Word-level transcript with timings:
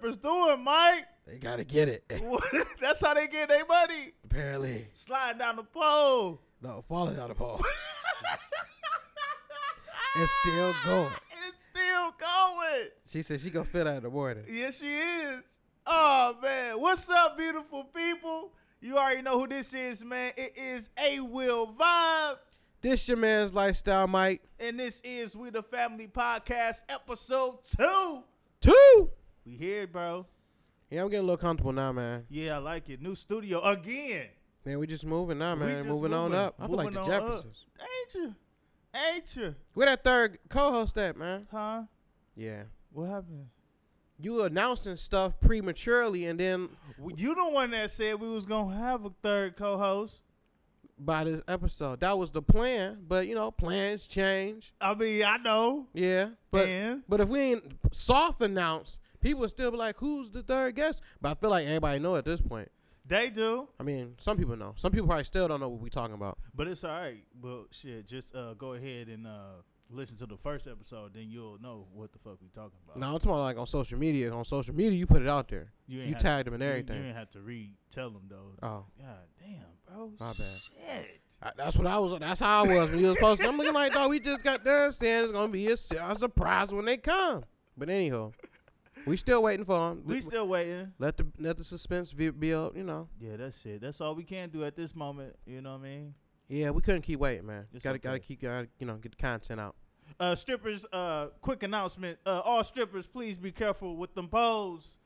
strippers 0.00 0.16
doing, 0.16 0.64
Mike? 0.64 1.04
They 1.26 1.36
gotta 1.38 1.64
get 1.64 1.88
it. 1.88 2.04
That's 2.80 3.00
how 3.00 3.14
they 3.14 3.28
get 3.28 3.48
their 3.48 3.64
money. 3.66 4.12
Apparently, 4.24 4.88
Sliding 4.92 5.38
down 5.38 5.56
the 5.56 5.62
pole. 5.62 6.40
no, 6.62 6.82
falling 6.88 7.16
down 7.16 7.28
the 7.28 7.34
pole. 7.34 7.60
it's 10.16 10.32
still 10.42 10.74
going. 10.84 11.12
It's 11.48 11.64
still 11.70 12.14
going. 12.18 12.88
She 13.06 13.22
said 13.22 13.40
she 13.40 13.50
gonna 13.50 13.64
fit 13.64 13.86
out 13.86 13.96
in 13.96 14.02
the 14.02 14.10
morning. 14.10 14.44
Yes, 14.50 14.80
she 14.80 14.94
is. 14.96 15.42
Oh 15.86 16.36
man, 16.42 16.80
what's 16.80 17.08
up, 17.10 17.36
beautiful 17.38 17.84
people? 17.84 18.52
You 18.80 18.96
already 18.96 19.22
know 19.22 19.38
who 19.40 19.46
this 19.46 19.74
is, 19.74 20.04
man. 20.04 20.32
It 20.36 20.56
is 20.56 20.88
A 20.98 21.20
Will 21.20 21.66
Vibe, 21.78 22.36
This 22.80 23.06
your 23.08 23.18
man's 23.18 23.52
lifestyle, 23.52 24.06
Mike. 24.06 24.40
and 24.58 24.78
this 24.80 25.00
is 25.04 25.36
We 25.36 25.50
the 25.50 25.62
Family 25.62 26.06
Podcast, 26.08 26.84
episode 26.88 27.58
two. 27.64 28.22
Two. 28.60 29.10
We 29.44 29.56
here, 29.56 29.86
bro. 29.86 30.26
Yeah, 30.90 31.02
I'm 31.02 31.08
getting 31.08 31.24
a 31.24 31.26
little 31.28 31.36
comfortable 31.36 31.72
now, 31.72 31.92
man. 31.92 32.24
Yeah, 32.28 32.56
I 32.56 32.58
like 32.58 32.88
it. 32.88 33.00
New 33.00 33.14
studio 33.14 33.62
again. 33.62 34.26
Man, 34.64 34.78
we 34.78 34.86
just 34.86 35.06
moving 35.06 35.38
now, 35.38 35.54
man. 35.54 35.76
just 35.76 35.86
Moving, 35.88 36.12
on 36.12 36.34
up. 36.34 36.54
I 36.58 36.66
feel 36.66 36.76
like 36.76 36.92
the 36.92 37.00
on 37.00 37.10
up. 37.10 37.22
Jeffersons. 37.22 37.64
Ain't 37.80 38.14
you? 38.14 38.34
Ain't 38.94 39.36
you? 39.36 39.54
Where 39.74 39.86
that 39.86 40.04
third 40.04 40.38
co-host 40.48 40.98
at, 40.98 41.16
man? 41.16 41.46
Huh? 41.50 41.82
Yeah. 42.36 42.64
What 42.92 43.08
happened? 43.08 43.46
You 44.18 44.42
announcing 44.42 44.96
stuff 44.96 45.40
prematurely, 45.40 46.26
and 46.26 46.38
then 46.38 46.68
Well, 46.98 47.14
You 47.16 47.34
the 47.34 47.48
one 47.48 47.70
that 47.70 47.90
said 47.90 48.20
we 48.20 48.28
was 48.28 48.44
gonna 48.44 48.76
have 48.76 49.04
a 49.06 49.10
third 49.22 49.56
co-host. 49.56 50.22
by 50.98 51.24
this 51.24 51.40
episode, 51.48 52.00
that 52.00 52.18
was 52.18 52.30
the 52.30 52.42
plan. 52.42 52.98
But 53.08 53.26
you 53.26 53.34
know, 53.34 53.50
plans 53.50 54.06
change. 54.06 54.74
I 54.80 54.94
mean, 54.94 55.24
I 55.24 55.38
know. 55.38 55.86
Yeah, 55.94 56.30
but 56.50 56.66
Man. 56.66 57.04
but 57.08 57.20
if 57.22 57.28
we 57.30 57.40
ain't 57.40 57.78
soft 57.92 58.42
announce, 58.42 58.98
people 59.20 59.40
would 59.40 59.50
still 59.50 59.70
be 59.70 59.76
like, 59.76 59.96
"Who's 59.98 60.30
the 60.30 60.42
third 60.42 60.74
guest?" 60.76 61.02
But 61.20 61.30
I 61.30 61.34
feel 61.40 61.50
like 61.50 61.66
everybody 61.66 61.98
know 61.98 62.16
at 62.16 62.24
this 62.24 62.40
point. 62.40 62.70
They 63.06 63.30
do. 63.30 63.68
I 63.78 63.82
mean, 63.82 64.14
some 64.20 64.36
people 64.36 64.56
know. 64.56 64.74
Some 64.76 64.92
people 64.92 65.06
probably 65.08 65.24
still 65.24 65.48
don't 65.48 65.58
know 65.58 65.68
what 65.68 65.80
we 65.80 65.90
talking 65.90 66.14
about. 66.14 66.38
But 66.54 66.68
it's 66.68 66.84
all 66.84 66.90
right. 66.92 67.24
Well, 67.42 67.66
shit, 67.72 68.06
just 68.06 68.34
uh, 68.36 68.54
go 68.54 68.74
ahead 68.74 69.08
and 69.08 69.26
uh, 69.26 69.62
listen 69.90 70.16
to 70.18 70.26
the 70.26 70.36
first 70.36 70.68
episode, 70.68 71.14
then 71.14 71.24
you'll 71.28 71.58
know 71.60 71.86
what 71.92 72.12
the 72.12 72.18
fuck 72.20 72.36
we 72.40 72.48
talking 72.48 72.78
about. 72.84 72.98
No, 72.98 73.06
I'm 73.08 73.12
talking 73.14 73.30
about 73.30 73.40
like 73.40 73.56
on 73.58 73.66
social 73.66 73.98
media. 73.98 74.32
On 74.32 74.44
social 74.44 74.74
media, 74.74 74.92
you 74.96 75.06
put 75.06 75.22
it 75.22 75.28
out 75.28 75.48
there. 75.48 75.72
you, 75.88 76.02
You 76.02 76.14
tagged 76.14 76.46
them 76.46 76.54
and 76.54 76.62
you- 76.62 76.68
everything. 76.68 76.98
You, 76.98 77.08
ain't 77.08 77.16
have 77.16 77.30
to 77.30 77.40
read, 77.40 77.74
tell 77.90 78.10
them 78.10 78.22
though. 78.28 78.52
Oh, 78.62 78.84
God 79.00 79.18
damn, 79.40 79.64
bro. 79.96 80.12
My 80.20 80.32
bad. 80.32 80.36
Shit. 80.38 81.20
I, 81.42 81.50
that's 81.56 81.76
what 81.76 81.86
I 81.88 81.98
was. 81.98 82.18
That's 82.20 82.38
how 82.40 82.64
I 82.64 82.68
was 82.68 82.90
when 82.90 83.00
you 83.00 83.08
was 83.08 83.18
posting. 83.18 83.48
I'm 83.48 83.56
looking 83.56 83.72
like, 83.74 83.92
dog, 83.92 84.10
we 84.10 84.20
just 84.20 84.44
got 84.44 84.62
done 84.64 84.92
saying 84.92 85.24
it's 85.24 85.32
gonna 85.32 85.50
be 85.50 85.66
a, 85.68 85.72
a 85.72 86.16
surprise 86.18 86.72
when 86.72 86.84
they 86.84 86.98
come. 86.98 87.44
But 87.76 87.88
anyhow, 87.88 88.32
we 89.06 89.16
still 89.16 89.42
waiting 89.42 89.64
for 89.64 89.90
them. 89.90 90.02
We 90.04 90.20
still 90.20 90.46
waiting. 90.48 90.92
let 90.98 91.16
the 91.16 91.26
let 91.38 91.56
the 91.56 91.64
suspense 91.64 92.12
be- 92.12 92.30
build. 92.30 92.76
You 92.76 92.84
know. 92.84 93.08
Yeah, 93.20 93.36
that's 93.36 93.64
it. 93.66 93.80
That's 93.80 94.00
all 94.00 94.14
we 94.14 94.24
can 94.24 94.48
do 94.50 94.64
at 94.64 94.76
this 94.76 94.94
moment. 94.94 95.36
You 95.46 95.60
know 95.60 95.72
what 95.72 95.80
I 95.80 95.82
mean? 95.82 96.14
Yeah, 96.48 96.70
we 96.70 96.82
couldn't 96.82 97.02
keep 97.02 97.20
waiting, 97.20 97.46
man. 97.46 97.66
It's 97.72 97.84
gotta 97.84 97.96
okay. 97.96 98.08
gotta 98.08 98.18
keep 98.18 98.42
gotta, 98.42 98.68
you 98.78 98.86
know 98.86 98.96
get 98.96 99.12
the 99.12 99.22
content 99.22 99.60
out. 99.60 99.76
Uh, 100.18 100.34
strippers, 100.34 100.84
uh, 100.92 101.28
quick 101.40 101.62
announcement. 101.62 102.18
Uh, 102.26 102.40
all 102.40 102.64
strippers, 102.64 103.06
please 103.06 103.38
be 103.38 103.52
careful 103.52 103.96
with 103.96 104.14
them 104.14 104.28
poles. 104.28 104.98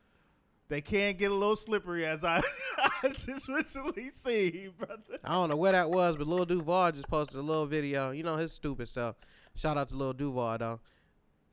They 0.67 0.81
can 0.81 1.15
get 1.15 1.29
a 1.29 1.33
little 1.33 1.55
slippery, 1.55 2.07
as 2.07 2.23
I, 2.23 2.41
I 3.03 3.09
just 3.09 3.47
recently 3.47 4.09
seen, 4.09 4.71
brother. 4.77 5.19
I 5.23 5.33
don't 5.33 5.49
know 5.49 5.55
where 5.55 5.73
that 5.73 5.91
was, 5.91 6.17
but 6.17 6.25
Lil 6.25 6.45
Duval 6.45 6.93
just 6.93 7.07
posted 7.07 7.37
a 7.37 7.43
little 7.43 7.67
video. 7.67 8.09
You 8.09 8.23
know 8.23 8.37
his 8.37 8.51
stupid 8.51 8.89
self. 8.89 9.15
Shout 9.53 9.77
out 9.77 9.89
to 9.89 9.95
Lil 9.95 10.13
Duval 10.13 10.57
though. 10.57 10.79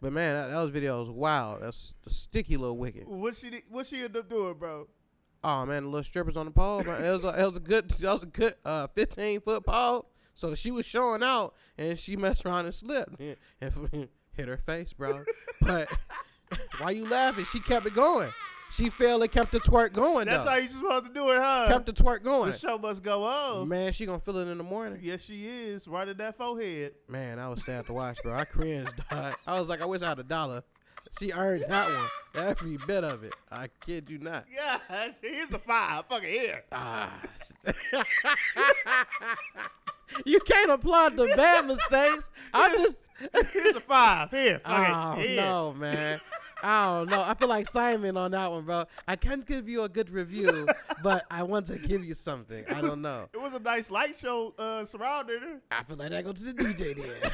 But 0.02 0.12
man, 0.12 0.34
that, 0.34 0.50
those 0.50 0.72
videos 0.72 1.08
wild. 1.08 1.62
That's 1.62 1.94
a 2.04 2.10
sticky 2.10 2.56
little 2.56 2.76
wicked. 2.76 3.06
What 3.06 3.36
she 3.36 3.62
what 3.70 3.86
she 3.86 4.02
end 4.02 4.16
up 4.16 4.28
doing, 4.28 4.54
bro? 4.54 4.88
Oh 5.44 5.64
man, 5.64 5.84
the 5.84 5.88
little 5.90 6.02
strippers 6.02 6.36
on 6.36 6.46
the 6.46 6.50
pole. 6.50 6.82
Man. 6.82 7.04
It 7.04 7.10
was 7.10 7.22
a, 7.22 7.28
it 7.28 7.46
was 7.46 7.56
a 7.56 7.60
good 7.60 7.88
that 7.88 8.12
was 8.12 8.24
a 8.24 8.26
good 8.26 8.54
uh, 8.64 8.88
15 8.88 9.40
foot 9.42 9.64
pole. 9.64 10.08
So 10.34 10.56
she 10.56 10.72
was 10.72 10.86
showing 10.86 11.22
out, 11.22 11.54
and 11.78 11.96
she 11.96 12.16
messed 12.16 12.44
around 12.44 12.64
and 12.64 12.74
slipped 12.74 13.20
and 13.20 14.08
hit 14.32 14.48
her 14.48 14.56
face, 14.56 14.92
bro. 14.92 15.24
But 15.60 15.88
why 16.78 16.90
you 16.90 17.08
laughing? 17.08 17.44
She 17.44 17.60
kept 17.60 17.86
it 17.86 17.94
going. 17.94 18.30
She 18.72 18.88
failed 18.88 19.22
and 19.22 19.30
kept 19.30 19.52
the 19.52 19.60
twerk 19.60 19.92
going. 19.92 20.26
That's 20.26 20.44
though. 20.44 20.50
how 20.50 20.56
you 20.56 20.66
supposed 20.68 21.04
to 21.06 21.12
do 21.12 21.30
it, 21.30 21.38
huh? 21.38 21.66
kept 21.68 21.84
the 21.86 21.92
twerk 21.92 22.22
going. 22.22 22.50
the 22.50 22.56
show 22.56 22.78
must 22.78 23.02
go 23.02 23.22
on. 23.24 23.68
Man, 23.68 23.92
she 23.92 24.06
gonna 24.06 24.18
feel 24.18 24.38
it 24.38 24.48
in 24.48 24.56
the 24.56 24.64
morning. 24.64 24.98
Yes, 25.02 25.24
she 25.24 25.46
is. 25.46 25.86
Right 25.86 26.08
at 26.08 26.16
that 26.18 26.38
forehead. 26.38 26.94
Man, 27.06 27.38
I 27.38 27.48
was 27.48 27.62
sad 27.64 27.84
to 27.86 27.92
watch, 27.92 28.18
bro. 28.22 28.34
I 28.34 28.44
cringed. 28.46 28.92
dog. 29.10 29.34
I 29.46 29.58
was 29.58 29.68
like, 29.68 29.82
I 29.82 29.84
wish 29.84 30.00
I 30.00 30.08
had 30.08 30.18
a 30.18 30.24
dollar. 30.24 30.64
She 31.18 31.30
earned 31.32 31.66
that 31.68 31.90
one, 31.90 32.08
every 32.46 32.78
bit 32.86 33.04
of 33.04 33.22
it. 33.22 33.34
I 33.50 33.68
kid 33.84 34.08
you 34.08 34.16
not. 34.18 34.46
Yeah, 34.50 34.78
here's 35.20 35.52
a 35.52 35.58
five. 35.58 36.04
Fucking 36.08 36.30
here. 36.30 36.64
Ah. 36.72 37.12
you 40.24 40.40
can't 40.40 40.70
applaud 40.70 41.18
the 41.18 41.26
bad 41.36 41.66
mistakes. 41.66 42.30
I 42.54 42.74
just. 42.76 42.98
Here's 43.52 43.76
a 43.76 43.80
five. 43.80 44.30
Here. 44.30 44.60
Fucking 44.64 44.94
Oh 44.94 45.20
here. 45.20 45.36
no, 45.42 45.74
man. 45.74 46.20
I 46.62 46.84
don't 46.86 47.10
know. 47.10 47.22
I 47.22 47.34
feel 47.34 47.48
like 47.48 47.66
Simon 47.66 48.16
on 48.16 48.30
that 48.30 48.50
one, 48.50 48.64
bro. 48.64 48.84
I 49.08 49.16
can't 49.16 49.44
give 49.44 49.68
you 49.68 49.82
a 49.82 49.88
good 49.88 50.10
review, 50.10 50.68
but 51.02 51.24
I 51.30 51.42
want 51.42 51.66
to 51.66 51.78
give 51.78 52.04
you 52.04 52.14
something. 52.14 52.64
I 52.68 52.80
don't 52.80 53.02
know. 53.02 53.28
It 53.32 53.40
was 53.40 53.54
a 53.54 53.58
nice 53.58 53.90
light 53.90 54.16
show 54.16 54.54
uh, 54.58 54.84
surrounding. 54.84 55.60
I 55.70 55.82
feel 55.82 55.96
like 55.96 56.12
I 56.12 56.22
go 56.22 56.32
to 56.32 56.44
the 56.44 56.52
DJ 56.52 56.94
then. 56.96 57.30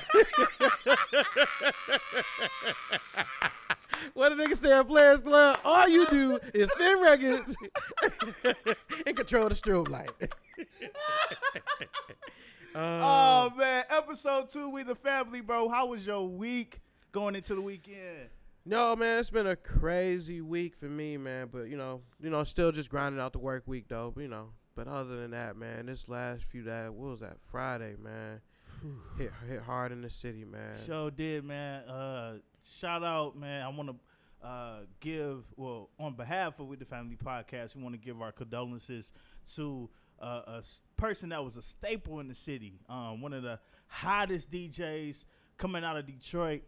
what 4.14 4.32
a 4.32 4.34
nigga 4.34 4.56
say 4.56 4.72
at 4.72 4.86
Players 4.88 5.20
Club, 5.20 5.58
all 5.64 5.88
you 5.88 6.06
do 6.06 6.38
is 6.54 6.70
spin 6.70 7.00
records 7.00 7.56
and 9.06 9.16
control 9.16 9.48
the 9.48 9.54
strobe 9.54 9.88
light. 9.88 10.10
Uh, 12.74 13.00
Oh 13.02 13.56
man, 13.56 13.84
episode 13.88 14.50
two, 14.50 14.68
we 14.68 14.82
the 14.82 14.94
family, 14.94 15.40
bro. 15.40 15.68
How 15.70 15.86
was 15.86 16.06
your 16.06 16.28
week 16.28 16.80
going 17.12 17.34
into 17.34 17.54
the 17.54 17.62
weekend? 17.62 18.28
No, 18.68 18.94
man, 18.94 19.18
it's 19.18 19.30
been 19.30 19.46
a 19.46 19.56
crazy 19.56 20.42
week 20.42 20.76
for 20.76 20.84
me, 20.84 21.16
man. 21.16 21.48
But 21.50 21.68
you 21.68 21.76
know, 21.78 22.02
you 22.20 22.28
know, 22.28 22.44
still 22.44 22.70
just 22.70 22.90
grinding 22.90 23.18
out 23.18 23.32
the 23.32 23.38
work 23.38 23.62
week 23.66 23.86
though. 23.88 24.12
But, 24.14 24.20
you 24.20 24.28
know, 24.28 24.50
but 24.74 24.86
other 24.86 25.16
than 25.16 25.30
that, 25.30 25.56
man, 25.56 25.86
this 25.86 26.06
last 26.06 26.44
few 26.44 26.62
days, 26.62 26.90
what 26.90 27.10
was 27.12 27.20
that? 27.20 27.38
Friday, 27.40 27.94
man, 27.98 28.42
hit 29.16 29.32
hit 29.48 29.62
hard 29.62 29.90
in 29.90 30.02
the 30.02 30.10
city, 30.10 30.44
man. 30.44 30.76
Show 30.86 31.08
did, 31.08 31.44
man. 31.44 31.84
Uh, 31.88 32.34
shout 32.62 33.02
out, 33.02 33.38
man. 33.38 33.62
I 33.62 33.68
want 33.68 33.88
to 33.88 34.46
uh, 34.46 34.80
give, 35.00 35.44
well, 35.56 35.88
on 35.98 36.14
behalf 36.14 36.60
of 36.60 36.66
We 36.66 36.76
the 36.76 36.84
Family 36.84 37.16
Podcast, 37.16 37.74
we 37.74 37.82
want 37.82 37.94
to 37.94 37.98
give 38.00 38.20
our 38.20 38.32
condolences 38.32 39.12
to 39.54 39.88
uh, 40.20 40.42
a 40.46 40.56
s- 40.58 40.82
person 40.98 41.30
that 41.30 41.42
was 41.42 41.56
a 41.56 41.62
staple 41.62 42.20
in 42.20 42.28
the 42.28 42.34
city. 42.34 42.80
Um, 42.86 43.22
one 43.22 43.32
of 43.32 43.42
the 43.42 43.60
hottest 43.86 44.50
DJs 44.50 45.24
coming 45.56 45.84
out 45.84 45.96
of 45.96 46.04
Detroit. 46.06 46.64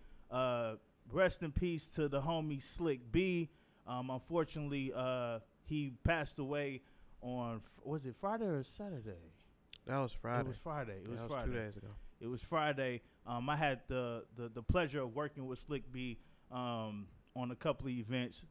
Rest 1.12 1.42
in 1.42 1.52
peace 1.52 1.88
to 1.90 2.08
the 2.08 2.20
homie 2.20 2.62
Slick 2.62 3.10
B. 3.10 3.50
Um, 3.86 4.10
unfortunately, 4.10 4.92
uh, 4.94 5.40
he 5.64 5.92
passed 6.04 6.38
away 6.38 6.82
on, 7.22 7.60
was 7.84 8.06
it 8.06 8.14
Friday 8.20 8.46
or 8.46 8.62
Saturday? 8.62 9.16
That 9.86 9.98
was 9.98 10.12
Friday. 10.12 10.40
It 10.40 10.46
was 10.46 10.58
Friday. 10.58 10.98
It 11.02 11.10
was 11.10 11.20
that 11.20 11.28
Friday. 11.28 11.46
two 11.46 11.52
days 11.52 11.76
ago. 11.76 11.88
It 12.20 12.26
was 12.26 12.42
Friday. 12.42 13.00
Um, 13.26 13.48
I 13.48 13.56
had 13.56 13.80
the, 13.88 14.24
the 14.36 14.48
the 14.48 14.62
pleasure 14.62 15.02
of 15.02 15.14
working 15.14 15.46
with 15.46 15.58
Slick 15.58 15.90
B 15.90 16.18
um, 16.52 17.06
on 17.34 17.50
a 17.50 17.56
couple 17.56 17.86
of 17.86 17.92
events. 17.92 18.44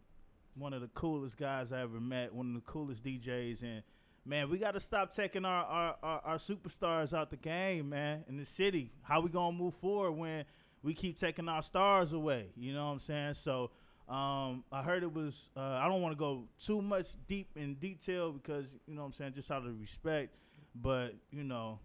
One 0.55 0.73
of 0.73 0.81
the 0.81 0.87
coolest 0.89 1.37
guys 1.37 1.71
I 1.71 1.81
ever 1.81 1.99
met. 1.99 2.33
One 2.33 2.47
of 2.47 2.55
the 2.55 2.71
coolest 2.71 3.03
DJs. 3.05 3.63
And 3.63 3.83
man, 4.25 4.49
we 4.49 4.57
got 4.57 4.73
to 4.73 4.79
stop 4.79 5.13
taking 5.13 5.45
our, 5.45 5.63
our, 5.63 5.95
our, 6.01 6.21
our 6.25 6.37
superstars 6.37 7.13
out 7.15 7.29
the 7.29 7.37
game, 7.37 7.89
man. 7.89 8.23
In 8.27 8.37
the 8.37 8.45
city, 8.45 8.91
how 9.03 9.21
we 9.21 9.29
gonna 9.29 9.55
move 9.55 9.75
forward 9.75 10.11
when 10.13 10.45
we 10.83 10.93
keep 10.93 11.17
taking 11.19 11.47
our 11.49 11.61
stars 11.63 12.13
away? 12.13 12.47
You 12.55 12.73
know 12.73 12.85
what 12.85 12.93
I'm 12.93 12.99
saying? 12.99 13.33
So. 13.35 13.71
Um, 14.07 14.63
I 14.71 14.81
heard 14.81 15.03
it 15.03 15.13
was. 15.13 15.51
Uh, 15.55 15.59
I 15.61 15.87
don't 15.87 16.01
want 16.01 16.13
to 16.13 16.17
go 16.17 16.45
too 16.59 16.81
much 16.81 17.09
deep 17.27 17.49
in 17.55 17.75
detail 17.75 18.31
because 18.31 18.75
you 18.87 18.95
know 18.95 19.01
what 19.01 19.05
I'm 19.05 19.13
saying, 19.13 19.33
just 19.33 19.51
out 19.51 19.63
of 19.67 19.79
respect. 19.79 20.35
But 20.73 21.13
you 21.29 21.43
know, 21.43 21.77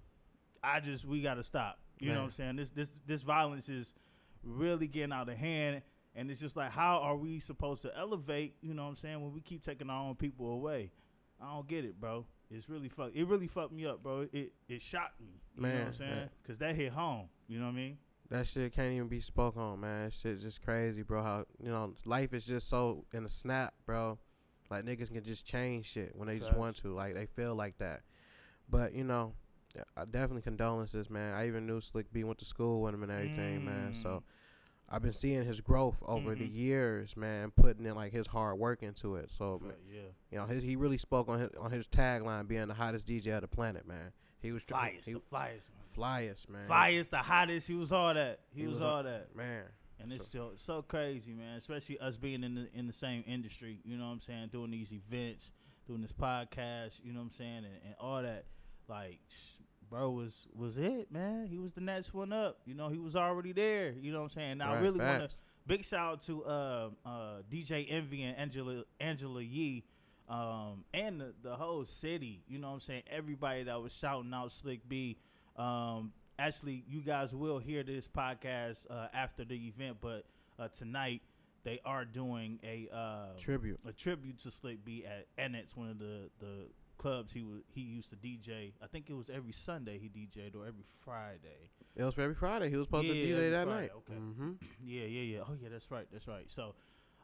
I 0.62 0.80
just 0.80 1.04
we 1.04 1.20
got 1.20 1.34
to 1.34 1.42
stop. 1.42 1.78
You 1.98 2.12
know 2.12 2.20
what 2.20 2.24
I'm 2.24 2.30
saying? 2.30 2.56
This 2.56 2.70
this 2.70 2.90
this 3.06 3.20
violence 3.20 3.68
is 3.68 3.92
really 4.42 4.86
getting 4.86 5.12
out 5.12 5.28
of 5.28 5.36
hand, 5.36 5.82
and 6.14 6.30
it's 6.30 6.40
just 6.40 6.56
like, 6.56 6.70
how 6.70 6.98
are 6.98 7.16
we 7.16 7.40
supposed 7.40 7.82
to 7.82 7.96
elevate? 7.96 8.56
You 8.62 8.72
know 8.72 8.84
what 8.84 8.88
I'm 8.90 8.96
saying? 8.96 9.20
When 9.22 9.32
we 9.34 9.40
keep 9.42 9.62
taking 9.62 9.90
our 9.90 10.02
own 10.08 10.14
people 10.14 10.50
away, 10.50 10.92
I 11.40 11.52
don't 11.52 11.68
get 11.68 11.84
it, 11.84 12.00
bro. 12.00 12.26
It's 12.50 12.68
really 12.68 12.88
fuck. 12.88 13.10
It 13.14 13.26
really 13.26 13.46
fucked 13.48 13.72
me 13.72 13.86
up, 13.86 14.02
bro. 14.02 14.26
It 14.32 14.52
it 14.68 14.80
shocked 14.80 15.20
me. 15.20 15.42
You 15.56 15.62
know 15.62 15.68
what 15.68 15.86
I'm 15.88 15.92
saying? 15.92 16.10
man. 16.10 16.30
Because 16.42 16.58
that 16.58 16.74
hit 16.74 16.92
home. 16.92 17.28
You 17.48 17.58
know 17.58 17.66
what 17.66 17.72
I 17.72 17.76
mean? 17.76 17.98
That 18.34 18.48
shit 18.48 18.74
can't 18.74 18.92
even 18.92 19.06
be 19.06 19.20
spoke 19.20 19.56
on, 19.56 19.78
man. 19.80 20.06
That 20.06 20.12
shit 20.12 20.40
just 20.40 20.60
crazy, 20.64 21.02
bro. 21.02 21.22
How 21.22 21.44
you 21.62 21.68
know 21.70 21.92
life 22.04 22.34
is 22.34 22.44
just 22.44 22.68
so 22.68 23.04
in 23.12 23.24
a 23.24 23.28
snap, 23.28 23.74
bro. 23.86 24.18
Like 24.70 24.84
niggas 24.84 25.12
can 25.12 25.22
just 25.22 25.46
change 25.46 25.86
shit 25.86 26.16
when 26.16 26.26
they 26.26 26.40
just 26.40 26.52
want 26.56 26.76
to. 26.78 26.92
Like 26.92 27.14
they 27.14 27.26
feel 27.26 27.54
like 27.54 27.78
that. 27.78 28.00
But 28.68 28.92
you 28.92 29.04
know, 29.04 29.34
I 29.96 30.04
definitely 30.04 30.42
condolences, 30.42 31.08
man. 31.08 31.32
I 31.34 31.46
even 31.46 31.64
knew 31.64 31.80
Slick 31.80 32.12
B 32.12 32.24
went 32.24 32.38
to 32.40 32.44
school 32.44 32.82
with 32.82 32.92
him 32.94 33.04
and 33.04 33.12
everything, 33.12 33.64
man. 33.64 33.92
Mm. 33.92 34.02
So 34.02 34.24
I've 34.88 35.02
been 35.02 35.12
seeing 35.12 35.44
his 35.44 35.60
growth 35.60 35.96
over 36.02 36.34
the 36.34 36.48
Mhm. 36.48 36.54
years, 36.56 37.16
man, 37.16 37.52
putting 37.52 37.86
in 37.86 37.94
like 37.94 38.12
his 38.12 38.26
hard 38.26 38.58
work 38.58 38.82
into 38.82 39.14
it. 39.14 39.30
So 39.30 39.60
But, 39.64 39.78
yeah. 39.88 40.00
you 40.32 40.38
know, 40.38 40.46
his, 40.46 40.60
he 40.64 40.74
really 40.74 40.98
spoke 40.98 41.28
on 41.28 41.38
his 41.38 41.50
on 41.60 41.70
his 41.70 41.86
tagline 41.86 42.48
being 42.48 42.66
the 42.66 42.74
hottest 42.74 43.06
DJ 43.06 43.36
of 43.36 43.42
the 43.42 43.48
planet, 43.48 43.86
man. 43.86 44.12
He 44.40 44.50
was 44.50 44.64
Flyest, 44.64 45.06
he, 45.06 45.12
the 45.12 45.20
flyest, 45.20 45.70
man. 45.70 45.83
Flyest, 45.96 46.48
man. 46.48 46.66
Flyest, 46.68 47.10
the 47.10 47.18
hottest. 47.18 47.66
He 47.68 47.74
was 47.74 47.92
all 47.92 48.14
that. 48.14 48.40
He, 48.54 48.60
He 48.62 48.66
was, 48.66 48.74
was 48.80 48.82
all 48.82 49.02
that. 49.02 49.34
man. 49.34 49.62
And 50.00 50.12
it's 50.12 50.26
so 50.28 50.52
so 50.56 50.82
crazy, 50.82 51.32
man. 51.32 51.56
Especially 51.56 51.98
us 51.98 52.16
being 52.16 52.42
in 52.44 52.54
the 52.56 52.68
in 52.74 52.86
the 52.86 52.92
same 52.92 53.22
industry. 53.26 53.80
You 53.84 53.96
know 53.96 54.04
what 54.06 54.12
I'm 54.12 54.20
saying? 54.20 54.48
Doing 54.52 54.70
these 54.72 54.92
events, 54.92 55.52
doing 55.86 56.02
this 56.02 56.12
podcast. 56.12 57.00
You 57.04 57.12
know 57.12 57.20
what 57.20 57.26
I'm 57.26 57.30
saying? 57.32 57.56
And, 57.58 57.74
and 57.86 57.94
all 58.00 58.20
that. 58.22 58.44
Like, 58.88 59.20
bro 59.88 60.10
was 60.10 60.46
was 60.54 60.76
it, 60.78 61.10
man. 61.10 61.46
He 61.46 61.58
was 61.58 61.72
the 61.72 61.80
next 61.80 62.12
one 62.12 62.32
up. 62.32 62.58
You 62.66 62.74
know, 62.74 62.88
he 62.88 62.98
was 62.98 63.16
already 63.16 63.52
there. 63.52 63.92
You 63.92 64.12
know 64.12 64.18
what 64.18 64.24
I'm 64.24 64.30
saying? 64.30 64.50
And 64.52 64.62
I 64.62 64.74
Right, 64.74 64.82
really 64.82 64.98
want 65.00 65.30
to 65.30 65.36
big 65.66 65.84
shout 65.84 66.12
out 66.12 66.22
to 66.22 66.44
uh, 66.44 66.88
uh, 67.06 67.10
DJ 67.50 67.86
Envy 67.88 68.24
and 68.24 68.36
Angela 68.36 68.82
Angela 69.00 69.40
Yee. 69.42 69.84
Um, 70.28 70.84
and 70.94 71.20
the, 71.20 71.34
the 71.42 71.54
whole 71.54 71.84
city, 71.84 72.42
you 72.48 72.58
know 72.58 72.68
what 72.68 72.74
I'm 72.74 72.80
saying? 72.80 73.02
Everybody 73.10 73.64
that 73.64 73.80
was 73.82 73.94
shouting 73.96 74.32
out 74.34 74.52
Slick 74.52 74.86
B. 74.88 75.18
Um, 75.56 76.12
actually, 76.38 76.84
you 76.88 77.00
guys 77.00 77.34
will 77.34 77.58
hear 77.58 77.82
this 77.82 78.08
podcast 78.08 78.86
uh, 78.90 79.08
after 79.12 79.44
the 79.44 79.54
event, 79.68 79.98
but 80.00 80.24
uh, 80.58 80.68
tonight 80.68 81.22
they 81.64 81.80
are 81.84 82.04
doing 82.04 82.58
a 82.64 82.88
uh, 82.94 83.38
Tribute. 83.38 83.80
a 83.86 83.92
tribute 83.92 84.38
to 84.40 84.50
Slick 84.50 84.84
B 84.84 85.04
at 85.06 85.26
Annex, 85.38 85.76
one 85.76 85.90
of 85.90 85.98
the 85.98 86.30
the 86.40 86.66
clubs 86.96 87.32
he 87.32 87.42
was 87.42 87.60
he 87.74 87.80
used 87.82 88.10
to 88.10 88.16
DJ. 88.16 88.72
I 88.82 88.86
think 88.86 89.08
it 89.10 89.14
was 89.14 89.28
every 89.30 89.52
Sunday 89.52 89.98
he 89.98 90.08
DJ'd 90.08 90.54
or 90.54 90.66
every 90.66 90.84
Friday. 91.04 91.70
It 91.96 92.02
was 92.02 92.14
for 92.14 92.22
every 92.22 92.34
Friday. 92.34 92.70
He 92.70 92.76
was 92.76 92.86
supposed 92.86 93.06
to 93.08 93.14
Yeah, 93.14 93.22
every 93.34 93.40
there 93.40 93.50
that 93.52 93.66
Friday, 93.66 93.80
night. 93.82 93.90
okay. 93.96 94.14
Mm-hmm. 94.14 94.50
Yeah, 94.84 95.04
yeah, 95.04 95.36
yeah. 95.36 95.40
Oh 95.48 95.54
yeah, 95.60 95.68
that's 95.70 95.90
right. 95.90 96.06
That's 96.12 96.26
right. 96.28 96.50
So 96.50 96.74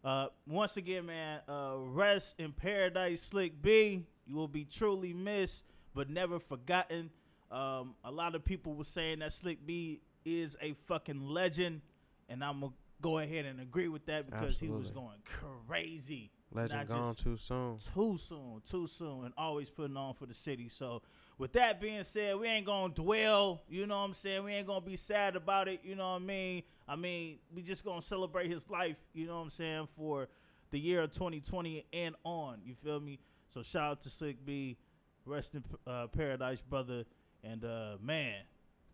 uh 0.05 0.29
once 0.47 0.77
again, 0.77 1.07
man, 1.07 1.41
uh 1.49 1.75
rest 1.79 2.41
in 2.41 2.53
paradise, 2.53 3.23
Slick 3.23 3.61
B. 3.61 4.07
You 4.27 4.35
will 4.37 4.49
be 4.49 4.65
truly 4.65 5.13
missed, 5.13 5.65
but 5.95 6.09
never 6.09 6.39
forgotten. 6.39 7.11
Um, 7.51 7.95
a 8.05 8.11
lot 8.11 8.35
of 8.35 8.45
people 8.45 8.75
were 8.75 8.85
saying 8.85 9.21
that 9.21 9.33
Slick 9.33 9.65
B 9.67 10.01
is 10.25 10.57
a 10.61 10.75
fucking 10.87 11.21
legend, 11.29 11.81
and 12.29 12.45
I'm 12.45 12.61
gonna 12.61 12.73
go 13.01 13.19
ahead 13.19 13.45
and 13.45 13.61
agree 13.61 13.89
with 13.89 14.07
that 14.07 14.31
because 14.31 14.61
he 14.61 14.69
was 14.69 14.91
going 14.91 15.19
crazy. 15.67 16.31
Legend 16.53 16.89
gone 16.89 17.15
too 17.15 17.37
soon. 17.37 17.79
too 17.95 18.17
soon, 18.19 18.61
too 18.69 18.87
soon, 18.87 19.25
and 19.25 19.35
always 19.39 19.71
putting 19.71 19.97
on 19.97 20.15
for 20.15 20.27
the 20.27 20.35
city. 20.35 20.69
So, 20.69 21.03
with 21.39 21.53
that 21.53 21.81
being 21.81 22.05
said, 22.05 22.37
we 22.39 22.49
ain't 22.49 22.67
gonna 22.67 22.93
dwell. 22.93 23.63
You 23.69 23.87
know 23.87 23.99
what 23.99 24.05
I'm 24.05 24.15
saying? 24.15 24.45
We 24.45 24.53
ain't 24.53 24.67
gonna 24.67 24.81
be 24.81 24.97
sad 24.97 25.37
about 25.37 25.69
it. 25.69 25.81
You 25.85 25.95
know 25.95 26.11
what 26.11 26.23
I 26.23 26.25
mean? 26.25 26.63
I 26.89 26.97
mean, 26.97 27.39
we 27.55 27.63
just 27.63 27.85
gonna 27.85 28.03
celebrate 28.03 28.51
his 28.51 28.69
life. 28.69 28.99
You 29.13 29.27
know 29.27 29.37
what 29.37 29.43
I'm 29.43 29.51
saying? 29.51 29.89
For 29.97 30.29
the 30.71 30.79
year 30.79 31.03
of 31.03 31.13
2020 31.13 31.87
and 31.93 32.15
on. 32.25 32.61
You 32.65 32.75
feel 32.75 33.01
me? 33.01 33.21
So 33.49 33.63
shout 33.63 33.91
out 33.91 34.03
to 34.03 34.11
Slick 34.11 34.45
B, 34.45 34.77
rest 35.25 35.55
in 35.55 35.65
uh, 35.87 36.07
paradise, 36.09 36.63
brother, 36.63 37.05
and 37.45 37.65
uh, 37.65 37.97
man, 38.03 38.35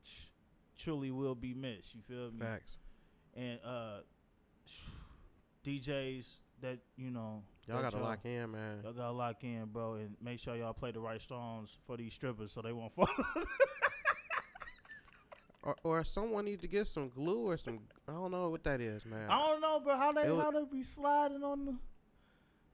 tr- 0.04 0.28
truly 0.78 1.10
will 1.10 1.34
be 1.34 1.54
missed. 1.54 1.94
You 1.94 2.00
feel 2.06 2.30
me? 2.30 2.40
Facts. 2.40 2.76
And 3.34 3.58
uh, 3.64 3.98
DJs 5.64 6.38
that 6.62 6.78
you 6.96 7.10
know 7.10 7.42
Y'all 7.68 7.82
got 7.82 7.92
to 7.92 7.98
lock 7.98 8.20
in, 8.24 8.52
man. 8.52 8.78
Y'all 8.84 8.92
gotta 8.92 9.12
lock 9.12 9.42
in, 9.42 9.64
bro, 9.66 9.94
and 9.94 10.16
make 10.22 10.38
sure 10.38 10.54
y'all 10.54 10.72
play 10.72 10.92
the 10.92 11.00
right 11.00 11.20
songs 11.20 11.76
for 11.86 11.96
these 11.96 12.14
strippers 12.14 12.52
so 12.52 12.62
they 12.62 12.72
won't 12.72 12.94
fall. 12.94 13.08
Or, 15.66 15.74
or 15.82 16.04
someone 16.04 16.44
needs 16.44 16.62
to 16.62 16.68
get 16.68 16.86
some 16.86 17.08
glue 17.08 17.48
or 17.48 17.56
some. 17.56 17.80
I 18.08 18.12
don't 18.12 18.30
know 18.30 18.50
what 18.50 18.62
that 18.62 18.80
is, 18.80 19.04
man. 19.04 19.28
I 19.28 19.36
don't 19.44 19.60
know, 19.60 19.80
bro. 19.80 19.96
How 19.96 20.12
they 20.12 20.20
It 20.20 20.28
how 20.28 20.52
they 20.52 20.62
be 20.70 20.84
sliding 20.84 21.42
on 21.42 21.64
the? 21.64 21.74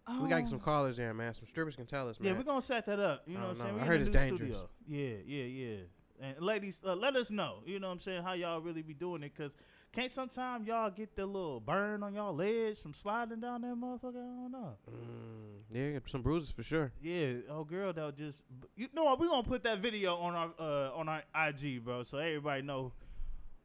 I 0.06 0.20
we 0.22 0.28
got 0.28 0.38
don't- 0.40 0.48
some 0.48 0.60
callers 0.60 0.98
in, 0.98 1.16
man. 1.16 1.32
Some 1.34 1.46
strippers 1.46 1.76
can 1.76 1.86
tell 1.86 2.08
us, 2.08 2.18
man. 2.18 2.32
Yeah, 2.32 2.38
we're 2.38 2.44
gonna 2.44 2.60
set 2.62 2.86
that 2.86 2.98
up. 2.98 3.22
You 3.26 3.34
know 3.34 3.40
what 3.48 3.48
I'm 3.50 3.54
saying? 3.56 3.74
We 3.76 3.80
I 3.80 3.84
heard 3.84 4.00
it's 4.00 4.10
dangerous. 4.10 4.40
studio. 4.40 4.68
Yeah, 4.88 5.16
yeah, 5.26 5.44
yeah. 5.44 5.76
And 6.20 6.40
ladies, 6.40 6.80
uh, 6.84 6.94
let 6.94 7.16
us 7.16 7.30
know. 7.30 7.58
You 7.66 7.80
know 7.80 7.88
what 7.88 7.94
I'm 7.94 7.98
saying? 7.98 8.22
How 8.22 8.32
y'all 8.34 8.60
really 8.60 8.82
be 8.82 8.94
doing 8.94 9.22
it? 9.22 9.36
Cause 9.36 9.56
can't 9.92 10.10
sometimes 10.10 10.66
y'all 10.66 10.90
get 10.90 11.14
the 11.16 11.26
little 11.26 11.60
burn 11.60 12.02
on 12.02 12.14
y'all 12.14 12.34
legs 12.34 12.80
from 12.80 12.94
sliding 12.94 13.40
down 13.40 13.60
that 13.62 13.74
motherfucker? 13.76 14.16
I 14.16 14.42
don't 14.42 14.52
know. 14.52 14.76
Mm, 14.90 15.94
yeah, 15.94 15.98
some 16.06 16.22
bruises 16.22 16.50
for 16.50 16.62
sure. 16.62 16.92
Yeah, 17.02 17.34
oh 17.50 17.64
girl, 17.64 17.92
that 17.92 18.16
just 18.16 18.44
you 18.76 18.88
know 18.94 19.04
what? 19.04 19.20
We 19.20 19.28
gonna 19.28 19.42
put 19.42 19.62
that 19.64 19.80
video 19.80 20.16
on 20.16 20.34
our 20.34 20.50
uh, 20.58 20.96
on 20.96 21.08
our 21.08 21.22
IG, 21.48 21.84
bro, 21.84 22.04
so 22.04 22.18
everybody 22.18 22.62
know 22.62 22.92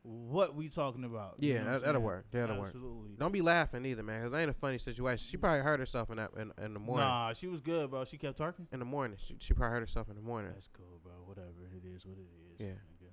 what 0.07 0.55
we 0.55 0.69
talking 0.69 1.03
about. 1.03 1.35
You 1.39 1.53
Yeah, 1.53 1.63
know 1.63 1.71
that, 1.73 1.83
that'll 1.83 2.01
work. 2.01 2.25
That'll 2.31 2.57
work. 2.57 2.67
Absolutely. 2.67 3.11
Don't 3.19 3.31
be 3.33 3.41
laughing 3.41 3.85
either, 3.85 4.03
man, 4.03 4.23
because 4.23 4.39
ain't 4.39 4.49
a 4.49 4.53
funny 4.53 4.77
situation. 4.77 5.27
She 5.29 5.37
probably 5.37 5.59
hurt 5.59 5.79
herself 5.79 6.09
in 6.09 6.17
that 6.17 6.31
in, 6.37 6.51
in 6.63 6.73
the 6.73 6.79
morning. 6.79 7.05
Nah, 7.07 7.33
she 7.33 7.47
was 7.47 7.61
good, 7.61 7.89
bro. 7.89 8.05
She 8.05 8.17
kept 8.17 8.37
talking. 8.37 8.67
In 8.71 8.79
the 8.79 8.85
morning, 8.85 9.17
she, 9.25 9.35
she 9.39 9.53
probably 9.53 9.73
hurt 9.73 9.81
herself 9.81 10.09
in 10.09 10.15
the 10.15 10.21
morning. 10.21 10.51
That's 10.53 10.69
cool, 10.69 10.99
bro. 11.03 11.13
Whatever 11.25 11.47
it 11.75 11.85
is, 11.93 12.05
what 12.05 12.17
it 12.17 12.21
is. 12.21 12.59
Yeah. 12.59 12.65
nigga. 12.67 13.09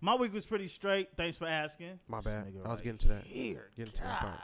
My 0.00 0.14
week 0.14 0.32
was 0.32 0.46
pretty 0.46 0.68
straight. 0.68 1.08
Thanks 1.16 1.36
for 1.36 1.46
asking. 1.46 1.98
My 2.08 2.20
bad. 2.20 2.46
I 2.46 2.46
was 2.46 2.64
right 2.64 2.82
getting 2.84 2.98
to 2.98 3.08
that. 3.08 3.24
Here, 3.24 3.70
Getting 3.76 3.92
to 3.94 4.02
that 4.02 4.20
part. 4.20 4.40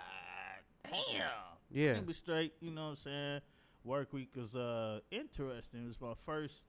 Damn. 0.90 1.22
Yeah. 1.70 1.92
It 1.96 2.06
was 2.06 2.16
straight. 2.16 2.52
You 2.60 2.70
know 2.70 2.84
what 2.84 2.88
I'm 2.90 2.96
saying? 2.96 3.40
Work 3.84 4.12
week 4.12 4.30
was 4.36 4.54
uh 4.56 5.00
interesting. 5.10 5.84
It 5.84 5.86
was 5.86 6.00
my 6.00 6.14
first 6.26 6.64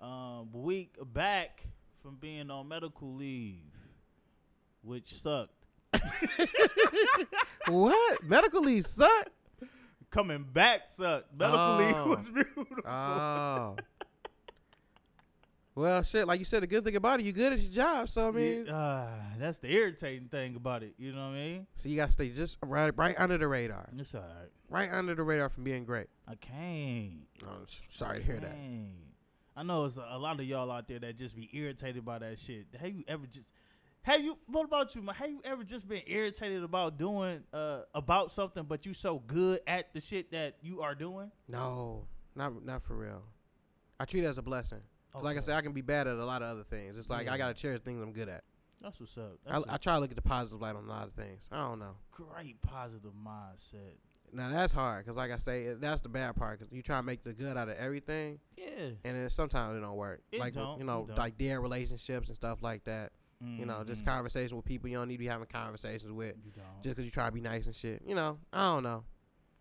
um, 0.00 0.48
week 0.52 0.96
back 1.12 1.66
from 2.02 2.16
being 2.16 2.50
on 2.50 2.68
medical 2.68 3.14
leave, 3.14 3.72
which 4.82 5.14
sucked. 5.14 5.54
what? 7.68 8.22
Medical 8.24 8.62
leave 8.62 8.86
suck? 8.86 9.28
Coming 10.10 10.44
back 10.52 10.82
sucked. 10.90 11.34
Medical 11.36 11.76
leave 11.76 11.94
Oh. 11.96 12.08
was 12.16 12.28
beautiful. 12.28 12.66
Oh. 12.90 13.76
well, 15.74 16.02
shit. 16.02 16.26
Like 16.26 16.38
you 16.38 16.44
said, 16.44 16.62
the 16.62 16.66
good 16.66 16.84
thing 16.84 16.96
about 16.96 17.20
it, 17.20 17.24
you 17.24 17.32
good 17.32 17.52
at 17.54 17.58
your 17.60 17.70
job. 17.72 18.10
So 18.10 18.28
I 18.28 18.30
mean, 18.30 18.66
Yeah, 18.66 18.76
uh, 18.76 19.08
that's 19.38 19.58
the 19.58 19.72
irritating 19.72 20.28
thing 20.28 20.56
about 20.56 20.82
it. 20.82 20.94
You 20.98 21.12
know 21.12 21.28
what 21.28 21.34
I 21.36 21.40
mean? 21.44 21.66
so 21.76 21.88
you 21.88 21.96
gotta 21.96 22.12
stay 22.12 22.28
just 22.30 22.58
right, 22.62 22.92
right 22.96 23.14
under 23.18 23.38
the 23.38 23.48
radar, 23.48 23.88
It's 23.96 24.14
all 24.14 24.20
right. 24.20 24.50
right 24.68 24.90
under 24.92 25.14
the 25.14 25.22
radar 25.22 25.48
from 25.48 25.64
being 25.64 25.84
great. 25.84 26.08
I 26.28 26.34
can't. 26.34 27.26
I'm 27.42 27.62
s- 27.62 27.80
sorry 27.92 28.18
to 28.18 28.24
hear 28.24 28.38
that. 28.40 28.52
Dang. 28.52 28.92
I 29.56 29.62
know 29.62 29.84
it's 29.84 29.96
a, 29.98 30.06
a 30.10 30.18
lot 30.18 30.40
of 30.40 30.46
y'all 30.46 30.70
out 30.70 30.88
there 30.88 30.98
that 30.98 31.16
just 31.16 31.36
be 31.36 31.48
irritated 31.52 32.04
by 32.04 32.18
that 32.18 32.38
shit. 32.38 32.66
Have 32.78 32.90
you 32.90 33.04
ever 33.08 33.26
just 33.26 33.50
have 34.02 34.20
you 34.22 34.38
what 34.46 34.64
about 34.64 34.94
you, 34.94 35.02
man? 35.02 35.14
Have 35.14 35.30
you 35.30 35.40
ever 35.44 35.64
just 35.64 35.88
been 35.88 36.02
irritated 36.06 36.62
about 36.62 36.98
doing 36.98 37.42
uh 37.52 37.80
about 37.94 38.32
something 38.32 38.64
but 38.64 38.84
you 38.86 38.92
so 38.92 39.18
good 39.18 39.60
at 39.66 39.92
the 39.94 40.00
shit 40.00 40.32
that 40.32 40.56
you 40.62 40.80
are 40.82 40.94
doing? 40.94 41.30
No, 41.48 42.06
not 42.34 42.64
not 42.64 42.82
for 42.82 42.96
real. 42.96 43.22
I 44.00 44.04
treat 44.04 44.24
it 44.24 44.26
as 44.28 44.38
a 44.38 44.42
blessing. 44.42 44.80
'Cause 45.12 45.22
Like 45.22 45.36
I 45.36 45.40
said, 45.40 45.56
I 45.56 45.60
can 45.62 45.72
be 45.72 45.82
bad 45.82 46.06
at 46.06 46.16
a 46.16 46.24
lot 46.24 46.40
of 46.42 46.48
other 46.48 46.64
things. 46.64 46.96
It's 46.98 47.10
like 47.10 47.26
Yeah. 47.26 47.34
I 47.34 47.38
gotta 47.38 47.54
cherish 47.54 47.80
things 47.82 48.00
I'm 48.02 48.12
good 48.12 48.28
at. 48.28 48.44
That's 48.80 48.98
what's 48.98 49.16
up. 49.18 49.38
I, 49.46 49.52
That's 49.52 49.66
I 49.68 49.74
a 49.76 49.78
try 49.78 49.94
to 49.94 50.00
look 50.00 50.10
at 50.10 50.16
the 50.16 50.22
positive 50.22 50.60
light 50.60 50.74
on 50.74 50.84
a 50.84 50.88
lot 50.88 51.06
of 51.06 51.12
things. 51.14 51.42
I 51.52 51.58
don't 51.58 51.78
know. 51.78 51.96
great 52.10 52.60
positive 52.62 53.12
mindset. 53.12 53.94
Now 54.32 54.48
that's 54.48 54.72
hard 54.72 55.04
because, 55.04 55.16
like 55.16 55.30
I 55.30 55.36
say, 55.36 55.74
that's 55.74 56.00
the 56.00 56.08
bad 56.08 56.34
part. 56.36 56.58
Because 56.58 56.72
you 56.72 56.80
try 56.82 56.96
to 56.96 57.02
make 57.02 57.22
the 57.22 57.34
good 57.34 57.56
out 57.58 57.68
of 57.68 57.76
everything, 57.76 58.40
Yeah. 58.56 58.64
and 59.04 59.16
then 59.16 59.28
sometimes 59.30 59.76
it 59.76 59.80
don't 59.80 59.96
work. 59.96 60.22
It 60.32 60.40
like 60.40 60.54
don't, 60.54 60.78
you 60.78 60.84
know, 60.84 61.06
like 61.16 61.36
dead 61.36 61.58
relationships 61.58 62.28
and 62.28 62.34
stuff 62.34 62.62
like 62.62 62.84
that. 62.84 63.12
You 63.44 63.66
know, 63.66 63.82
just 63.82 64.02
Mhm. 64.02 64.06
conversation 64.06 64.56
with 64.56 64.64
people 64.66 64.88
you 64.88 64.96
don't 64.98 65.08
need 65.08 65.14
to 65.14 65.18
be 65.18 65.26
having 65.26 65.46
conversations 65.48 66.12
with 66.12 66.36
you 66.44 66.52
don't. 66.52 66.82
just 66.82 66.94
because 66.96 67.04
you 67.04 67.10
try 67.10 67.26
to 67.26 67.32
be 67.32 67.40
nice 67.40 67.66
and 67.66 67.74
shit. 67.74 68.00
You 68.06 68.14
know, 68.14 68.38
I 68.52 68.62
don't 68.64 68.82
know. 68.84 69.04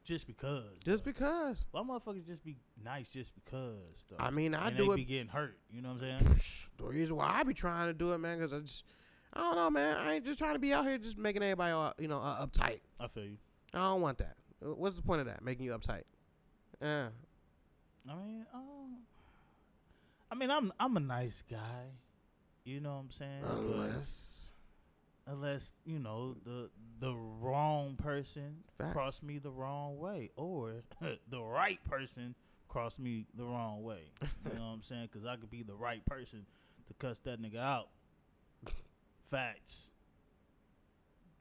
just 0.03 0.27
because. 0.27 0.77
Just 0.83 1.03
though. 1.03 1.11
because. 1.11 1.65
Why 1.71 1.81
motherfuckers 1.81 2.25
just 2.25 2.43
be 2.43 2.57
nice 2.83 3.11
just 3.11 3.33
because 3.35 4.05
though? 4.09 4.17
I 4.19 4.29
mean, 4.31 4.53
I 4.55 4.67
and 4.67 4.77
do 4.77 4.85
they 4.87 4.91
it. 4.93 4.95
be 4.97 5.05
getting 5.05 5.27
hurt. 5.29 5.57
You 5.71 5.81
know 5.81 5.93
what 5.93 6.03
I'm 6.03 6.19
saying? 6.25 6.41
the 6.77 6.83
reason 6.85 7.15
why 7.15 7.27
I 7.31 7.43
be 7.43 7.53
trying 7.53 7.87
to 7.87 7.93
do 7.93 8.11
it, 8.13 8.17
man, 8.19 8.37
because 8.39 8.53
I 8.53 8.59
just, 8.59 8.83
I 9.33 9.39
don't 9.41 9.55
know, 9.55 9.69
man. 9.69 9.97
I 9.97 10.13
ain't 10.13 10.25
just 10.25 10.37
trying 10.39 10.53
to 10.53 10.59
be 10.59 10.73
out 10.73 10.85
here 10.85 10.97
just 10.97 11.17
making 11.17 11.41
everybody, 11.43 11.71
all, 11.71 11.93
you 11.99 12.07
know, 12.07 12.19
uh, 12.19 12.45
uptight. 12.45 12.81
I 12.99 13.07
feel 13.07 13.25
you. 13.25 13.37
I 13.73 13.77
don't 13.79 14.01
want 14.01 14.17
that. 14.19 14.35
Uh, 14.63 14.75
What's 14.75 14.95
the 14.95 15.01
point 15.01 15.21
of 15.21 15.27
that? 15.27 15.43
Making 15.43 15.65
you 15.65 15.71
uptight. 15.71 16.03
Yeah. 16.81 17.09
I 18.09 18.15
mean, 18.15 18.45
um, 18.53 18.97
I 20.31 20.35
mean, 20.35 20.49
I'm 20.51 20.73
I'm 20.79 20.97
a 20.97 20.99
nice 20.99 21.43
guy. 21.49 21.91
You 22.63 22.79
know 22.79 22.91
what 22.93 22.99
I'm 22.99 23.11
saying? 23.11 23.41
But 23.43 23.57
Unless. 23.57 24.17
unless 25.27 25.73
you 25.85 25.99
know 25.99 26.35
the 26.45 26.69
the 26.99 27.15
wrong 27.15 27.95
person 27.95 28.57
Facts. 28.77 28.93
crossed 28.93 29.23
me 29.23 29.39
the 29.39 29.49
wrong 29.51 29.97
way, 29.97 30.29
or 30.35 30.83
the 31.29 31.41
right 31.41 31.83
person 31.83 32.35
crossed 32.67 32.99
me 32.99 33.25
the 33.35 33.43
wrong 33.43 33.81
way. 33.83 34.11
You 34.21 34.53
know 34.59 34.65
what 34.67 34.73
I'm 34.73 34.81
saying? 34.81 35.09
Because 35.11 35.25
I 35.25 35.35
could 35.37 35.49
be 35.49 35.63
the 35.63 35.73
right 35.75 36.05
person 36.05 36.45
to 36.87 36.93
cuss 36.93 37.19
that 37.19 37.41
nigga 37.41 37.57
out. 37.57 37.89
Facts. 39.31 39.87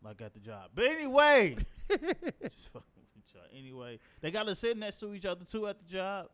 like 0.02 0.20
at 0.22 0.32
the 0.32 0.40
job. 0.40 0.70
But 0.74 0.86
anyway, 0.86 1.56
just 1.90 2.72
fucking 2.72 3.04
with 3.14 3.34
y'all. 3.34 3.42
Anyway, 3.56 3.98
they 4.22 4.30
got 4.30 4.44
to 4.44 4.54
sit 4.54 4.76
next 4.78 5.00
to 5.00 5.12
each 5.14 5.26
other 5.26 5.44
too 5.44 5.66
at 5.66 5.78
the 5.78 5.84
job. 5.92 6.28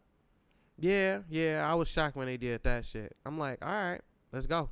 Yeah, 0.78 1.21
yeah. 1.28 1.69
I 1.69 1.75
was 1.75 1.88
shocked 1.88 2.14
when 2.16 2.26
they 2.26 2.37
did 2.37 2.62
that 2.64 2.85
shit. 2.85 3.16
I'm 3.25 3.38
like, 3.38 3.59
all 3.64 3.73
right, 3.73 4.00
let's 4.37 4.47
go. 4.47 4.71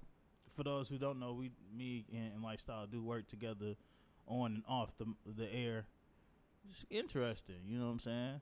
For 0.55 0.63
those 0.63 0.89
who 0.89 0.99
don't 0.99 1.19
know, 1.19 1.33
we, 1.33 1.51
me 1.77 2.05
and, 2.13 2.33
and 2.35 2.43
lifestyle 2.43 2.87
do 2.87 3.03
work 3.03 3.27
together 3.27 3.75
on 4.27 4.55
and 4.55 4.63
off 4.69 4.97
the 4.99 5.07
the 5.27 5.53
air. 5.53 5.87
Just 6.69 6.87
interesting, 6.91 7.57
you 7.67 7.79
know 7.79 7.87
what 7.87 7.93
I'm 7.93 7.99
saying? 7.99 8.41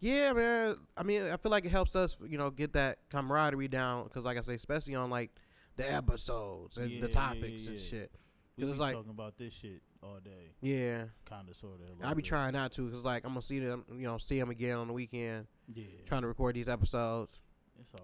Yeah, 0.00 0.32
man. 0.32 0.76
I 0.96 1.02
mean, 1.02 1.22
I 1.22 1.36
feel 1.36 1.52
like 1.52 1.64
it 1.64 1.70
helps 1.70 1.94
us, 1.94 2.16
you 2.26 2.38
know, 2.38 2.50
get 2.50 2.72
that 2.72 2.98
camaraderie 3.10 3.68
down. 3.68 4.08
Cause 4.08 4.24
like 4.24 4.36
I 4.36 4.40
say, 4.40 4.54
especially 4.54 4.94
on 4.94 5.10
like 5.10 5.30
the 5.76 5.90
episodes 5.92 6.76
and 6.76 6.90
Yeah, 6.90 7.00
the 7.00 7.06
yeah, 7.06 7.12
topics 7.12 7.64
yeah, 7.64 7.70
and 7.70 7.80
shit. 7.80 8.12
Cause 8.58 8.70
it's 8.70 8.78
like, 8.78 8.94
talking 8.94 9.10
about 9.10 9.36
this 9.36 9.52
shit 9.52 9.82
all 10.00 10.18
day, 10.24 10.52
yeah, 10.60 11.04
kind 11.24 11.48
of, 11.48 11.56
sort 11.56 11.80
of. 11.80 12.06
I 12.06 12.14
be 12.14 12.22
trying 12.22 12.52
not 12.52 12.70
to, 12.72 12.88
cause 12.88 13.02
like 13.02 13.24
I'm 13.24 13.30
gonna 13.30 13.42
see 13.42 13.58
them, 13.58 13.84
you 13.90 14.06
know, 14.06 14.18
see 14.18 14.38
them 14.38 14.50
again 14.50 14.78
on 14.78 14.86
the 14.86 14.92
weekend, 14.92 15.46
Yeah, 15.74 15.86
trying 16.06 16.22
to 16.22 16.28
record 16.28 16.54
these 16.54 16.68
episodes. 16.68 17.40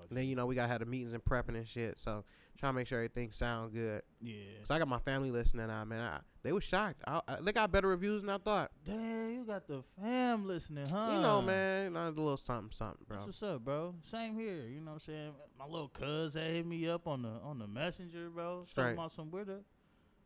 And 0.09 0.19
then 0.19 0.27
you 0.27 0.37
know 0.37 0.47
we 0.47 0.55
gotta 0.55 0.69
have 0.69 0.81
the 0.81 0.87
meetings 0.87 1.13
and 1.13 1.25
prepping 1.25 1.57
and 1.57 1.67
shit. 1.67 2.01
So 2.01 2.25
trying 2.59 2.73
to 2.73 2.77
make 2.77 2.87
sure 2.87 2.99
everything 2.99 3.31
sound 3.33 3.73
good. 3.73 4.03
yeah. 4.21 4.35
So 4.65 4.75
I 4.75 4.79
got 4.79 4.89
my 4.89 4.99
family 4.99 5.31
listening 5.31 5.67
now, 5.69 5.85
man. 5.85 6.01
I, 6.01 6.19
they 6.43 6.53
were 6.53 6.61
shocked. 6.61 7.03
I, 7.07 7.21
I, 7.27 7.37
they 7.41 7.53
got 7.53 7.73
better 7.73 7.89
reviews 7.89 8.21
than 8.23 8.31
I 8.31 8.39
thought. 8.39 8.71
Damn, 8.85 9.33
you 9.33 9.45
got 9.47 9.67
the 9.67 9.83
fam 9.99 10.47
listening, 10.47 10.87
huh? 10.87 11.11
You 11.13 11.21
know, 11.21 11.41
man, 11.43 11.95
not 11.95 12.09
a 12.09 12.11
little 12.11 12.37
something, 12.37 12.71
something, 12.71 13.05
bro. 13.09 13.17
That's 13.19 13.27
what's 13.29 13.43
up, 13.43 13.65
bro. 13.65 13.95
Same 14.03 14.35
here. 14.39 14.67
You 14.67 14.81
know 14.81 14.93
what 14.93 14.95
I'm 14.95 15.01
saying? 15.01 15.33
My 15.59 15.65
little 15.65 15.89
cuz 15.89 16.35
that 16.35 16.45
hit 16.51 16.67
me 16.67 16.89
up 16.89 17.07
on 17.07 17.23
the 17.23 17.31
on 17.43 17.59
the 17.59 17.67
messenger, 17.67 18.29
bro. 18.31 18.65
Straight. 18.69 18.83
Talking 18.85 18.99
about 18.99 19.13
some 19.13 19.31
where 19.31 19.45
the 19.45 19.61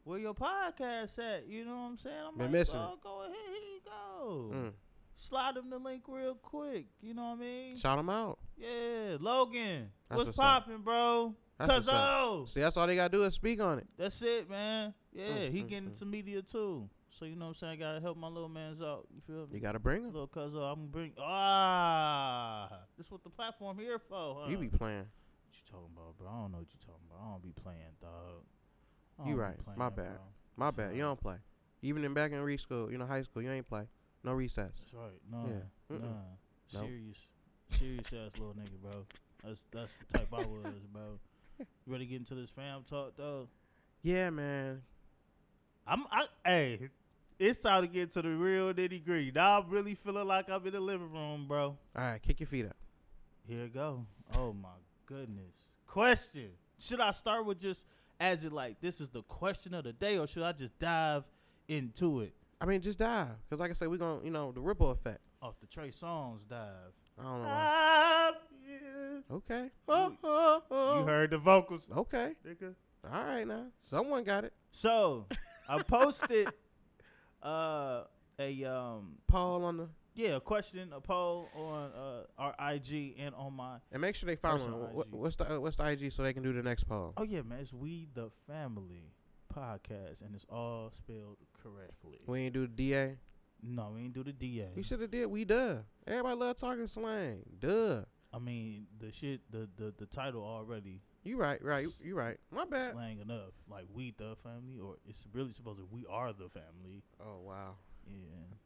where 0.05 0.19
your 0.19 0.35
podcast 0.35 1.19
at? 1.19 1.47
You 1.49 1.65
know 1.65 1.75
what 1.77 1.81
I'm 1.83 1.97
saying? 1.97 2.17
I'm 2.29 2.35
Been 2.37 2.47
like, 2.47 2.53
missing 2.53 2.81
oh, 2.81 2.99
go 3.03 3.23
ahead, 3.23 3.35
here 3.35 3.55
you 3.55 3.81
go. 3.85 4.51
Mm. 4.55 4.73
Slide 5.17 5.57
him 5.57 5.71
the 5.71 5.79
link 5.79 6.03
real 6.09 6.35
quick. 6.35 6.87
You 7.01 7.15
know 7.15 7.31
what 7.31 7.39
I 7.39 7.41
mean? 7.41 7.77
Shout 7.77 7.97
them 7.99 8.11
out. 8.11 8.39
Yeah, 8.57 9.17
Logan. 9.21 9.91
That's 10.09 10.17
what's 10.19 10.27
what's 10.29 10.39
popping, 10.39 10.79
bro? 10.79 11.35
That's 11.59 11.71
what's 11.87 11.89
oh, 11.91 12.47
See, 12.49 12.61
that's 12.61 12.77
all 12.77 12.87
they 12.87 12.97
gotta 12.97 13.17
do 13.17 13.23
is 13.25 13.35
speak 13.35 13.61
on 13.61 13.79
it. 13.79 13.87
that's 13.97 14.21
it, 14.23 14.51
man. 14.51 14.93
Yeah, 15.13 15.25
Mm, 15.27 15.51
he 15.53 15.63
mm, 15.63 15.69
getting 15.69 15.85
mm. 15.85 15.93
into 15.93 16.05
media 16.05 16.43
too. 16.43 16.89
So 17.11 17.25
you 17.27 17.37
know 17.37 17.45
what 17.45 17.49
I'm 17.51 17.55
saying? 17.55 17.73
I 17.75 17.77
gotta 17.77 18.01
help 18.01 18.17
my 18.17 18.27
little 18.27 18.49
man's 18.49 18.83
out. 18.83 19.07
You 19.15 19.21
feel 19.25 19.47
me? 19.47 19.51
You 19.53 19.61
gotta 19.61 19.79
bring 19.79 20.03
them. 20.03 20.13
Little 20.13 20.27
cuz 20.27 20.53
I'm 20.53 20.61
gonna 20.61 20.77
bring 20.91 21.13
ah. 21.19 22.69
This 22.99 23.11
what 23.11 23.23
the 23.23 23.31
platform 23.31 23.79
here 23.79 23.99
for, 24.01 24.43
huh? 24.43 24.51
You 24.51 24.59
be 24.59 24.69
playing. 24.69 24.99
What 25.07 25.53
you 25.53 25.63
talking 25.71 25.91
about, 25.97 26.19
bro? 26.19 26.29
I 26.29 26.41
don't 26.43 26.53
know 26.53 26.59
what 26.59 26.67
you 26.73 26.79
talking 26.81 27.07
about. 27.09 27.25
I 27.25 27.31
don't 27.31 27.43
be 27.43 27.53
playing, 27.53 27.95
dog. 28.01 29.29
You 29.29 29.37
right. 29.37 29.57
playing, 29.65 29.79
My 29.79 29.91
bad. 29.91 30.17
bro. 30.17 30.19
My 30.57 30.71
bad. 30.73 30.97
You 30.97 31.03
don't 31.03 31.21
play. 31.21 31.37
Even 31.83 32.05
in 32.05 32.15
back 32.15 32.33
in 32.33 32.41
re 32.41 32.57
school, 32.57 32.91
you 32.91 32.99
know, 32.99 33.07
high 33.07 33.23
school, 33.23 33.43
you 33.43 33.51
ain't 33.53 33.69
play. 33.69 33.87
No 34.25 34.33
recess. 34.33 34.73
That's 34.81 34.95
right. 34.95 35.21
No, 35.31 35.45
Yeah. 35.49 35.55
nah. 35.91 35.97
Mm-mm. 35.97 36.13
Nope. 36.73 36.83
Serious, 36.83 37.27
serious 37.71 38.07
ass 38.07 38.39
little 38.39 38.55
nigga, 38.55 38.81
bro. 38.83 39.05
That's 39.45 39.61
that's 39.71 39.91
the 40.11 40.19
type 40.19 40.29
I 40.33 40.39
was, 40.39 40.65
bro. 40.93 41.19
You 41.59 41.67
ready 41.87 42.07
to 42.07 42.11
get 42.11 42.17
into 42.21 42.35
this 42.35 42.51
fam 42.51 42.83
talk 42.89 43.13
though? 43.17 43.49
Yeah, 44.03 44.31
man. 44.31 44.83
I'm 45.87 46.05
I 46.11 46.25
hey, 46.45 46.89
it's 47.39 47.61
time 47.61 47.83
to 47.83 47.89
get 47.89 48.13
to 48.13 48.23
the 48.23 48.31
real 48.31 48.73
nitty 48.73 49.05
gritty. 49.05 49.31
Now 49.35 49.61
I'm 49.61 49.69
really 49.69 49.95
feeling 49.95 50.27
like 50.27 50.49
I'm 50.49 50.67
in 50.67 50.73
the 50.73 50.81
living 50.81 51.13
room, 51.13 51.47
bro. 51.47 51.65
All 51.67 51.77
right, 51.95 52.21
kick 52.23 52.41
your 52.41 52.47
feet 52.47 52.65
up. 52.67 52.77
Here 53.47 53.65
it 53.65 53.75
go. 53.75 54.07
Oh 54.35 54.55
my 54.55 54.69
goodness. 55.07 55.53
Question. 55.87 56.49
Should 56.79 57.01
I 57.01 57.11
start 57.11 57.45
with 57.45 57.61
just 57.61 57.85
as 58.19 58.45
it 58.45 58.53
like 58.53 58.81
this 58.81 59.01
is 59.01 59.11
the 59.11 59.23
question 59.23 59.75
of 59.75 59.85
the 59.85 59.93
day 59.93 60.17
or 60.19 60.27
should 60.27 60.43
I 60.43 60.53
just 60.53 60.77
dive 60.79 61.25
into 61.69 62.21
it 62.21 62.33
I 62.65 62.67
mean, 62.67 62.81
just 62.81 62.99
dive. 62.99 63.29
Because, 63.45 63.61
like 63.61 63.71
I 63.71 63.75
said, 63.75 63.89
we're 63.89 63.99
going 63.99 64.21
to, 64.21 64.25
you 64.25 64.31
know, 64.33 64.51
the 64.53 64.61
ripple 64.63 64.91
effect. 64.91 65.21
off 65.43 65.61
the 65.61 65.67
Trey 65.67 65.91
Songz 65.91 66.49
dive? 66.49 66.95
I 67.19 67.23
don't 67.23 67.43
know 67.43 67.49
why. 67.49 68.33
Okay. 69.31 69.63
You- 69.65 69.71
Oh, 69.87 70.63
oh, 70.71 70.99
You 71.01 71.05
heard 71.07 71.31
the 71.31 71.39
vocals, 71.39 71.91
Okay. 71.95 72.33
nigga. 72.47 72.75
All 73.13 73.23
right, 73.25 73.47
now. 73.47 73.67
Someone 73.85 74.25
got 74.25 74.45
it. 74.45 74.55
So 74.73 75.27
I 75.69 75.83
posted 75.83 76.49
uh 77.43 78.05
a 78.39 78.65
um 78.65 79.17
Paul 79.29 79.65
on 79.65 79.77
the. 79.77 79.89
yeah 80.15 80.37
a 80.37 80.41
question 80.41 80.91
a 80.95 81.01
poll 81.01 81.49
on 81.55 81.91
uh 81.93 82.23
our 82.39 82.73
IG 82.75 83.15
and 83.19 83.35
on 83.35 83.53
my 83.53 83.77
And 83.93 84.01
make 84.01 84.15
sure 84.15 84.27
they 84.27 84.37
follow. 84.37 84.89
What, 84.93 85.11
what's 85.13 85.37
the 85.37 85.61
what's 85.61 85.77
the 85.77 85.85
IG 85.85 86.11
so 86.13 86.23
they 86.23 86.33
can 86.33 86.43
do 86.43 86.53
the 86.55 86.63
next 86.63 86.85
poll? 86.85 87.13
oh 87.19 87.23
yeah 87.25 87.43
man 87.43 87.59
it's 87.61 87.73
we 87.75 88.09
the 88.15 88.31
family 88.49 89.13
podcast 89.55 90.21
and 90.25 90.35
it's 90.35 90.47
all 90.51 90.91
spelled 90.97 91.39
correctly. 91.63 92.19
We 92.27 92.41
ain't 92.43 92.55
do 92.55 92.63
the 92.63 92.73
DA. 92.73 93.17
No, 93.63 93.93
we 93.95 94.03
ain't 94.03 94.13
do 94.13 94.25
the 94.25 94.33
DA. 94.33 94.69
We 94.75 94.83
should 94.83 95.01
have 95.01 95.11
did. 95.11 95.27
We 95.27 95.45
duh. 95.45 95.77
Everybody 96.07 96.37
love 96.37 96.57
talking 96.57 96.87
slang. 96.87 97.43
Duh. 97.59 98.03
I 98.33 98.39
mean 98.39 98.87
the 98.99 99.13
shit 99.13 99.41
the 99.51 99.69
the, 99.77 99.95
the 99.97 100.07
title 100.07 100.43
already 100.43 101.03
You 101.23 101.37
right, 101.39 101.63
right. 101.65 101.87
You, 102.03 102.17
right. 102.17 102.37
My 102.51 102.65
bad. 102.65 102.93
slang 102.93 103.21
enough. 103.21 103.53
Like 103.71 103.87
we 103.93 104.13
the 104.17 104.37
family 104.43 104.79
or 104.81 104.97
it's 105.09 105.27
really 105.33 105.53
supposed 105.53 105.79
to 105.79 105.89
we 105.91 106.05
are 106.11 106.33
the 106.33 106.49
family. 106.49 107.03
Oh 107.21 107.41
wow. 107.43 107.77
Yeah. 108.07 108.57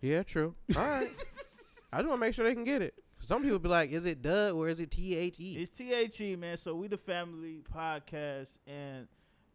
Yeah, 0.00 0.22
true. 0.22 0.54
All 0.76 0.88
right. 0.88 1.08
I 1.92 1.98
just 1.98 2.08
want 2.08 2.20
to 2.20 2.26
make 2.26 2.34
sure 2.34 2.44
they 2.44 2.54
can 2.54 2.64
get 2.64 2.82
it. 2.82 2.94
Some 3.26 3.42
people 3.42 3.58
be 3.58 3.68
like, 3.68 3.90
"Is 3.90 4.04
it 4.04 4.22
duh 4.22 4.50
or 4.50 4.68
is 4.68 4.78
it 4.78 4.90
T 4.90 5.16
H 5.16 5.40
E?" 5.40 5.56
It's 5.58 5.70
THE, 5.70 6.36
man. 6.36 6.56
So 6.56 6.74
we 6.74 6.86
the 6.86 6.96
family 6.96 7.62
podcast, 7.74 8.58
and 8.66 9.08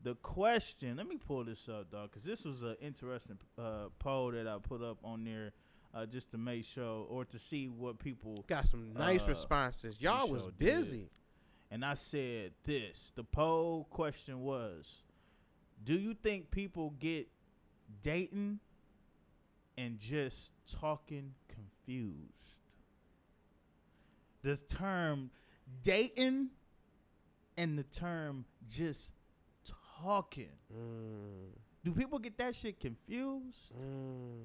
the 0.04 0.16
question. 0.16 0.98
Let 0.98 1.08
me 1.08 1.18
pull 1.18 1.44
this 1.44 1.68
up, 1.70 1.92
dog, 1.92 2.12
because 2.12 2.24
this 2.24 2.44
was 2.46 2.64
an 2.64 2.76
interesting 2.82 3.38
uh, 3.58 3.86
poll 4.00 4.32
that 4.32 4.48
I 4.48 4.58
put 4.62 4.82
up 4.82 4.98
on 5.04 5.24
there, 5.24 5.52
uh, 5.94 6.06
just 6.06 6.32
to 6.32 6.38
make 6.38 6.66
sure 6.66 7.06
or 7.08 7.26
to 7.26 7.38
see 7.40 7.68
what 7.68 8.00
people. 8.00 8.44
Got 8.48 8.68
some 8.68 8.94
nice 8.94 9.26
Uh, 9.26 9.30
responses. 9.30 10.00
Y'all 10.02 10.28
was 10.30 10.44
sure 10.44 10.52
did. 10.52 10.60
busy. 10.60 11.10
And 11.70 11.86
I 11.86 11.94
said 11.94 12.52
this. 12.66 13.14
The 13.16 13.24
poll 13.24 13.86
question 13.90 14.42
was, 14.42 15.04
do 15.84 15.94
you 15.98 16.14
think 16.14 16.52
people 16.52 16.92
get 17.00 17.28
dating 18.02 18.60
and 19.78 19.98
just 20.00 20.52
talking 20.70 21.34
confused? 21.48 22.62
This 24.42 24.64
term 24.64 25.30
dating 25.84 26.50
and 27.56 27.78
the 27.78 27.84
term 27.84 28.46
just 28.68 29.14
talking. 30.02 30.50
Mm, 30.74 31.50
Do 31.84 31.92
people 31.94 32.20
get 32.20 32.38
that 32.38 32.56
shit 32.56 32.80
confused? 32.80 33.74
mm. 33.76 34.42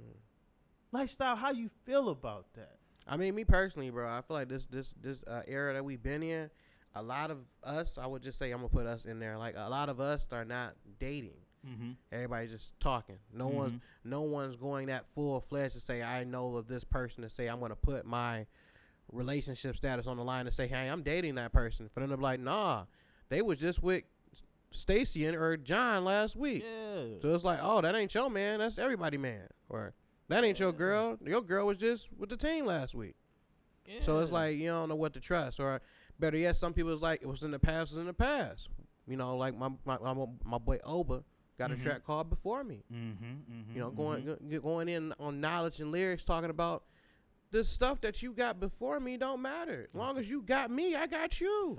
Lifestyle, 0.92 1.36
how 1.36 1.50
you 1.50 1.68
feel 1.84 2.08
about 2.08 2.46
that? 2.54 2.76
I 3.06 3.16
mean, 3.16 3.34
me 3.34 3.44
personally, 3.44 3.90
bro, 3.90 4.08
I 4.08 4.20
feel 4.22 4.36
like 4.36 4.48
this 4.48 4.66
this 4.66 4.94
this 5.00 5.22
uh, 5.24 5.42
era 5.46 5.74
that 5.74 5.84
we've 5.84 6.02
been 6.02 6.22
in, 6.22 6.50
a 6.94 7.02
lot 7.02 7.30
of 7.30 7.38
us, 7.62 7.98
I 7.98 8.06
would 8.06 8.22
just 8.22 8.38
say 8.38 8.50
I'm 8.50 8.58
gonna 8.58 8.68
put 8.68 8.86
us 8.86 9.04
in 9.04 9.18
there. 9.18 9.36
Like 9.38 9.54
a 9.56 9.68
lot 9.68 9.88
of 9.88 10.00
us 10.00 10.26
are 10.32 10.44
not 10.44 10.74
dating. 10.98 11.36
Mm-hmm. 11.66 11.90
Everybody's 12.12 12.52
just 12.52 12.78
talking. 12.80 13.16
No 13.32 13.48
one's 13.48 13.80
no 14.04 14.22
one's 14.22 14.56
going 14.56 14.86
that 14.86 15.04
full 15.14 15.40
fledged 15.40 15.74
to 15.74 15.80
say 15.80 16.02
I 16.02 16.24
know 16.24 16.56
of 16.56 16.68
this 16.68 16.84
person 16.84 17.22
to 17.22 17.30
say 17.30 17.48
I'm 17.48 17.60
gonna 17.60 17.76
put 17.76 18.06
my 18.06 18.46
relationship 19.12 19.76
status 19.76 20.06
on 20.06 20.16
the 20.16 20.24
line 20.24 20.46
to 20.46 20.52
say 20.52 20.66
hey 20.66 20.88
I'm 20.88 21.02
dating 21.02 21.34
that 21.36 21.52
person. 21.52 21.88
For 21.92 22.00
them 22.00 22.10
to 22.10 22.16
be 22.16 22.22
like 22.22 22.40
nah, 22.40 22.84
they 23.28 23.42
was 23.42 23.58
just 23.58 23.82
with 23.82 24.04
Stacy 24.70 25.24
and 25.26 25.36
or 25.36 25.56
John 25.56 26.04
last 26.04 26.36
week. 26.36 26.64
Yeah. 26.64 27.18
So 27.22 27.34
it's 27.34 27.44
like 27.44 27.58
oh 27.62 27.80
that 27.80 27.94
ain't 27.94 28.14
your 28.14 28.28
man. 28.30 28.58
That's 28.58 28.78
everybody 28.78 29.16
man. 29.18 29.46
Or 29.68 29.94
that 30.28 30.44
ain't 30.44 30.58
your 30.60 30.72
girl. 30.72 31.18
Your 31.24 31.40
girl 31.42 31.66
was 31.66 31.78
just 31.78 32.08
with 32.16 32.28
the 32.30 32.36
team 32.36 32.66
last 32.66 32.94
week. 32.94 33.14
So 34.00 34.18
it's 34.18 34.32
like 34.32 34.56
you 34.58 34.66
don't 34.68 34.88
know 34.88 34.96
what 34.96 35.14
to 35.14 35.20
trust, 35.20 35.60
or 35.60 35.80
better 36.18 36.36
yet, 36.36 36.56
some 36.56 36.72
people 36.72 36.92
is 36.92 37.02
like 37.02 37.22
it 37.22 37.28
was 37.28 37.44
in 37.44 37.52
the 37.52 37.58
past, 37.60 37.92
was 37.92 37.98
in 37.98 38.06
the 38.06 38.12
past. 38.12 38.68
You 39.06 39.16
know, 39.16 39.36
like 39.36 39.56
my 39.56 39.68
my 39.84 39.98
my, 39.98 40.26
my 40.44 40.58
boy 40.58 40.78
Oba 40.84 41.22
got 41.56 41.70
Mhm. 41.70 41.78
a 41.78 41.82
track 41.82 42.04
called 42.04 42.28
"Before 42.28 42.64
Me." 42.64 42.82
Mm-hmm, 42.92 43.24
mm-hmm, 43.24 43.72
You 43.74 43.80
know, 43.80 43.90
going 43.90 44.24
go- 44.24 44.60
going 44.60 44.88
in 44.88 45.14
on 45.20 45.40
knowledge 45.40 45.78
and 45.78 45.92
lyrics, 45.92 46.24
talking 46.24 46.50
about 46.50 46.82
the 47.52 47.62
stuff 47.64 48.00
that 48.00 48.20
you 48.24 48.32
got 48.32 48.58
before 48.58 48.98
me 48.98 49.16
don't 49.16 49.40
matter. 49.40 49.86
As 49.88 49.94
long 49.94 50.18
as 50.18 50.28
you 50.28 50.42
got 50.42 50.68
me, 50.68 50.96
I 50.96 51.06
got 51.06 51.40
you. 51.40 51.78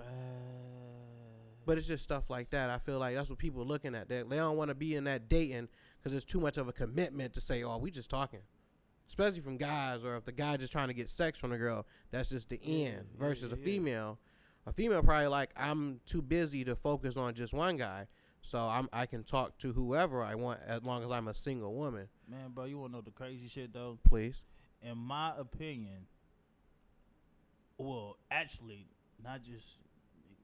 But 1.67 1.77
it's 1.77 1.85
just 1.85 2.01
stuff 2.01 2.29
like 2.29 2.49
that. 2.51 2.69
I 2.69 2.77
feel 2.77 2.97
like 2.97 3.13
that's 3.13 3.29
what 3.29 3.37
people 3.39 3.61
are 3.61 3.65
looking 3.65 3.93
at. 3.93 4.07
They, 4.07 4.23
they 4.23 4.37
don't 4.37 4.55
want 4.55 4.69
to 4.69 4.73
be 4.75 4.95
in 4.95 5.03
that 5.03 5.27
dating 5.27 5.67
because 5.99 6.13
it's 6.13 6.23
too 6.23 6.39
much 6.39 6.55
of 6.57 6.69
a 6.69 6.71
commitment 6.71 7.33
to 7.33 7.41
say, 7.41 7.61
"Oh, 7.61 7.77
we 7.77 7.91
just 7.91 8.09
talking." 8.09 8.39
Especially 9.09 9.41
from 9.41 9.57
guys, 9.57 10.03
or 10.05 10.15
if 10.15 10.23
the 10.23 10.31
guy 10.31 10.55
just 10.55 10.71
trying 10.71 10.87
to 10.87 10.93
get 10.93 11.09
sex 11.09 11.37
from 11.37 11.49
the 11.49 11.57
girl, 11.57 11.85
that's 12.09 12.29
just 12.29 12.47
the 12.49 12.59
end. 12.63 13.05
yeah, 13.13 13.19
Versus 13.19 13.51
a 13.51 13.57
yeah. 13.57 13.65
female, 13.65 14.17
a 14.65 14.71
female 14.71 15.03
probably 15.03 15.27
like, 15.27 15.49
"I'm 15.57 15.99
too 16.05 16.21
busy 16.21 16.63
to 16.63 16.75
focus 16.75 17.17
on 17.17 17.33
just 17.33 17.53
one 17.53 17.75
guy, 17.75 18.07
so 18.41 18.59
I'm 18.59 18.87
I 18.93 19.05
can 19.05 19.25
talk 19.25 19.57
to 19.59 19.73
whoever 19.73 20.23
I 20.23 20.35
want 20.35 20.61
as 20.65 20.83
long 20.83 21.03
as 21.03 21.11
I'm 21.11 21.27
a 21.27 21.33
single 21.33 21.73
woman." 21.75 22.07
Man, 22.29 22.51
bro, 22.53 22.63
you 22.63 22.79
wanna 22.79 22.93
know 22.93 23.01
the 23.01 23.11
crazy 23.11 23.49
shit 23.49 23.73
though? 23.73 23.99
Please. 24.07 24.45
In 24.81 24.97
my 24.97 25.33
opinion, 25.37 26.07
well, 27.77 28.15
actually, 28.31 28.87
not 29.21 29.43
just 29.43 29.81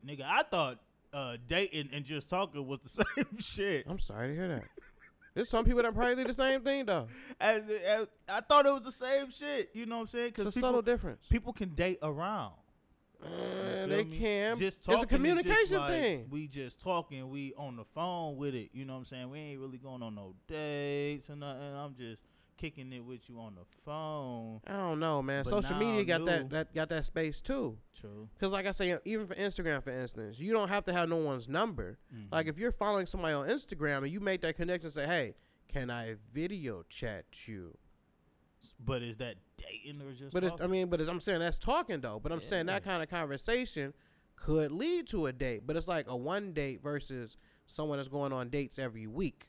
nigga. 0.06 0.24
I 0.26 0.44
thought 0.44 0.80
uh, 1.14 1.38
dating 1.48 1.90
and 1.94 2.04
just 2.06 2.30
talking 2.30 2.66
was 2.68 2.80
the 2.82 2.90
same 3.16 3.38
shit. 3.40 3.86
I'm 3.88 4.00
sorry 4.00 4.30
to 4.30 4.36
hear 4.36 4.48
that. 4.50 4.64
There's 5.34 5.50
some 5.50 5.66
people 5.66 5.82
that 5.82 5.94
probably 5.96 6.16
do 6.16 6.26
the 6.26 6.34
same 6.34 6.62
thing 6.62 6.86
though. 6.86 7.08
As, 7.40 7.64
as- 7.88 8.08
I 8.30 8.42
thought 8.42 8.66
it 8.66 8.74
was 8.74 8.84
the 8.84 8.92
same 8.92 9.30
shit. 9.32 9.72
You 9.74 9.86
know 9.86 9.96
what 9.96 10.02
I'm 10.02 10.08
saying? 10.08 10.28
It's 10.30 10.38
a 10.40 10.42
Because 10.44 10.54
subtle 10.56 10.82
difference. 10.82 11.26
people 11.30 11.54
can 11.54 11.70
date 11.70 12.00
around. 12.04 12.54
Uh, 13.24 13.86
they 13.88 14.04
me? 14.04 14.18
can. 14.20 14.56
Just 14.58 14.88
it's 14.88 15.04
a 15.04 15.06
communication 15.06 15.78
like, 15.78 15.90
thing. 15.90 16.28
We 16.30 16.48
just 16.48 16.82
talking. 16.82 17.30
We 17.30 17.54
on 17.58 17.78
the 17.78 17.86
phone 17.86 18.36
with 18.36 18.54
it. 18.54 18.70
You 18.74 18.86
know 18.86 18.94
what 18.94 19.00
I'm 19.00 19.06
saying? 19.06 19.30
We 19.30 19.40
ain't 19.40 19.60
really 19.62 19.78
going 19.78 20.04
on 20.04 20.16
no 20.16 20.34
dates 20.48 21.30
or 21.30 21.36
nothing. 21.38 21.74
I'm 21.76 21.96
just 21.96 22.22
kicking 22.58 22.92
it 22.94 23.04
with 23.04 23.30
you 23.30 23.40
on 23.40 23.56
the 23.56 23.66
phone. 23.86 24.62
I 24.68 24.74
don't 24.74 25.00
know, 25.00 25.22
man. 25.22 25.44
But 25.44 25.50
Social 25.50 25.76
media 25.76 26.04
got 26.04 26.22
new- 26.22 26.26
that, 26.28 26.50
that 26.50 26.76
got 26.76 26.90
that 26.90 27.06
space 27.06 27.42
too. 27.42 27.78
True. 28.00 28.30
Cause 28.40 28.52
like 28.52 28.66
I 28.66 28.72
say, 28.72 28.98
even 29.06 29.28
for 29.28 29.36
Instagram, 29.36 29.84
for 29.84 29.92
instance, 29.92 30.40
you 30.40 30.54
don't 30.54 30.70
have 30.70 30.86
to 30.86 30.94
have 30.94 31.10
no 31.10 31.18
one's 31.18 31.48
number. 31.48 31.98
Mm-hmm. 32.14 32.34
Like 32.34 32.48
if 32.48 32.58
you're 32.58 32.72
following 32.72 33.06
somebody 33.06 33.34
on 33.34 33.48
Instagram 33.48 34.00
and 34.00 34.10
you 34.10 34.20
make 34.20 34.42
that 34.42 34.56
connection, 34.56 34.90
say, 34.90 35.06
"Hey, 35.06 35.36
can 35.68 35.90
I 35.90 36.16
video 36.34 36.84
chat 36.90 37.26
you?" 37.46 37.78
But 38.80 39.02
is 39.02 39.18
that 39.18 39.36
dating 39.58 40.02
or 40.02 40.14
just? 40.14 40.34
But 40.34 40.44
it's, 40.44 40.56
I 40.62 40.68
mean, 40.68 40.88
but 40.88 41.02
I'm 41.02 41.22
saying 41.22 41.40
that's 41.40 41.60
talking 41.60 42.02
though. 42.02 42.20
But 42.22 42.32
I'm 42.32 42.42
saying 42.42 42.68
that 42.68 42.84
kind 42.84 43.02
of 43.02 43.10
conversation 43.10 43.94
could 44.36 44.72
lead 44.72 45.08
to 45.10 45.28
a 45.28 45.34
date. 45.34 45.64
But 45.66 45.76
it's 45.76 45.88
like 45.88 46.08
a 46.08 46.16
one 46.16 46.54
date 46.54 46.82
versus 46.82 47.38
someone 47.66 47.98
that's 47.98 48.10
going 48.10 48.34
on 48.34 48.50
dates 48.50 48.78
every 48.80 49.08
week, 49.08 49.48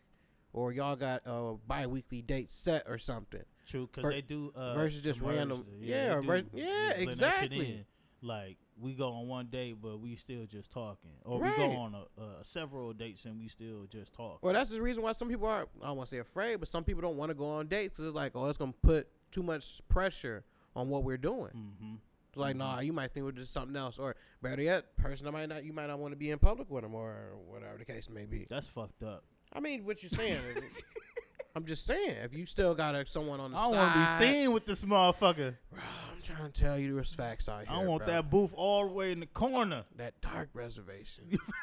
or 0.55 0.73
y'all 0.73 0.97
got 0.97 1.21
a 1.27 1.57
bi-weekly 1.67 2.23
date 2.23 2.51
set 2.51 2.85
or 2.89 2.97
something. 2.97 3.43
True, 3.67 3.89
because 3.93 4.11
they 4.11 4.23
do 4.23 4.53
uh, 4.55 4.75
versus 4.75 5.03
just 5.03 5.21
random- 5.21 5.67
they 5.81 5.89
yeah, 5.89 6.15
do 6.15 6.23
ver- 6.23 6.43
yeah, 6.55 6.91
exactly. 6.93 7.85
Like 8.23 8.57
we 8.81 8.95
go 8.95 9.11
on 9.13 9.29
one 9.29 9.47
date, 9.47 9.77
but 9.83 10.01
we 10.01 10.17
still 10.17 10.47
just 10.47 10.71
talking, 10.71 11.11
or 11.25 11.41
Right. 11.41 11.57
we 11.59 11.65
go 11.65 11.71
on 11.73 11.95
a, 11.95 12.21
uh, 12.21 12.25
several 12.43 12.93
dates 12.93 13.25
and 13.27 13.39
we 13.39 13.49
still 13.49 13.85
just 13.89 14.13
talk. 14.15 14.39
Well, 14.43 14.53
that's 14.55 14.71
the 14.71 14.81
reason 14.81 15.03
why 15.03 15.13
some 15.13 15.29
people 15.29 15.47
are, 15.47 15.67
I 15.83 15.87
don't 15.89 15.97
want 15.99 16.09
to 16.09 16.15
say 16.17 16.19
afraid, 16.21 16.57
but 16.57 16.69
some 16.69 16.85
people 16.85 17.03
don't 17.03 17.17
want 17.17 17.31
to 17.31 17.35
go 17.35 17.47
on 17.51 17.69
dates 17.69 17.97
because 17.97 18.07
it's 18.09 18.17
like, 18.17 18.33
oh, 18.35 18.47
it's 18.47 18.59
going 18.59 18.73
to 18.73 18.79
put 18.83 19.09
too 19.31 19.43
much 19.43 19.81
pressure 19.89 20.45
on 20.75 20.89
what 20.89 21.05
we're 21.05 21.19
doing. 21.19 21.53
Mm-hmm. 21.55 21.95
It's 22.31 22.37
like, 22.37 22.57
nah, 22.57 22.81
you 22.81 22.93
might 22.93 23.13
think 23.13 23.25
we're 23.27 23.33
just 23.33 23.53
something 23.53 23.77
else. 23.77 23.99
Or 23.99 24.17
better 24.43 24.63
yet, 24.63 24.97
person 24.97 25.25
that 25.27 25.33
might 25.33 25.49
not, 25.49 25.65
you 25.65 25.73
might 25.73 25.87
not 25.87 25.99
want 26.01 26.13
to 26.13 26.17
be 26.17 26.31
in 26.31 26.39
public 26.41 26.69
with 26.71 26.83
them 26.83 26.95
or 26.95 27.35
whatever 27.47 27.79
the 27.79 27.85
case 27.85 28.09
may 28.11 28.25
be. 28.27 28.47
That's 28.51 28.67
fucked 28.67 29.03
up. 29.05 29.23
I 29.55 29.61
mean, 29.61 29.85
what 29.85 30.03
you're 30.03 30.11
saying 30.11 30.39
is, 30.57 30.83
I'm 31.57 31.65
just 31.65 31.87
saying, 31.87 32.17
if 32.25 32.35
you 32.35 32.47
still 32.47 32.75
got 32.75 32.97
a, 32.97 33.07
someone 33.07 33.39
on 33.39 33.53
the 33.53 33.59
side. 33.59 33.67
I 33.67 33.71
don't 33.71 33.79
want 33.79 33.93
to 33.93 34.01
be 34.01 34.07
seen 34.27 34.53
with 34.53 34.67
this 34.67 34.85
motherfucker. 34.85 35.55
Bro, 35.71 35.83
I'm 36.13 36.21
trying 36.21 36.51
to 36.51 36.61
tell 36.61 36.77
you 36.77 36.97
there's 36.97 37.15
facts 37.15 37.49
out 37.49 37.69
here. 37.69 37.77
I 37.77 37.85
want 37.85 38.05
bro. 38.05 38.13
that 38.13 38.29
booth 38.29 38.53
all 38.57 38.89
the 38.89 38.93
way 38.93 39.13
in 39.13 39.21
the 39.21 39.27
corner. 39.27 39.85
That 39.97 40.21
dark 40.21 40.49
reservation. 40.53 41.39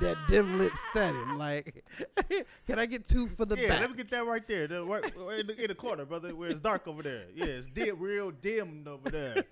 that 0.00 0.18
dim 0.28 0.58
lit 0.58 0.76
setting. 0.76 1.38
Like, 1.38 1.82
can 2.66 2.78
I 2.78 2.84
get 2.84 3.08
two 3.08 3.28
for 3.28 3.46
the 3.46 3.56
yeah, 3.56 3.68
back? 3.68 3.80
let 3.80 3.90
me 3.90 3.96
get 3.96 4.10
that 4.10 4.26
right 4.26 4.46
there. 4.46 4.66
The, 4.66 4.84
right, 4.84 5.02
right 5.16 5.40
in, 5.40 5.46
the, 5.46 5.62
in 5.62 5.68
the 5.68 5.74
corner, 5.74 6.04
brother, 6.04 6.36
where 6.36 6.50
it's 6.50 6.60
dark 6.60 6.86
over 6.86 7.02
there. 7.02 7.24
Yeah, 7.34 7.46
it's 7.46 7.68
dim, 7.68 7.98
real 7.98 8.32
dim 8.32 8.84
over 8.86 9.10
there. 9.10 9.44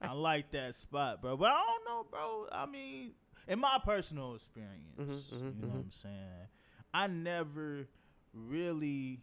I 0.00 0.12
like 0.12 0.52
that 0.52 0.74
spot, 0.74 1.20
bro. 1.20 1.36
But 1.36 1.50
I 1.50 1.62
don't 1.66 1.84
know, 1.84 2.06
bro. 2.10 2.46
I 2.50 2.64
mean, 2.64 3.12
in 3.48 3.58
my 3.60 3.78
personal 3.84 4.34
experience, 4.34 4.98
Mhm, 4.98 5.06
mhm, 5.08 5.56
you 5.56 5.62
know 5.62 5.68
mhm. 5.68 5.70
what 5.72 5.80
I'm 5.80 5.90
saying? 5.90 6.48
I 6.94 7.06
never 7.06 7.86
really 8.32 9.20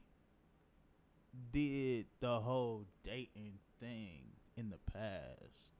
did 1.52 2.06
the 2.20 2.40
whole 2.40 2.86
dating 3.04 3.60
thing 3.80 4.34
in 4.56 4.70
the 4.70 4.78
past. 4.92 5.74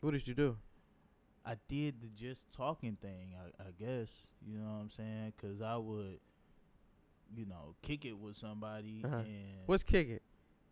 what 0.00 0.12
did 0.12 0.26
you 0.26 0.34
do? 0.34 0.56
I 1.44 1.56
did 1.68 2.00
the 2.02 2.08
just 2.08 2.50
talking 2.50 2.96
thing, 3.00 3.34
I, 3.34 3.62
I 3.62 3.70
guess. 3.78 4.26
You 4.46 4.58
know 4.58 4.64
what 4.72 4.80
I'm 4.80 4.90
saying? 4.90 5.32
Because 5.36 5.60
I 5.62 5.76
would, 5.76 6.20
you 7.34 7.46
know, 7.46 7.74
kick 7.82 8.04
it 8.04 8.12
with 8.18 8.36
somebody 8.36 9.02
Uh-huh. 9.04 9.16
and 9.16 9.66
What's 9.66 9.82
kick 9.82 10.08
it? 10.08 10.22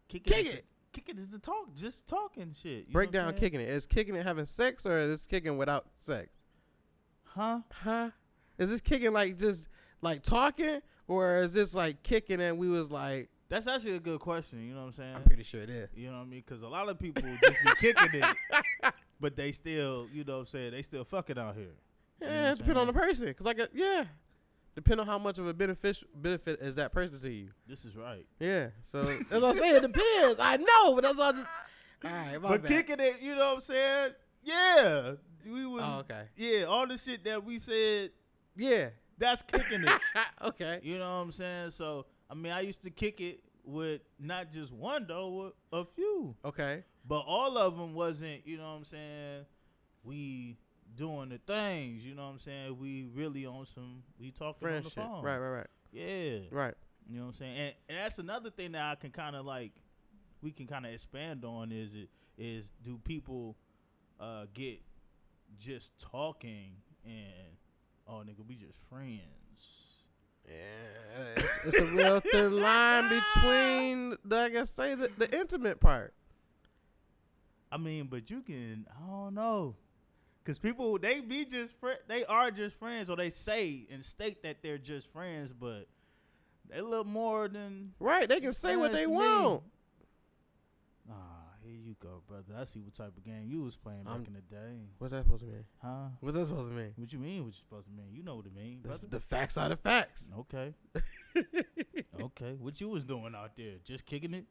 kick, 0.08 0.24
Kick 0.24 0.46
it! 0.46 0.64
Kick 0.92 1.08
it 1.10 1.18
is 1.18 1.28
the 1.28 1.38
talk, 1.38 1.74
just 1.74 2.06
talking 2.06 2.52
shit. 2.54 2.86
You 2.88 2.92
Break 2.92 3.10
down 3.12 3.32
kicking 3.34 3.60
it. 3.60 3.68
Is 3.68 3.86
kicking 3.86 4.14
it 4.14 4.24
having 4.24 4.46
sex 4.46 4.84
or 4.86 4.98
is 4.98 5.26
kicking 5.26 5.56
without 5.58 5.86
sex? 5.98 6.28
Huh? 7.38 7.60
Huh? 7.72 8.10
Is 8.58 8.70
this 8.70 8.80
kicking 8.80 9.12
like 9.12 9.38
just 9.38 9.68
like 10.02 10.22
talking 10.22 10.80
or 11.06 11.42
is 11.42 11.54
this 11.54 11.74
like 11.74 12.02
kicking 12.02 12.40
and 12.40 12.58
we 12.58 12.68
was 12.68 12.90
like, 12.90 13.28
That's 13.48 13.66
actually 13.66 13.92
a 13.96 14.00
good 14.00 14.20
question. 14.20 14.62
You 14.66 14.74
know 14.74 14.80
what 14.80 14.86
I'm 14.86 14.92
saying? 14.92 15.14
I'm 15.14 15.22
pretty 15.22 15.44
sure 15.44 15.62
it 15.62 15.70
is. 15.70 15.88
you 15.94 16.10
know 16.10 16.16
what 16.18 16.24
I 16.24 16.26
mean? 16.26 16.42
Because 16.46 16.62
a 16.62 16.68
lot 16.68 16.88
of 16.88 16.98
people 16.98 17.22
just 17.42 17.58
be 17.64 17.70
kicking 17.80 18.20
it, 18.20 18.92
but 19.20 19.36
they 19.36 19.52
still, 19.52 20.08
you 20.12 20.24
know 20.24 20.34
what 20.34 20.40
I'm 20.40 20.46
saying? 20.46 20.72
They 20.72 20.82
still 20.82 21.04
fucking 21.04 21.38
out 21.38 21.54
here. 21.54 21.74
You 22.20 22.26
know 22.26 22.32
Yeah, 22.32 22.52
it 22.52 22.58
depends 22.58 22.78
on 22.80 22.86
the 22.88 22.92
person. 22.92 23.32
Cause 23.34 23.46
like, 23.46 23.60
uh, 23.60 23.66
yeah, 23.72 24.04
depend 24.74 25.00
on 25.00 25.06
how 25.06 25.18
much 25.18 25.38
of 25.38 25.46
a 25.46 25.54
benefit 25.54 26.02
benefit 26.14 26.58
is 26.60 26.74
that 26.74 26.92
person 26.92 27.20
to 27.20 27.30
you. 27.30 27.50
This 27.68 27.84
is 27.84 27.96
right. 27.96 28.26
Yeah. 28.40 28.68
So 28.90 29.00
that's 29.02 29.30
what 29.30 29.44
I'm 29.44 29.54
saying. 29.54 29.76
It 29.76 29.82
depends. 29.82 30.40
I 30.40 30.56
know, 30.56 30.94
but 30.96 31.02
that's 31.04 31.18
all. 31.18 31.32
Just 31.32 31.46
all 32.04 32.10
right. 32.10 32.42
My 32.42 32.48
but 32.48 32.62
bad. 32.62 32.68
kicking 32.68 33.00
it, 33.00 33.20
you 33.22 33.34
know 33.36 33.48
what 33.48 33.54
I'm 33.54 33.60
saying? 33.60 34.12
Yeah, 34.48 35.12
we 35.46 35.66
was. 35.66 35.82
Oh, 35.84 35.98
okay. 36.00 36.22
Yeah, 36.36 36.64
all 36.64 36.86
the 36.86 36.96
shit 36.96 37.24
that 37.24 37.44
we 37.44 37.58
said, 37.58 38.10
Yeah. 38.56 38.88
that's 39.18 39.42
kicking 39.42 39.84
it. 39.84 40.00
okay. 40.44 40.80
You 40.82 40.98
know 40.98 41.08
what 41.18 41.24
I'm 41.24 41.32
saying? 41.32 41.70
So 41.70 42.06
I 42.30 42.34
mean, 42.34 42.52
I 42.52 42.60
used 42.62 42.82
to 42.84 42.90
kick 42.90 43.20
it 43.20 43.40
with 43.64 44.00
not 44.18 44.50
just 44.50 44.72
one 44.72 45.06
though, 45.06 45.28
with 45.28 45.52
a 45.72 45.84
few, 45.94 46.34
Okay. 46.44 46.84
but 47.06 47.20
all 47.20 47.58
of 47.58 47.76
them 47.76 47.94
wasn't. 47.94 48.46
You 48.46 48.56
know 48.58 48.70
what 48.70 48.76
I'm 48.78 48.84
saying? 48.84 49.44
We 50.02 50.56
doing 50.96 51.28
the 51.28 51.38
things. 51.38 52.04
You 52.06 52.14
know 52.14 52.24
what 52.24 52.32
I'm 52.32 52.38
saying? 52.38 52.78
We 52.78 53.04
really 53.14 53.44
on 53.46 53.66
some. 53.66 54.02
We 54.18 54.30
talking 54.30 54.66
Friendship. 54.66 54.96
on 54.98 55.04
the 55.04 55.10
phone. 55.16 55.24
Right. 55.24 55.38
Right. 55.38 55.48
Right. 55.58 55.66
Yeah. 55.92 56.38
Right. 56.50 56.74
You 57.08 57.18
know 57.18 57.24
what 57.24 57.28
I'm 57.28 57.34
saying? 57.34 57.56
And, 57.58 57.74
and 57.88 57.98
that's 57.98 58.18
another 58.18 58.50
thing 58.50 58.72
that 58.72 58.82
I 58.82 58.94
can 58.94 59.10
kind 59.10 59.36
of 59.36 59.44
like. 59.44 59.72
We 60.40 60.52
can 60.52 60.66
kind 60.68 60.86
of 60.86 60.92
expand 60.92 61.44
on 61.44 61.72
is 61.72 61.94
it 61.94 62.08
is 62.38 62.72
do 62.84 62.98
people 63.02 63.56
uh 64.20 64.46
get 64.54 64.80
just 65.58 65.98
talking 65.98 66.72
and 67.04 67.56
oh 68.06 68.22
nigga 68.24 68.46
we 68.46 68.54
just 68.54 68.78
friends. 68.88 69.96
Yeah. 70.46 70.54
It's, 71.36 71.58
it's 71.66 71.78
a 71.78 71.84
real 71.84 72.20
thin 72.20 72.58
line 72.60 73.10
between, 73.10 74.16
like 74.24 74.56
I 74.56 74.64
say, 74.64 74.94
the, 74.94 75.10
the 75.18 75.38
intimate 75.38 75.78
part. 75.78 76.14
I 77.70 77.76
mean, 77.76 78.06
but 78.06 78.30
you 78.30 78.40
can 78.40 78.86
I 78.90 79.06
don't 79.06 79.34
know. 79.34 79.76
Cause 80.44 80.58
people 80.58 80.98
they 80.98 81.20
be 81.20 81.44
just 81.44 81.74
fri 81.78 81.94
they 82.08 82.24
are 82.24 82.50
just 82.50 82.76
friends, 82.76 83.10
or 83.10 83.16
they 83.16 83.28
say 83.28 83.86
and 83.90 84.02
state 84.02 84.42
that 84.42 84.62
they're 84.62 84.78
just 84.78 85.12
friends, 85.12 85.52
but 85.52 85.86
they 86.70 86.80
look 86.80 87.06
more 87.06 87.48
than. 87.48 87.92
Right. 88.00 88.28
They 88.28 88.40
can 88.40 88.52
say 88.52 88.76
what 88.76 88.92
they 88.92 89.06
want. 89.06 89.62
me. 89.64 89.70
Here 91.68 91.80
you 91.84 91.96
go, 92.02 92.22
brother. 92.26 92.54
I 92.58 92.64
see 92.64 92.80
what 92.80 92.94
type 92.94 93.16
of 93.16 93.22
game 93.24 93.44
you 93.46 93.62
was 93.62 93.76
playing 93.76 94.04
back 94.04 94.26
in 94.26 94.34
the 94.34 94.40
day, 94.40 94.88
What's 94.98 95.12
that 95.12 95.24
supposed 95.24 95.42
to 95.42 95.46
mean? 95.46 95.64
huh? 95.82 96.08
What's 96.20 96.36
that 96.36 96.46
supposed 96.46 96.70
to 96.70 96.76
mean? 96.76 96.92
What 96.96 97.12
you 97.12 97.18
mean? 97.18 97.44
What 97.44 97.54
you 97.54 97.60
supposed 97.68 97.86
to 97.86 97.92
mean? 97.92 98.08
You 98.12 98.22
know 98.22 98.36
what 98.36 98.46
it 98.46 98.54
mean, 98.54 98.80
The, 98.82 99.06
the 99.06 99.20
facts 99.20 99.56
are 99.56 99.68
the 99.68 99.76
facts. 99.76 100.28
Okay. 100.38 100.74
okay. 102.20 102.56
What 102.58 102.80
you 102.80 102.88
was 102.88 103.04
doing 103.04 103.34
out 103.34 103.56
there? 103.56 103.74
Just 103.84 104.06
kicking 104.06 104.34
it, 104.34 104.46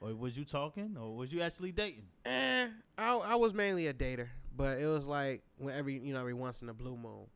or 0.00 0.14
was 0.14 0.36
you 0.36 0.44
talking, 0.44 0.96
or 0.98 1.14
was 1.16 1.32
you 1.32 1.42
actually 1.42 1.72
dating? 1.72 2.04
Eh, 2.24 2.68
I 2.98 3.16
I 3.16 3.34
was 3.36 3.54
mainly 3.54 3.86
a 3.86 3.94
dater, 3.94 4.28
but 4.56 4.78
it 4.78 4.86
was 4.86 5.06
like 5.06 5.42
when 5.58 5.74
every 5.74 5.98
you 5.98 6.12
know 6.12 6.20
every 6.20 6.34
once 6.34 6.62
in 6.62 6.68
a 6.68 6.74
blue 6.74 6.96
moon, 6.96 7.26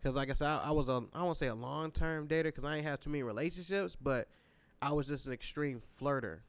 because 0.00 0.16
like 0.16 0.30
I 0.30 0.34
said, 0.34 0.48
I, 0.48 0.64
I 0.66 0.70
was 0.70 0.88
a 0.88 1.02
I 1.12 1.22
won't 1.22 1.36
say 1.36 1.48
a 1.48 1.54
long 1.54 1.90
term 1.90 2.28
dater 2.28 2.44
because 2.44 2.64
I 2.64 2.76
ain't 2.76 2.86
had 2.86 3.00
too 3.00 3.10
many 3.10 3.22
relationships, 3.22 3.96
but 4.00 4.28
I 4.80 4.92
was 4.92 5.08
just 5.08 5.26
an 5.26 5.32
extreme 5.32 5.80
flirter. 6.00 6.40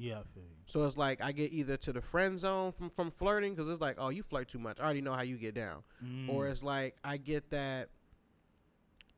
Yeah, 0.00 0.20
I 0.20 0.22
feel 0.32 0.44
you. 0.44 0.56
So 0.66 0.84
it's 0.86 0.96
like 0.96 1.20
I 1.20 1.32
get 1.32 1.52
either 1.52 1.76
to 1.78 1.92
the 1.92 2.00
friend 2.00 2.38
zone 2.38 2.70
from 2.72 2.88
from 2.88 3.10
flirting 3.10 3.54
because 3.54 3.68
it's 3.68 3.80
like 3.80 3.96
oh 3.98 4.10
you 4.10 4.22
flirt 4.22 4.48
too 4.48 4.58
much, 4.60 4.78
I 4.80 4.84
already 4.84 5.00
know 5.00 5.12
how 5.14 5.22
you 5.22 5.36
get 5.36 5.54
down, 5.54 5.82
or 6.28 6.44
Mm. 6.44 6.50
it's 6.52 6.62
like 6.62 6.96
I 7.02 7.16
get 7.16 7.50
that. 7.50 7.88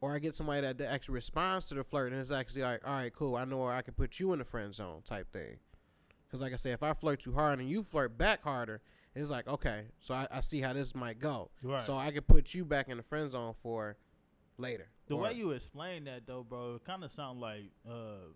Or 0.03 0.15
I 0.15 0.19
get 0.19 0.35
somebody 0.35 0.63
that, 0.63 0.79
that 0.79 0.91
actually 0.91 1.17
responds 1.17 1.67
to 1.67 1.75
the 1.75 1.85
flirt 1.85 2.11
and 2.13 2.19
it's 2.23 2.31
actually 2.31 2.63
like, 2.63 2.81
all 2.89 2.95
right, 2.95 3.13
cool. 3.13 3.37
I 3.37 3.45
know 3.45 3.59
where 3.59 3.73
I 3.75 3.83
can 3.83 3.93
put 3.93 4.19
you 4.19 4.33
in 4.33 4.39
the 4.39 4.47
friend 4.47 4.75
zone 4.75 5.03
type 5.05 5.31
thing. 5.31 5.59
Because 6.27 6.41
like 6.41 6.55
I 6.55 6.57
say, 6.57 6.71
if 6.73 6.83
I 6.83 6.95
flirt 6.95 7.21
too 7.21 7.35
hard 7.35 7.59
and 7.59 7.69
you 7.69 7.83
flirt 7.83 8.17
back 8.17 8.43
harder, 8.43 8.81
it's 9.15 9.29
like 9.29 9.47
okay, 9.47 9.89
so 10.01 10.15
I, 10.15 10.27
I 10.31 10.41
see 10.41 10.63
how 10.63 10.73
this 10.73 10.95
might 10.95 11.19
go. 11.19 11.51
right. 11.63 11.85
So 11.85 11.97
I 11.99 12.13
can 12.13 12.23
put 12.23 12.55
you 12.55 12.65
back 12.65 12.89
in 12.89 12.97
the 12.97 13.03
friend 13.03 13.31
zone 13.31 13.53
for 13.63 13.97
later. 14.57 14.89
the 15.09 15.17
Or- 15.17 15.25
way 15.25 15.33
you 15.35 15.51
explain 15.51 16.05
that 16.05 16.27
though, 16.27 16.45
bro, 16.45 16.77
it 16.77 16.85
kind 16.85 17.05
of 17.05 17.11
sound 17.11 17.39
like 17.41 17.65
uh, 17.87 18.31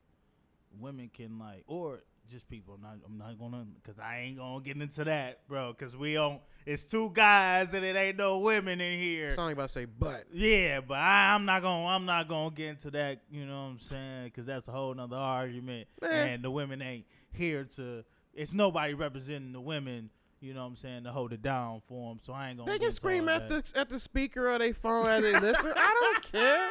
women 0.78 1.08
can 1.14 1.38
like, 1.38 1.62
or 1.66 2.02
just 2.28 2.48
people. 2.48 2.74
I'm 2.74 2.82
not, 2.82 2.96
I'm 3.06 3.18
not 3.18 3.38
gonna, 3.38 3.66
cause 3.84 3.96
I 4.02 4.18
ain't 4.18 4.38
gonna 4.38 4.62
get 4.62 4.76
into 4.76 5.04
that, 5.04 5.46
bro. 5.48 5.74
Cause 5.74 5.96
we 5.96 6.14
don't. 6.14 6.40
It's 6.66 6.84
two 6.84 7.10
guys 7.10 7.74
and 7.74 7.84
it 7.84 7.94
ain't 7.96 8.16
no 8.16 8.38
women 8.38 8.80
in 8.80 8.98
here. 8.98 9.34
Only 9.36 9.52
about 9.52 9.68
to 9.68 9.72
say 9.72 9.84
but. 9.84 10.24
Yeah, 10.32 10.80
but 10.80 10.98
I, 10.98 11.34
I'm 11.34 11.44
not 11.44 11.62
gonna 11.62 11.86
I'm 11.86 12.06
not 12.06 12.28
gonna 12.28 12.54
get 12.54 12.70
into 12.70 12.90
that. 12.92 13.22
You 13.30 13.46
know 13.46 13.64
what 13.64 13.70
I'm 13.70 13.78
saying? 13.78 14.24
Because 14.24 14.46
that's 14.46 14.68
a 14.68 14.72
whole 14.72 14.94
nother 14.94 15.16
argument. 15.16 15.88
Man. 16.00 16.28
And 16.28 16.44
the 16.44 16.50
women 16.50 16.80
ain't 16.80 17.04
here 17.32 17.64
to. 17.76 18.04
It's 18.32 18.52
nobody 18.52 18.94
representing 18.94 19.52
the 19.52 19.60
women. 19.60 20.10
You 20.44 20.52
know 20.52 20.60
what 20.60 20.66
I'm 20.68 20.76
saying 20.76 21.04
to 21.04 21.10
hold 21.12 21.32
it 21.32 21.40
down 21.40 21.80
for 21.88 22.10
them. 22.10 22.18
So 22.22 22.32
I 22.34 22.50
ain't 22.50 22.58
gonna. 22.58 22.70
They 22.70 22.78
can 22.78 22.90
scream 22.92 23.28
at 23.30 23.48
that. 23.48 23.64
the 23.72 23.78
at 23.80 23.88
the 23.88 23.98
speaker 23.98 24.50
or 24.52 24.58
they 24.58 24.72
phone 24.72 25.06
as 25.06 25.22
they 25.22 25.38
listen. 25.40 25.72
I 25.74 26.12
don't 26.20 26.22
care. 26.32 26.68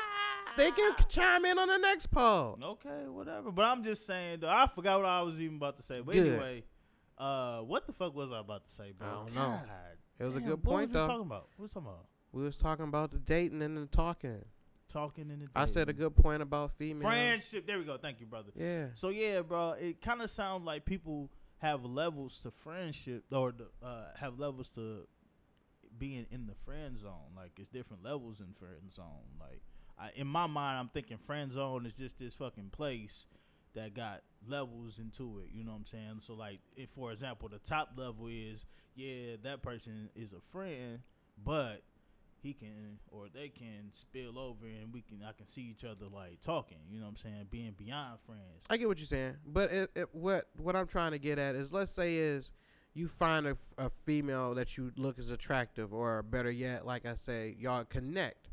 they 0.58 0.70
can 0.72 0.94
chime 1.10 1.44
in 1.46 1.58
on 1.58 1.68
the 1.68 1.78
next 1.80 2.08
poll. 2.12 2.60
Okay, 2.62 3.08
whatever. 3.08 3.52
But 3.52 3.66
I'm 3.66 3.84
just 3.84 4.06
saying, 4.06 4.42
though. 4.42 4.50
I 4.50 4.68
forgot 4.68 5.00
what 5.00 5.10
I 5.10 5.22
was 5.24 5.42
even 5.42 5.56
about 5.56 5.78
to 5.78 5.84
say. 5.84 6.02
But 6.02 6.14
Good. 6.14 6.28
anyway, 6.28 6.64
uh, 7.18 7.62
what 7.62 7.88
the 7.88 7.94
fuck 7.94 8.16
was 8.16 8.32
I 8.32 8.40
about 8.40 8.68
to 8.68 8.72
say, 8.72 8.92
bro? 8.98 9.08
I 9.08 9.12
don't 9.12 9.34
know. 9.34 9.42
God 9.42 9.70
It 10.20 10.26
was 10.28 10.36
a 10.36 10.40
damn, 10.40 10.50
good 10.50 10.64
what 10.64 10.64
point, 10.64 10.82
was 10.82 10.90
we 10.90 10.94
though. 10.94 11.06
talking 11.08 11.26
about? 11.26 11.48
What 11.56 11.64
was 11.64 11.70
we 11.72 11.74
talking 11.82 11.88
about? 11.90 12.06
We 12.32 12.44
was 12.44 12.58
talking 12.58 12.86
about 12.86 13.12
the 13.12 13.18
dating 13.20 13.62
and 13.64 13.76
the 13.78 13.86
talking. 13.88 14.46
Talking 14.88 15.24
in 15.24 15.40
the. 15.40 15.46
Dating. 15.46 15.50
I 15.56 15.66
said 15.66 15.90
a 15.90 15.94
good 15.94 16.16
point 16.16 16.44
about 16.44 16.74
female. 16.78 17.08
friendship. 17.08 17.66
There 17.66 17.80
we 17.80 17.86
go. 17.86 17.98
Thank 17.98 18.20
you, 18.20 18.28
brother. 18.28 18.52
Yeah. 18.56 18.88
So 18.94 19.10
yeah, 19.10 19.42
bro, 19.42 19.72
it 19.72 20.00
kind 20.02 20.22
of 20.22 20.30
sounds 20.30 20.64
like 20.64 20.86
people 20.86 21.32
have 21.64 21.86
levels 21.86 22.40
to 22.42 22.52
friendship, 22.52 23.24
or 23.32 23.54
the, 23.54 23.68
uh, 23.86 24.08
have 24.20 24.38
levels 24.38 24.70
to 24.72 25.08
being 25.98 26.26
in 26.30 26.46
the 26.46 26.56
friend 26.66 26.98
zone. 26.98 27.32
Like 27.36 27.54
it's 27.58 27.70
different 27.70 28.04
levels 28.04 28.42
in 28.42 28.54
friend 28.54 28.92
zone. 28.94 29.40
Like 29.40 29.62
I, 29.98 30.10
in 30.14 30.28
my 30.28 30.46
mind, 30.46 30.78
I'm 30.78 30.90
thinking 30.90 31.18
friend 31.18 31.50
zone 31.50 31.86
is 31.86 31.94
just 31.94 32.20
this 32.20 32.36
fucking 32.36 32.72
place 32.72 33.28
that 33.76 33.94
got 33.94 34.24
levels 34.46 35.00
into 35.00 35.40
it. 35.40 35.52
You 35.54 35.64
know 35.64 35.72
what 35.72 35.78
I'm 35.78 35.86
saying? 35.86 36.20
So 36.20 36.34
like, 36.34 36.60
if 36.76 36.90
for 36.90 37.14
example, 37.14 37.48
the 37.48 37.60
top 37.60 37.92
level 37.96 38.28
is 38.28 38.66
yeah, 38.96 39.38
that 39.44 39.64
person 39.64 40.10
is 40.16 40.34
a 40.34 40.42
friend, 40.52 41.00
but 41.42 41.82
he 42.44 42.54
can 42.54 43.00
or 43.10 43.28
they 43.34 43.50
can 43.50 43.92
spill 43.92 44.38
over 44.38 44.66
and 44.66 44.94
we 44.94 45.02
can 45.02 45.24
I 45.28 45.32
can 45.32 45.48
see 45.48 45.64
each 45.64 45.84
other 45.84 46.06
like 46.14 46.42
talking. 46.42 46.78
You 46.90 47.00
know 47.00 47.06
what 47.06 47.12
I'm 47.12 47.16
saying? 47.16 47.48
Being 47.50 47.74
beyond 47.78 48.20
friends. 48.26 48.66
I 48.70 48.78
get 48.78 48.88
what 48.88 48.98
you're 49.00 49.06
saying, 49.06 49.38
but 49.46 49.72
it, 49.72 49.92
it, 49.96 50.10
what 50.12 50.50
what 50.58 50.76
I'm 50.76 50.88
trying 50.88 51.12
to 51.12 51.20
get 51.20 51.40
at 51.40 51.56
is, 51.56 51.72
let's 51.72 51.92
say 51.92 52.16
is 52.18 52.52
you 52.94 53.08
find 53.08 53.48
a, 53.48 53.58
a 53.78 53.90
female 53.90 54.54
that 54.56 54.78
you 54.78 54.92
look 54.98 55.18
as 55.18 55.32
attractive, 55.32 55.94
or 55.94 56.22
better 56.22 56.52
yet, 56.52 56.86
like 56.86 57.06
I 57.06 57.16
say, 57.16 57.56
y'all 57.58 57.86
connect. 57.86 58.50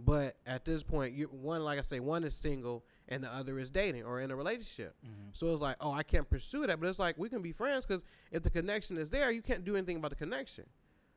But 0.00 0.36
at 0.44 0.64
this 0.64 0.82
point, 0.82 1.14
you 1.14 1.26
one 1.26 1.62
like 1.62 1.78
I 1.78 1.82
say, 1.82 2.00
one 2.00 2.24
is 2.24 2.34
single 2.34 2.84
and 3.08 3.22
the 3.22 3.32
other 3.32 3.58
is 3.58 3.70
dating 3.70 4.04
or 4.04 4.20
in 4.20 4.30
a 4.30 4.36
relationship. 4.36 4.96
Mm-hmm. 5.04 5.28
So 5.34 5.52
it's 5.52 5.60
like, 5.60 5.76
oh, 5.80 5.92
I 5.92 6.02
can't 6.02 6.28
pursue 6.28 6.66
that, 6.66 6.80
but 6.80 6.88
it's 6.88 6.98
like 6.98 7.16
we 7.18 7.28
can 7.28 7.42
be 7.42 7.52
friends 7.52 7.86
because 7.86 8.02
if 8.32 8.42
the 8.42 8.50
connection 8.50 8.98
is 8.98 9.10
there, 9.10 9.30
you 9.30 9.42
can't 9.42 9.64
do 9.64 9.76
anything 9.76 9.96
about 9.96 10.10
the 10.10 10.16
connection. 10.16 10.64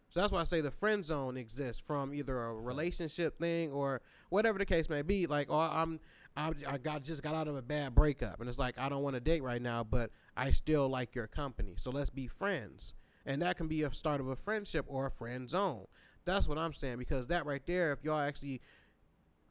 So 0.10 0.22
that's 0.22 0.32
why 0.32 0.42
I 0.42 0.46
say 0.46 0.62
the 0.62 0.72
friend 0.72 1.04
zone 1.04 1.38
exists 1.38 1.82
from 1.86 2.14
either 2.14 2.38
a 2.42 2.54
relationship 2.54 3.38
thing 3.40 3.72
or 3.72 4.02
whatever 4.30 4.58
the 4.58 4.66
case 4.66 4.90
may 4.90 5.02
be. 5.02 5.28
Like, 5.28 5.48
oh, 5.50 5.60
I'm, 5.60 6.00
I, 6.36 6.54
I 6.68 6.78
got 6.78 7.04
just 7.04 7.22
got 7.22 7.36
out 7.36 7.48
of 7.48 7.56
a 7.56 7.62
bad 7.62 7.94
breakup, 7.94 8.40
and 8.40 8.48
it's 8.48 8.60
like 8.60 8.80
I 8.80 8.90
don't 8.90 9.04
want 9.04 9.16
to 9.16 9.20
date 9.20 9.44
right 9.44 9.62
now, 9.62 9.84
but 9.84 10.12
I 10.36 10.52
still 10.52 10.88
like 10.88 11.16
your 11.16 11.28
company, 11.28 11.76
so 11.78 11.92
let's 11.92 12.10
be 12.10 12.28
friends. 12.28 12.94
And 13.26 13.42
that 13.42 13.58
can 13.58 13.68
be 13.68 13.84
a 13.84 13.94
start 13.94 14.22
of 14.22 14.30
a 14.30 14.38
friendship 14.38 14.86
or 14.88 15.08
a 15.08 15.12
friend 15.12 15.50
zone. 15.50 15.88
That's 16.24 16.48
what 16.48 16.58
I'm 16.58 16.74
saying 16.74 16.98
because 16.98 17.28
that 17.28 17.46
right 17.46 17.66
there, 17.66 17.92
if 17.92 18.04
y'all 18.04 18.20
actually 18.20 18.62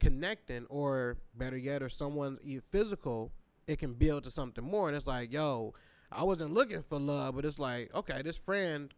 connecting, 0.00 0.66
or 0.68 1.18
better 1.34 1.56
yet, 1.56 1.82
or 1.82 1.88
someone 1.88 2.38
e- 2.42 2.60
physical, 2.70 3.32
it 3.66 3.78
can 3.78 3.94
build 3.94 4.24
to 4.24 4.30
something 4.30 4.64
more. 4.64 4.88
And 4.88 4.96
it's 4.96 5.06
like, 5.06 5.32
yo, 5.32 5.74
I 6.10 6.22
wasn't 6.22 6.52
looking 6.52 6.82
for 6.82 6.98
love, 6.98 7.34
but 7.34 7.44
it's 7.44 7.58
like, 7.58 7.94
okay, 7.94 8.22
this 8.22 8.36
friend 8.36 8.92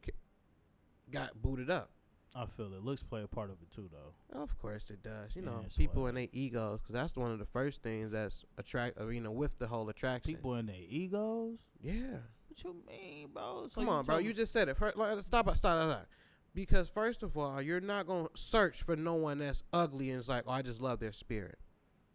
got 1.11 1.41
booted 1.41 1.71
up. 1.71 1.91
I 2.35 2.45
feel 2.47 2.73
it. 2.75 2.85
Looks 2.85 3.03
play 3.03 3.23
a 3.23 3.27
part 3.27 3.51
of 3.51 3.57
it 3.63 3.71
too, 3.71 3.89
though. 3.91 4.41
Of 4.41 4.57
course 4.59 4.91
it 4.91 5.03
does. 5.03 5.35
You 5.35 5.43
Yeah, 5.43 5.49
know, 5.51 5.65
people 5.77 6.07
and 6.07 6.17
their 6.17 6.29
egos, 6.33 6.81
because 6.81 6.93
that's 6.93 7.17
one 7.17 7.33
of 7.33 7.39
the 7.39 7.47
first 7.47 7.83
things 7.83 8.13
that's 8.13 8.45
attract. 8.59 9.01
uh, 9.01 9.09
You 9.09 9.21
know, 9.23 9.31
with 9.33 9.59
the 9.59 9.67
whole 9.67 9.89
attraction. 9.89 10.35
People 10.35 10.55
in 10.57 10.67
their 10.67 10.77
egos. 10.89 11.59
yeah. 11.81 12.19
What 12.49 12.65
you 12.65 12.77
mean, 12.87 13.29
bro? 13.33 13.67
So 13.69 13.81
Come 13.81 13.89
on, 13.89 14.05
bro. 14.05 14.17
told 14.17 14.27
You 14.27 14.33
just 14.35 14.53
said 14.53 14.69
it. 14.69 14.77
Fir- 14.77 14.93
like, 14.97 15.13
Stop, 15.25 15.47
stop, 15.47 15.57
stop, 15.57 15.91
stop. 15.91 16.07
Because 16.55 16.89
first 16.89 17.23
of 17.23 17.37
all, 17.39 17.63
you're 17.63 17.81
not 17.81 18.07
gonna 18.07 18.29
search 18.35 18.83
for 18.83 18.97
no 18.97 19.15
one 19.15 19.39
that's 19.39 19.63
ugly 19.73 20.11
and 20.11 20.19
it's 20.19 20.29
like, 20.29 20.45
oh, 20.47 20.51
I 20.53 20.63
just 20.63 20.81
love 20.81 20.99
their 20.99 21.13
spirit. 21.13 21.59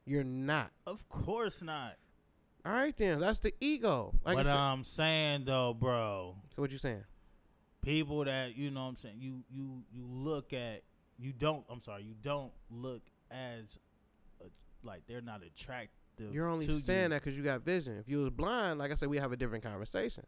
You're 0.05 0.23
not. 0.25 0.71
Of 0.85 1.07
course 1.09 1.61
not. 1.61 1.95
All 2.65 2.73
right, 2.73 2.95
then. 2.97 3.19
That's 3.19 3.39
the 3.39 3.53
ego. 3.61 4.13
Like 4.25 4.35
but 4.37 4.47
I'm 4.47 4.83
saying 4.83 5.45
though, 5.45 5.73
bro, 5.73 6.35
so 6.49 6.61
what 6.61 6.71
you 6.71 6.77
saying? 6.77 7.03
People 7.83 8.23
that 8.25 8.55
you 8.57 8.71
know, 8.71 8.83
what 8.83 8.89
I'm 8.89 8.95
saying 8.95 9.15
you 9.19 9.43
you 9.49 9.83
you 9.91 10.05
look 10.09 10.53
at 10.53 10.83
you 11.19 11.31
don't. 11.31 11.63
I'm 11.69 11.81
sorry, 11.81 12.03
you 12.03 12.15
don't 12.21 12.51
look 12.71 13.01
as 13.31 13.77
uh, 14.41 14.45
like 14.83 15.03
they're 15.07 15.21
not 15.21 15.41
attractive. 15.43 16.33
You're 16.33 16.47
only 16.47 16.65
saying 16.65 17.03
you, 17.03 17.09
that 17.09 17.23
because 17.23 17.37
you 17.37 17.43
got 17.43 17.61
vision. 17.63 17.97
If 17.97 18.07
you 18.09 18.19
was 18.19 18.29
blind, 18.29 18.79
like 18.79 18.91
I 18.91 18.95
said, 18.95 19.09
we 19.09 19.17
have 19.17 19.31
a 19.31 19.37
different 19.37 19.63
conversation. 19.63 20.23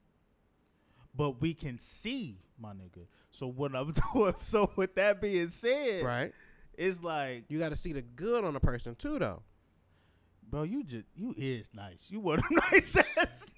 but 1.16 1.42
we 1.42 1.54
can 1.54 1.80
see, 1.80 2.40
my 2.60 2.72
nigga. 2.74 3.06
So 3.32 3.48
what 3.48 3.76
I'm 3.76 3.94
doing. 4.14 4.34
So 4.42 4.72
with 4.76 4.96
that 4.96 5.22
being 5.22 5.50
said, 5.50 6.04
Right. 6.04 6.34
it's 6.78 7.04
like, 7.04 7.46
You 7.50 7.60
got 7.60 7.70
to 7.70 7.76
see 7.76 7.94
the 7.94 8.02
good 8.02 8.44
on 8.44 8.56
a 8.56 8.60
person 8.60 8.96
too, 8.96 9.20
though. 9.20 9.44
bro, 10.50 10.64
you 10.64 10.84
just 10.84 11.06
you 11.16 11.34
is 11.38 11.70
nice. 11.74 12.08
You 12.10 12.20
were 12.20 12.38
the 12.38 12.62
nicest. 12.72 13.50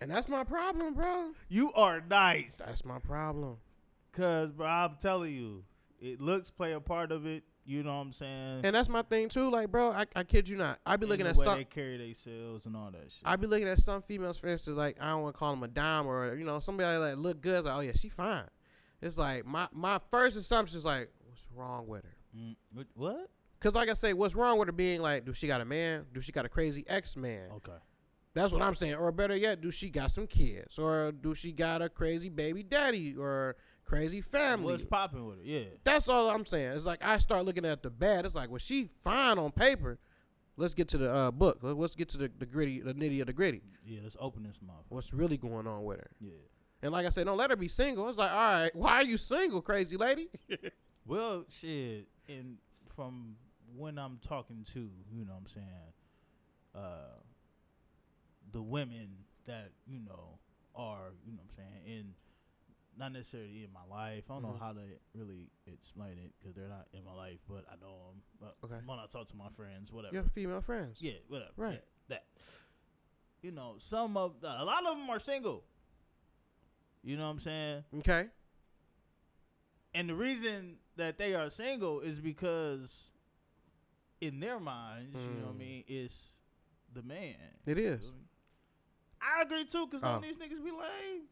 And 0.00 0.10
that's 0.10 0.28
my 0.28 0.44
problem, 0.44 0.94
bro. 0.94 1.30
you 1.48 1.72
are 1.74 2.00
nice. 2.08 2.56
That's 2.56 2.84
my 2.84 2.98
problem. 2.98 3.56
Cause, 4.12 4.50
bro, 4.52 4.66
I'm 4.66 4.96
telling 5.00 5.32
you, 5.34 5.64
it 6.00 6.20
looks 6.20 6.50
play 6.50 6.72
a 6.72 6.80
part 6.80 7.12
of 7.12 7.26
it. 7.26 7.44
You 7.66 7.82
know 7.84 7.94
what 7.94 8.00
I'm 8.02 8.12
saying? 8.12 8.60
And 8.64 8.74
that's 8.74 8.88
my 8.88 9.02
thing 9.02 9.28
too. 9.28 9.50
Like, 9.50 9.70
bro, 9.70 9.92
I, 9.92 10.06
I 10.16 10.24
kid 10.24 10.48
you 10.48 10.56
not. 10.56 10.80
I 10.84 10.96
be 10.96 11.04
And 11.04 11.10
looking 11.10 11.24
the 11.24 11.30
at 11.30 11.36
way 11.36 11.44
some. 11.44 11.58
they 11.58 11.64
carry 11.64 11.98
themselves 11.98 12.66
and 12.66 12.74
all 12.74 12.90
that 12.90 13.12
shit. 13.12 13.22
I 13.24 13.36
be 13.36 13.46
looking 13.46 13.68
at 13.68 13.78
some 13.80 14.02
females, 14.02 14.38
for 14.38 14.48
instance, 14.48 14.76
like 14.76 14.96
I 15.00 15.10
don't 15.10 15.22
want 15.22 15.34
to 15.36 15.38
call 15.38 15.52
them 15.52 15.62
a 15.62 15.68
dime 15.68 16.06
or 16.06 16.34
you 16.34 16.44
know 16.44 16.58
somebody 16.58 16.98
that 16.98 17.18
look 17.18 17.40
good. 17.40 17.64
Like, 17.66 17.76
oh 17.76 17.80
yeah, 17.80 17.92
she 17.94 18.08
fine. 18.08 18.44
It's 19.02 19.18
like 19.18 19.46
my 19.46 19.68
my 19.72 20.00
first 20.10 20.36
assumption 20.36 20.78
is 20.78 20.84
like, 20.84 21.10
what's 21.28 21.42
wrong 21.54 21.86
with 21.86 22.02
her? 22.04 22.16
Mm, 22.36 22.56
what- 22.72 22.86
what? 22.94 23.30
Cause 23.60 23.74
like 23.74 23.90
I 23.90 23.94
say, 23.94 24.14
what's 24.14 24.34
wrong 24.34 24.58
with 24.58 24.68
her 24.68 24.72
being 24.72 25.02
like, 25.02 25.26
do 25.26 25.34
she 25.34 25.46
got 25.46 25.60
a 25.60 25.66
man? 25.66 26.06
Do 26.14 26.22
she 26.22 26.32
got 26.32 26.46
a 26.46 26.48
crazy 26.48 26.82
ex 26.88 27.14
man? 27.14 27.50
Okay. 27.56 27.76
That's 28.34 28.52
what 28.52 28.62
I'm 28.62 28.74
saying. 28.74 28.94
Or 28.94 29.10
better 29.12 29.36
yet, 29.36 29.60
do 29.60 29.70
she 29.70 29.90
got 29.90 30.10
some 30.10 30.26
kids? 30.26 30.78
Or 30.78 31.12
do 31.12 31.34
she 31.34 31.52
got 31.52 31.82
a 31.82 31.88
crazy 31.88 32.28
baby 32.28 32.62
daddy 32.62 33.14
or 33.16 33.56
crazy 33.84 34.20
family? 34.20 34.72
What's 34.72 34.84
popping 34.84 35.26
with 35.26 35.38
it? 35.40 35.46
Yeah. 35.46 35.64
That's 35.84 36.08
all 36.08 36.30
I'm 36.30 36.46
saying. 36.46 36.72
It's 36.72 36.86
like 36.86 37.04
I 37.04 37.18
start 37.18 37.44
looking 37.44 37.64
at 37.64 37.82
the 37.82 37.90
bad. 37.90 38.24
It's 38.24 38.34
like, 38.36 38.48
well, 38.50 38.58
she 38.58 38.88
fine 39.02 39.38
on 39.38 39.50
paper. 39.50 39.98
Let's 40.56 40.74
get 40.74 40.88
to 40.88 40.98
the 40.98 41.12
uh, 41.12 41.30
book. 41.30 41.58
Let- 41.62 41.76
Let's 41.76 41.94
get 41.94 42.08
to 42.10 42.18
the, 42.18 42.30
the 42.38 42.46
gritty, 42.46 42.80
the 42.80 42.94
nitty 42.94 43.20
of 43.20 43.26
the 43.26 43.32
gritty. 43.32 43.62
Yeah, 43.84 44.00
let's 44.04 44.16
open 44.20 44.42
this 44.44 44.60
mouth. 44.64 44.84
What's 44.90 45.12
really 45.12 45.36
going 45.36 45.66
on 45.66 45.84
with 45.84 45.98
her? 45.98 46.10
Yeah. 46.20 46.30
And 46.82 46.92
like 46.92 47.06
I 47.06 47.08
said, 47.10 47.26
don't 47.26 47.36
let 47.38 47.50
her 47.50 47.56
be 47.56 47.68
single. 47.68 48.08
It's 48.08 48.18
like, 48.18 48.30
all 48.30 48.36
right, 48.36 48.70
why 48.76 48.92
are 48.96 49.04
you 49.04 49.16
single, 49.16 49.60
crazy 49.62 49.96
lady? 49.96 50.28
Well, 51.06 51.44
shit, 51.48 52.06
and 52.28 52.58
from 52.94 53.34
when 53.74 53.98
I'm 53.98 54.18
talking 54.22 54.64
to, 54.74 54.78
you 55.10 55.24
know 55.24 55.32
what 55.32 55.38
I'm 55.40 55.46
saying, 55.46 55.66
uh, 56.74 57.18
the 58.52 58.62
women 58.62 59.08
that, 59.46 59.70
you 59.86 59.98
know, 60.00 60.38
are, 60.74 61.12
you 61.24 61.32
know 61.32 61.38
what 61.38 61.50
I'm 61.50 61.50
saying, 61.56 61.86
in, 61.98 62.14
not 62.96 63.12
necessarily 63.12 63.64
in 63.64 63.72
my 63.72 63.84
life. 63.88 64.24
I 64.30 64.34
don't 64.34 64.42
know 64.42 64.48
Mhm. 64.50 64.58
how 64.58 64.72
to 64.72 64.82
really 65.14 65.48
explain 65.66 66.18
it 66.18 66.32
because 66.38 66.54
they're 66.54 66.68
not 66.68 66.88
in 66.92 67.04
my 67.04 67.12
life, 67.14 67.38
but 67.48 67.64
I 67.70 67.76
know 67.76 68.08
them. 68.12 68.22
But 68.40 68.56
Okay. 68.64 68.84
when 68.84 68.98
I 68.98 69.06
talk 69.06 69.26
to 69.28 69.36
my 69.36 69.48
friends, 69.50 69.92
whatever. 69.92 70.14
Your 70.14 70.24
female 70.24 70.60
friends. 70.60 71.00
Yeah, 71.00 71.18
whatever. 71.28 71.52
Right. 71.56 71.74
yeah, 71.74 71.80
that. 72.08 72.26
You 73.42 73.52
know, 73.52 73.76
some 73.78 74.16
of, 74.16 74.40
the, 74.40 74.48
a 74.48 74.64
lot 74.64 74.84
of 74.86 74.96
them 74.98 75.08
are 75.08 75.18
single. 75.18 75.64
You 77.02 77.16
know 77.16 77.24
what 77.24 77.30
I'm 77.30 77.38
saying? 77.38 77.84
Okay. 77.98 78.28
And 79.94 80.08
the 80.08 80.14
reason 80.14 80.76
that 80.96 81.16
they 81.18 81.34
are 81.34 81.48
single 81.50 82.00
is 82.00 82.20
because 82.20 83.12
in 84.20 84.40
their 84.40 84.60
minds, 84.60 85.26
you 85.26 85.32
know 85.34 85.46
what 85.46 85.50
I 85.52 85.54
Mm. 85.54 85.58
mean, 85.58 85.84
it's 85.88 86.38
the 86.92 87.02
man. 87.02 87.58
It 87.66 87.78
is. 87.78 88.08
You 88.08 88.12
me? 88.12 88.24
I 89.20 89.42
agree 89.42 89.64
too, 89.64 89.86
because 89.86 90.00
some 90.00 90.12
Oh. 90.14 90.16
of 90.16 90.22
these 90.22 90.36
niggas 90.36 90.62
be 90.64 90.70
lame. 90.70 91.22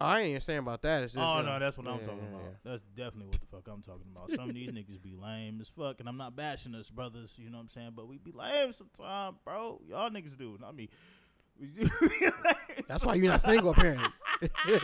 Oh, 0.00 0.06
I 0.06 0.20
ain't 0.20 0.28
even 0.30 0.40
saying 0.40 0.58
about 0.58 0.82
that. 0.82 1.04
It's 1.04 1.14
just, 1.14 1.24
Oh 1.24 1.38
you 1.38 1.46
no, 1.46 1.58
that's 1.60 1.78
what 1.78 1.86
I'm 1.86 2.00
yeah, 2.00 2.06
talking 2.06 2.22
yeah, 2.24 2.28
about. 2.28 2.42
yeah. 2.64 2.70
That's 2.72 2.84
definitely 2.96 3.26
what 3.26 3.40
the 3.40 3.46
fuck 3.46 3.68
I'm 3.72 3.82
talking 3.82 4.06
about. 4.10 4.30
Some 4.32 4.48
of 4.48 4.54
these 4.54 4.70
niggas 4.72 5.00
be 5.02 5.14
lame 5.14 5.58
as 5.60 5.68
fuck, 5.68 6.00
and 6.00 6.08
I'm 6.08 6.16
not 6.16 6.34
bashing 6.34 6.74
us 6.74 6.90
brothers, 6.90 7.34
you 7.38 7.50
know 7.50 7.58
what 7.58 7.62
I'm 7.62 7.68
saying? 7.68 7.92
But 7.94 8.08
we 8.08 8.18
be 8.18 8.32
lame 8.32 8.72
sometimes, 8.72 9.36
bro. 9.44 9.80
Y'all 9.88 10.10
niggas 10.10 10.36
do, 10.36 10.58
not 10.60 10.74
me. 10.74 10.88
We 11.60 11.68
do 11.68 11.88
be 12.00 12.08
lame 12.26 12.84
That's 12.88 13.04
why 13.04 13.14
you're 13.14 13.30
not 13.30 13.40
single, 13.40 13.70
apparently. 13.70 14.08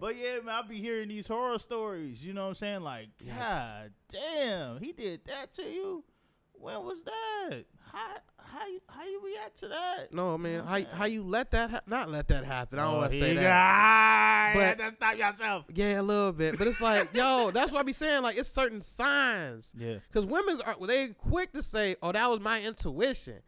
But 0.00 0.16
yeah, 0.16 0.38
man, 0.44 0.54
I 0.54 0.62
be 0.62 0.76
hearing 0.76 1.08
these 1.08 1.26
horror 1.26 1.58
stories. 1.58 2.24
You 2.24 2.32
know 2.32 2.42
what 2.42 2.48
I'm 2.50 2.54
saying? 2.54 2.82
Like, 2.82 3.08
Yikes. 3.26 3.36
God 3.36 3.90
damn, 4.08 4.78
he 4.78 4.92
did 4.92 5.22
that 5.26 5.52
to 5.54 5.62
you. 5.64 6.04
When 6.52 6.84
was 6.84 7.02
that? 7.02 7.64
How 7.92 8.16
how 8.52 8.66
you 8.66 8.80
how 8.88 9.04
you 9.04 9.20
react 9.24 9.58
to 9.58 9.68
that? 9.68 10.12
no, 10.12 10.36
man. 10.38 10.64
How 10.64 10.74
saying? 10.74 10.86
how 10.92 11.04
you 11.06 11.22
let 11.22 11.50
that 11.52 11.70
ha- 11.70 11.80
not 11.86 12.10
let 12.10 12.28
that 12.28 12.44
happen? 12.44 12.78
I 12.78 12.84
don't 12.84 12.94
Oh, 12.94 12.98
want 12.98 13.12
to 13.12 13.18
say 13.18 13.28
you 13.34 13.40
that. 13.40 14.52
go. 14.54 14.58
You 14.60 14.66
But- 14.66 14.78
had 14.78 14.90
to 14.90 14.96
stop 14.96 15.16
yourself. 15.18 15.64
Yeah, 15.74 16.00
a 16.00 16.02
little 16.02 16.32
bit, 16.32 16.58
but 16.58 16.66
it's 16.66 16.80
like, 16.80 17.14
yo, 17.14 17.50
that's 17.54 17.70
what 17.72 17.80
I 17.80 17.82
be 17.82 17.92
saying. 17.92 18.22
Like, 18.22 18.36
it's 18.36 18.48
certain 18.48 18.80
signs. 18.80 19.72
Yeah. 19.78 19.98
Because 20.08 20.26
women's 20.26 20.60
are 20.60 20.76
they 20.86 21.08
quick 21.08 21.52
to 21.52 21.62
say, 21.62 21.96
"Oh, 22.02 22.12
that 22.12 22.26
was 22.30 22.40
my 22.40 22.60
intuition." 22.62 23.40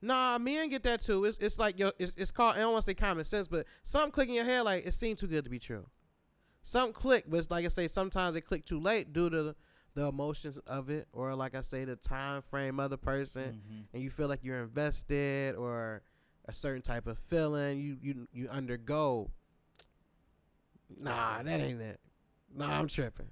Nah, 0.00 0.38
men 0.38 0.68
get 0.68 0.82
that 0.84 1.02
too. 1.02 1.24
It's 1.24 1.38
it's 1.38 1.58
like 1.58 1.78
yo, 1.78 1.90
it's, 1.98 2.12
it's 2.16 2.30
called. 2.30 2.54
I 2.56 2.58
don't 2.60 2.72
want 2.72 2.84
to 2.84 2.90
say 2.90 2.94
common 2.94 3.24
sense, 3.24 3.48
but 3.48 3.66
something 3.82 4.12
click 4.12 4.28
in 4.28 4.34
your 4.34 4.44
head 4.44 4.60
like 4.62 4.86
it 4.86 4.94
seemed 4.94 5.18
too 5.18 5.26
good 5.26 5.44
to 5.44 5.50
be 5.50 5.58
true. 5.58 5.86
Something 6.62 6.92
click, 6.92 7.24
but 7.26 7.38
it's 7.38 7.50
like 7.50 7.64
I 7.64 7.68
say, 7.68 7.88
sometimes 7.88 8.36
it 8.36 8.42
click 8.42 8.64
too 8.66 8.78
late 8.78 9.12
due 9.12 9.30
to 9.30 9.54
the, 9.98 10.06
emotions 10.08 10.58
of 10.66 10.90
it, 10.90 11.08
or 11.12 11.34
like 11.34 11.54
I 11.54 11.60
say, 11.62 11.84
the 11.84 11.96
time 11.96 12.42
frame 12.42 12.78
of 12.80 12.90
the 12.90 12.98
person, 12.98 13.62
Mhm. 13.68 13.84
and 13.92 14.02
you 14.02 14.10
feel 14.10 14.28
like 14.28 14.44
you're 14.44 14.62
invested, 14.62 15.54
or 15.56 16.02
a 16.46 16.52
certain 16.54 16.82
type 16.82 17.06
of 17.06 17.18
feeling 17.18 17.78
you 17.78 17.98
you 18.00 18.28
you 18.32 18.48
undergo. 18.48 19.30
Nah, 20.98 21.42
that 21.42 21.60
ain't 21.60 21.80
it. 21.80 22.00
Nah, 22.54 22.78
I'm 22.78 22.88
tripping. 22.88 23.30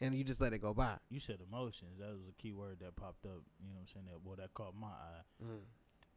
And 0.00 0.14
you 0.14 0.22
just 0.22 0.40
let 0.40 0.52
it 0.52 0.60
go 0.60 0.72
by. 0.72 0.96
You 1.10 1.18
said 1.18 1.40
emotions. 1.40 1.98
That 1.98 2.10
was 2.10 2.28
a 2.28 2.32
key 2.40 2.52
word 2.52 2.78
that 2.80 2.94
popped 2.94 3.26
up. 3.26 3.42
You 3.60 3.68
know 3.68 3.74
what 3.74 3.80
I'm 3.80 3.86
saying? 3.88 4.06
That 4.06 4.24
boy, 4.24 4.36
that 4.36 4.54
caught 4.54 4.74
my 4.74 4.86
eye. 4.86 5.22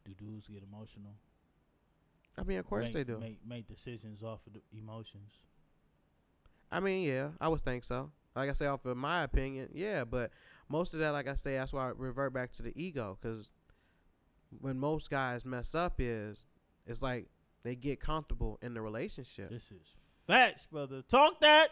Do 0.06 0.14
dudes 0.14 0.48
get 0.48 0.64
emotional? 0.64 1.16
I 2.38 2.44
mean, 2.44 2.60
of 2.60 2.66
course 2.68 2.86
make, 2.86 2.94
they 2.94 3.04
do. 3.04 3.20
Make 3.20 3.46
make 3.46 3.68
decisions 3.68 4.24
off 4.24 4.46
of 4.48 4.54
the 4.54 4.62
emotions. 4.72 5.40
I 6.72 6.80
mean, 6.80 7.04
yeah, 7.08 7.32
I 7.42 7.48
would 7.50 7.62
think 7.62 7.84
so. 7.84 8.12
Like 8.36 8.50
I 8.50 8.54
say, 8.54 8.66
off 8.68 8.86
of 8.86 8.96
my 8.98 9.24
opinion, 9.24 9.70
yeah. 9.74 10.04
But 10.06 10.32
most 10.70 10.94
of 10.94 11.00
that, 11.00 11.12
like 11.12 11.28
I 11.28 11.36
say, 11.36 11.56
that's 11.56 11.74
why 11.74 11.88
I 11.88 11.92
revert 11.96 12.34
back 12.34 12.52
to 12.54 12.64
the 12.64 12.72
ego. 12.82 13.18
Because 13.22 13.50
when 14.60 14.78
most 14.78 15.10
guys 15.10 15.46
mess 15.46 15.76
up, 15.76 15.96
is 16.00 16.46
it's 16.86 17.02
like 17.02 17.28
they 17.64 17.76
get 17.76 18.00
comfortable 18.00 18.58
in 18.62 18.74
the 18.74 18.82
relationship, 18.82 19.50
This 19.50 19.72
is 19.72 19.94
facts, 20.28 20.66
brother. 20.66 21.02
Talk 21.08 21.42
that. 21.42 21.70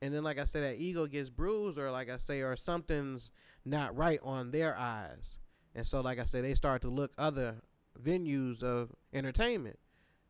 and 0.00 0.14
then 0.14 0.22
like 0.22 0.38
I 0.38 0.44
said, 0.44 0.62
that 0.62 0.80
ego 0.80 1.06
gets 1.06 1.30
bruised, 1.30 1.78
or 1.78 1.90
like 1.90 2.08
I 2.10 2.16
say, 2.16 2.40
or 2.40 2.54
something's 2.56 3.30
not 3.64 3.96
right 3.96 4.20
on 4.22 4.52
their 4.52 4.76
eyes, 4.76 5.38
and 5.74 5.86
so 5.86 6.00
like 6.00 6.18
I 6.18 6.24
say, 6.24 6.40
they 6.40 6.54
start 6.54 6.82
to 6.82 6.88
look 6.88 7.12
other 7.18 7.56
venues 8.02 8.62
of 8.62 8.90
entertainment, 9.12 9.78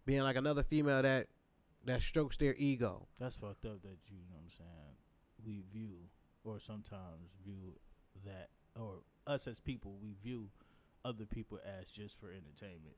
being 0.07 0.23
like 0.23 0.37
another 0.37 0.63
female 0.63 1.03
that 1.03 1.29
that 1.85 2.03
strokes 2.03 2.37
their 2.39 2.55
ego. 2.57 3.07
That's 3.21 3.37
fucked 3.37 3.65
up 3.67 3.83
that 3.83 3.99
you, 4.09 4.17
know 4.29 4.37
what 4.37 4.43
I'm 4.45 4.51
saying, 4.51 4.97
we 5.45 5.63
view 5.73 5.95
or 6.45 6.59
sometimes 6.59 7.31
view 7.45 7.75
that 8.25 8.49
or 8.79 9.03
us 9.27 9.47
as 9.47 9.61
people, 9.61 9.99
we 10.01 10.15
view 10.23 10.49
other 11.05 11.27
people 11.27 11.59
as 11.81 11.91
just 11.91 12.19
for 12.19 12.29
entertainment. 12.31 12.97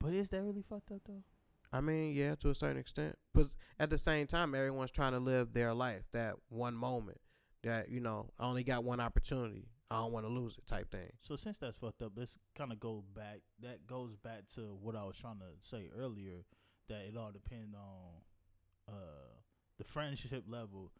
But 0.00 0.12
is 0.12 0.28
that 0.30 0.42
really 0.42 0.62
fucked 0.62 0.90
up 0.92 1.02
though? 1.06 1.24
I 1.72 1.80
mean, 1.80 2.14
yeah, 2.14 2.34
to 2.36 2.50
a 2.50 2.54
certain 2.54 2.78
extent. 2.78 3.16
But 3.34 3.48
at 3.78 3.90
the 3.90 3.98
same 3.98 4.26
time, 4.26 4.54
everyone's 4.54 4.90
trying 4.90 5.12
to 5.12 5.18
live 5.18 5.52
their 5.52 5.74
life, 5.74 6.04
that 6.12 6.34
one 6.48 6.74
moment, 6.74 7.20
that, 7.62 7.90
you 7.90 8.00
know, 8.00 8.30
I 8.38 8.46
only 8.46 8.64
got 8.64 8.84
one 8.84 9.00
opportunity. 9.00 9.68
I 9.90 9.96
don't 9.96 10.12
want 10.12 10.26
to 10.26 10.32
lose 10.32 10.56
it 10.58 10.66
type 10.66 10.90
thing. 10.90 11.10
So 11.20 11.36
since 11.36 11.58
that's 11.58 11.76
fucked 11.76 12.02
up, 12.02 12.12
let's 12.14 12.38
kind 12.56 12.72
of 12.72 12.80
go 12.80 13.04
back. 13.14 13.40
That 13.62 13.86
goes 13.86 14.16
back 14.16 14.46
to 14.54 14.76
what 14.80 14.94
I 14.94 15.04
was 15.04 15.18
trying 15.18 15.38
to 15.38 15.66
say 15.66 15.88
earlier. 15.98 16.44
That 16.88 17.06
it 17.08 17.16
all 17.16 17.32
depends 17.32 17.74
on 17.74 18.94
uh, 18.94 19.40
the 19.78 19.84
friendship 19.84 20.44
level. 20.46 20.90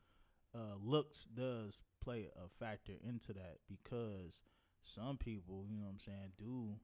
Uh, 0.55 0.77
looks 0.83 1.25
does 1.25 1.83
play 2.03 2.27
a 2.35 2.49
factor 2.65 2.95
into 3.07 3.33
that 3.35 3.59
because 3.69 4.41
some 4.81 5.19
people, 5.19 5.67
you 5.69 5.77
know 5.79 5.85
what 5.85 5.93
I'm 5.93 6.01
saying, 6.01 6.33
do 6.39 6.77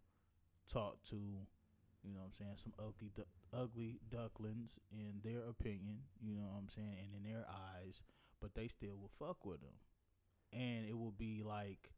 talk 0.70 1.02
to, 1.10 1.16
you 1.16 2.12
know 2.12 2.20
what 2.20 2.26
I'm 2.26 2.32
saying, 2.32 2.56
some 2.56 2.74
ugly, 2.78 3.10
du- 3.14 3.56
ugly 3.56 4.00
ducklings 4.10 4.78
in 4.92 5.20
their 5.22 5.40
opinion, 5.48 6.00
you 6.20 6.34
know 6.34 6.42
what 6.52 6.58
I'm 6.58 6.68
saying, 6.68 6.96
and 7.02 7.14
in 7.26 7.32
their 7.32 7.46
eyes, 7.48 8.02
but 8.40 8.54
they 8.54 8.68
still 8.68 8.96
will 9.00 9.10
fuck 9.18 9.46
with 9.46 9.60
them, 9.62 9.78
and 10.52 10.86
it 10.86 10.96
will 10.98 11.14
be 11.16 11.42
like 11.42 11.90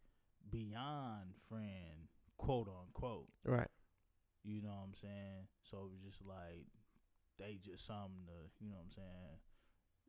beyond 0.48 1.34
friend, 1.48 2.08
quote 2.38 2.68
unquote. 2.68 3.28
Right. 3.44 3.68
You 4.44 4.62
know 4.62 4.68
what 4.68 4.86
I'm 4.86 4.94
saying? 4.94 5.50
So 5.68 5.78
it 5.78 5.90
was 5.90 6.02
just 6.06 6.24
like 6.24 6.66
they 7.38 7.58
just 7.62 7.84
something 7.84 8.26
to, 8.26 8.64
you 8.64 8.70
know 8.70 8.76
what 8.76 8.86
I'm 8.86 8.92
saying? 8.92 9.38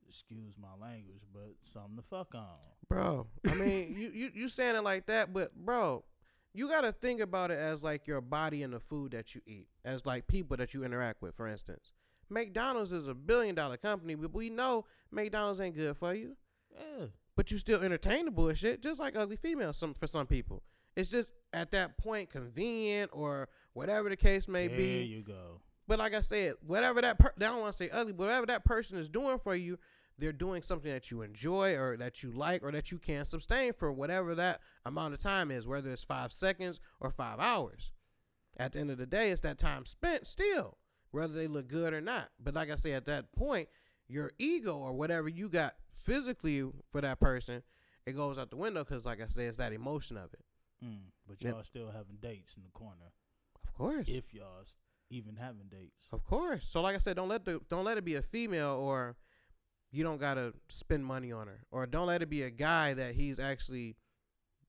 Excuse 0.08 0.54
my 0.60 0.74
language, 0.80 1.22
but 1.34 1.54
something 1.64 1.98
to 1.98 2.02
fuck 2.02 2.34
on. 2.36 2.46
Bro, 2.90 3.28
I 3.50 3.56
mean, 3.56 3.96
you, 3.98 4.10
you, 4.14 4.32
you 4.34 4.50
saying 4.50 4.76
it 4.76 4.84
like 4.84 5.08
that, 5.08 5.34
but, 5.34 5.54
bro, 5.56 6.04
you 6.54 6.70
got 6.70 6.82
to 6.82 6.92
think 6.92 7.20
about 7.20 7.52
it 7.52 7.60
as 7.60 7.84
like 7.84 8.08
your 8.08 8.22
body 8.22 8.64
and 8.64 8.74
the 8.74 8.80
food 8.80 9.12
that 9.12 9.36
you 9.36 9.42
eat, 9.46 9.68
as 9.84 10.06
like 10.06 10.28
people 10.28 10.56
that 10.58 10.74
you 10.74 10.84
interact 10.84 11.22
with, 11.22 11.36
for 11.36 11.48
instance. 11.48 11.92
McDonald's 12.30 12.92
is 12.92 13.08
a 13.08 13.14
billion 13.14 13.56
dollar 13.56 13.78
company, 13.78 14.16
but 14.16 14.34
we 14.34 14.50
know 14.50 14.86
McDonald's 15.12 15.60
ain't 15.60 15.76
good 15.76 15.96
for 15.98 16.14
you. 16.14 16.36
Yeah. 16.74 17.08
but 17.36 17.50
you 17.52 17.58
still 17.58 17.82
entertain 17.82 18.26
the 18.26 18.32
bullshit, 18.32 18.82
just 18.84 19.00
like 19.00 19.16
ugly 19.16 19.36
females. 19.36 19.78
Some 19.78 19.94
for 19.94 20.08
some 20.08 20.28
people, 20.28 20.62
it's 20.96 21.10
just 21.10 21.32
at 21.54 21.72
that 21.72 21.98
point 21.98 22.30
convenient 22.30 23.12
or 23.14 23.50
whatever 23.74 24.10
the 24.10 24.18
case 24.18 24.48
may 24.48 24.68
there 24.68 24.78
be. 24.78 24.96
There 24.98 25.04
you 25.06 25.24
go. 25.24 25.62
But 25.88 26.00
like 26.00 26.14
I 26.14 26.22
said, 26.22 26.56
whatever 26.66 27.02
that 27.02 27.18
per- 27.18 27.34
I 27.38 27.40
don't 27.40 27.62
want 27.62 27.74
to 27.74 27.78
say 27.78 27.90
ugly, 27.90 28.12
but 28.14 28.26
whatever 28.26 28.46
that 28.48 28.66
person 28.66 28.98
is 28.98 29.10
doing 29.10 29.40
for 29.40 29.56
you, 29.56 29.80
they're 30.18 30.32
doing 30.34 30.62
something 30.64 30.92
that 30.92 31.12
you 31.12 31.22
enjoy 31.22 31.76
or 31.76 31.96
that 31.98 32.24
you 32.24 32.32
like 32.32 32.64
or 32.64 32.72
that 32.72 32.92
you 32.92 32.98
can 32.98 33.24
sustain 33.26 33.74
for 33.74 33.92
whatever 33.92 34.34
that 34.36 34.62
amount 34.86 35.14
of 35.14 35.20
time 35.20 35.52
is, 35.52 35.68
whether 35.68 35.92
it's 35.92 36.04
five 36.04 36.32
seconds 36.34 36.80
or 37.00 37.12
five 37.12 37.40
hours. 37.40 37.92
At 38.58 38.74
the 38.74 38.80
end 38.80 38.90
of 38.90 38.98
the 38.98 39.06
day, 39.06 39.30
it's 39.30 39.42
that 39.42 39.60
time 39.60 39.86
spent 39.86 40.26
still, 40.26 40.78
whether 41.12 41.34
they 41.34 41.46
look 41.48 41.68
good 41.68 41.94
or 41.94 42.02
not. 42.02 42.30
But 42.44 42.56
like 42.56 42.72
I 42.72 42.76
say, 42.76 42.94
at 42.94 43.06
that 43.06 43.32
point, 43.32 43.70
your 44.08 44.32
ego 44.40 44.76
or 44.78 44.94
whatever 44.94 45.30
you 45.30 45.50
got 45.50 45.76
physically 45.94 46.64
for 46.92 47.02
that 47.02 47.20
person, 47.20 47.62
it 48.08 48.14
goes 48.14 48.40
out 48.40 48.50
the 48.50 48.56
window 48.58 48.84
because, 48.84 49.06
like 49.06 49.22
I 49.22 49.28
say, 49.28 49.46
it's 49.46 49.58
that 49.58 49.74
emotion 49.74 50.18
of 50.18 50.34
it. 50.34 50.44
Mm. 50.84 51.12
But 51.28 51.44
y'all 51.44 51.62
still 51.64 51.92
having 51.92 52.16
dates 52.22 52.56
in 52.58 52.64
the 52.64 52.70
corner, 52.70 53.12
Of 53.64 53.74
course. 53.74 54.08
if 54.08 54.34
y'all 54.34 54.64
even 55.10 55.36
having 55.36 55.68
dates. 55.70 56.08
Of 56.12 56.24
course. 56.24 56.68
So 56.68 56.82
like 56.82 56.96
I 56.96 57.00
said, 57.00 57.16
don't 57.16 57.30
let 57.30 57.46
the 57.46 57.62
don't 57.70 57.86
let 57.86 57.98
it 57.98 58.06
be 58.06 58.16
a 58.16 58.22
female 58.22 58.72
or 58.72 59.16
you 59.92 60.04
don't 60.04 60.20
gotta 60.20 60.54
spend 60.70 61.06
money 61.06 61.32
on 61.32 61.48
her. 61.48 61.60
Or 61.72 61.86
don't 61.86 62.08
let 62.08 62.22
it 62.22 62.30
be 62.30 62.44
a 62.44 62.50
guy 62.50 62.94
that 62.94 63.16
he's 63.16 63.40
actually 63.40 63.96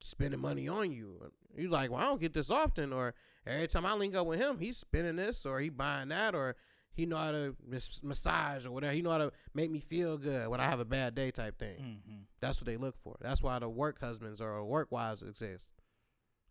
spending 0.00 0.40
money 0.40 0.68
on 0.68 0.92
you. 0.92 1.33
You 1.57 1.68
like, 1.68 1.90
well, 1.90 2.00
I 2.00 2.04
don't 2.04 2.20
get 2.20 2.33
this 2.33 2.50
often, 2.50 2.92
or 2.92 3.14
every 3.46 3.66
time 3.66 3.85
I 3.87 3.94
link 3.94 4.14
up 4.14 4.26
with 4.26 4.38
him, 4.40 4.59
he's 4.59 4.76
spending 4.76 5.16
this, 5.16 5.44
or 5.44 5.61
he 5.61 5.70
buying 5.70 6.09
that, 6.11 6.35
or 6.35 6.54
he 6.92 7.07
know 7.07 7.16
how 7.16 7.31
to 7.33 7.57
mas- 7.66 8.00
massage 8.02 8.66
or 8.66 8.70
whatever. 8.70 8.92
He 8.92 9.02
know 9.02 9.11
how 9.11 9.18
to 9.18 9.33
make 9.54 9.70
me 9.70 9.81
feel 9.81 10.18
good 10.18 10.48
when 10.48 10.61
I 10.61 10.64
have 10.64 10.81
a 10.81 10.85
bad 10.85 11.14
day 11.14 11.31
type 11.31 11.59
thing. 11.59 11.76
Mm-hmm. 11.76 12.18
That's 12.40 12.59
what 12.61 12.66
they 12.66 12.76
look 12.76 12.96
for. 13.02 13.16
That's 13.20 13.42
why 13.42 13.59
the 13.59 13.68
work 13.68 14.00
husbands 14.00 14.40
or 14.40 14.64
work 14.64 14.90
wives 14.90 15.22
exist. 15.22 15.68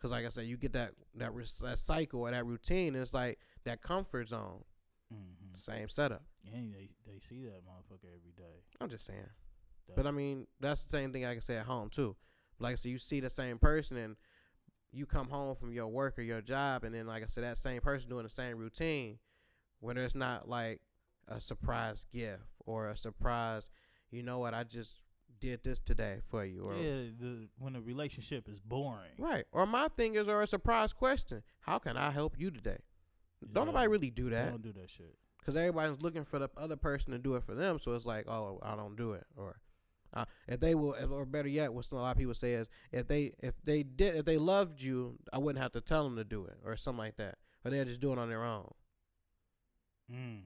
Cause 0.01 0.11
like 0.11 0.25
I 0.25 0.29
said, 0.29 0.45
you 0.45 0.57
get 0.57 0.73
that 0.73 0.91
that, 1.15 1.33
ris- 1.33 1.57
that 1.59 1.79
cycle 1.79 2.21
or 2.21 2.31
that 2.31 2.45
routine. 2.45 2.95
It's 2.95 3.13
like 3.13 3.39
that 3.65 3.81
comfort 3.81 4.27
zone. 4.27 4.63
Mm-hmm. 5.13 5.57
Same 5.57 5.89
setup. 5.89 6.23
And 6.53 6.73
they 6.73 6.89
they 7.05 7.19
see 7.19 7.43
that 7.45 7.61
motherfucker 7.65 8.09
every 8.15 8.31
day. 8.35 8.63
I'm 8.81 8.89
just 8.89 9.05
saying. 9.05 9.19
That- 9.87 9.95
But 9.95 10.07
I 10.07 10.11
mean, 10.11 10.47
that's 10.59 10.83
the 10.83 10.89
same 10.89 11.11
thing 11.13 11.25
I 11.25 11.33
can 11.33 11.41
say 11.41 11.57
at 11.57 11.65
home 11.65 11.89
too. 11.89 12.15
Like 12.59 12.73
I 12.73 12.75
said, 12.75 12.91
you 12.91 12.97
see 12.99 13.19
the 13.19 13.29
same 13.29 13.57
person 13.59 13.97
and 13.97 14.15
you 14.91 15.05
come 15.05 15.29
home 15.29 15.55
from 15.55 15.71
your 15.73 15.87
work 15.87 16.17
or 16.17 16.21
your 16.21 16.41
job, 16.41 16.83
and 16.83 16.93
then 16.95 17.05
like 17.07 17.23
I 17.23 17.27
said, 17.27 17.43
that 17.43 17.57
same 17.57 17.81
person 17.81 18.09
doing 18.09 18.23
the 18.23 18.29
same 18.29 18.57
routine, 18.57 19.19
when 19.79 19.95
there's 19.95 20.15
not 20.15 20.47
like 20.49 20.81
a 21.27 21.39
surprise 21.41 22.05
gift 22.11 22.43
or 22.65 22.89
a 22.89 22.97
surprise, 22.97 23.69
you 24.11 24.23
know 24.23 24.39
what? 24.39 24.53
I 24.53 24.63
just 24.63 24.95
did 25.39 25.61
this 25.63 25.79
today 25.79 26.19
for 26.29 26.43
you, 26.45 26.63
or 26.63 26.75
yeah, 26.75 27.09
the 27.19 27.47
when 27.59 27.75
a 27.75 27.81
relationship 27.81 28.47
is 28.49 28.59
boring. 28.59 29.11
right, 29.19 29.45
or 29.51 29.65
my 29.67 29.87
thing 29.89 30.15
is, 30.15 30.27
or 30.27 30.41
a 30.41 30.47
surprise 30.47 30.93
question: 30.93 31.43
How 31.61 31.77
can 31.79 31.95
I 31.97 32.11
help 32.11 32.39
you 32.39 32.49
today? 32.49 32.79
Don't 33.41 33.67
Yeah. 33.67 33.71
nobody 33.71 33.87
really 33.87 34.09
do 34.09 34.25
They 34.29 34.35
that 34.35 34.49
don't 34.51 34.61
do 34.61 34.73
that 34.73 34.89
shit. 34.89 35.15
because 35.39 35.55
everybody's 35.55 36.01
looking 36.01 36.25
for 36.25 36.39
the 36.39 36.49
other 36.57 36.75
person 36.75 37.11
to 37.11 37.19
do 37.19 37.35
it 37.35 37.43
for 37.43 37.55
them. 37.55 37.79
So 37.79 37.93
it's 37.93 38.05
like, 38.05 38.27
oh, 38.27 38.59
I 38.61 38.75
don't 38.75 38.95
do 38.95 39.13
it, 39.13 39.25
or 39.35 39.61
uh, 40.13 40.25
if 40.47 40.59
they 40.59 40.73
will, 40.73 40.95
or 41.11 41.25
better 41.25 41.47
yet, 41.47 41.73
what 41.73 41.89
a 41.91 41.95
lot 41.95 42.11
of 42.11 42.17
people 42.17 42.33
say 42.33 42.53
is, 42.53 42.69
if 42.91 43.07
they 43.07 43.33
if 43.39 43.53
they 43.63 43.83
did 43.83 44.15
if 44.15 44.25
they 44.25 44.37
loved 44.37 44.81
you, 44.81 45.19
I 45.31 45.37
wouldn't 45.37 45.61
have 45.61 45.73
to 45.73 45.81
tell 45.81 46.03
them 46.05 46.15
to 46.15 46.23
do 46.23 46.45
it, 46.45 46.57
or 46.65 46.75
something 46.77 46.99
like 46.99 47.17
that, 47.17 47.37
or 47.63 47.71
they'll 47.71 47.85
just 47.85 47.99
do 47.99 48.11
it 48.11 48.17
on 48.17 48.29
their 48.29 48.43
own. 48.43 48.71
Mm. 50.11 50.41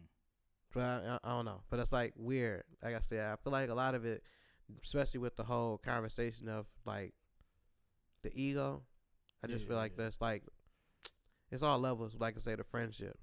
But 0.74 0.82
I, 0.84 1.20
I, 1.24 1.30
don't 1.30 1.46
know, 1.46 1.62
but 1.70 1.80
it's 1.80 1.92
like 1.92 2.14
weird. 2.16 2.64
Like 2.82 2.96
I 2.96 3.00
said, 3.02 3.20
I 3.20 3.36
feel 3.44 3.52
like 3.52 3.70
a 3.70 3.74
lot 3.74 3.94
of 3.94 4.06
it, 4.06 4.24
especially 4.84 5.20
with 5.20 5.36
the 5.36 5.44
whole 5.44 5.78
conversation 5.78 6.48
of 6.50 6.66
like 6.86 7.14
the 8.24 8.32
ego. 8.34 8.84
I 9.44 9.48
just 9.48 9.68
feel 9.68 9.76
like 9.76 9.94
yeah. 9.98 10.06
that's 10.06 10.22
like 10.22 10.44
it's 11.52 11.64
all 11.64 11.80
levels. 11.80 12.16
Like 12.18 12.36
I 12.38 12.40
say, 12.40 12.56
the 12.56 12.64
friendship. 12.64 13.18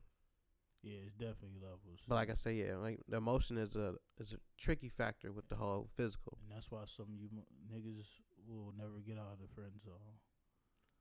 Yeah, 0.83 0.99
it's 1.07 1.15
definitely 1.15 1.59
levels. 1.61 2.01
But 2.07 2.15
like 2.15 2.31
I 2.31 2.35
say, 2.35 2.55
yeah, 2.55 2.77
like 2.77 3.01
the 3.09 3.17
emotion 3.17 3.59
is 3.59 3.75
a 3.75 3.95
is 4.21 4.33
a 4.33 4.37
tricky 4.57 4.89
factor 4.89 5.33
with 5.33 5.49
the 5.49 5.57
whole 5.57 5.89
physical. 5.97 6.39
and 6.43 6.55
that's 6.55 6.71
why 6.71 6.83
some 6.87 7.07
of 7.07 7.21
you 7.21 7.29
mo- 7.35 7.43
niggas 7.75 8.07
will 8.47 8.73
never 8.79 9.01
get 9.05 9.19
out 9.19 9.33
of 9.33 9.39
the 9.41 9.53
friend 9.55 9.73
zone. 9.85 10.17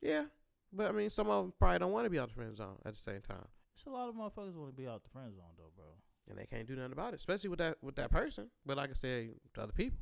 Yeah, 0.02 0.26
but 0.74 0.88
I 0.88 0.92
mean, 0.92 1.10
some 1.12 1.30
of 1.30 1.44
them 1.44 1.54
probably 1.60 1.80
don't 1.80 1.92
want 1.92 2.06
to 2.06 2.10
be 2.10 2.18
out 2.20 2.30
the 2.30 2.34
friend 2.36 2.56
zone 2.56 2.78
at 2.86 2.94
the 2.94 3.00
same 3.00 3.22
time, 3.22 3.48
It's 3.76 3.86
a 3.86 3.90
lot 3.90 4.10
of 4.10 4.16
motherfuckers 4.16 4.56
want 4.56 4.76
to 4.76 4.82
be 4.82 4.88
out 4.88 5.04
the 5.04 5.10
friend 5.10 5.34
zone 5.36 5.54
though, 5.58 5.72
bro. 5.76 5.86
and 6.30 6.38
they 6.40 6.46
can't 6.48 6.68
do 6.68 6.76
nothing 6.76 6.94
about 6.94 7.13
it, 7.13 7.18
especially 7.20 7.50
with 7.52 7.60
that 7.60 7.78
with 7.82 7.96
that 7.98 8.10
person. 8.12 8.50
But 8.66 8.78
like 8.78 8.90
I 8.90 8.94
said, 8.94 9.30
to 9.54 9.62
other 9.62 9.74
people, 9.74 10.00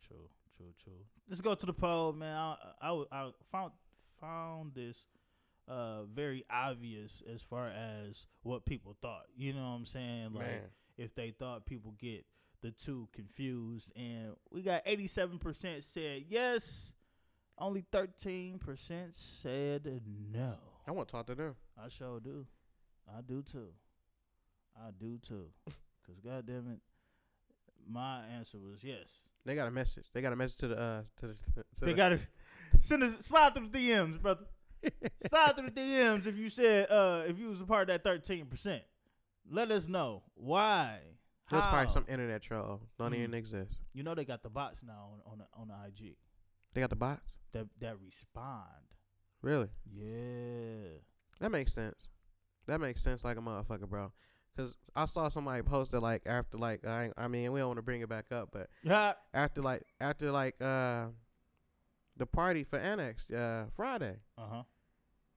True, 0.00 0.28
true, 0.56 0.72
true. 0.82 1.04
Let's 1.28 1.40
go 1.40 1.54
to 1.56 1.66
the 1.66 1.72
poll, 1.72 2.12
man. 2.12 2.36
I 2.80 3.04
I 3.10 3.30
found 3.50 3.72
found 4.20 4.72
this 4.74 5.04
uh 5.68 6.04
very 6.04 6.44
obvious 6.50 7.22
as 7.32 7.42
far 7.42 7.68
as 7.68 8.26
what 8.42 8.64
people 8.66 8.96
thought. 9.00 9.24
You 9.36 9.52
know 9.52 9.62
what 9.62 9.76
I'm 9.76 9.86
saying? 9.86 10.32
Like 10.34 10.46
man, 10.46 10.60
if 10.98 11.14
they 11.14 11.30
thought 11.30 11.66
people 11.66 11.94
get 11.98 12.24
the 12.62 12.70
two 12.70 13.08
confused, 13.12 13.92
and 13.96 14.34
we 14.50 14.62
got 14.62 14.82
eighty-seven 14.86 15.38
percent 15.38 15.84
said 15.84 16.24
yes. 16.28 16.92
Only 17.56 17.84
thirteen 17.92 18.58
percent 18.58 19.14
said 19.14 20.00
no. 20.32 20.54
I 20.86 20.90
want 20.90 21.08
to 21.08 21.12
talk 21.12 21.26
to 21.26 21.34
them. 21.34 21.54
I 21.82 21.88
sure 21.88 22.18
do. 22.20 22.46
I 23.08 23.20
do 23.20 23.42
too. 23.42 23.68
I 24.76 24.90
do 24.98 25.18
too. 25.18 25.46
Cause 26.06 26.16
goddamn 26.24 26.68
it, 26.72 26.80
my 27.90 28.22
answer 28.36 28.58
was 28.58 28.82
yes. 28.82 29.06
They 29.46 29.54
got 29.54 29.68
a 29.68 29.70
message. 29.70 30.06
They 30.12 30.20
got 30.20 30.32
a 30.32 30.36
message 30.36 30.58
to 30.58 30.68
the 30.68 30.78
uh 30.78 31.02
to 31.20 31.26
the. 31.28 31.34
To 31.34 31.64
They 31.80 31.86
the- 31.92 31.94
gotta 31.94 32.20
send 32.78 33.02
a 33.02 33.22
slide 33.22 33.54
through 33.54 33.68
the 33.68 33.78
DMs, 33.90 34.20
brother. 34.20 34.44
Slide 35.26 35.56
through 35.56 35.70
the 35.70 35.80
DMs 35.80 36.26
if 36.26 36.36
you 36.36 36.48
said 36.48 36.90
uh 36.90 37.22
if 37.26 37.38
you 37.38 37.48
was 37.48 37.60
a 37.60 37.64
part 37.66 37.82
of 37.82 37.88
that 37.88 38.04
thirteen 38.04 38.46
percent. 38.46 38.82
Let 39.50 39.70
us 39.70 39.88
know 39.88 40.22
why. 40.34 40.98
There's 41.50 41.62
How? 41.64 41.70
probably 41.70 41.90
some 41.92 42.06
internet 42.08 42.40
troll. 42.42 42.80
Don't 42.98 43.12
Mm. 43.12 43.16
even 43.18 43.34
exist. 43.34 43.78
You 43.92 44.02
know 44.02 44.14
they 44.14 44.24
got 44.24 44.42
the 44.42 44.48
bots 44.48 44.80
now 44.82 45.10
on 45.26 45.32
on 45.32 45.38
the, 45.38 45.44
on 45.60 45.68
the 45.68 45.74
IG 45.88 46.16
They 46.72 46.80
got 46.80 46.90
the 46.90 46.96
bots. 46.96 47.38
that 47.52 47.66
that 47.80 48.00
respond. 48.00 48.64
Really? 49.42 49.68
Yeah. 49.92 50.98
That 51.40 51.50
makes 51.50 51.72
sense. 51.74 52.08
That 52.66 52.80
makes 52.80 53.02
sense 53.02 53.24
like 53.24 53.36
a 53.36 53.40
motherfucker, 53.40 53.88
bro. 53.88 54.10
Cause 54.56 54.76
I 54.96 55.04
saw 55.04 55.28
somebody 55.28 55.62
posted 55.62 56.00
like 56.00 56.22
after 56.26 56.56
like 56.56 56.86
I 56.86 57.04
ain't- 57.06 57.14
I 57.18 57.28
mean 57.28 57.52
we 57.52 57.58
don't 57.60 57.68
want 57.68 57.78
to 57.78 57.82
bring 57.82 58.00
it 58.00 58.08
back 58.08 58.32
up, 58.32 58.48
but 58.52 58.70
Yeah. 58.82 59.14
after 59.34 59.60
like 59.60 59.82
after 60.00 60.30
like 60.30 60.60
uh 60.62 61.08
the 62.16 62.24
party 62.26 62.62
for 62.64 62.78
Annex 62.78 63.28
uh 63.30 63.66
Friday, 63.74 64.16
Uh 64.38 64.46
huh. 64.46 64.62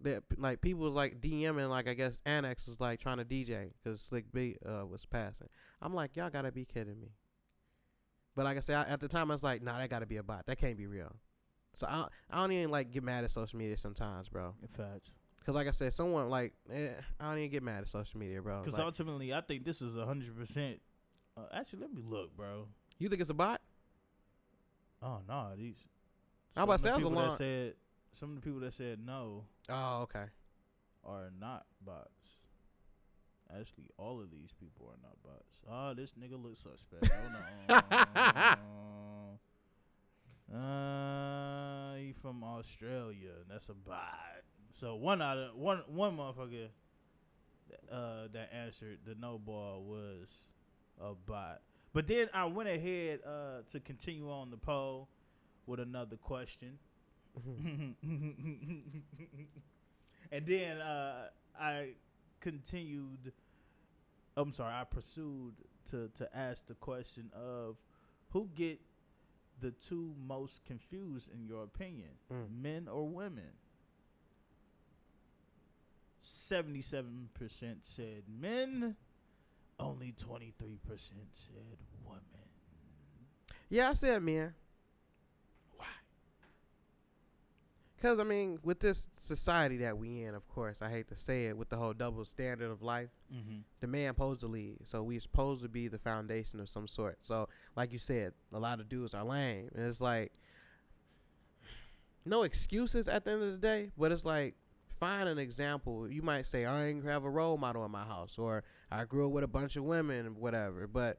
That 0.02 0.24
like 0.38 0.62
people 0.62 0.84
was 0.84 0.94
like 0.94 1.20
DMing 1.22 1.70
like 1.70 1.88
I 1.88 1.94
guess 1.94 2.18
Annex 2.26 2.68
was 2.68 2.80
like 2.80 3.00
trying 3.00 3.18
to 3.18 3.26
DJ 3.26 3.72
because 3.84 4.02
Slick 4.02 4.32
B 4.32 4.56
uh 4.66 4.86
was 4.86 5.06
passing. 5.06 5.48
I'm 5.82 5.94
like 5.94 6.16
y'all 6.16 6.30
gotta 6.30 6.52
be 6.52 6.66
kidding 6.66 7.00
me. 7.00 7.10
But 8.36 8.46
like 8.46 8.58
I 8.58 8.60
said 8.60 8.76
I, 8.76 8.92
at 8.92 9.00
the 9.00 9.08
time 9.08 9.32
I 9.32 9.34
was 9.34 9.44
like 9.44 9.62
nah 9.64 9.78
that 9.80 9.90
gotta 9.90 10.06
be 10.06 10.18
a 10.18 10.24
bot 10.24 10.46
that 10.46 10.58
can't 10.60 10.78
be 10.78 10.86
real. 10.88 11.16
So 11.76 11.88
I 11.88 12.08
I 12.30 12.42
don't 12.42 12.52
even 12.52 12.70
like 12.70 12.92
get 12.92 13.04
mad 13.04 13.24
at 13.24 13.32
social 13.32 13.58
media 13.58 13.78
sometimes, 13.78 14.30
bro. 14.30 14.54
In 14.62 14.68
fact, 14.68 15.12
Cause 15.46 15.56
like 15.56 15.68
I 15.68 15.72
said, 15.72 15.94
someone 15.94 16.30
like 16.30 16.54
eh, 16.72 16.90
I 17.20 17.30
don't 17.30 17.38
even 17.38 17.50
get 17.52 17.64
mad 17.64 17.82
at 17.84 17.88
social 17.90 18.20
media, 18.20 18.42
bro. 18.42 18.60
because 18.60 18.74
Like, 18.78 18.86
ultimately 18.86 19.34
I 19.34 19.42
think 19.42 19.64
this 19.64 19.82
is 19.82 19.96
a 19.96 20.06
hundred 20.06 20.36
percent. 20.38 20.82
Uh, 21.38 21.42
actually, 21.54 21.80
let 21.80 21.94
me 21.94 22.02
look, 22.06 22.36
bro. 22.36 22.68
you 23.00 23.08
think 23.10 23.22
it's 23.22 23.30
a 23.30 23.34
bot? 23.34 23.62
Oh 25.02 25.20
no, 25.28 25.52
these. 25.56 25.76
I 26.56 26.64
about 26.64 26.74
to 26.74 26.80
say, 26.80 26.90
was 26.92 26.98
a 26.98 27.06
people 27.06 27.12
that 27.22 27.28
long- 27.28 27.38
said 27.38 27.74
some 28.14 28.30
of 28.30 28.36
the 28.36 28.42
people 28.42 28.60
that 28.62 28.74
said 28.74 29.00
no 29.06 29.46
Oh, 29.70 30.02
okay. 30.04 30.26
are 31.06 31.30
not 31.40 31.66
bots. 31.86 32.10
Actually, 33.58 33.90
all 33.98 34.20
of 34.20 34.30
these 34.32 34.52
people 34.60 34.88
are 34.92 35.00
not 35.02 35.16
bots. 35.24 35.58
Oh, 35.70 35.94
this 35.94 36.14
nigga 36.14 36.42
looks 36.42 36.60
suspect. 36.60 37.08
Hold 37.08 37.34
on. 37.70 38.58
uh, 40.58 41.96
he 41.96 42.14
from 42.14 42.44
Australia. 42.44 43.30
and 43.42 43.46
That's 43.50 43.70
a 43.70 43.74
bot. 43.74 44.04
So 44.74 44.96
one 44.96 45.22
out 45.22 45.38
of 45.38 45.56
one 45.56 45.82
one 45.88 46.18
motherfucker 46.18 46.68
uh, 47.92 48.28
that 48.34 48.50
answered 48.54 49.00
the 49.06 49.16
no 49.20 49.38
ball 49.40 49.84
was 49.84 50.42
a 51.02 51.14
bot. 51.14 51.62
But 51.94 52.08
then 52.08 52.30
I 52.34 52.46
went 52.46 52.70
ahead 52.70 53.22
uh, 53.26 53.62
to 53.72 53.80
continue 53.80 54.30
on 54.30 54.52
the 54.52 54.58
poll 54.58 55.08
with 55.66 55.80
another 55.80 56.16
question. 56.18 56.78
And 60.32 60.46
then 60.46 60.78
uh, 60.82 61.28
I 61.60 61.90
continued. 62.40 63.32
I'm 64.36 64.52
sorry, 64.52 64.74
I 64.74 64.84
pursued 64.84 65.54
to 65.92 66.10
to 66.16 66.38
ask 66.38 66.68
the 66.68 66.76
question 66.76 67.32
of 67.36 67.78
who 68.32 68.50
get 68.56 68.80
the 69.60 69.72
two 69.72 70.14
most 70.28 70.64
confused 70.66 71.32
in 71.34 71.46
your 71.48 71.64
opinion, 71.64 72.10
Mm. 72.32 72.62
men 72.62 72.88
or 72.88 73.08
women. 73.08 73.52
Seventy-seven 76.22 77.30
percent 77.34 77.80
said 77.86 78.24
men. 78.28 78.96
Only 79.80 80.12
twenty-three 80.18 80.80
percent 80.88 81.30
said 81.34 81.78
women. 82.04 82.22
Yeah, 83.70 83.90
I 83.90 83.94
said 83.94 84.22
man. 84.24 84.54
Why? 85.76 85.86
Cause 88.02 88.20
I 88.20 88.24
mean, 88.24 88.60
with 88.64 88.80
this 88.80 89.08
society 89.18 89.78
that 89.78 89.98
we 89.98 90.22
in, 90.22 90.36
of 90.36 90.48
course, 90.48 90.84
I 90.84 90.90
hate 90.92 91.08
to 91.08 91.16
say 91.18 91.48
it, 91.48 91.58
with 91.58 91.70
the 91.70 91.78
whole 91.78 91.94
double 91.94 92.26
standard 92.26 92.70
of 92.72 92.82
life, 92.84 93.10
Mm-hmm. 93.34 93.58
the 93.82 93.88
man 93.88 94.12
supposed 94.12 94.40
to 94.42 94.48
lead. 94.48 94.78
So 94.86 95.02
we 95.04 95.18
supposed 95.20 95.62
to 95.64 95.68
be 95.68 95.88
the 95.88 95.98
foundation 95.98 96.60
of 96.60 96.70
some 96.70 96.88
sort. 96.88 97.18
So 97.22 97.50
like 97.76 97.92
you 97.92 97.98
said, 98.00 98.34
a 98.54 98.60
lot 98.60 98.80
of 98.80 98.88
dudes 98.88 99.14
are 99.16 99.24
lame, 99.24 99.70
and 99.76 99.86
it's 99.88 100.00
like 100.00 100.32
no 102.26 102.44
excuses 102.44 103.08
at 103.08 103.26
the 103.26 103.32
end 103.32 103.44
of 103.44 103.52
the 103.52 103.58
day. 103.58 103.92
But 103.98 104.12
it's 104.12 104.26
like 104.26 104.56
find 105.00 105.28
an 105.30 105.38
example. 105.40 106.10
You 106.10 106.22
might 106.22 106.46
say 106.48 106.66
I 106.66 106.86
ain't 106.88 107.06
have 107.06 107.24
a 107.24 107.30
role 107.30 107.58
model 107.58 107.84
in 107.86 107.92
my 107.92 108.04
house, 108.06 108.38
or 108.38 108.64
I 108.92 109.06
grew 109.06 109.26
up 109.28 109.32
with 109.32 109.44
a 109.44 109.48
bunch 109.48 109.76
of 109.76 109.84
women, 109.84 110.36
whatever. 110.40 110.88
But 110.88 111.18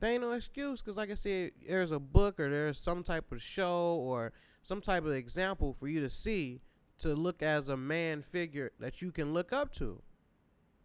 there 0.00 0.10
ain't 0.12 0.22
no 0.22 0.32
excuse 0.32 0.80
because, 0.80 0.96
like 0.96 1.10
I 1.10 1.14
said, 1.14 1.52
there's 1.66 1.92
a 1.92 1.98
book 2.00 2.40
or 2.40 2.50
there's 2.50 2.78
some 2.78 3.02
type 3.02 3.30
of 3.32 3.42
show 3.42 3.96
or 4.02 4.32
some 4.62 4.80
type 4.80 5.04
of 5.04 5.12
example 5.12 5.72
for 5.72 5.88
you 5.88 6.00
to 6.00 6.10
see 6.10 6.60
to 6.98 7.14
look 7.14 7.42
as 7.42 7.68
a 7.68 7.76
man 7.76 8.22
figure 8.22 8.72
that 8.78 9.02
you 9.02 9.10
can 9.10 9.34
look 9.34 9.52
up 9.52 9.72
to. 9.74 10.00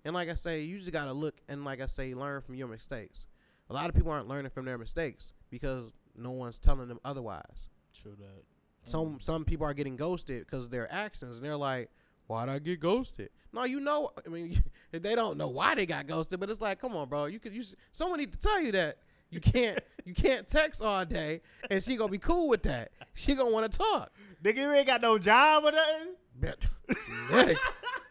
And 0.03 0.13
like 0.13 0.29
I 0.29 0.33
say, 0.35 0.61
you 0.61 0.77
just 0.77 0.91
gotta 0.91 1.13
look 1.13 1.35
and 1.47 1.63
like 1.63 1.81
I 1.81 1.85
say, 1.85 2.13
learn 2.13 2.41
from 2.41 2.55
your 2.55 2.67
mistakes. 2.67 3.25
A 3.69 3.73
lot 3.73 3.89
of 3.89 3.95
people 3.95 4.11
aren't 4.11 4.27
learning 4.27 4.51
from 4.51 4.65
their 4.65 4.77
mistakes 4.77 5.33
because 5.49 5.91
no 6.15 6.31
one's 6.31 6.59
telling 6.59 6.87
them 6.87 6.99
otherwise. 7.03 7.69
True 7.93 8.15
that. 8.17 8.43
Some 8.89 9.19
some 9.21 9.43
people 9.43 9.65
are 9.65 9.73
getting 9.73 9.97
ghosted 9.97 10.45
because 10.45 10.65
of 10.65 10.71
their 10.71 10.91
actions, 10.91 11.35
and 11.35 11.45
they're 11.45 11.57
like, 11.57 11.89
"Why'd 12.27 12.47
I 12.47 12.59
get 12.59 12.79
ghosted?" 12.79 13.29
No, 13.51 13.65
you 13.65 13.79
know, 13.79 14.11
I 14.25 14.29
mean, 14.29 14.63
they 14.91 15.15
don't 15.15 15.37
know 15.37 15.49
why 15.49 15.75
they 15.75 15.85
got 15.85 16.07
ghosted, 16.07 16.39
but 16.39 16.49
it's 16.49 16.61
like, 16.61 16.79
come 16.79 16.95
on, 16.95 17.09
bro, 17.09 17.25
you 17.25 17.39
could 17.39 17.53
you 17.53 17.63
someone 17.91 18.19
need 18.19 18.31
to 18.31 18.37
tell 18.37 18.61
you 18.61 18.71
that 18.71 18.99
you 19.29 19.39
can't 19.39 19.79
you 20.05 20.13
can't 20.13 20.47
text 20.47 20.81
all 20.81 21.05
day, 21.05 21.41
and 21.69 21.83
she 21.83 21.95
gonna 21.97 22.11
be 22.11 22.17
cool 22.17 22.47
with 22.47 22.63
that. 22.63 22.91
She 23.13 23.35
gonna 23.35 23.51
want 23.51 23.71
to 23.71 23.77
talk. 23.77 24.11
Nigga, 24.43 24.57
you 24.57 24.71
ain't 24.71 24.87
got 24.87 25.01
no 25.01 25.17
job 25.17 25.63
or 25.65 25.71
nothing. 25.71 27.57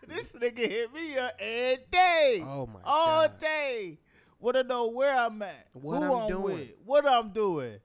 This 0.09 0.31
nigga 0.33 0.59
hit 0.59 0.95
me 0.95 1.19
up 1.19 1.33
every 1.41 1.85
day. 1.91 2.41
Oh 2.47 2.67
my 2.67 2.79
all 2.85 3.23
god. 3.29 3.39
day. 3.39 3.99
Wanna 4.39 4.63
know 4.63 4.87
where 4.89 5.13
I'm 5.17 5.41
at, 5.43 5.67
What 5.73 6.03
who 6.03 6.13
I'm 6.15 6.23
I'm, 6.23 6.29
doing. 6.29 6.43
with, 6.59 6.69
what 6.85 7.07
I'm 7.07 7.31
doing. 7.31 7.79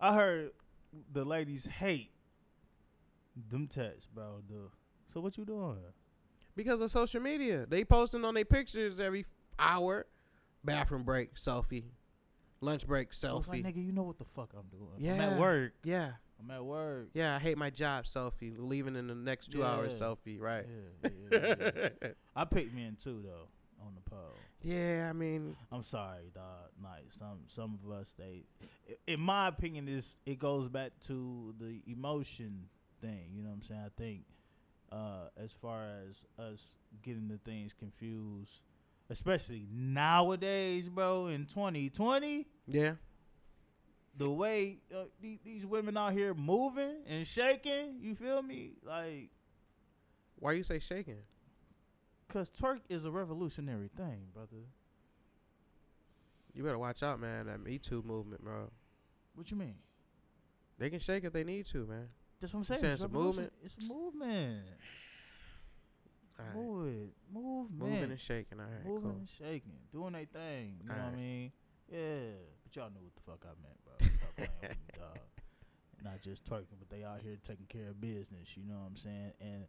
I 0.00 0.14
heard 0.14 0.50
the 1.12 1.24
ladies 1.24 1.66
hate 1.66 2.10
them 3.50 3.68
texts, 3.68 4.08
bro. 4.12 4.40
So 5.12 5.20
what 5.20 5.38
you 5.38 5.44
doing? 5.44 5.76
Because 6.56 6.80
of 6.80 6.90
social 6.90 7.20
media. 7.20 7.66
They 7.68 7.84
posting 7.84 8.24
on 8.24 8.34
their 8.34 8.44
pictures 8.44 8.98
every 8.98 9.24
hour. 9.58 10.06
Bathroom 10.64 11.02
break, 11.04 11.34
selfie. 11.34 11.84
Lunch 12.60 12.86
break, 12.86 13.12
So 13.14 13.38
it's 13.38 13.48
like, 13.48 13.62
selfie. 13.62 13.66
nigga, 13.74 13.84
you 13.86 13.92
know 13.92 14.02
what 14.02 14.18
the 14.18 14.24
fuck 14.26 14.52
I'm 14.54 14.66
doing. 14.70 14.90
Yeah. 14.98 15.14
I'm 15.14 15.20
at 15.20 15.38
work. 15.40 15.72
yeah. 15.84 16.12
I'm 16.42 16.50
at 16.50 16.64
work. 16.64 17.08
Yeah, 17.12 17.36
I 17.36 17.38
hate 17.38 17.58
my 17.58 17.68
job, 17.70 18.04
selfie. 18.06 18.54
Leaving 18.56 18.96
in 18.96 19.06
the 19.08 19.14
next 19.14 19.48
two 19.50 19.62
hours, 19.64 19.94
Yeah. 20.00 20.06
selfie, 20.06 20.40
right? 20.40 20.64
Yeah, 21.02 21.10
yeah, 21.32 21.54
yeah, 21.60 21.88
yeah. 22.02 22.08
I 22.36 22.44
picked 22.46 22.74
men 22.74 22.96
too 23.02 23.22
though 23.22 23.48
on 23.86 23.94
the 23.94 24.00
poll. 24.10 24.32
yeah, 24.62 25.08
I 25.10 25.12
mean, 25.12 25.54
I'm 25.70 25.82
sorry, 25.82 26.30
dog. 26.34 26.70
Like 26.82 27.12
some 27.12 27.40
some 27.48 27.78
of 27.84 27.90
us, 27.92 28.14
they, 28.18 28.44
in 29.06 29.20
my 29.20 29.48
opinion, 29.48 29.86
is 29.88 30.16
it 30.24 30.38
goes 30.38 30.68
back 30.68 30.92
to 31.08 31.54
the 31.58 31.82
emotion 31.86 32.68
thing. 33.02 33.32
You 33.34 33.42
know 33.42 33.50
what 33.50 33.56
I'm 33.56 33.62
saying? 33.62 33.80
I 33.84 33.90
think 34.00 34.22
uh, 34.92 35.28
as 35.36 35.52
far 35.52 35.84
as 36.08 36.24
us 36.42 36.72
getting 37.02 37.28
the 37.28 37.36
things 37.38 37.74
confused, 37.74 38.60
especially 39.10 39.66
nowadays, 39.70 40.88
bro, 40.88 41.26
in 41.26 41.44
2020, 41.44 42.46
yeah. 42.68 42.92
the 44.16 44.30
way 44.30 44.78
uh, 44.94 45.04
these, 45.20 45.38
these 45.44 45.66
women 45.66 45.96
out 45.96 46.12
here 46.12 46.32
moving 46.32 47.02
and 47.06 47.26
shaking, 47.26 47.98
you 48.00 48.14
feel 48.14 48.40
me? 48.40 48.72
Like, 48.86 49.30
Why 50.38 50.52
you 50.52 50.62
say 50.62 50.78
shaking? 50.78 51.18
cause 52.32 52.48
twerk 52.48 52.78
is 52.88 53.04
a 53.04 53.10
revolutionary 53.10 53.90
thing, 53.96 54.28
brother. 54.32 54.68
You 56.54 56.62
better 56.62 56.78
watch 56.78 57.02
out, 57.02 57.20
man. 57.20 57.46
That 57.46 57.60
Me 57.60 57.78
Too 57.78 58.02
movement, 58.06 58.44
bro. 58.44 58.70
What 59.34 59.50
you 59.50 59.56
mean? 59.56 59.74
They 60.78 60.90
can 60.90 61.00
shake 61.00 61.24
if 61.24 61.32
they 61.32 61.44
need 61.44 61.66
to, 61.66 61.86
man. 61.86 62.08
That's 62.40 62.54
what 62.54 62.60
I'm 62.60 62.64
saying. 62.64 62.80
saying 62.80 62.92
It's, 62.94 63.02
it's 63.02 63.12
a 63.12 63.16
movement? 63.16 63.52
It's 63.62 63.76
a 63.76 63.92
movement. 63.92 64.64
All 66.40 66.46
right. 66.46 66.68
Move 66.68 66.86
it. 66.88 67.10
Movement. 67.32 67.90
Moving 67.92 68.10
and 68.10 68.20
shaking. 68.20 68.60
All 68.60 68.66
right, 68.66 68.84
Moving 68.86 69.02
cool. 69.10 69.18
and 69.18 69.28
shaking. 69.28 69.72
Doing 69.92 70.12
their 70.12 70.24
thing. 70.24 70.76
You 70.82 70.88
know 70.88 70.94
what 70.94 71.12
I 71.12 71.16
mean? 71.16 71.52
Yeah. 71.90 72.32
But 72.64 72.76
y'all 72.76 72.90
knew 72.90 73.00
what 73.02 73.14
the 73.16 73.22
fuck 73.22 73.44
I 73.44 73.54
meant, 73.62 73.78
bro. 73.84 73.94
Stop 74.18 74.36
playing 74.36 74.50
with 74.62 74.70
me, 74.70 74.76
dog. 74.98 75.18
Not 76.02 76.20
just 76.22 76.44
twerking, 76.44 76.78
but 76.78 76.88
they 76.88 77.04
out 77.04 77.20
here 77.22 77.36
taking 77.46 77.66
care 77.66 77.88
of 77.90 78.00
business. 78.00 78.56
You 78.56 78.64
know 78.66 78.76
what 78.78 78.86
I'm 78.88 78.96
saying? 78.96 79.32
And 79.40 79.64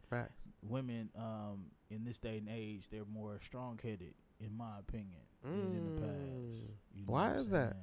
women, 0.61 1.09
um, 1.17 1.65
in 1.89 2.05
this 2.05 2.19
day 2.19 2.37
and 2.37 2.47
age, 2.49 2.87
they're 2.89 3.03
more 3.05 3.39
strong 3.41 3.79
headed 3.83 4.13
in 4.43 4.57
my 4.57 4.79
opinion, 4.79 5.21
than 5.43 5.53
in 5.53 5.95
the 5.95 6.01
past. 6.01 6.11
Mm. 6.11 6.67
You 6.95 7.03
Why 7.05 7.27
what 7.27 7.31
I'm 7.35 7.39
is 7.41 7.51
that? 7.51 7.77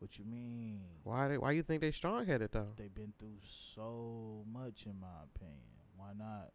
What 0.00 0.18
you 0.18 0.24
mean? 0.24 0.80
Why 1.04 1.28
they? 1.28 1.38
Why 1.38 1.52
you 1.52 1.62
think 1.62 1.80
they 1.80 1.90
strong 1.90 2.26
headed 2.26 2.50
though? 2.52 2.68
They've 2.76 2.94
been 2.94 3.12
through 3.18 3.38
so 3.42 4.44
much, 4.52 4.86
in 4.86 4.98
my 5.00 5.06
opinion. 5.24 5.58
Why 5.96 6.10
not? 6.16 6.50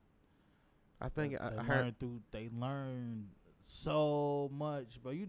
I 1.03 1.09
think 1.09 1.33
they, 1.33 1.39
I, 1.39 1.49
they 1.49 1.57
I 1.57 1.63
heard. 1.63 1.99
through. 1.99 2.21
They 2.31 2.49
learned 2.57 3.27
so 3.63 4.49
much, 4.53 4.99
but 5.03 5.15
you. 5.15 5.27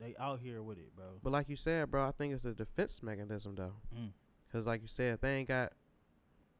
They 0.00 0.14
out 0.18 0.40
here 0.40 0.62
with 0.62 0.78
it, 0.78 0.96
bro. 0.96 1.04
But 1.22 1.30
like 1.32 1.48
you 1.48 1.54
said, 1.56 1.90
bro, 1.90 2.08
I 2.08 2.10
think 2.10 2.34
it's 2.34 2.44
a 2.44 2.52
defense 2.52 3.02
mechanism 3.02 3.54
though. 3.54 3.74
Mm. 3.96 4.10
Cause 4.50 4.66
like 4.66 4.82
you 4.82 4.88
said, 4.88 5.20
they 5.20 5.36
ain't 5.36 5.48
got 5.48 5.72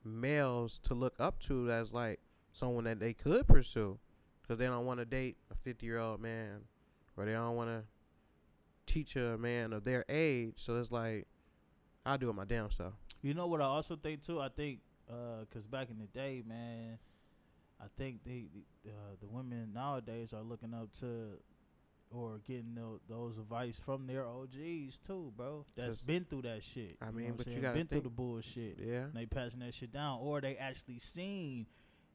males 0.04 0.78
to 0.84 0.94
look 0.94 1.14
up 1.18 1.40
to 1.40 1.70
as 1.70 1.92
like 1.92 2.20
someone 2.52 2.84
that 2.84 3.00
they 3.00 3.12
could 3.12 3.48
pursue, 3.48 3.98
cause 4.46 4.58
they 4.58 4.66
don't 4.66 4.86
want 4.86 5.00
to 5.00 5.04
date 5.04 5.38
a 5.50 5.54
fifty 5.56 5.86
year 5.86 5.98
old 5.98 6.20
man, 6.20 6.60
or 7.16 7.24
they 7.24 7.32
don't 7.32 7.56
want 7.56 7.70
to 7.70 7.82
teach 8.86 9.16
a 9.16 9.36
man 9.38 9.72
of 9.72 9.84
their 9.84 10.04
age. 10.08 10.54
So 10.56 10.76
it's 10.76 10.90
like, 10.92 11.26
I 12.06 12.16
do 12.16 12.30
it 12.30 12.34
my 12.34 12.44
damn 12.44 12.70
self. 12.70 12.94
You 13.22 13.34
know 13.34 13.46
what 13.46 13.60
I 13.60 13.64
also 13.64 13.96
think 13.96 14.24
too. 14.24 14.40
I 14.40 14.50
think 14.50 14.80
because 15.06 15.66
back 15.66 15.88
in 15.90 15.98
the 15.98 16.06
day, 16.06 16.42
man, 16.46 16.98
I 17.82 17.86
think 17.98 18.24
they 18.24 18.46
the, 18.84 18.90
uh, 18.90 19.16
the 19.20 19.26
women 19.26 19.72
nowadays 19.74 20.32
are 20.32 20.42
looking 20.42 20.72
up 20.74 20.92
to 21.00 21.38
or 22.10 22.38
getting 22.46 22.74
tho- 22.74 23.00
those 23.08 23.38
advice 23.38 23.80
from 23.82 24.06
their 24.06 24.26
OGs 24.26 24.98
too, 24.98 25.32
bro. 25.36 25.64
That's 25.76 26.02
been 26.02 26.24
through 26.28 26.42
that 26.42 26.62
shit. 26.62 26.96
I 27.00 27.06
mean, 27.10 27.24
what 27.24 27.30
I'm 27.30 27.36
but 27.38 27.46
you 27.48 27.60
gotta 27.60 27.74
been 27.74 27.86
think- 27.86 28.02
through 28.02 28.10
the 28.10 28.14
bullshit. 28.14 28.78
Yeah. 28.78 29.04
And 29.04 29.14
they 29.14 29.26
passing 29.26 29.60
that 29.60 29.72
shit 29.74 29.92
down, 29.92 30.18
or 30.20 30.40
they 30.40 30.56
actually 30.56 30.98
seen, 30.98 31.66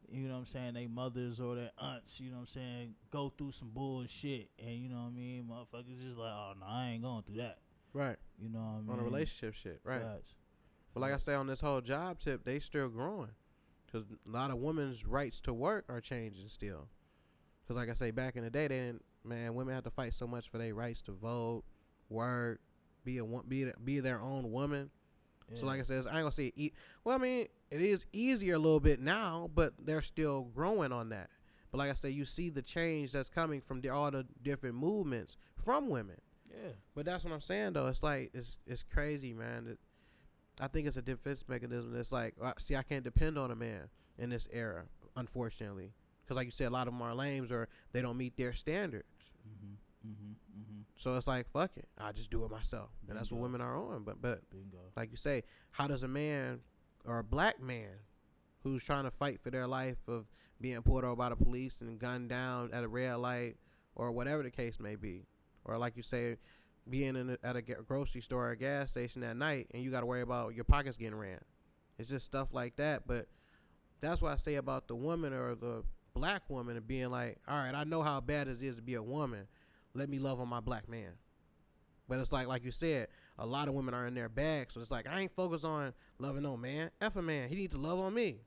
you 0.09 0.27
know 0.27 0.35
what 0.35 0.39
I'm 0.41 0.45
saying, 0.45 0.73
they 0.75 0.85
mothers 0.87 1.39
or 1.39 1.55
their 1.55 1.71
aunts, 1.79 2.19
you 2.19 2.29
know 2.29 2.35
what 2.37 2.41
I'm 2.41 2.47
saying, 2.47 2.95
go 3.11 3.33
through 3.35 3.51
some 3.53 3.71
bullshit, 3.73 4.49
and 4.59 4.69
you 4.75 4.87
know 4.89 4.97
what 4.97 5.07
I 5.07 5.11
mean, 5.11 5.49
motherfuckers 5.51 5.99
just 6.01 6.15
like, 6.17 6.31
oh 6.31 6.53
no, 6.59 6.65
I 6.67 6.89
ain't 6.89 7.01
going 7.03 7.23
through 7.23 7.37
that. 7.37 7.57
Right. 7.91 8.17
You 8.37 8.49
know 8.49 8.59
what 8.59 8.65
I 8.77 8.81
mean? 8.81 8.89
On 8.91 8.99
a 8.99 9.03
relationship 9.03 9.55
shit. 9.55 9.81
Right. 9.83 10.01
Facts. 10.01 10.35
But 10.93 10.99
like 11.01 11.13
I 11.13 11.17
say 11.17 11.33
on 11.33 11.47
this 11.47 11.61
whole 11.61 11.81
job 11.81 12.19
tip, 12.19 12.43
they 12.45 12.59
still 12.59 12.87
growing, 12.89 13.31
cause 13.91 14.03
a 14.11 14.29
lot 14.29 14.51
of 14.51 14.57
women's 14.57 15.05
rights 15.05 15.39
to 15.41 15.53
work 15.53 15.85
are 15.89 16.01
changing 16.01 16.47
still. 16.49 16.87
Cause 17.67 17.75
like 17.77 17.89
I 17.89 17.93
say, 17.93 18.11
back 18.11 18.35
in 18.35 18.43
the 18.43 18.49
day, 18.49 18.67
they 18.67 18.75
didn't. 18.75 19.03
Man, 19.23 19.55
women 19.55 19.75
had 19.75 19.83
to 19.83 19.89
fight 19.91 20.13
so 20.13 20.25
much 20.25 20.49
for 20.49 20.57
their 20.57 20.73
rights 20.73 21.01
to 21.03 21.11
vote, 21.11 21.63
work, 22.09 22.61
be 23.03 23.17
a 23.17 23.25
be 23.25 23.71
be 23.83 23.99
their 23.99 24.21
own 24.21 24.51
woman. 24.51 24.89
So 25.55 25.65
like 25.65 25.79
I 25.79 25.83
said, 25.83 26.05
I 26.07 26.11
ain't 26.11 26.19
gonna 26.19 26.31
say 26.31 26.51
e- 26.57 26.71
well. 27.05 27.15
I 27.15 27.17
mean, 27.19 27.47
it 27.71 27.81
is 27.81 28.05
easier 28.11 28.55
a 28.55 28.59
little 28.59 28.81
bit 28.81 28.99
now, 28.99 29.49
but 29.53 29.73
they're 29.79 30.01
still 30.01 30.41
growing 30.53 30.91
on 30.91 31.09
that. 31.09 31.29
But 31.71 31.77
like 31.79 31.89
I 31.89 31.93
say, 31.93 32.09
you 32.09 32.25
see 32.25 32.49
the 32.49 32.61
change 32.61 33.13
that's 33.13 33.29
coming 33.29 33.61
from 33.61 33.79
the, 33.81 33.89
all 33.89 34.11
the 34.11 34.25
different 34.41 34.75
movements 34.75 35.37
from 35.63 35.87
women. 35.89 36.17
yeah. 36.49 36.71
But 36.95 37.05
that's 37.05 37.23
what 37.23 37.33
I'm 37.33 37.41
saying 37.41 37.73
though. 37.73 37.87
It's 37.87 38.03
like 38.03 38.31
it's 38.33 38.57
it's 38.65 38.83
crazy, 38.83 39.33
man. 39.33 39.67
It, 39.71 39.79
I 40.59 40.67
think 40.67 40.87
it's 40.87 40.97
a 40.97 41.01
defense 41.01 41.45
mechanism. 41.47 41.95
It's 41.97 42.11
like 42.11 42.35
uh, 42.41 42.53
see, 42.59 42.75
I 42.75 42.83
can't 42.83 43.03
depend 43.03 43.37
on 43.37 43.51
a 43.51 43.55
man 43.55 43.89
in 44.17 44.29
this 44.29 44.47
era, 44.51 44.85
unfortunately, 45.15 45.93
because 46.23 46.35
like 46.35 46.45
you 46.45 46.51
said, 46.51 46.67
a 46.67 46.71
lot 46.71 46.87
of 46.87 46.93
them 46.93 47.01
are 47.01 47.13
lames 47.13 47.51
or 47.51 47.67
they 47.93 48.01
don't 48.01 48.17
meet 48.17 48.35
their 48.37 48.53
standards. 48.53 49.31
Mm-hmm. 49.47 50.09
Mm-hmm. 50.09 50.31
Mm-hmm. 50.31 50.81
So 50.95 51.15
it's 51.15 51.27
like 51.27 51.47
fuck 51.47 51.71
it, 51.75 51.87
I 51.97 52.11
just 52.11 52.31
do 52.31 52.43
it 52.43 52.51
myself, 52.51 52.89
and 53.07 53.17
that's 53.17 53.31
what 53.31 53.41
women 53.41 53.61
are 53.61 53.75
on. 53.75 54.03
But 54.03 54.21
but 54.21 54.41
Bingo. 54.49 54.77
like 54.95 55.11
you 55.11 55.17
say, 55.17 55.43
how 55.71 55.87
does 55.87 56.03
a 56.03 56.07
man 56.07 56.61
or 57.05 57.19
a 57.19 57.23
black 57.23 57.61
man 57.61 57.89
who's 58.63 58.83
trying 58.83 59.03
to 59.03 59.11
fight 59.11 59.39
for 59.41 59.49
their 59.49 59.67
life 59.67 59.97
of 60.07 60.25
being 60.59 60.81
pulled 60.81 61.03
over 61.03 61.15
by 61.15 61.29
the 61.29 61.35
police 61.35 61.81
and 61.81 61.99
gunned 61.99 62.29
down 62.29 62.71
at 62.73 62.83
a 62.83 62.87
red 62.87 63.15
light 63.17 63.55
or 63.95 64.11
whatever 64.11 64.43
the 64.43 64.51
case 64.51 64.79
may 64.79 64.95
be, 64.95 65.25
or 65.65 65.77
like 65.77 65.95
you 65.95 66.03
say, 66.03 66.37
being 66.89 67.15
in 67.15 67.31
a, 67.31 67.37
at 67.43 67.55
a 67.55 67.61
grocery 67.61 68.21
store 68.21 68.47
or 68.47 68.51
a 68.51 68.57
gas 68.57 68.91
station 68.91 69.23
at 69.23 69.35
night 69.37 69.67
and 69.71 69.83
you 69.83 69.91
got 69.91 70.01
to 70.01 70.05
worry 70.05 70.21
about 70.21 70.55
your 70.55 70.63
pockets 70.63 70.97
getting 70.97 71.15
ran. 71.15 71.39
It's 71.97 72.09
just 72.09 72.25
stuff 72.25 72.53
like 72.53 72.75
that. 72.77 73.07
But 73.07 73.27
that's 74.01 74.21
what 74.21 74.31
I 74.31 74.35
say 74.35 74.55
about 74.55 74.87
the 74.87 74.95
woman 74.95 75.33
or 75.33 75.55
the 75.55 75.83
black 76.13 76.43
woman 76.49 76.77
and 76.77 76.87
being 76.87 77.09
like, 77.09 77.37
all 77.47 77.57
right, 77.57 77.73
I 77.73 77.83
know 77.83 78.01
how 78.01 78.19
bad 78.21 78.47
it 78.47 78.61
is 78.61 78.75
to 78.75 78.81
be 78.81 78.95
a 78.95 79.03
woman. 79.03 79.47
Let 79.93 80.09
me 80.09 80.19
love 80.19 80.39
on 80.39 80.47
my 80.47 80.59
black 80.59 80.87
man. 80.87 81.13
But 82.07 82.19
it's 82.19 82.31
like, 82.31 82.47
like 82.47 82.63
you 82.63 82.71
said, 82.71 83.07
a 83.37 83.45
lot 83.45 83.67
of 83.67 83.73
women 83.73 83.93
are 83.93 84.07
in 84.07 84.13
their 84.13 84.29
bag, 84.29 84.71
so 84.71 84.79
it's 84.79 84.91
like 84.91 85.07
I 85.07 85.19
ain't 85.19 85.35
focused 85.35 85.65
on 85.65 85.93
loving 86.19 86.43
no 86.43 86.55
man. 86.55 86.89
F 87.01 87.17
a 87.17 87.21
man, 87.21 87.49
he 87.49 87.55
need 87.55 87.71
to 87.71 87.77
love 87.77 87.99
on 87.99 88.13
me. 88.13 88.39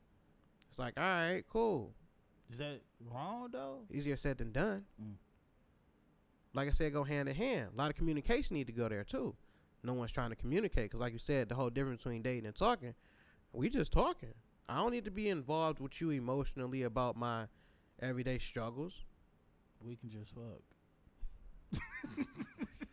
It's 0.70 0.78
like, 0.78 0.94
all 0.96 1.02
right, 1.02 1.44
cool. 1.48 1.92
Is 2.50 2.58
that 2.58 2.80
wrong 3.12 3.48
though? 3.52 3.80
Easier 3.92 4.16
said 4.16 4.38
than 4.38 4.52
done. 4.52 4.84
Mm. 5.00 5.14
Like 6.54 6.68
I 6.68 6.72
said, 6.72 6.92
go 6.92 7.04
hand 7.04 7.28
in 7.28 7.36
hand. 7.36 7.70
A 7.74 7.78
lot 7.78 7.90
of 7.90 7.96
communication 7.96 8.54
need 8.56 8.66
to 8.66 8.72
go 8.72 8.88
there 8.88 9.04
too. 9.04 9.34
No 9.82 9.94
one's 9.94 10.12
trying 10.12 10.30
to 10.30 10.36
communicate 10.36 10.84
because, 10.84 11.00
like 11.00 11.12
you 11.12 11.18
said, 11.18 11.48
the 11.48 11.54
whole 11.54 11.70
difference 11.70 12.02
between 12.02 12.22
dating 12.22 12.46
and 12.46 12.54
talking, 12.54 12.94
we 13.52 13.68
just 13.70 13.92
talking. 13.92 14.34
I 14.68 14.76
don't 14.76 14.92
need 14.92 15.04
to 15.06 15.10
be 15.10 15.28
involved 15.28 15.80
with 15.80 16.00
you 16.00 16.10
emotionally 16.10 16.82
about 16.82 17.16
my 17.16 17.46
everyday 18.00 18.38
struggles 18.38 19.04
We 19.84 19.96
can 19.96 20.10
just 20.10 20.32
fuck. 20.34 20.60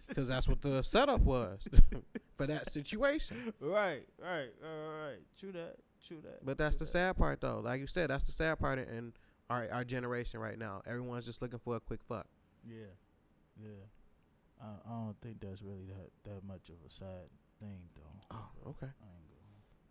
because 0.07 0.27
that's 0.27 0.47
what 0.47 0.61
the 0.61 0.81
setup 0.81 1.21
was 1.21 1.67
for 2.37 2.47
that 2.47 2.71
situation. 2.71 3.53
Right, 3.59 4.03
right, 4.21 4.49
right, 4.61 5.03
right. 5.03 5.17
True 5.39 5.51
that. 5.51 5.75
True 6.07 6.17
that. 6.23 6.45
But 6.45 6.57
that's 6.57 6.75
the 6.77 6.85
that. 6.85 6.91
sad 6.91 7.17
part, 7.17 7.41
though. 7.41 7.59
Like 7.63 7.81
you 7.81 7.87
said, 7.87 8.09
that's 8.09 8.23
the 8.23 8.31
sad 8.31 8.59
part 8.59 8.79
in 8.79 9.13
our 9.49 9.67
our 9.71 9.83
generation 9.83 10.39
right 10.39 10.57
now. 10.57 10.81
Everyone's 10.87 11.25
just 11.25 11.41
looking 11.41 11.59
for 11.59 11.75
a 11.75 11.79
quick 11.79 11.99
fuck. 12.07 12.27
Yeah, 12.67 12.85
yeah. 13.61 14.61
I, 14.61 14.65
I 14.65 14.89
don't 14.89 15.15
think 15.21 15.41
that's 15.41 15.61
really 15.61 15.85
that 15.87 16.09
that 16.29 16.43
much 16.47 16.69
of 16.69 16.75
a 16.85 16.89
sad 16.89 17.29
thing 17.59 17.79
though. 17.95 18.35
Oh, 18.37 18.69
okay. 18.69 18.87
I 19.01 19.05
ain't. 19.05 19.27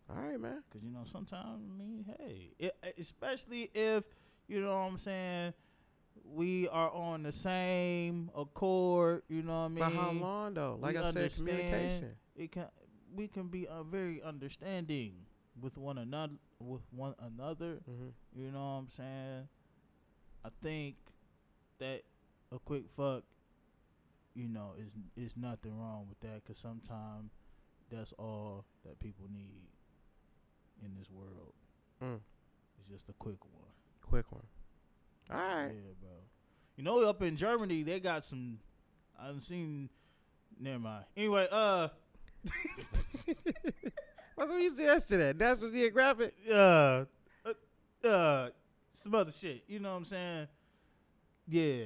All 0.09 0.15
right, 0.15 0.39
man. 0.39 0.63
Cause 0.71 0.81
you 0.83 0.91
know 0.91 1.03
sometimes 1.05 1.63
I 1.69 1.77
mean, 1.77 2.05
hey, 2.19 2.51
it, 2.59 2.75
especially 2.97 3.69
if 3.73 4.03
you 4.47 4.61
know 4.61 4.69
what 4.69 4.91
I'm 4.91 4.97
saying, 4.97 5.53
we 6.23 6.67
are 6.69 6.91
on 6.91 7.23
the 7.23 7.33
same 7.33 8.31
accord. 8.35 9.23
You 9.27 9.43
know 9.43 9.63
what 9.63 9.65
I 9.65 9.67
mean? 9.67 9.77
For 9.77 10.01
how 10.01 10.11
long 10.11 10.53
though? 10.53 10.77
Like 10.81 10.95
we 10.95 11.01
I 11.01 11.11
said, 11.11 11.33
communication. 11.35 12.11
It 12.35 12.51
can 12.51 12.65
we 13.13 13.27
can 13.27 13.47
be 13.47 13.67
uh, 13.67 13.83
very 13.83 14.21
understanding 14.23 15.13
with 15.59 15.77
one 15.77 15.97
another 15.97 16.35
with 16.59 16.81
one 16.91 17.15
another. 17.19 17.79
Mm-hmm. 17.89 18.09
You 18.39 18.51
know 18.51 18.59
what 18.59 18.79
I'm 18.79 18.89
saying? 18.89 19.47
I 20.45 20.49
think 20.63 20.95
that 21.79 22.03
a 22.51 22.59
quick 22.59 22.83
fuck, 22.95 23.23
you 24.37 24.47
know, 24.47 24.73
is 24.77 24.93
is 25.15 25.35
nothing 25.35 25.77
wrong 25.77 26.05
with 26.07 26.19
that 26.21 26.43
because 26.43 26.59
sometimes 26.59 27.31
that's 27.91 28.13
all 28.13 28.65
that 28.85 28.99
people 28.99 29.25
need 29.33 29.67
in 30.83 30.91
this 30.97 31.09
world. 31.09 31.53
Mm. 32.03 32.19
It's 32.79 32.89
just 32.89 33.09
a 33.09 33.13
quick 33.13 33.43
one. 33.43 33.71
Quick 34.01 34.31
one. 34.31 34.45
All 35.31 35.37
right. 35.37 35.71
Yeah, 35.73 35.93
bro. 35.99 36.09
You 36.75 36.83
know, 36.83 37.03
up 37.03 37.21
in 37.23 37.35
Germany, 37.35 37.81
they 37.83 37.99
got 37.99 38.23
some. 38.23 38.59
I 39.19 39.25
haven't 39.27 39.41
seen. 39.41 39.89
Never 40.59 40.79
mind. 40.79 41.05
Anyway, 41.15 41.47
uh, 41.51 41.89
What's 44.35 44.51
what 44.51 44.61
you 44.61 44.69
said 44.69 44.83
yesterday? 44.85 45.33
National 45.37 45.71
Geographic. 45.71 46.33
uh, 46.49 46.53
uh, 46.53 48.05
uh, 48.07 48.49
some 48.93 49.15
other 49.15 49.31
shit. 49.31 49.63
You 49.67 49.79
know 49.79 49.91
what 49.91 49.97
I'm 49.97 50.05
saying? 50.05 50.47
Yeah. 51.47 51.85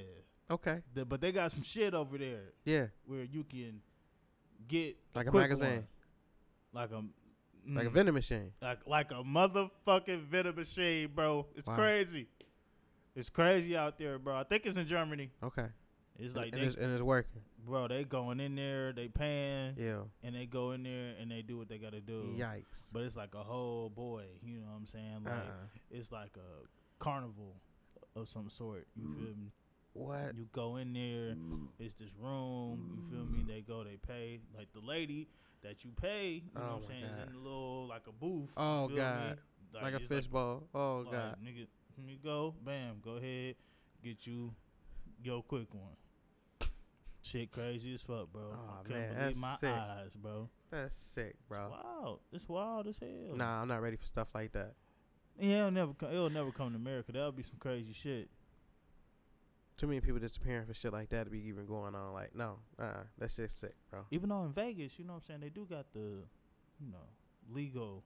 Okay. 0.52 0.80
The, 0.94 1.06
but 1.06 1.22
they 1.22 1.32
got 1.32 1.52
some 1.52 1.64
shit 1.64 1.94
over 1.94 2.18
there 2.18 2.54
Yeah. 2.66 2.88
where 3.06 3.24
you 3.24 3.44
can 3.44 3.82
get 4.68 4.98
Like 5.16 5.28
a 5.28 5.32
magazine. 5.32 5.70
one. 5.70 5.88
like 6.74 6.92
a 6.92 6.96
Like 7.74 7.88
a 7.88 7.90
mm, 7.90 7.94
vending 7.94 8.14
machine. 8.16 8.52
like 8.62 8.80
like 8.88 9.12
a 9.12 9.24
motherfucking 9.24 10.24
vending 10.26 10.56
machine, 10.56 11.10
bro. 11.14 11.46
It's 11.56 11.68
Wow. 11.68 11.76
crazy. 11.76 12.28
It's 13.16 13.30
crazy 13.30 13.76
out 13.76 13.98
there, 13.98 14.18
bro. 14.20 14.36
I 14.38 14.44
think 14.44 14.66
it's 14.66 14.78
in 14.78 14.88
Germany. 14.88 15.32
Okay. 15.44 15.68
It's 16.20 16.36
like 16.36 16.54
and, 16.54 16.62
they, 16.62 16.66
it's, 16.68 16.76
and 16.76 16.92
it's 16.94 17.02
working. 17.02 17.42
bro, 17.66 17.88
they 17.88 18.04
going 18.04 18.40
in 18.40 18.56
there, 18.56 18.92
they 18.94 19.08
paying, 19.08 19.76
Yeah. 19.78 20.04
and 20.24 20.36
they 20.36 20.46
go 20.46 20.72
in 20.72 20.84
there 20.84 21.16
and 21.20 21.32
they 21.32 21.42
do 21.42 21.58
what 21.58 21.68
they 21.70 21.78
gotta 21.78 22.02
do. 22.02 22.36
Yikes. 22.38 22.92
But 22.92 23.04
it's 23.04 23.16
like 23.16 23.34
a 23.36 23.44
whole 23.44 23.90
boy, 23.90 24.26
you 24.44 24.58
know 24.60 24.68
what 24.68 24.78
I'm 24.78 24.86
saying? 24.86 25.24
Like 25.24 25.34
Uh-uh. 25.34 25.68
it's 25.90 26.12
like 26.12 26.36
a 26.38 26.68
carnival 27.00 27.56
of 28.16 28.30
some 28.30 28.50
sort. 28.50 28.88
You 28.96 29.08
Mm. 29.08 29.16
feel 29.16 29.36
me? 29.36 29.52
What? 29.94 30.36
You 30.36 30.48
go 30.54 30.78
in 30.78 30.94
there, 30.94 31.36
mm. 31.36 31.68
it's 31.80 31.94
this 31.96 32.10
room. 32.20 32.94
You 32.96 33.16
feel 33.18 33.26
me? 33.26 33.40
Mm. 33.44 33.48
They 33.48 33.62
go, 33.62 33.84
they 33.84 33.98
pay. 33.98 34.40
Like 34.58 34.72
the 34.74 34.80
lady 34.80 35.28
that 35.64 35.84
you 35.84 35.92
pay, 36.02 36.44
you 36.46 36.52
know 36.56 36.62
Oh 36.62 36.62
what 36.62 36.74
I'm 36.76 36.82
my 36.82 36.88
saying, 36.88 37.04
is 37.04 37.12
God. 37.12 37.28
in 37.30 37.36
a 37.36 37.40
little 37.40 37.88
like 37.88 38.08
a 38.08 38.12
booth. 38.12 38.50
you 38.50 38.64
Oh, 38.64 38.88
feel 38.88 38.98
God. 38.98 39.30
Me? 39.74 39.80
Like 39.82 39.94
a 39.94 39.98
it's 39.98 40.06
fishbowl. 40.08 40.64
oh 40.74 40.98
like, 41.06 41.12
God. 41.12 41.36
nigga, 41.44 41.56
here 41.96 42.06
you 42.08 42.18
go, 42.24 42.56
bam, 42.66 43.00
go 43.04 43.12
ahead, 43.18 43.56
get 44.04 44.26
you 44.28 44.54
your 45.24 45.44
quick 45.44 45.68
one. 45.74 46.70
Shit 47.24 47.52
crazy 47.52 47.94
as 47.94 48.02
fuck, 48.02 48.32
bro. 48.34 48.42
Aw, 48.52 48.80
I 48.80 48.84
couldn't 48.84 49.00
man, 49.02 49.10
believe 49.14 49.26
that's 49.26 49.40
my 49.40 49.56
sick. 49.56 49.70
eyes, 49.70 50.10
bro. 50.16 50.50
That's 50.72 50.98
sick, 50.98 51.36
It's 51.40 51.48
bro. 51.48 51.70
wild. 51.70 52.20
It's 52.34 52.50
wild 52.50 52.88
as 52.88 52.98
hell. 52.98 53.36
Nah, 53.36 53.62
I'm 53.62 53.68
not 53.68 53.82
ready 53.82 53.96
for 53.98 54.06
stuff 54.08 54.30
like 54.34 54.52
that. 54.54 54.74
Yeah, 55.40 55.60
it'll 55.60 55.72
never 55.72 55.94
come. 55.94 56.12
It'll 56.12 56.30
never 56.30 56.52
come 56.52 56.72
to 56.72 56.76
America. 56.76 57.12
That'll 57.12 57.32
be 57.32 57.44
some 57.44 57.58
crazy 57.60 57.94
shit. 57.94 58.30
Too 59.82 59.88
many 59.88 60.00
people 60.00 60.20
disappearing 60.20 60.64
for 60.68 60.76
shit 60.76 60.94
like 60.94 61.10
that 61.10 61.24
to 61.24 61.32
be 61.32 61.40
even 61.48 61.66
going 61.66 61.96
on. 61.96 62.14
Like, 62.14 62.36
no, 62.36 62.60
uh, 62.80 63.02
that 63.18 63.32
shit's 63.32 63.56
sick, 63.56 63.74
bro. 63.90 64.02
Even 64.12 64.30
though 64.30 64.44
in 64.44 64.54
Vegas, 64.54 65.00
you 65.00 65.06
know 65.06 65.14
what 65.14 65.24
I'm 65.24 65.28
saying, 65.28 65.40
they 65.42 65.50
do 65.50 65.66
got 65.68 65.88
the, 65.92 66.24
you 66.80 66.92
know, 66.92 67.10
legal 67.52 68.04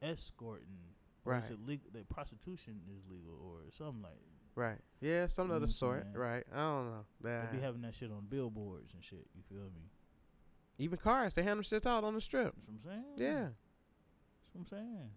escorting. 0.00 0.94
Right. 1.24 1.42
Is 1.42 1.50
it 1.50 1.58
legal? 1.66 1.90
The 1.92 2.04
prostitution 2.04 2.80
is 2.96 3.02
legal 3.10 3.34
or 3.34 3.62
something 3.72 4.00
like. 4.00 4.12
Right. 4.54 4.78
Yeah, 5.00 5.26
some 5.26 5.48
You 5.48 5.54
of 5.54 5.60
know 5.60 5.66
the 5.66 5.72
sort. 5.72 6.04
saying? 6.04 6.14
Right. 6.14 6.44
I 6.54 6.56
don't 6.58 6.86
know. 6.86 7.04
They 7.20 7.56
be 7.58 7.60
having 7.60 7.82
that 7.82 7.96
shit 7.96 8.12
on 8.12 8.26
billboards 8.28 8.94
and 8.94 9.02
shit. 9.04 9.26
You 9.34 9.42
feel 9.48 9.66
me? 9.74 9.90
even 10.80 10.96
cars, 10.96 11.34
they 11.34 11.42
hand 11.42 11.58
them 11.58 11.64
shit 11.64 11.84
out 11.84 12.04
on 12.04 12.14
the 12.14 12.20
strip. 12.20 12.54
That's 12.54 12.66
what 12.68 12.74
I'm 12.74 12.80
saying. 12.80 13.04
Yeah. 13.16 13.40
That's 13.42 14.52
what 14.52 14.60
I'm 14.60 14.66
saying. 14.68 15.10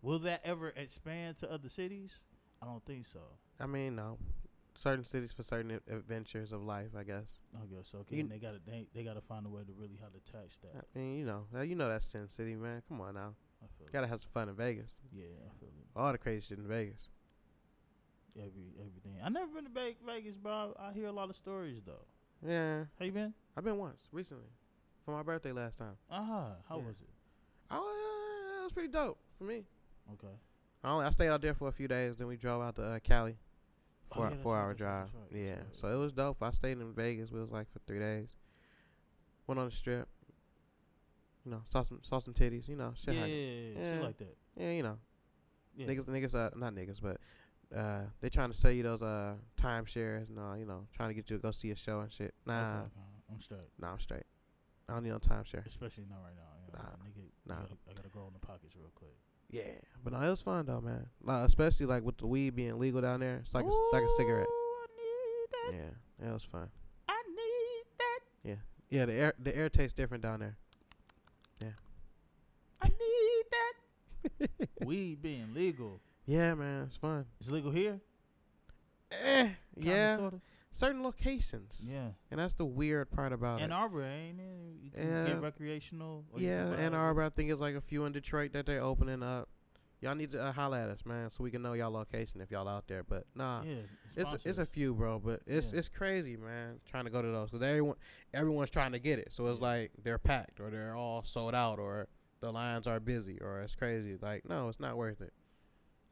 Will 0.00 0.18
that 0.20 0.40
ever 0.42 0.70
expand 0.70 1.36
to 1.38 1.52
other 1.52 1.68
cities? 1.68 2.14
I 2.62 2.64
don't 2.64 2.82
think 2.86 3.04
so. 3.04 3.20
I 3.60 3.66
mean, 3.66 3.96
no. 3.96 4.16
Certain 4.74 5.04
cities 5.04 5.32
for 5.32 5.42
certain 5.42 5.78
adventures 5.88 6.50
of 6.50 6.62
life, 6.62 6.88
I 6.98 7.02
guess. 7.04 7.40
I 7.54 7.66
guess 7.66 7.88
so. 7.88 7.98
Okay, 7.98 8.16
You- 8.16 8.22
and 8.22 8.30
they 8.32 8.38
gotta 8.38 8.58
they, 8.66 8.86
they 8.94 9.04
gotta 9.04 9.20
find 9.20 9.46
a 9.46 9.48
way 9.48 9.62
to 9.62 9.72
really 9.78 9.98
how 10.00 10.08
to 10.08 10.32
tax 10.32 10.58
that. 10.58 10.86
I 10.94 10.98
mean, 10.98 11.18
you 11.18 11.24
know, 11.26 11.46
uh, 11.54 11.60
you 11.60 11.74
know 11.76 11.88
that's 11.88 12.06
Sin 12.06 12.28
City, 12.28 12.54
man. 12.56 12.82
Come 12.88 13.00
on 13.00 13.14
now. 13.14 13.34
I 13.62 13.66
feel. 13.78 13.88
Gotta 13.92 14.06
have 14.08 14.20
some 14.20 14.30
fun 14.32 14.48
in 14.48 14.54
Vegas. 14.56 14.96
Yeah, 15.12 15.24
I 15.46 15.58
feel 15.60 15.68
it. 15.68 15.86
All 15.94 16.10
the 16.10 16.18
crazy 16.18 16.40
shit 16.48 16.58
in 16.58 16.66
Vegas. 16.66 17.10
Every 18.36 18.72
everything. 18.80 19.20
I 19.22 19.28
never 19.28 19.46
been 19.52 19.64
to 19.64 19.70
Vegas, 20.06 20.36
bro. 20.36 20.74
I 20.80 20.92
hear 20.92 21.06
a 21.06 21.12
lot 21.12 21.28
of 21.28 21.36
stories 21.36 21.82
though. 21.84 22.06
Yeah. 22.46 22.84
How 22.98 23.04
you 23.04 23.12
been? 23.12 23.34
I've 23.56 23.64
been 23.64 23.76
once 23.76 24.00
recently 24.10 24.48
for 25.04 25.12
my 25.14 25.22
birthday 25.22 25.52
last 25.52 25.76
time. 25.78 25.96
Uh 26.10 26.24
huh. 26.24 26.44
How 26.68 26.78
Yeah. 26.78 26.86
was 26.86 26.96
it? 27.00 27.08
Oh, 27.70 28.54
yeah, 28.54 28.60
it 28.60 28.64
was 28.64 28.72
pretty 28.72 28.88
dope 28.88 29.18
for 29.38 29.44
me. 29.44 29.64
Okay. 30.14 30.32
I, 30.82 30.90
only, 30.90 31.04
I 31.06 31.10
stayed 31.10 31.28
out 31.28 31.40
there 31.42 31.54
for 31.54 31.68
a 31.68 31.72
few 31.72 31.86
days. 31.88 32.16
Then 32.16 32.26
we 32.26 32.36
drove 32.36 32.62
out 32.62 32.74
to 32.76 32.82
uh, 32.82 32.98
Cali. 33.00 33.36
Oh, 34.12 34.14
Four, 34.16 34.30
yeah, 34.30 34.36
four 34.42 34.56
hour 34.58 34.68
right, 34.68 34.76
drive. 34.76 35.06
that's 35.06 35.14
right, 35.14 35.22
that's 35.30 35.42
yeah. 35.42 35.54
right. 35.54 35.80
So 35.80 35.88
it 35.88 35.96
was 35.96 36.12
dope. 36.12 36.42
I 36.42 36.50
stayed 36.50 36.72
in 36.78 36.92
Vegas. 36.92 37.30
We 37.30 37.40
was 37.40 37.50
like 37.50 37.70
for 37.72 37.78
three 37.86 37.98
days. 37.98 38.36
Went 39.46 39.58
on 39.58 39.68
the 39.70 39.74
strip. 39.74 40.08
You 41.44 41.50
know, 41.52 41.62
saw 41.70 41.82
some 41.82 41.98
saw 42.02 42.18
some 42.20 42.34
titties. 42.34 42.68
You 42.68 42.76
know, 42.76 42.92
shit. 42.96 43.14
yeah, 43.14 43.20
like- 43.22 43.30
yeah, 43.30 43.36
yeah, 43.36 43.78
yeah, 43.78 43.90
shit 43.90 44.02
like 44.02 44.18
that. 44.18 44.36
yeah, 44.56 44.70
you 44.70 44.82
know, 44.82 44.98
niggas, 45.78 46.04
niggas, 46.04 46.34
uh, 46.34 46.50
not 46.56 46.74
niggas, 46.74 47.00
but 47.02 47.18
uh, 47.76 48.02
they 48.20 48.28
trying 48.28 48.50
to 48.52 48.56
sell 48.56 48.70
you 48.70 48.82
those 48.82 49.02
uh 49.02 49.34
timeshares 49.60 50.28
and 50.28 50.38
all. 50.38 50.56
You 50.56 50.66
know, 50.66 50.86
trying 50.94 51.08
to 51.08 51.14
get 51.14 51.28
you 51.30 51.36
to 51.38 51.42
go 51.42 51.50
see 51.50 51.70
a 51.70 51.76
show 51.76 52.00
and 52.00 52.12
shit. 52.12 52.34
Okay, 52.46 52.54
Nah, 52.58 52.80
okay. 52.80 52.90
I'm 53.30 53.40
straight. 53.40 53.60
nah, 53.80 53.92
I'm 53.92 54.00
straight. 54.00 54.24
I 54.88 54.94
don't 54.94 55.04
need 55.04 55.10
no 55.10 55.18
timeshare. 55.18 55.64
Especially 55.66 56.04
not 56.08 56.18
right 56.22 56.36
now. 56.36 56.52
You 56.66 56.72
know, 56.72 56.78
Nah, 56.78 57.08
nigga, 57.08 57.24
nah. 57.46 57.54
I 57.54 57.58
gotta, 57.62 57.74
I 57.90 57.92
gotta 57.94 58.08
grow 58.08 58.26
in 58.26 58.34
the 58.34 58.38
pockets 58.46 58.74
real 58.76 58.90
quick. 58.94 59.16
Yeah, 59.52 59.62
but 60.02 60.12
no, 60.14 60.20
it 60.20 60.30
was 60.30 60.40
fun 60.40 60.66
though, 60.66 60.80
man. 60.80 61.06
Like, 61.22 61.46
especially 61.46 61.86
like 61.86 62.02
with 62.02 62.16
the 62.18 62.26
weed 62.26 62.56
being 62.56 62.78
legal 62.78 63.00
down 63.02 63.20
there. 63.20 63.42
It's 63.44 63.54
like 63.54 63.64
a, 63.64 63.68
s- 63.68 63.80
like 63.92 64.02
a 64.02 64.08
cigarette. 64.16 64.48
Ooh, 64.48 64.76
I 64.82 64.86
need 64.96 65.78
that. 65.78 65.84
Yeah, 66.20 66.28
it 66.28 66.32
was 66.32 66.42
fun. 66.42 66.68
I 67.08 67.22
need 67.28 67.84
that. 67.98 68.58
Yeah, 68.90 69.04
the 69.06 69.12
air 69.14 69.32
the 69.38 69.56
air 69.56 69.68
tastes 69.70 69.94
different 69.94 70.22
down 70.22 70.40
there. 70.40 70.56
Yeah. 71.60 71.68
I 72.82 72.88
need 72.88 73.44
that. 74.48 74.50
Weed 74.86 75.22
being 75.22 75.54
legal. 75.54 76.00
Yeah, 76.26 76.54
man, 76.54 76.84
it's 76.88 76.96
fun. 76.96 77.24
It's 77.40 77.50
legal 77.50 77.70
here. 77.70 78.00
Eh, 79.10 79.48
Kinda, 79.74 79.90
yeah, 79.90 80.16
Sorta. 80.16 80.40
Certain 80.72 81.02
locations. 81.02 81.82
Yeah. 81.88 82.08
and 82.30 82.40
that's 82.40 82.54
the 82.54 82.64
weird 82.64 83.10
part 83.10 83.32
about 83.32 83.60
Ann 83.60 83.70
it. 83.70 83.74
Arbor, 83.74 84.02
ain't 84.02 84.40
it? 84.40 84.76
You 84.82 84.90
can 84.90 85.08
Yeah. 85.08 85.26
get 85.26 85.40
recreational. 85.40 86.24
or 86.32 86.40
Yeah, 86.40 86.64
can 86.70 86.74
Ann. 86.80 86.94
Arbor. 86.94 87.22
I 87.22 87.28
think 87.28 87.50
it's 87.50 87.60
like 87.60 87.74
a 87.76 87.80
few 87.80 88.04
in 88.06 88.12
Detroit 88.12 88.52
that 88.54 88.66
they're 88.66 88.82
opening 88.82 89.22
up. 89.22 89.48
Y'all 90.00 90.16
need 90.16 90.32
to 90.32 90.42
uh, 90.42 90.50
holler 90.50 90.78
at 90.78 90.88
us, 90.88 91.06
man, 91.06 91.30
so 91.30 91.44
we 91.44 91.50
can 91.52 91.62
know 91.62 91.74
y'all 91.74 91.92
location 91.92 92.40
if 92.40 92.50
y'all 92.50 92.66
out 92.66 92.88
there. 92.88 93.04
But 93.04 93.24
nah, 93.36 93.62
Yeah, 93.62 93.74
it's 94.16 94.32
a, 94.44 94.48
it's 94.48 94.58
a 94.58 94.66
few, 94.66 94.94
bro. 94.94 95.20
But 95.20 95.42
it's 95.46 95.72
Yeah. 95.72 95.78
it's 95.78 95.88
crazy, 95.88 96.36
man. 96.36 96.80
Trying 96.90 97.04
to 97.04 97.10
go 97.10 97.22
to 97.22 97.28
those 97.28 97.50
because 97.50 97.64
everyone 97.64 97.96
everyone's 98.34 98.70
trying 98.70 98.90
to 98.92 98.98
get 98.98 99.20
it. 99.20 99.32
So 99.32 99.46
it's 99.46 99.60
Yeah. 99.60 99.66
like 99.66 99.92
they're 100.02 100.18
packed 100.18 100.58
or 100.58 100.70
they're 100.70 100.96
all 100.96 101.22
sold 101.22 101.54
out 101.54 101.78
or 101.78 102.08
the 102.40 102.50
lines 102.52 102.88
are 102.88 102.98
busy 102.98 103.38
or 103.40 103.60
it's 103.60 103.76
crazy. 103.76 104.16
Like 104.20 104.48
no, 104.48 104.68
it's 104.68 104.80
not 104.80 104.96
worth 104.96 105.20
it. 105.20 105.32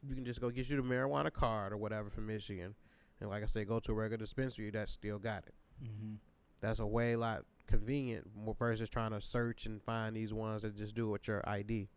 You 0.07 0.15
can 0.15 0.23
just 0.23 0.39
go 0.39 0.49
get 0.49 0.69
you 0.69 0.77
the 0.81 0.87
marijuana 0.87 1.31
card 1.33 1.73
or 1.73 1.77
whatever 1.77 2.09
from 2.09 2.27
Michigan, 2.27 2.75
and 3.21 3.29
like 3.29 3.43
I 3.43 3.45
said, 3.45 3.67
go 3.67 3.79
to 3.79 3.91
a 3.91 3.95
regular 3.95 4.17
dispensary 4.17 4.69
that 4.71 4.89
still 4.89 5.19
got 5.19 5.43
it. 5.45 5.53
Mm-hmm. 5.83 6.15
That's 6.59 6.79
a 6.79 6.85
way 6.85 7.15
lot 7.15 7.45
convenient 7.67 8.27
versus 8.59 8.89
trying 8.89 9.11
to 9.11 9.21
search 9.21 9.65
and 9.65 9.81
find 9.81 10.15
these 10.15 10.33
ones 10.33 10.63
that 10.63 10.75
just 10.75 10.95
do 10.95 11.07
it 11.07 11.11
with 11.11 11.27
your 11.27 11.47
ID. 11.47 11.87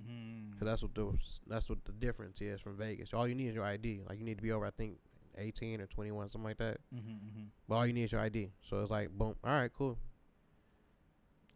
Mm-hmm. 0.00 0.58
Cause 0.58 0.66
that's 0.66 0.82
what 0.82 0.94
the 0.94 1.12
that's 1.46 1.68
what 1.68 1.84
the 1.84 1.92
difference 1.92 2.40
is 2.40 2.60
from 2.60 2.76
Vegas. 2.76 3.12
All 3.12 3.28
you 3.28 3.34
need 3.34 3.48
is 3.48 3.54
your 3.54 3.64
ID. 3.64 4.00
Like 4.08 4.18
you 4.18 4.24
need 4.24 4.38
to 4.38 4.42
be 4.42 4.50
over, 4.52 4.64
I 4.66 4.70
think, 4.70 4.96
eighteen 5.36 5.80
or 5.80 5.86
twenty 5.86 6.10
one, 6.10 6.28
something 6.28 6.48
like 6.48 6.58
that. 6.58 6.78
Mm-hmm, 6.94 7.10
mm-hmm. 7.10 7.42
But 7.68 7.74
all 7.74 7.86
you 7.86 7.92
need 7.92 8.04
is 8.04 8.12
your 8.12 8.22
ID. 8.22 8.50
So 8.62 8.80
it's 8.80 8.90
like 8.90 9.10
boom. 9.10 9.36
All 9.44 9.52
right, 9.52 9.70
cool. 9.76 9.98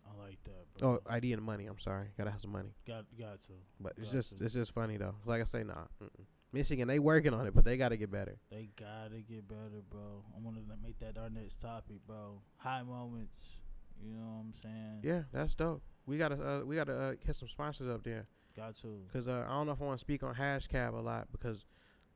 I 0.07 0.23
like 0.23 0.39
that, 0.45 0.79
bro. 0.79 1.01
Oh, 1.07 1.11
ID 1.11 1.33
and 1.33 1.43
money. 1.43 1.67
I'm 1.67 1.79
sorry, 1.79 2.09
gotta 2.19 2.31
have 2.31 2.41
some 2.41 2.53
money. 2.53 2.75
got 2.87 3.05
got 3.19 3.41
to. 3.43 3.53
But 3.81 3.95
it's 3.97 4.11
Got 4.13 4.19
just 4.19 4.39
to. 4.39 4.45
it's 4.45 4.55
just 4.55 4.73
funny 4.73 4.99
though. 4.99 5.15
Like 5.25 5.41
I 5.41 5.45
say, 5.45 5.65
nah. 5.65 5.85
Mm-mm. 6.03 6.25
Michigan, 6.55 6.87
they 6.87 7.01
working 7.01 7.35
on 7.35 7.47
it, 7.47 7.55
but 7.55 7.65
they 7.65 7.77
gotta 7.77 7.97
get 7.97 8.11
better. 8.11 8.39
They 8.51 8.71
gotta 8.79 9.19
get 9.29 9.49
better, 9.49 9.83
bro. 9.91 10.25
I 10.35 10.41
want 10.41 10.57
to 10.57 10.63
make 10.83 10.99
that 11.01 11.19
our 11.19 11.29
next 11.29 11.61
topic, 11.61 11.97
bro. 12.07 12.41
High 12.57 12.83
moments. 12.83 13.57
You 14.03 14.15
know 14.15 14.23
what 14.23 14.41
I'm 14.41 14.55
saying? 14.63 15.01
Yeah, 15.03 15.23
that's 15.33 15.55
dope. 15.55 15.83
We 16.07 16.17
gotta 16.17 16.35
uh, 16.37 16.65
we 16.65 16.77
gotta 16.77 16.97
uh, 16.97 17.13
hit 17.25 17.35
some 17.35 17.49
sponsors 17.49 17.89
up 17.89 18.05
there. 18.05 18.29
Got 18.57 18.77
to. 18.77 19.01
Cause 19.13 19.27
uh, 19.27 19.45
I 19.49 19.53
don't 19.53 19.67
know 19.67 19.73
if 19.73 19.83
I 19.83 19.85
want 19.85 19.99
to 19.99 20.05
speak 20.05 20.23
on 20.23 20.35
Hashcab 20.35 20.95
a 20.95 21.01
lot 21.01 21.27
because 21.33 21.65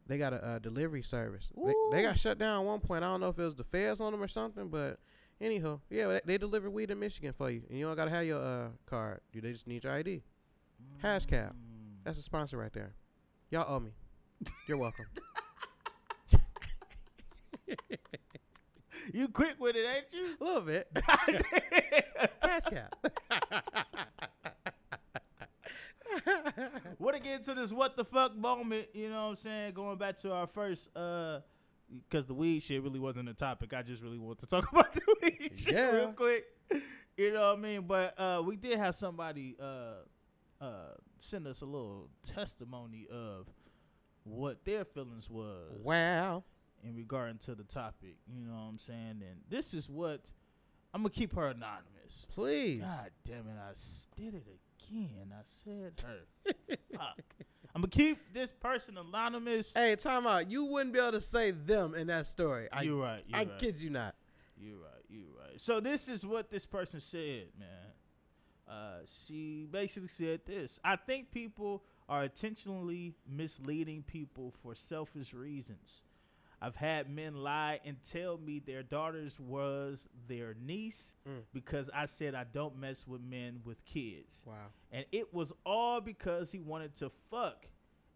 they 0.07 0.18
got 0.18 0.32
a 0.32 0.45
uh, 0.45 0.59
delivery 0.61 1.03
service. 1.03 1.53
They, 1.57 1.74
they 1.91 2.03
got 2.03 2.18
shut 2.18 2.39
down 2.39 2.61
at 2.61 2.66
one 2.66 2.80
point. 2.80 3.03
I 3.03 3.09
don't 3.09 3.20
know 3.20 3.28
if 3.28 3.39
it 3.39 3.45
was 3.45 3.57
the 3.57 3.64
feds 3.64 4.01
on 4.01 4.12
them 4.12 4.22
or 4.22 4.28
something, 4.28 4.68
but 4.68 5.01
anyhow, 5.41 5.80
yeah, 5.91 6.07
they, 6.07 6.20
they 6.24 6.39
deliver 6.39 6.70
weed 6.70 6.93
in 6.93 7.01
Michigan 7.01 7.32
for 7.36 7.51
you, 7.51 7.62
and 7.68 7.76
you 7.76 7.86
don't 7.86 7.97
gotta 7.97 8.11
have 8.12 8.24
your 8.24 8.41
uh 8.41 8.68
card. 8.86 9.20
You 9.32 9.41
they 9.41 9.53
just 9.53 9.66
need 9.66 9.82
your 9.82 9.95
ID. 9.95 10.22
Hashcab. 11.03 11.51
Mm. 11.51 12.05
That's 12.05 12.18
a 12.18 12.22
sponsor 12.22 12.57
right 12.57 12.72
there. 12.72 12.95
Y'all 13.51 13.66
owe 13.68 13.80
me. 13.80 13.91
You're 14.66 14.78
welcome. 14.78 15.07
You 19.12 19.28
quick 19.28 19.55
with 19.59 19.74
it, 19.76 19.86
ain't 19.86 20.12
you? 20.12 20.36
a 20.41 20.45
little 20.45 20.61
bit. 20.62 20.89
Hashcab. 22.43 22.89
want 26.99 27.16
to 27.16 27.22
get 27.22 27.34
into 27.41 27.55
this 27.55 27.72
what 27.72 27.97
the 27.97 28.05
fuck 28.05 28.36
moment, 28.36 28.89
you 28.93 29.09
know 29.09 29.22
what 29.24 29.28
I'm 29.30 29.36
saying? 29.36 29.74
Going 29.74 29.97
back 29.99 30.16
to 30.18 30.32
our 30.32 30.47
first, 30.47 30.95
uh, 30.97 31.41
because 32.09 32.26
the 32.26 32.34
weed 32.34 32.61
shit 32.61 32.82
really 32.82 32.99
wasn't 32.99 33.28
a 33.28 33.34
topic. 33.34 33.72
I 33.72 33.82
just 33.82 34.03
really 34.03 34.18
want 34.18 34.41
to 34.41 34.47
talk 34.47 34.70
about 34.72 34.93
the 34.93 35.01
weed 35.22 35.51
shit 35.57 35.74
Yeah. 35.74 35.91
real 35.91 36.12
quick. 36.12 36.45
You 37.16 37.32
know 37.32 37.49
what 37.51 37.59
I 37.59 37.61
mean? 37.62 37.82
But 37.86 38.18
uh, 38.20 38.43
we 38.45 38.57
did 38.57 38.78
have 38.78 38.95
somebody 38.95 39.57
uh, 39.61 40.03
uh, 40.61 40.93
send 41.18 41.47
us 41.47 41.62
a 41.62 41.66
little 41.66 42.11
testimony 42.24 43.07
of 43.11 43.47
what 44.31 44.64
their 44.64 44.85
feelings 44.85 45.29
was 45.31 45.81
wow. 45.83 46.45
in 46.83 46.95
regarding 46.95 47.39
to 47.39 47.55
the 47.55 47.64
topic. 47.64 48.16
You 48.26 48.45
know 48.47 48.55
what 48.55 48.68
I'm 48.68 48.79
saying? 48.79 49.22
And 49.29 49.41
this 49.49 49.74
is 49.74 49.89
what 49.89 50.33
I'm 50.95 51.03
gonna 51.03 51.11
keep 51.11 51.35
her 51.35 51.49
anonymous. 51.49 52.29
Please. 52.35 52.83
God 52.83 53.11
damn 53.24 53.47
it! 53.47 53.57
I 53.59 53.72
did 54.16 54.35
it 54.35 54.47
again. 54.47 55.33
I 55.33 55.43
said 55.43 56.03
her. 56.07 56.55
Fuck. 56.97 57.24
I'm 57.74 57.83
gonna 57.83 57.89
keep 57.89 58.33
this 58.33 58.51
person 58.51 58.97
anonymous. 58.97 59.74
Hey, 59.74 59.95
time 59.97 60.26
out. 60.26 60.51
You 60.51 60.64
wouldn't 60.64 60.93
be 60.93 60.99
able 60.99 61.12
to 61.12 61.20
say 61.20 61.51
them 61.51 61.95
in 61.95 62.07
that 62.09 62.26
story. 62.26 62.68
I, 62.72 62.83
you're 62.83 63.01
right. 63.01 63.22
You're 63.26 63.39
I 63.39 63.45
right. 63.45 63.59
kid 63.59 63.81
you 63.81 63.91
not. 63.91 64.14
You're 64.57 64.79
right. 64.79 65.05
You're 65.09 65.22
right. 65.39 65.61
So 65.61 65.81
this 65.81 66.09
is 66.09 66.24
what 66.24 66.51
this 66.51 66.66
person 66.66 67.01
said, 67.01 67.49
man. 67.59 67.68
Uh, 68.68 68.99
she 69.26 69.66
basically 69.70 70.09
said 70.09 70.41
this. 70.47 70.79
I 70.85 70.97
think 70.97 71.31
people 71.31 71.83
are 72.09 72.24
intentionally 72.24 73.14
misleading 73.28 74.02
people 74.02 74.52
for 74.62 74.74
selfish 74.74 75.34
reasons. 75.34 76.02
I've 76.61 76.74
had 76.74 77.09
men 77.09 77.36
lie 77.36 77.78
and 77.84 77.98
tell 78.02 78.36
me 78.36 78.59
their 78.59 78.82
daughters 78.82 79.38
was 79.38 80.09
their 80.26 80.54
niece 80.61 81.14
Mm. 81.28 81.42
because 81.52 81.88
I 81.94 82.06
said 82.06 82.34
I 82.34 82.44
don't 82.44 82.76
mess 82.78 83.06
with 83.06 83.20
men 83.20 83.61
with 83.64 83.84
kids. 83.84 84.42
Wow. 84.44 84.54
And 84.90 85.04
it 85.12 85.32
was 85.32 85.52
all 85.64 86.00
because 86.00 86.50
he 86.50 86.59
wanted 86.59 86.96
to 86.96 87.11
fuck. 87.30 87.66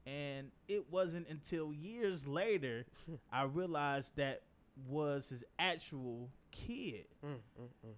And 0.06 0.50
it 0.66 0.90
wasn't 0.90 1.28
until 1.28 1.72
years 1.72 2.26
later 2.26 2.86
I 3.32 3.44
realized 3.44 4.16
that 4.16 4.42
was 4.88 5.28
his 5.28 5.44
actual 5.58 6.28
kid. 6.50 7.06
Mm, 7.24 7.34
mm, 7.60 7.68
mm. 7.86 7.94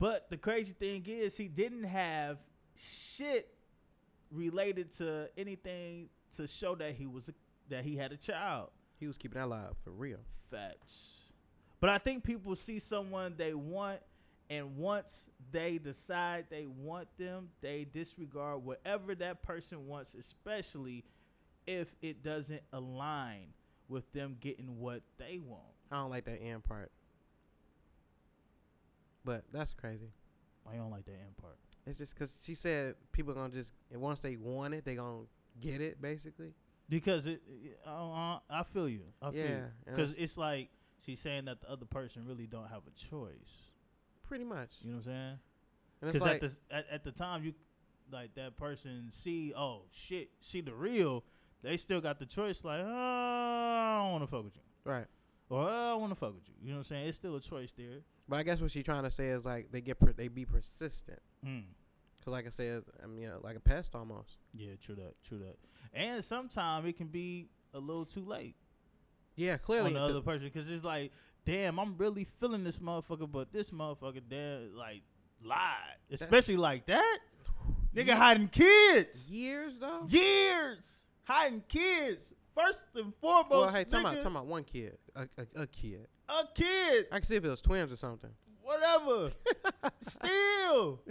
But 0.00 0.30
the 0.30 0.36
crazy 0.36 0.72
thing 0.74 1.04
is 1.06 1.36
he 1.36 1.46
didn't 1.48 1.84
have 1.84 2.38
shit 2.76 3.54
related 4.30 4.92
to 4.92 5.28
anything 5.36 6.08
to 6.32 6.46
show 6.46 6.74
that 6.76 6.94
he 6.94 7.06
was 7.06 7.28
a, 7.28 7.34
that 7.68 7.84
he 7.84 7.96
had 7.96 8.12
a 8.12 8.16
child. 8.16 8.70
He 8.98 9.06
was 9.06 9.16
keeping 9.16 9.38
that 9.38 9.46
alive 9.46 9.76
for 9.82 9.90
real. 9.90 10.18
Facts. 10.50 11.20
But 11.80 11.90
I 11.90 11.98
think 11.98 12.24
people 12.24 12.56
see 12.56 12.78
someone 12.78 13.34
they 13.36 13.54
want, 13.54 14.00
and 14.50 14.76
once 14.76 15.30
they 15.52 15.78
decide 15.78 16.46
they 16.50 16.66
want 16.66 17.08
them, 17.18 17.50
they 17.60 17.86
disregard 17.92 18.64
whatever 18.64 19.14
that 19.16 19.42
person 19.42 19.86
wants, 19.86 20.14
especially 20.14 21.04
if 21.66 21.94
it 22.02 22.22
doesn't 22.22 22.62
align 22.72 23.48
with 23.88 24.10
them 24.12 24.36
getting 24.40 24.78
what 24.78 25.02
they 25.18 25.38
want. 25.38 25.62
I 25.92 25.96
don't 25.96 26.10
like 26.10 26.24
that 26.24 26.42
end 26.42 26.64
part. 26.64 26.90
But 29.24 29.44
that's 29.52 29.72
crazy. 29.72 30.10
I 30.70 30.76
don't 30.76 30.90
like 30.90 31.04
that 31.06 31.12
end 31.12 31.36
part. 31.40 31.58
It's 31.88 31.98
just 31.98 32.14
because 32.14 32.36
she 32.42 32.54
said 32.54 32.94
people 33.12 33.34
gonna 33.34 33.52
just 33.52 33.72
once 33.92 34.20
they 34.20 34.36
want 34.36 34.74
it, 34.74 34.84
they 34.84 34.94
gonna 34.96 35.24
get 35.60 35.80
it 35.80 36.00
basically. 36.00 36.52
Because 36.88 37.26
it, 37.26 37.42
it- 37.48 37.78
I, 37.86 38.38
I 38.50 38.62
feel 38.62 38.88
you. 38.88 39.02
I 39.20 39.30
feel 39.30 39.40
yeah, 39.44 39.60
Because 39.86 40.10
it's 40.12 40.20
it's 40.20 40.38
like 40.38 40.70
she's 41.04 41.20
saying 41.20 41.46
that 41.46 41.60
the 41.60 41.70
other 41.70 41.84
person 41.86 42.24
really 42.26 42.46
don't 42.46 42.68
have 42.68 42.82
a 42.86 42.90
choice. 42.98 43.72
pretty 44.26 44.44
much. 44.44 44.76
You 44.82 44.90
know 44.92 44.98
what 44.98 45.06
I'm 45.06 45.12
saying? 45.12 45.38
Because 46.00 46.22
like 46.22 46.42
at 46.42 46.50
the 46.50 46.56
at, 46.70 46.86
at 46.92 47.04
the 47.04 47.12
time 47.12 47.42
you 47.44 47.54
like 48.10 48.34
that 48.36 48.56
person 48.56 49.08
see 49.10 49.52
oh 49.56 49.82
shit 49.92 50.30
see 50.40 50.60
the 50.60 50.72
real, 50.74 51.24
they 51.62 51.76
still 51.76 52.00
got 52.00 52.18
the 52.18 52.26
choice 52.26 52.64
like 52.64 52.80
oh 52.82 52.86
I 52.88 54.00
don't 54.02 54.12
want 54.12 54.22
to 54.24 54.26
fuck 54.28 54.44
with 54.44 54.56
you 54.56 54.62
right. 54.84 55.06
or 55.50 55.68
oh, 55.68 55.92
I 55.92 55.94
want 55.96 56.10
to 56.12 56.14
fuck 56.16 56.34
with 56.34 56.48
you. 56.48 56.54
You 56.62 56.68
know 56.70 56.74
what 56.76 56.78
I'm 56.80 56.84
saying? 56.84 57.08
It's 57.08 57.16
still 57.18 57.34
a 57.36 57.40
choice 57.40 57.72
there. 57.72 58.00
But 58.28 58.36
I 58.36 58.42
guess 58.44 58.60
what 58.60 58.70
she's 58.70 58.84
trying 58.84 59.02
to 59.04 59.10
say 59.10 59.28
is 59.28 59.44
like 59.44 59.72
they 59.72 59.80
get 59.80 59.98
per- 59.98 60.12
they 60.12 60.28
be 60.28 60.44
persistent. 60.44 61.18
Mm. 61.44 61.64
Cause 62.28 62.32
like 62.34 62.46
I 62.46 62.50
said, 62.50 62.82
I 63.02 63.06
mean, 63.06 63.22
you 63.22 63.28
know, 63.28 63.40
like 63.42 63.56
a 63.56 63.60
pest 63.60 63.94
almost. 63.94 64.36
Yeah, 64.52 64.72
true 64.82 64.94
that, 64.96 65.14
true 65.24 65.38
that. 65.38 65.56
And 65.98 66.22
sometimes 66.22 66.86
it 66.86 66.98
can 66.98 67.06
be 67.06 67.48
a 67.72 67.78
little 67.78 68.04
too 68.04 68.20
late 68.22 68.54
Yeah, 69.34 69.56
clearly. 69.56 69.88
on 69.88 69.92
the 69.94 69.98
'cause- 70.00 70.10
other 70.10 70.20
person 70.20 70.46
because 70.46 70.70
it's 70.70 70.84
like, 70.84 71.10
damn, 71.46 71.80
I'm 71.80 71.96
really 71.96 72.24
feeling 72.24 72.64
this 72.64 72.80
motherfucker, 72.80 73.30
but 73.32 73.50
this 73.50 73.70
motherfucker, 73.70 74.20
damn, 74.28 74.74
like 74.76 75.00
lied, 75.42 75.96
especially 76.10 76.58
like 76.58 76.84
that. 76.86 77.18
Nigga 77.94 78.06
Ye- 78.08 78.12
hiding 78.12 78.48
kids, 78.48 79.32
years 79.32 79.78
though. 79.78 80.04
years 80.08 81.06
hiding 81.24 81.62
kids. 81.66 82.34
First 82.54 82.84
and 82.94 83.14
foremost, 83.22 83.50
Well, 83.50 83.68
hey, 83.70 83.84
talking 83.84 84.00
about 84.06 84.14
talking 84.16 84.30
about 84.32 84.46
one 84.46 84.64
kid, 84.64 84.98
a, 85.16 85.22
a, 85.38 85.62
a 85.62 85.66
kid. 85.66 86.08
a 86.28 86.44
kid, 86.54 87.06
I 87.10 87.16
can 87.16 87.22
see 87.24 87.36
if 87.36 87.44
it 87.44 87.48
was 87.48 87.62
twins 87.62 87.90
or 87.90 87.96
something. 87.96 88.30
whatever. 88.62 89.32
Still, 90.02 91.00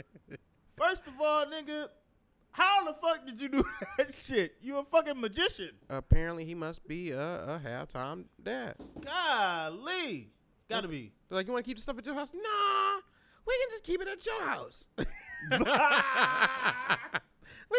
first 0.78 1.08
of 1.08 1.14
all, 1.22 1.46
nigga, 1.46 1.88
how 2.52 2.86
the 2.86 2.94
fuck 2.94 3.26
did 3.26 3.40
you 3.42 3.50
do 3.50 3.64
that 3.98 4.14
shit? 4.16 4.56
You 4.62 4.78
a 4.78 4.84
fucking 4.84 5.20
magician. 5.20 5.72
Apparently, 5.90 6.46
he 6.46 6.56
must 6.56 6.88
be 6.88 7.12
a, 7.12 7.20
a 7.20 7.62
halftime 7.64 8.26
dad. 8.42 8.76
Golly. 9.04 10.30
Gotta 10.70 10.88
be. 10.88 11.12
They're 11.30 11.38
like, 11.38 11.48
you 11.48 11.54
want 11.54 11.64
to 11.66 11.70
keep 11.70 11.78
the 11.78 11.84
stuff 11.84 11.98
at 11.98 12.06
your 12.06 12.16
house? 12.16 12.34
Nah, 12.34 12.96
we 13.46 13.54
can 13.58 13.70
just 13.70 13.84
keep 13.84 14.02
it 14.02 14.08
at 14.08 14.26
your 14.26 14.42
house. 14.44 14.84
we 14.98 15.06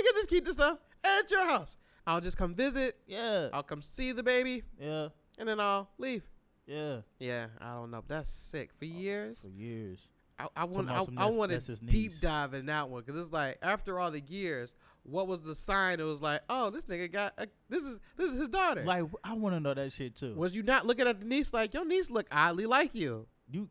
can 0.03 0.14
just 0.14 0.28
keep 0.28 0.44
the 0.44 0.53
stuff 0.53 0.78
at 1.05 1.30
your 1.30 1.44
house. 1.44 1.76
I'll 2.07 2.20
just 2.20 2.38
come 2.38 2.55
visit. 2.55 2.96
yeah. 3.07 3.49
I'll 3.53 3.62
come 3.62 3.82
see 3.82 4.12
the 4.12 4.22
baby, 4.22 4.62
Yeah. 4.80 5.09
and 5.38 5.46
then 5.49 5.61
I'll 5.61 5.90
leave. 5.99 6.22
Yeah. 6.66 6.99
Yeah, 7.18 7.46
I 7.61 7.74
don't 7.74 7.90
know. 7.90 8.03
That's 8.07 8.32
sick. 8.32 8.70
For 8.78 8.84
oh, 8.84 8.88
years, 8.88 9.40
For 9.42 9.49
years. 9.49 10.09
I, 10.39 10.47
I 10.57 10.64
want 10.64 10.89
I, 10.89 11.05
I 11.16 11.26
want 11.26 11.51
to 11.51 11.76
deep 11.86 12.12
dive 12.20 12.55
in 12.55 12.66
that 12.66 12.89
one 12.89 13.03
because 13.05 13.20
it's 13.20 13.32
like 13.32 13.59
after 13.62 13.99
all 13.99 14.11
the 14.11 14.20
years, 14.20 14.74
what 15.03 15.26
was 15.26 15.43
the 15.43 15.55
sign? 15.55 15.99
It 16.01 16.05
was 16.05 16.22
like, 16.22 16.43
oh, 16.49 16.70
this 16.70 16.84
nigga 16.84 17.11
got 17.11 17.34
a, 17.39 17.49
this 17.68 17.82
is 17.82 17.99
this 18.16 18.30
is 18.30 18.39
his 18.39 18.49
daughter. 18.49 18.84
Like, 18.84 19.05
I 19.24 19.32
want 19.34 19.57
to 19.57 19.61
know 19.61 19.74
that 19.74 19.93
shit 19.93 20.14
too. 20.14 20.34
was 20.34 20.55
you 20.55 20.62
not 20.62 20.86
looking 20.86 21.07
at 21.09 21.18
the 21.20 21.26
niece 21.26 21.53
like 21.53 21.74
your 21.74 21.84
niece 21.84 22.11
look 22.11 22.26
oddly 22.30 22.66
like 22.66 22.95
you? 22.95 23.26
You, 23.51 23.68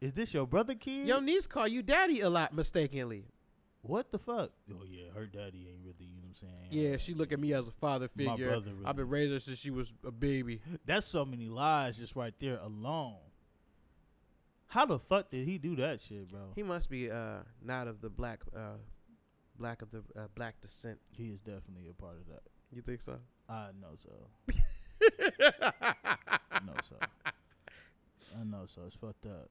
is 0.00 0.12
this 0.12 0.34
your 0.34 0.46
brother 0.46 0.74
kid? 0.74 1.06
Your 1.06 1.20
niece 1.20 1.46
call 1.46 1.68
you 1.68 1.82
daddy 1.82 2.20
a 2.20 2.28
lot 2.28 2.52
mistakenly. 2.54 3.24
what 3.82 4.10
the 4.12 4.18
fuck? 4.18 4.50
Oh 4.70 4.84
yeah, 4.86 5.04
her 5.14 5.26
daddy 5.26 5.68
ain't 5.70 5.80
really. 5.84 6.10
You 6.10 6.16
know 6.20 6.28
what 6.28 6.42
I'm 6.42 6.70
saying? 6.70 6.90
Yeah, 6.90 6.96
she 6.98 7.14
look 7.14 7.32
at 7.32 7.40
me 7.40 7.54
as 7.54 7.66
a 7.68 7.72
father 7.72 8.08
figure. 8.08 8.30
My 8.30 8.36
brother 8.36 8.70
I've 8.84 8.96
been 8.96 9.08
really- 9.08 9.22
raising 9.22 9.32
her 9.36 9.40
since 9.40 9.58
she 9.58 9.70
was 9.70 9.92
a 10.06 10.10
baby. 10.10 10.60
That's 10.84 11.06
so 11.06 11.24
many 11.24 11.48
lies 11.48 11.96
just 11.98 12.14
right 12.14 12.34
there 12.40 12.58
alone. 12.58 13.16
How 14.70 14.86
the 14.86 14.98
fuck 14.98 15.30
did 15.30 15.46
he 15.46 15.58
do 15.58 15.76
that 15.76 16.00
shit, 16.00 16.30
bro? 16.30 16.52
He 16.54 16.62
must 16.62 16.88
be 16.88 17.10
uh 17.10 17.38
not 17.62 17.86
of 17.88 18.00
the 18.00 18.08
black 18.08 18.40
uh 18.56 18.78
black 19.58 19.82
of 19.82 19.90
the 19.90 19.98
uh, 20.16 20.28
black 20.34 20.60
descent. 20.60 20.98
He 21.16 21.30
is 21.30 21.40
definitely 21.40 21.88
a 21.90 21.92
part 21.92 22.16
of 22.16 22.26
that. 22.28 22.42
You 22.72 22.80
think 22.82 23.00
so? 23.02 23.18
I 23.48 23.70
know 23.80 23.96
so. 23.96 24.10
I 26.52 26.60
know 26.64 26.74
so. 26.82 26.96
I 28.38 28.44
know 28.44 28.64
so. 28.66 28.82
It's 28.86 28.94
fucked 28.96 29.26
up. 29.26 29.50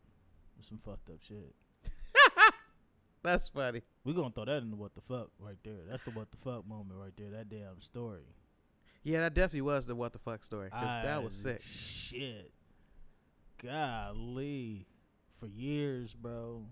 It's 0.57 0.69
some 0.69 0.79
fucked 0.83 1.09
up 1.09 1.17
shit. 1.21 1.53
That's 3.23 3.49
funny. 3.49 3.81
We're 4.05 4.13
gonna 4.13 4.31
throw 4.31 4.45
that 4.45 4.61
in 4.63 4.69
the 4.71 4.77
what 4.77 4.95
the 4.95 5.01
fuck 5.01 5.29
right 5.39 5.57
there. 5.63 5.81
That's 5.89 6.01
the 6.03 6.11
what 6.11 6.31
the 6.31 6.37
fuck 6.37 6.65
moment 6.67 6.97
right 6.99 7.13
there. 7.17 7.29
That 7.31 7.49
damn 7.49 7.79
story. 7.81 8.23
Yeah, 9.03 9.19
that 9.21 9.33
definitely 9.33 9.61
was 9.61 9.85
the 9.85 9.95
what 9.95 10.13
the 10.13 10.19
fuck 10.19 10.43
story. 10.45 10.69
'cause 10.69 10.81
that 10.81 11.21
was 11.23 11.35
sick. 11.35 11.59
Shit. 11.61 12.51
Golly. 13.61 14.87
For 15.39 15.47
years, 15.47 16.13
bro. 16.13 16.65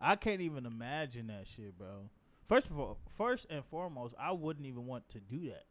I 0.00 0.16
can't 0.16 0.40
even 0.40 0.66
imagine 0.66 1.28
that 1.28 1.46
shit, 1.46 1.76
bro. 1.78 2.10
First 2.48 2.70
of 2.70 2.78
all, 2.78 2.98
first 3.16 3.46
and 3.50 3.64
foremost, 3.64 4.14
I 4.18 4.32
wouldn't 4.32 4.66
even 4.66 4.86
want 4.86 5.08
to 5.10 5.20
do 5.20 5.48
that. 5.48 5.64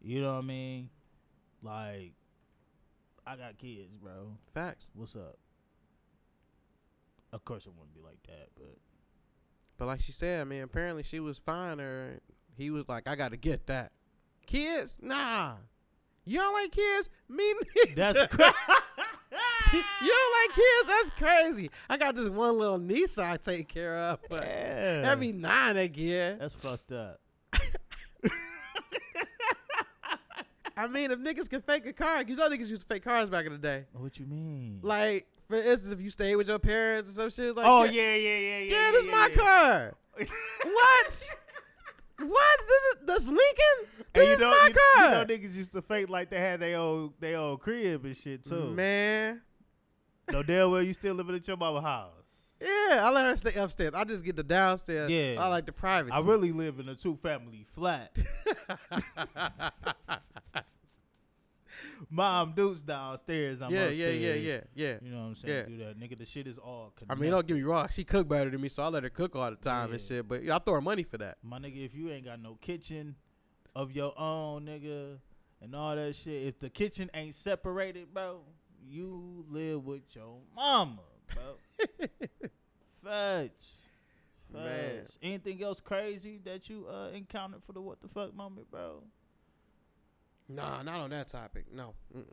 You 0.00 0.20
know 0.22 0.32
what 0.34 0.44
I 0.44 0.46
mean? 0.46 0.90
Like, 1.62 2.12
I 3.26 3.36
got 3.36 3.58
kids, 3.58 3.96
bro. 4.00 4.36
Facts. 4.52 4.86
What's 4.94 5.16
up? 5.16 5.38
Of 7.32 7.44
course, 7.44 7.66
it 7.66 7.72
wouldn't 7.76 7.94
be 7.94 8.00
like 8.00 8.22
that, 8.26 8.48
but 8.56 8.76
But 9.76 9.86
like 9.86 10.00
she 10.00 10.12
said, 10.12 10.40
I 10.40 10.44
mean, 10.44 10.62
apparently 10.62 11.02
she 11.02 11.20
was 11.20 11.38
fine. 11.38 11.80
Or 11.80 12.20
he 12.56 12.70
was 12.70 12.88
like, 12.88 13.08
I 13.08 13.16
got 13.16 13.30
to 13.30 13.36
get 13.36 13.66
that. 13.66 13.92
Kids, 14.46 14.98
nah. 15.00 15.54
You 16.24 16.38
don't 16.38 16.52
like 16.54 16.70
kids? 16.70 17.08
Me 17.28 17.54
neither. 17.76 17.94
that's 17.96 18.32
cra- 18.34 18.54
you 19.76 20.08
don't 20.08 20.32
like 20.32 20.52
kids? 20.56 20.86
That's 20.86 21.10
crazy. 21.10 21.70
I 21.88 21.96
got 21.96 22.14
this 22.14 22.28
one 22.28 22.58
little 22.58 22.78
niece 22.78 23.18
I 23.18 23.36
take 23.36 23.68
care 23.68 23.96
of, 23.96 24.20
but 24.28 24.44
yeah. 24.44 25.02
every 25.06 25.30
and 25.30 25.78
again. 25.78 26.38
That's 26.38 26.54
fucked 26.54 26.92
up. 26.92 27.20
I 30.76 30.88
mean, 30.88 31.12
if 31.12 31.20
niggas 31.20 31.48
can 31.48 31.60
fake 31.60 31.86
a 31.86 31.92
car, 31.92 32.22
you 32.26 32.34
know 32.34 32.48
niggas 32.48 32.68
used 32.68 32.82
to 32.82 32.86
fake 32.88 33.04
cars 33.04 33.30
back 33.30 33.46
in 33.46 33.52
the 33.52 33.58
day. 33.58 33.84
What 33.92 34.18
you 34.18 34.26
mean? 34.26 34.80
Like, 34.82 35.28
for 35.48 35.56
instance, 35.56 35.92
if 35.92 36.00
you 36.00 36.10
stay 36.10 36.34
with 36.34 36.48
your 36.48 36.58
parents 36.58 37.10
or 37.10 37.12
some 37.12 37.30
shit 37.30 37.54
like 37.54 37.64
oh 37.66 37.84
that. 37.84 37.94
yeah, 37.94 38.14
yeah, 38.14 38.38
yeah, 38.38 38.58
yeah. 38.58 38.76
Yeah, 38.76 38.90
this 38.90 39.04
yeah, 39.06 39.12
my 39.12 39.28
yeah. 39.30 39.36
car. 39.36 39.94
what? 40.64 41.30
What? 42.18 42.58
This 42.66 42.82
is 42.82 42.96
this 43.06 43.26
Lincoln? 43.26 44.04
And 44.14 44.22
This 44.22 44.26
you 44.26 44.32
is 44.34 44.40
know, 44.40 44.50
my 44.50 44.68
you, 44.68 44.74
car. 44.74 45.04
you 45.04 45.10
know, 45.10 45.24
niggas 45.48 45.56
used 45.56 45.72
to 45.72 45.82
fake 45.82 46.08
like 46.08 46.30
they 46.30 46.40
had 46.40 46.60
their 46.60 46.78
old, 46.78 47.12
their 47.20 47.38
old 47.38 47.60
crib 47.60 48.04
and 48.04 48.16
shit 48.16 48.44
too. 48.44 48.70
Man. 48.70 49.42
No 50.30 50.42
damn 50.42 50.70
well 50.70 50.82
you 50.82 50.92
still 50.92 51.14
living 51.14 51.34
at 51.34 51.46
your 51.46 51.56
mama 51.56 51.80
house. 51.80 52.10
Yeah, 52.60 53.00
I 53.02 53.10
let 53.10 53.26
her 53.26 53.36
stay 53.36 53.58
upstairs. 53.60 53.92
I 53.94 54.04
just 54.04 54.24
get 54.24 54.36
the 54.36 54.42
downstairs. 54.42 55.10
Yeah. 55.10 55.36
I 55.38 55.48
like 55.48 55.66
the 55.66 55.72
privacy. 55.72 56.12
I 56.12 56.20
really 56.20 56.52
live 56.52 56.78
in 56.78 56.88
a 56.88 56.94
two 56.94 57.16
family 57.16 57.66
flat. 57.74 58.16
Mom 62.10 62.52
dudes 62.54 62.80
downstairs. 62.80 63.60
I'm 63.60 63.70
yeah, 63.70 63.88
yeah, 63.88 64.06
upstairs. 64.06 64.20
yeah, 64.20 64.34
yeah, 64.34 64.60
yeah. 64.74 64.96
You 65.02 65.10
know 65.10 65.18
what 65.18 65.26
I'm 65.26 65.34
saying? 65.34 65.54
Yeah. 65.56 65.76
Do 65.76 65.84
that, 65.84 65.98
nigga. 65.98 66.16
The 66.18 66.26
shit 66.26 66.46
is 66.46 66.58
all 66.58 66.92
I 67.08 67.14
mean, 67.14 67.30
don't 67.30 67.46
get 67.46 67.54
me 67.56 67.62
wrong. 67.62 67.88
She 67.90 68.04
cook 68.04 68.28
better 68.28 68.50
than 68.50 68.60
me, 68.60 68.68
so 68.68 68.82
I 68.82 68.88
let 68.88 69.02
her 69.02 69.10
cook 69.10 69.34
all 69.36 69.50
the 69.50 69.56
time 69.56 69.92
and 69.92 70.00
shit. 70.00 70.28
But 70.28 70.42
you 70.42 70.48
know, 70.48 70.56
I 70.56 70.58
throw 70.58 70.74
her 70.74 70.80
money 70.80 71.02
for 71.02 71.18
that. 71.18 71.38
My 71.42 71.58
nigga, 71.58 71.84
if 71.84 71.94
you 71.94 72.10
ain't 72.10 72.24
got 72.24 72.40
no 72.40 72.56
kitchen 72.60 73.16
of 73.74 73.92
your 73.92 74.18
own, 74.18 74.66
nigga, 74.66 75.18
and 75.60 75.74
all 75.74 75.96
that 75.96 76.14
shit, 76.14 76.46
if 76.46 76.60
the 76.60 76.70
kitchen 76.70 77.10
ain't 77.14 77.34
separated, 77.34 78.14
bro, 78.14 78.40
you 78.86 79.44
live 79.48 79.84
with 79.84 80.14
your 80.14 80.38
mama, 80.54 81.00
bro. 81.32 81.86
Fetch. 83.02 83.50
Man. 84.52 84.64
Fetch. 85.04 85.12
Anything 85.22 85.62
else 85.62 85.80
crazy 85.80 86.38
that 86.44 86.68
you 86.68 86.86
uh 86.88 87.08
encountered 87.14 87.62
for 87.64 87.72
the 87.72 87.80
what 87.80 88.00
the 88.00 88.08
fuck 88.08 88.34
moment, 88.34 88.70
bro? 88.70 89.02
Nah, 90.48 90.82
not 90.82 91.00
on 91.00 91.10
that 91.10 91.28
topic. 91.28 91.66
No. 91.72 91.94
Mm-mm. 92.16 92.24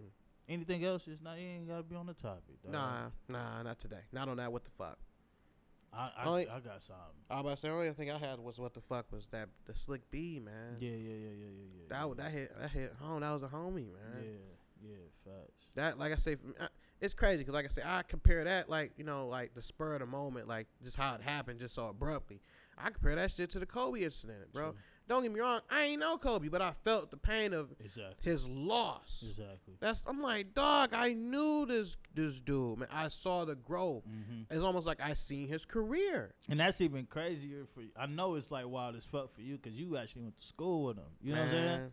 Anything 0.49 0.83
else? 0.83 1.07
It's 1.07 1.21
not. 1.21 1.37
You 1.39 1.47
ain't 1.47 1.67
gotta 1.67 1.83
be 1.83 1.95
on 1.95 2.07
the 2.07 2.13
topic. 2.13 2.61
Dog. 2.63 2.73
Nah, 2.73 2.99
nah, 3.29 3.63
not 3.63 3.79
today. 3.79 4.01
Not 4.11 4.27
on 4.27 4.37
that. 4.37 4.51
What 4.51 4.63
the 4.65 4.71
fuck? 4.71 4.97
I 5.93 6.09
I, 6.17 6.25
Only- 6.25 6.47
I 6.49 6.59
got 6.59 6.81
something. 6.81 7.03
I 7.29 7.35
was 7.35 7.41
about 7.41 7.51
to 7.51 7.57
say, 7.57 7.69
only 7.69 7.91
thing 7.91 8.11
I 8.11 8.17
had 8.17 8.39
was 8.39 8.59
what 8.59 8.73
the 8.73 8.81
fuck 8.81 9.11
was 9.11 9.27
that 9.31 9.49
the 9.65 9.75
slick 9.75 10.09
B 10.09 10.39
man. 10.43 10.77
Yeah, 10.79 10.89
yeah, 10.91 10.95
yeah, 10.97 11.15
yeah, 11.15 11.29
yeah, 11.39 11.47
yeah. 11.75 11.83
That 11.89 12.07
yeah, 12.07 12.13
that 12.23 12.31
hit 12.31 12.59
that 12.61 12.71
hit 12.71 12.95
home. 13.01 13.21
That 13.21 13.31
was 13.31 13.43
a 13.43 13.47
homie 13.47 13.91
man. 13.93 14.21
Yeah, 14.23 14.29
yeah, 14.81 14.95
facts. 15.25 15.67
That 15.75 15.97
like 15.99 16.11
I 16.11 16.15
say, 16.17 16.37
uh, 16.59 16.67
it's 16.99 17.13
crazy 17.13 17.39
because 17.39 17.53
like 17.53 17.65
I 17.65 17.69
say, 17.69 17.81
I 17.85 18.03
compare 18.03 18.43
that 18.43 18.69
like 18.69 18.93
you 18.97 19.03
know 19.03 19.27
like 19.27 19.53
the 19.53 19.61
spur 19.61 19.93
of 19.93 19.99
the 19.99 20.05
moment, 20.05 20.47
like 20.47 20.67
just 20.83 20.97
how 20.97 21.15
it 21.15 21.21
happened, 21.21 21.59
just 21.59 21.75
so 21.75 21.87
abruptly. 21.87 22.41
I 22.77 22.89
compare 22.89 23.15
that 23.15 23.31
shit 23.31 23.49
to 23.51 23.59
the 23.59 23.65
Kobe 23.65 24.01
incident, 24.01 24.51
bro. 24.53 24.71
True. 24.71 24.75
Don't 25.07 25.23
get 25.23 25.33
me 25.33 25.41
wrong, 25.41 25.59
I 25.69 25.83
ain't 25.83 25.99
know 25.99 26.17
Kobe, 26.17 26.47
but 26.47 26.61
I 26.61 26.71
felt 26.85 27.11
the 27.11 27.17
pain 27.17 27.53
of 27.53 27.69
Exactly. 27.83 28.15
his 28.21 28.47
loss. 28.47 29.25
Exactly. 29.27 29.73
That's 29.79 30.05
I'm 30.07 30.21
like, 30.21 30.53
dog, 30.53 30.91
I 30.93 31.13
knew 31.13 31.65
this 31.65 31.97
this 32.15 32.39
dude, 32.39 32.79
man. 32.79 32.87
I 32.91 33.09
saw 33.09 33.43
the 33.45 33.55
growth. 33.55 34.03
Mm-hmm. 34.07 34.53
It's 34.53 34.63
almost 34.63 34.87
like 34.87 35.01
I 35.01 35.13
seen 35.15 35.47
his 35.47 35.65
career. 35.65 36.33
And 36.49 36.59
that's 36.59 36.79
even 36.81 37.05
crazier 37.07 37.65
for 37.73 37.81
you. 37.81 37.89
I 37.97 38.05
know 38.05 38.35
it's 38.35 38.51
like 38.51 38.67
wild 38.67 38.95
as 38.95 39.05
fuck 39.05 39.33
for 39.33 39.41
you 39.41 39.57
because 39.57 39.77
you 39.77 39.97
actually 39.97 40.21
went 40.23 40.37
to 40.37 40.43
school 40.47 40.85
with 40.85 40.97
him. 40.97 41.03
You 41.21 41.33
know 41.33 41.39
what 41.41 41.45
I'm 41.45 41.51
saying? 41.51 41.91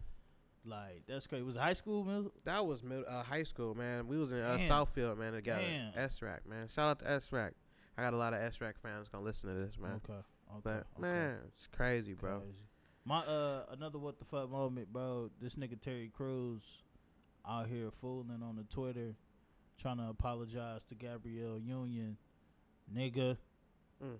Like 0.65 1.05
that's 1.07 1.27
crazy. 1.27 1.43
Was 1.45 1.57
it 1.57 1.61
high 1.61 1.73
school, 1.73 2.05
middle? 2.05 2.33
That 2.45 2.67
was 2.67 2.83
mid, 2.83 3.05
uh, 3.09 3.23
high 3.23 3.43
school, 3.45 3.75
man. 3.75 4.07
We 4.07 4.19
was 4.19 4.33
in 4.33 4.41
uh, 4.41 4.59
Southfield, 4.61 5.19
man, 5.19 5.33
together. 5.33 5.63
S-Rack, 5.97 6.47
man. 6.49 6.69
Shout 6.75 6.89
out 6.91 6.99
to 7.01 7.11
S-Rack. 7.11 7.55
I 7.97 8.03
got 8.03 8.13
a 8.13 8.17
lot 8.17 8.35
of 8.35 8.41
S-Rack 8.41 8.77
fans 8.83 9.09
gonna 9.09 9.25
listen 9.25 9.49
to 9.49 9.55
this, 9.55 9.79
man. 9.79 10.01
Okay. 10.05 10.13
Okay. 10.13 10.61
But 10.63 10.71
okay. 10.73 11.01
man, 11.01 11.37
it's 11.55 11.67
crazy, 11.75 12.15
bro. 12.15 12.41
Crazy. 12.41 12.53
My 13.05 13.21
uh 13.21 13.63
another 13.71 13.99
what 13.99 14.19
the 14.19 14.25
fuck 14.25 14.51
moment, 14.51 14.93
bro. 14.93 15.31
This 15.41 15.55
nigga 15.55 15.81
Terry 15.81 16.11
Crews 16.15 16.83
out 17.49 17.67
here 17.69 17.91
fooling 18.01 18.43
on 18.43 18.57
the 18.57 18.65
Twitter, 18.65 19.15
trying 19.81 19.97
to 19.99 20.09
apologize 20.11 20.85
to 20.85 20.95
Gabrielle 20.95 21.59
Union, 21.59 22.19
nigga, 22.95 23.39
Mm. 24.05 24.19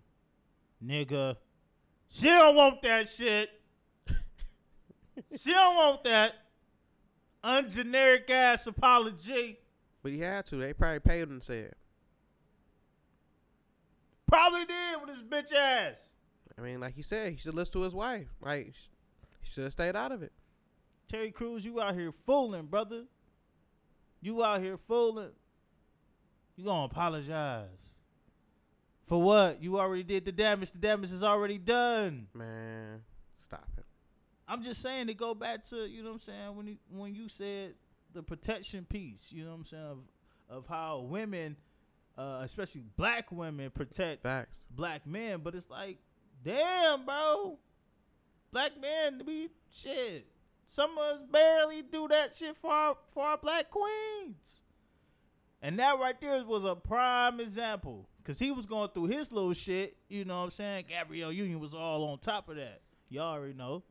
nigga. 0.85 1.37
She 2.09 2.27
don't 2.27 2.57
want 2.57 2.81
that 2.83 3.07
shit. 3.07 3.51
she 5.39 5.53
don't 5.53 5.77
want 5.77 6.05
that 6.05 6.35
ungeneric 7.45 8.29
ass 8.31 8.67
apology. 8.67 9.59
But 10.03 10.13
he 10.13 10.21
had 10.21 10.47
to. 10.47 10.57
They 10.57 10.73
probably 10.73 11.01
paid 11.01 11.23
him 11.23 11.41
to 11.41 11.45
say 11.45 11.59
it. 11.61 11.77
Probably 14.27 14.65
did 14.65 15.01
with 15.01 15.11
his 15.11 15.23
bitch 15.23 15.53
ass. 15.55 16.11
I 16.59 16.61
mean, 16.61 16.81
like 16.81 16.95
he 16.95 17.03
said, 17.03 17.33
he 17.33 17.39
should 17.39 17.55
listen 17.55 17.73
to 17.75 17.83
his 17.83 17.95
wife. 17.95 18.29
Like 18.41 18.67
he 18.67 19.51
should 19.51 19.65
have 19.65 19.73
stayed 19.73 19.97
out 19.97 20.13
of 20.13 20.23
it. 20.23 20.33
Terry 21.09 21.31
Crews, 21.31 21.65
you 21.65 21.81
out 21.81 21.95
here 21.95 22.13
fooling, 22.13 22.67
brother. 22.67 23.05
You 24.21 24.45
out 24.45 24.61
here 24.61 24.77
fooling. 24.77 25.31
You 26.57 26.65
gonna 26.65 26.85
apologize. 26.85 27.97
For 29.07 29.23
what? 29.23 29.63
You 29.63 29.79
already 29.79 30.03
did 30.03 30.27
the 30.27 30.33
damage. 30.33 30.73
The 30.73 30.79
damage 30.79 31.13
is 31.13 31.23
already 31.23 31.57
done. 31.57 32.27
Man. 32.35 33.03
I'm 34.49 34.63
just 34.63 34.81
saying 34.81 35.09
to 35.09 35.15
go 35.15 35.35
back 35.35 35.63
to, 35.65 35.87
you 35.87 36.03
know 36.03 36.11
what 36.11 36.15
I'm 36.15 36.21
saying, 36.21 36.57
when 36.57 36.67
you 36.67 36.77
when 36.91 37.15
you 37.15 37.29
said 37.29 37.75
the 38.15 38.23
protection 38.23 38.87
piece, 38.89 39.31
you 39.31 39.45
know 39.45 39.51
what 39.51 39.57
I'm 39.57 39.65
saying, 39.65 39.85
of 39.85 39.99
of 40.49 40.67
how 40.67 41.01
women, 41.01 41.57
uh, 42.17 42.41
especially 42.43 42.83
black 42.97 43.31
women, 43.31 43.71
protect 43.71 44.23
Facts. 44.23 44.61
black 44.71 45.07
men, 45.07 45.41
but 45.43 45.55
it's 45.55 45.69
like, 45.69 45.99
damn, 46.43 47.05
bro. 47.05 47.59
Black 48.51 48.73
men, 48.81 49.23
we 49.27 49.51
shit. 49.71 50.27
Some 50.65 50.93
of 50.93 50.99
us 50.99 51.21
barely 51.31 51.83
do 51.83 52.09
that 52.09 52.35
shit 52.35 52.57
for 52.57 52.73
our 52.73 52.97
for 53.13 53.25
our 53.25 53.37
black 53.37 53.71
queens. 53.71 54.63
And 55.61 55.79
that 55.79 55.99
right 55.99 56.19
there 56.21 56.43
was 56.45 56.65
a 56.65 56.75
prime 56.77 57.41
example. 57.41 58.09
Cause 58.25 58.39
he 58.39 58.51
was 58.51 58.67
going 58.67 58.91
through 58.91 59.07
his 59.07 59.33
little 59.33 59.55
shit, 59.55 59.97
you 60.09 60.27
know 60.27 60.39
what 60.39 60.45
I'm 60.45 60.51
saying? 60.51 60.85
Gabrielle 60.89 61.33
Union 61.33 61.61
was 61.61 61.73
all 61.73 62.05
on 62.05 62.19
top 62.19 62.51
of 62.51 62.57
that. 62.57 62.83
Y'all 63.09 63.33
already 63.33 63.55
know. 63.55 63.83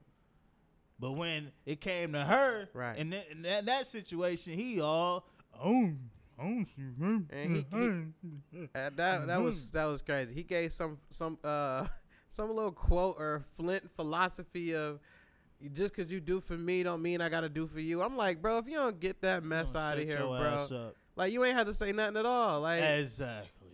But 0.99 1.11
when 1.11 1.51
it 1.65 1.79
came 1.81 2.13
to 2.13 2.23
her, 2.25 2.69
Right. 2.73 2.97
and 2.97 3.13
that, 3.13 3.29
in 3.31 3.41
that, 3.43 3.65
that 3.67 3.85
situation, 3.87 4.53
he 4.53 4.81
all, 4.81 5.27
oh, 5.63 5.91
oh, 6.39 6.65
And 7.29 7.65
he- 7.71 8.57
Uh, 8.75 8.89
that 8.95 9.27
that 9.27 9.41
was 9.41 9.71
that 9.71 9.85
was 9.85 10.01
crazy. 10.01 10.33
He 10.33 10.43
gave 10.43 10.73
some 10.73 10.97
some 11.11 11.37
uh 11.43 11.85
some 12.29 12.49
little 12.53 12.71
quote 12.71 13.15
or 13.19 13.45
Flint 13.57 13.89
philosophy 13.95 14.73
of 14.75 14.99
just 15.73 15.95
because 15.95 16.11
you 16.11 16.19
do 16.19 16.39
for 16.39 16.57
me 16.57 16.83
don't 16.83 17.01
mean 17.01 17.21
I 17.21 17.29
gotta 17.29 17.49
do 17.49 17.67
for 17.67 17.79
you. 17.79 18.01
I'm 18.01 18.15
like, 18.17 18.41
bro, 18.41 18.57
if 18.59 18.67
you 18.67 18.75
don't 18.77 18.99
get 18.99 19.21
that 19.21 19.43
mess 19.43 19.75
out 19.75 19.97
of 19.97 20.03
here, 20.03 20.17
bro, 20.17 20.91
like 21.15 21.31
you 21.31 21.43
ain't 21.43 21.55
have 21.57 21.65
to 21.67 21.73
say 21.73 21.91
nothing 21.91 22.17
at 22.17 22.25
all. 22.25 22.61
Like, 22.61 22.81
Exactly. 22.83 23.67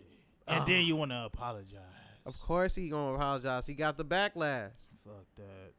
And 0.46 0.62
Oh. 0.62 0.64
then 0.66 0.84
you 0.84 0.96
want 0.96 1.10
to 1.10 1.24
apologize. 1.24 1.80
of 2.26 2.38
course 2.40 2.74
he 2.74 2.88
gonna 2.90 3.14
apologize. 3.14 3.66
He 3.66 3.74
got 3.74 3.96
the 3.98 4.04
backlash. 4.04 4.72
Fuck 5.04 5.26
that. 5.36 5.72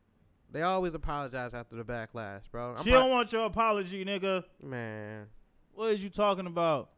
They 0.51 0.61
always 0.61 0.93
apologize 0.93 1.53
after 1.53 1.75
the 1.75 1.83
backlash, 1.83 2.41
bro. 2.51 2.75
I'm 2.77 2.83
she 2.83 2.89
pro- 2.91 2.99
don't 3.01 3.11
want 3.11 3.31
your 3.33 3.45
apology, 3.45 4.05
nigga. 4.05 4.43
man. 4.63 5.27
What 5.73 5.91
is 5.91 6.03
you 6.03 6.09
talking 6.09 6.45
about? 6.47 6.89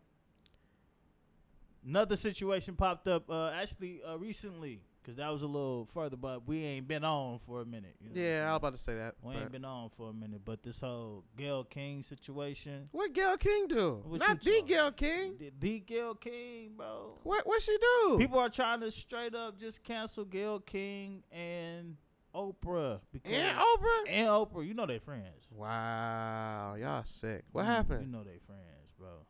Another 1.86 2.16
situation 2.16 2.76
popped 2.76 3.08
up 3.08 3.30
uh, 3.30 3.50
actually 3.50 4.02
uh, 4.08 4.18
recently 4.18 4.82
because 5.02 5.18
that 5.18 5.32
was 5.32 5.41
a 5.41 5.48
little 5.48 5.86
further, 5.93 6.18
but 6.18 6.45
we 6.45 6.62
ain't 6.66 6.86
been 6.86 7.06
on 7.06 7.39
for 7.39 7.62
a 7.62 7.66
minute. 7.66 7.95
You 8.02 8.10
know 8.10 8.22
Yeah, 8.22 8.48
I 8.50 8.52
was 8.52 8.58
about 8.58 8.74
to 8.76 8.80
say 8.80 8.95
that. 8.95 9.16
We 9.24 9.36
ain't 9.36 9.54
been 9.54 9.64
on 9.64 9.89
for 9.95 10.10
a 10.10 10.14
minute. 10.14 10.41
But 10.43 10.64
this 10.64 10.82
whole 10.82 11.24
Gayle 11.38 11.64
King 11.64 12.04
situation, 12.04 12.89
What 12.91 13.14
Gayle 13.14 13.38
King 13.38 13.70
do? 13.70 14.02
What 14.06 14.20
Not 14.20 14.41
the 14.41 14.62
Gayle 14.68 14.91
King. 14.91 15.36
the, 15.39 15.54
the 15.58 15.80
Gayle 15.80 16.16
King, 16.16 16.72
bro. 16.76 17.20
What 17.24 17.48
what 17.48 17.62
she 17.62 17.78
do? 17.78 18.18
People 18.20 18.39
are 18.39 18.50
trying 18.50 18.82
to 18.82 18.91
straight 18.91 19.34
up 19.34 19.58
just 19.58 19.82
cancel 19.82 20.26
Gayle 20.26 20.60
King 20.60 21.24
and 21.32 21.95
Oprah 22.36 22.99
because 23.11 23.32
and 23.34 23.57
Oprah. 23.57 24.03
and 24.09 24.28
Oprah, 24.28 24.67
you 24.67 24.73
know 24.73 24.86
they 24.86 24.99
friends. 24.99 25.47
Wow, 25.51 26.75
y'all 26.80 27.03
sick. 27.05 27.43
What 27.51 27.63
You- 27.63 27.67
happened? 27.67 28.01
You 28.05 28.11
know 28.11 28.23
they 28.23 28.39
friends, 28.45 28.91
bro. 28.97 29.25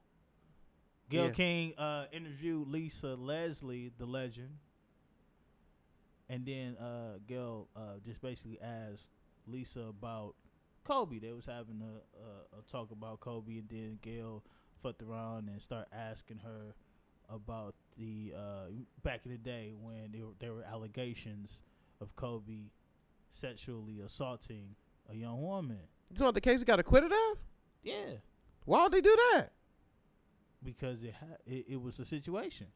Gayle 1.10 1.26
Yeah. 1.28 1.32
King 1.32 1.74
uh, 1.78 2.06
interviewed 2.12 2.68
Lisa 2.68 3.16
Leslie, 3.16 3.92
the 3.98 4.06
legend, 4.06 4.58
and 6.30 6.46
then 6.46 6.76
uh, 6.78 7.20
Gayle 7.26 7.68
uh, 7.76 8.00
just 8.06 8.22
basically 8.22 8.60
asked 8.62 9.12
Lisa 9.48 9.82
about 9.84 10.36
Kobe. 10.84 11.20
They 11.20 11.32
was 11.32 11.46
having 11.46 11.82
a, 11.82 12.58
a, 12.58 12.60
a 12.60 12.62
talk 12.70 12.92
about 12.92 13.22
Kobe, 13.22 13.58
and 13.60 13.70
then 13.70 14.00
Gayle 14.02 14.44
fucked 14.84 15.02
around 15.02 15.48
and 15.50 15.62
started 15.62 15.88
asking 15.94 16.40
her 16.44 16.76
about 17.30 17.76
the 17.98 18.34
uh, 18.36 18.66
back 19.04 19.22
in 19.26 19.32
the 19.32 19.38
day 19.38 19.74
when 19.80 20.12
there, 20.12 20.24
there 20.40 20.54
were 20.54 20.64
allegations 20.64 21.62
of 22.02 22.14
Kobe 22.16 22.70
sexually 23.30 24.00
assaulting 24.06 24.76
a 25.10 25.16
young 25.16 25.42
woman. 25.42 25.80
You 26.14 26.20
know 26.20 26.26
what 26.28 26.36
the 26.36 26.42
case 26.42 26.64
got 26.64 26.80
acquitted 26.80 27.12
of? 27.12 27.38
Yeah. 27.84 28.14
Why 28.66 28.84
would 28.84 28.92
they 28.92 29.02
do 29.02 29.16
that? 29.34 29.52
because 30.64 31.04
it, 31.04 31.14
ha- 31.20 31.38
it 31.46 31.66
it 31.70 31.82
was 31.82 32.00
a 32.00 32.06
situation. 32.06 32.68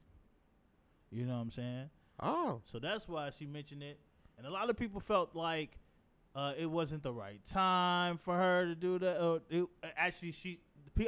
You 1.10 1.26
know 1.26 1.34
what 1.36 1.42
I'm 1.42 1.50
saying? 1.50 1.90
Oh, 2.20 2.62
So 2.72 2.80
that's 2.80 3.08
why 3.08 3.30
she 3.32 3.46
mentioned 3.46 3.82
it, 3.84 4.00
and 4.38 4.46
a 4.46 4.52
lot 4.52 4.70
of 4.70 4.78
people 4.78 5.00
felt 5.02 5.36
like 5.36 5.72
uh, 6.36 6.54
it 6.58 6.68
wasn't 6.68 7.04
the 7.04 7.12
right 7.12 7.44
time 7.44 8.18
for 8.18 8.38
her 8.38 8.66
to 8.66 8.76
do 8.76 9.00
that. 9.00 9.20
Or 9.22 9.42
it, 9.50 9.66
actually, 9.98 10.32
she 10.32 10.60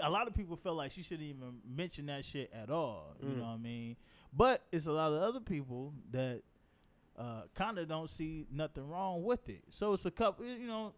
a 0.02 0.10
lot 0.10 0.28
of 0.28 0.34
people 0.34 0.56
felt 0.56 0.76
like 0.76 0.92
she 0.92 1.04
shouldn't 1.04 1.30
even 1.30 1.60
mention 1.66 2.08
that 2.08 2.26
shit 2.26 2.52
at 2.54 2.70
all. 2.70 3.16
You 3.22 3.30
Mm. 3.30 3.38
know 3.38 3.44
what 3.44 3.50
I 3.50 3.58
mean? 3.58 3.96
But 4.36 4.64
it's 4.72 4.88
a 4.88 4.92
lot 4.92 5.14
of 5.14 5.22
other 5.22 5.40
people 5.40 5.94
that 6.12 6.42
uh, 7.18 7.44
kind 7.56 7.78
of 7.78 7.88
don't 7.88 8.10
see 8.10 8.46
nothing 8.52 8.88
wrong 8.88 9.24
with 9.24 9.48
it. 9.50 9.64
So 9.70 9.94
it's 9.94 10.06
a 10.06 10.12
couple, 10.12 10.46
you 10.46 10.68
know, 10.68 10.94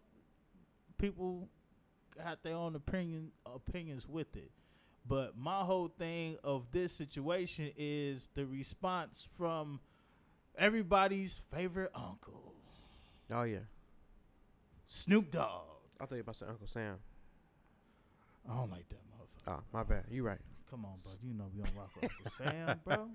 people 0.98 1.48
got 2.16 2.42
their 2.42 2.54
own 2.54 2.74
opinion 2.74 3.32
opinions 3.46 4.08
with 4.08 4.34
it. 4.36 4.50
But 5.08 5.36
my 5.36 5.60
whole 5.60 5.88
thing 5.88 6.36
of 6.42 6.72
this 6.72 6.92
situation 6.92 7.70
is 7.76 8.28
the 8.34 8.44
response 8.44 9.28
from 9.36 9.80
everybody's 10.58 11.34
favorite 11.34 11.92
uncle, 11.94 12.54
oh 13.30 13.42
yeah. 13.42 13.58
Snoop 14.86 15.30
Dogg. 15.30 15.62
I 16.00 16.06
thought 16.06 16.14
you 16.14 16.20
about 16.20 16.34
to 16.34 16.38
say 16.38 16.46
Uncle 16.48 16.66
Sam. 16.66 16.96
I 18.48 18.54
don't 18.54 18.70
like 18.70 18.88
that 18.88 19.00
motherfucker. 19.10 19.58
Oh, 19.58 19.62
my 19.72 19.82
bad. 19.82 20.04
You 20.10 20.22
right. 20.22 20.38
Come 20.70 20.84
on, 20.84 20.94
bro. 21.02 21.12
You 21.22 21.34
know 21.34 21.44
we 21.54 21.62
don't 21.62 21.76
rock 21.76 21.90
with 22.00 22.10
Uncle 22.10 22.32
Sam, 22.38 22.80
bro. 22.84 23.08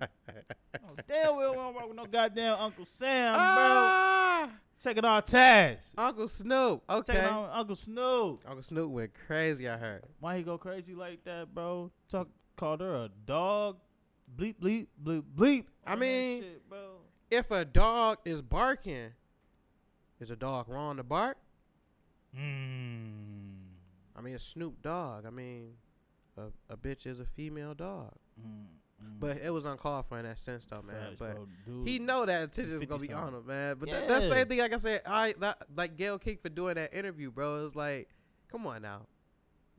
Oh, 0.74 0.96
damn, 1.06 1.36
we 1.36 1.42
don't 1.44 1.56
rock 1.74 1.86
with 1.88 1.96
no 1.96 2.06
goddamn 2.06 2.56
Uncle 2.58 2.86
Sam, 2.86 3.34
bro. 3.34 3.42
Ah, 3.44 4.50
Taking 4.80 5.04
our 5.04 5.22
Taz. 5.22 5.90
Uncle 5.96 6.26
Snoop. 6.28 6.82
Okay. 6.90 7.12
Taking 7.12 7.28
on 7.28 7.50
Uncle 7.52 7.76
Snoop. 7.76 8.42
Uncle 8.46 8.62
Snoop 8.62 8.90
went 8.90 9.10
crazy. 9.26 9.68
I 9.68 9.76
heard. 9.76 10.02
Why 10.18 10.38
he 10.38 10.42
go 10.42 10.56
crazy 10.58 10.94
like 10.94 11.22
that, 11.24 11.54
bro? 11.54 11.90
Talk, 12.10 12.28
called 12.56 12.80
her 12.80 12.94
a 12.94 13.10
dog. 13.26 13.76
Bleep, 14.36 14.56
bleep, 14.60 14.86
bleep, 15.02 15.22
bleep. 15.36 15.66
I 15.86 15.94
mean- 15.96 16.42
shit, 16.42 16.68
bro. 16.68 16.78
If 17.30 17.50
a 17.50 17.64
dog 17.64 18.18
is 18.24 18.42
barking, 18.42 19.10
is 20.20 20.30
a 20.30 20.36
dog 20.36 20.68
wrong 20.68 20.96
to 20.98 21.02
bark? 21.02 21.38
Mm. 22.38 23.52
I 24.16 24.20
mean, 24.20 24.34
it's 24.34 24.44
Snoop 24.44 24.82
Dogg. 24.82 25.24
I 25.26 25.30
mean, 25.30 25.72
a, 26.36 26.72
a 26.72 26.76
bitch 26.76 27.06
is 27.06 27.20
a 27.20 27.24
female 27.24 27.74
dog. 27.74 28.12
Mm, 28.40 28.64
mm. 29.04 29.20
But 29.20 29.38
it 29.38 29.50
was 29.50 29.64
uncalled 29.66 30.06
for 30.08 30.18
in 30.18 30.24
that 30.24 30.38
sense, 30.38 30.66
though, 30.66 30.82
man. 30.82 30.96
Facts, 31.08 31.16
but 31.18 31.34
bro. 31.34 31.46
Dude, 31.66 31.88
he 31.88 31.98
know 31.98 32.24
that 32.26 32.44
attention 32.44 32.80
is 32.80 32.84
gonna 32.84 33.00
be 33.00 33.08
something. 33.08 33.14
on 33.14 33.34
him, 33.34 33.46
man. 33.46 33.76
But 33.78 33.90
that, 33.90 34.08
that 34.08 34.22
Yeah. 34.22 34.28
same 34.28 34.46
thing, 34.48 34.58
like 34.58 34.72
I 34.72 34.78
said, 34.78 35.02
I 35.06 35.34
that, 35.40 35.58
like 35.76 35.96
Gayle 35.96 36.18
King 36.18 36.38
for 36.42 36.48
doing 36.48 36.74
that 36.74 36.94
interview, 36.94 37.30
bro. 37.30 37.64
It's 37.64 37.74
like, 37.76 38.08
come 38.50 38.66
on 38.66 38.82
now. 38.82 39.02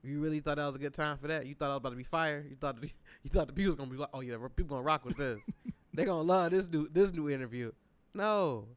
You 0.03 0.19
really 0.19 0.41
thought 0.41 0.57
that 0.57 0.65
was 0.65 0.75
a 0.75 0.79
good 0.79 0.93
time 0.93 1.17
for 1.17 1.27
that? 1.29 1.45
You 1.45 1.55
thought 1.55 1.67
I 1.67 1.73
was 1.75 1.77
about 1.77 1.91
to 1.91 1.95
be 1.95 2.03
fired? 2.03 2.49
You 2.49 2.57
thought 2.59 2.77
you 2.81 3.29
thought 3.29 3.47
the 3.47 3.53
people 3.53 3.71
was 3.71 3.77
gonna 3.77 3.89
be 3.89 3.97
like, 3.97 4.09
oh 4.13 4.19
yeah, 4.21 4.35
people 4.55 4.75
gonna 4.75 4.81
rock 4.83 5.05
with 5.05 5.17
this. 5.17 5.39
they 5.93 6.03
gonna 6.05 6.21
love 6.21 6.51
this 6.51 6.69
new 6.69 6.89
this 6.89 7.13
new 7.13 7.29
interview. 7.29 7.71
No, 8.13 8.67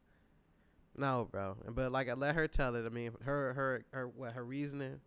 no, 0.95 1.27
bro. 1.31 1.57
But 1.69 1.91
like 1.91 2.09
I 2.09 2.13
let 2.13 2.35
her 2.35 2.47
tell 2.47 2.75
it. 2.75 2.85
I 2.85 2.89
mean, 2.89 3.11
her 3.23 3.53
her 3.53 3.83
her 3.91 4.07
what 4.07 4.33
her 4.33 4.43
reasoning 4.43 4.99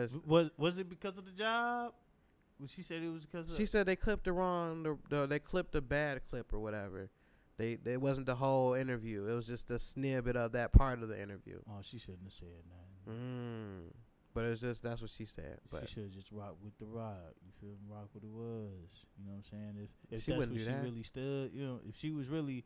was. 0.00 0.18
was 0.26 0.50
was 0.56 0.78
it 0.78 0.88
because 0.88 1.18
of 1.18 1.24
the 1.24 1.32
job? 1.32 1.92
Well, 2.58 2.68
she 2.68 2.82
said 2.82 3.02
it 3.02 3.10
was 3.10 3.24
because 3.24 3.50
of. 3.50 3.56
She 3.56 3.66
said 3.66 3.86
they 3.86 3.96
clipped 3.96 4.24
the 4.24 4.32
wrong, 4.32 4.82
the, 4.82 4.96
the, 5.08 5.26
they 5.26 5.38
clipped 5.38 5.74
a 5.74 5.80
bad 5.80 6.22
clip 6.28 6.52
or 6.52 6.60
whatever. 6.60 7.10
They 7.56 7.78
it 7.84 8.00
wasn't 8.00 8.26
the 8.26 8.34
whole 8.34 8.74
interview. 8.74 9.26
It 9.26 9.34
was 9.34 9.46
just 9.46 9.70
a 9.70 9.78
snippet 9.78 10.36
of 10.36 10.52
that 10.52 10.72
part 10.72 11.02
of 11.02 11.08
the 11.08 11.20
interview. 11.20 11.60
oh, 11.68 11.80
she 11.82 11.98
shouldn't 11.98 12.24
have 12.24 12.32
said 12.32 12.48
that. 12.48 13.12
Mm. 13.12 13.92
But 14.34 14.44
it's 14.46 14.60
just 14.60 14.82
that's 14.82 15.00
what 15.00 15.10
she 15.10 15.24
said. 15.24 15.58
But 15.70 15.88
she 15.88 15.94
should 15.94 16.12
just 16.12 16.32
rock 16.32 16.56
with 16.62 16.76
the 16.78 16.86
rock. 16.86 17.34
You 17.46 17.52
feel 17.60 17.70
me? 17.70 17.86
Rock 17.88 18.08
with 18.12 18.24
it 18.24 18.30
was. 18.30 19.06
You 19.16 19.26
know 19.26 19.32
what 19.32 19.36
I'm 19.36 19.42
saying? 19.44 19.74
If 19.84 19.90
if 20.10 20.24
She 20.24 20.32
that's 20.32 20.46
what 20.46 20.58
she 20.58 20.64
that. 20.64 20.82
really 20.82 21.02
stood, 21.04 21.52
you 21.54 21.64
know, 21.64 21.80
if 21.88 21.96
she 21.96 22.10
was 22.10 22.28
really, 22.28 22.64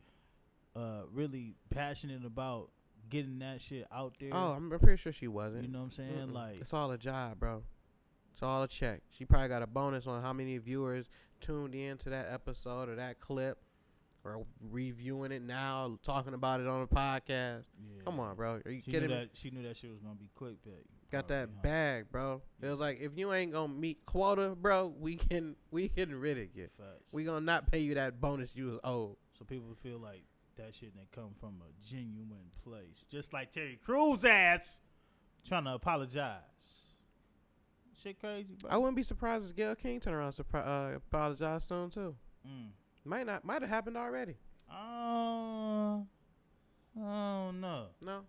uh, 0.75 1.03
really 1.13 1.55
passionate 1.69 2.25
about 2.25 2.71
getting 3.09 3.39
that 3.39 3.61
shit 3.61 3.87
out 3.91 4.13
there. 4.19 4.29
oh, 4.33 4.51
I'm 4.51 4.69
pretty 4.79 4.97
sure 4.97 5.11
she 5.11 5.27
wasn't. 5.27 5.63
you 5.63 5.69
know 5.69 5.79
what 5.79 5.85
I'm 5.85 5.91
saying? 5.91 6.27
Mm-mm. 6.29 6.33
Like, 6.33 6.59
it's 6.61 6.73
all 6.73 6.91
a 6.91 6.97
job, 6.97 7.39
bro. 7.39 7.63
It's 8.33 8.43
all 8.43 8.63
a 8.63 8.67
check. 8.67 9.01
She 9.09 9.25
probably 9.25 9.49
got 9.49 9.61
a 9.61 9.67
bonus 9.67 10.07
on 10.07 10.21
how 10.21 10.31
many 10.33 10.57
viewers 10.57 11.09
tuned 11.41 11.75
in 11.75 11.97
to 11.99 12.09
that 12.11 12.27
episode 12.31 12.87
or 12.89 12.95
that 12.95 13.19
clip, 13.19 13.57
or 14.23 14.45
reviewing 14.71 15.31
it 15.31 15.41
now, 15.41 15.97
talking 16.03 16.33
about 16.33 16.59
it 16.59 16.67
on 16.67 16.81
the 16.81 16.87
podcast. 16.87 17.69
yeah. 17.79 18.03
Come 18.05 18.19
on, 18.19 18.35
bro. 18.35 18.59
Are 18.65 18.71
you 18.71 18.81
She 18.83 18.91
kidding 18.91 19.09
knew 19.09 19.15
me? 19.15 19.21
that 19.21 19.29
she 19.37 19.49
knew 19.49 19.63
that 19.63 19.75
shit 19.77 19.89
was 19.89 19.99
gonna 19.99 20.15
be 20.15 20.29
clickbait. 20.39 20.83
Got 21.11 21.27
that 21.29 21.63
bag, 21.63 22.05
bro. 22.11 22.41
It 22.61 22.67
was 22.67 22.79
like 22.79 22.99
if 23.01 23.17
you 23.17 23.33
ain't 23.33 23.51
gonna 23.51 23.73
meet 23.73 24.05
quota, 24.05 24.55
bro, 24.55 24.93
we 24.99 25.15
can 25.15 25.55
we 25.71 25.87
getting 25.89 26.15
rid 26.19 26.37
of 26.37 26.47
you. 26.55 26.67
Facts. 26.77 27.03
We 27.11 27.23
gonna 27.25 27.41
not 27.41 27.71
pay 27.71 27.79
you 27.79 27.95
that 27.95 28.21
bonus 28.21 28.51
you 28.55 28.67
was 28.67 28.79
owed. 28.83 29.15
so 29.37 29.43
people 29.45 29.73
feel 29.81 29.97
like 29.99 30.23
that 30.59 30.75
shit 30.75 30.93
didn't 30.93 31.11
come 31.11 31.31
from 31.39 31.61
a 31.61 31.87
genuine 31.87 32.51
place, 32.63 33.05
just 33.09 33.33
like 33.33 33.51
Terry 33.51 33.79
Crews 33.83 34.25
ass 34.25 34.79
trying 35.47 35.63
to 35.65 35.73
apologize. 35.73 36.41
Shit 38.01 38.19
crazy, 38.19 38.55
bro. 38.59 38.69
I 38.69 38.77
wouldn't 38.77 38.95
be 38.95 39.03
surprised 39.03 39.49
if 39.49 39.55
Gayle 39.55 39.75
King 39.75 39.99
turn 39.99 40.13
around 40.13 40.31
surpri- 40.31 40.65
uh, 40.65 40.95
apologize 40.97 41.65
soon 41.65 41.89
too. 41.89 42.15
Mm. 42.47 42.69
Might 43.03 43.25
not, 43.25 43.43
might 43.43 43.61
have 43.61 43.69
happened 43.69 43.97
already. 43.97 44.35
Uh, 44.69 44.73
I 44.73 46.03
don't 46.95 47.59
know. 47.59 47.87
No, 48.05 48.21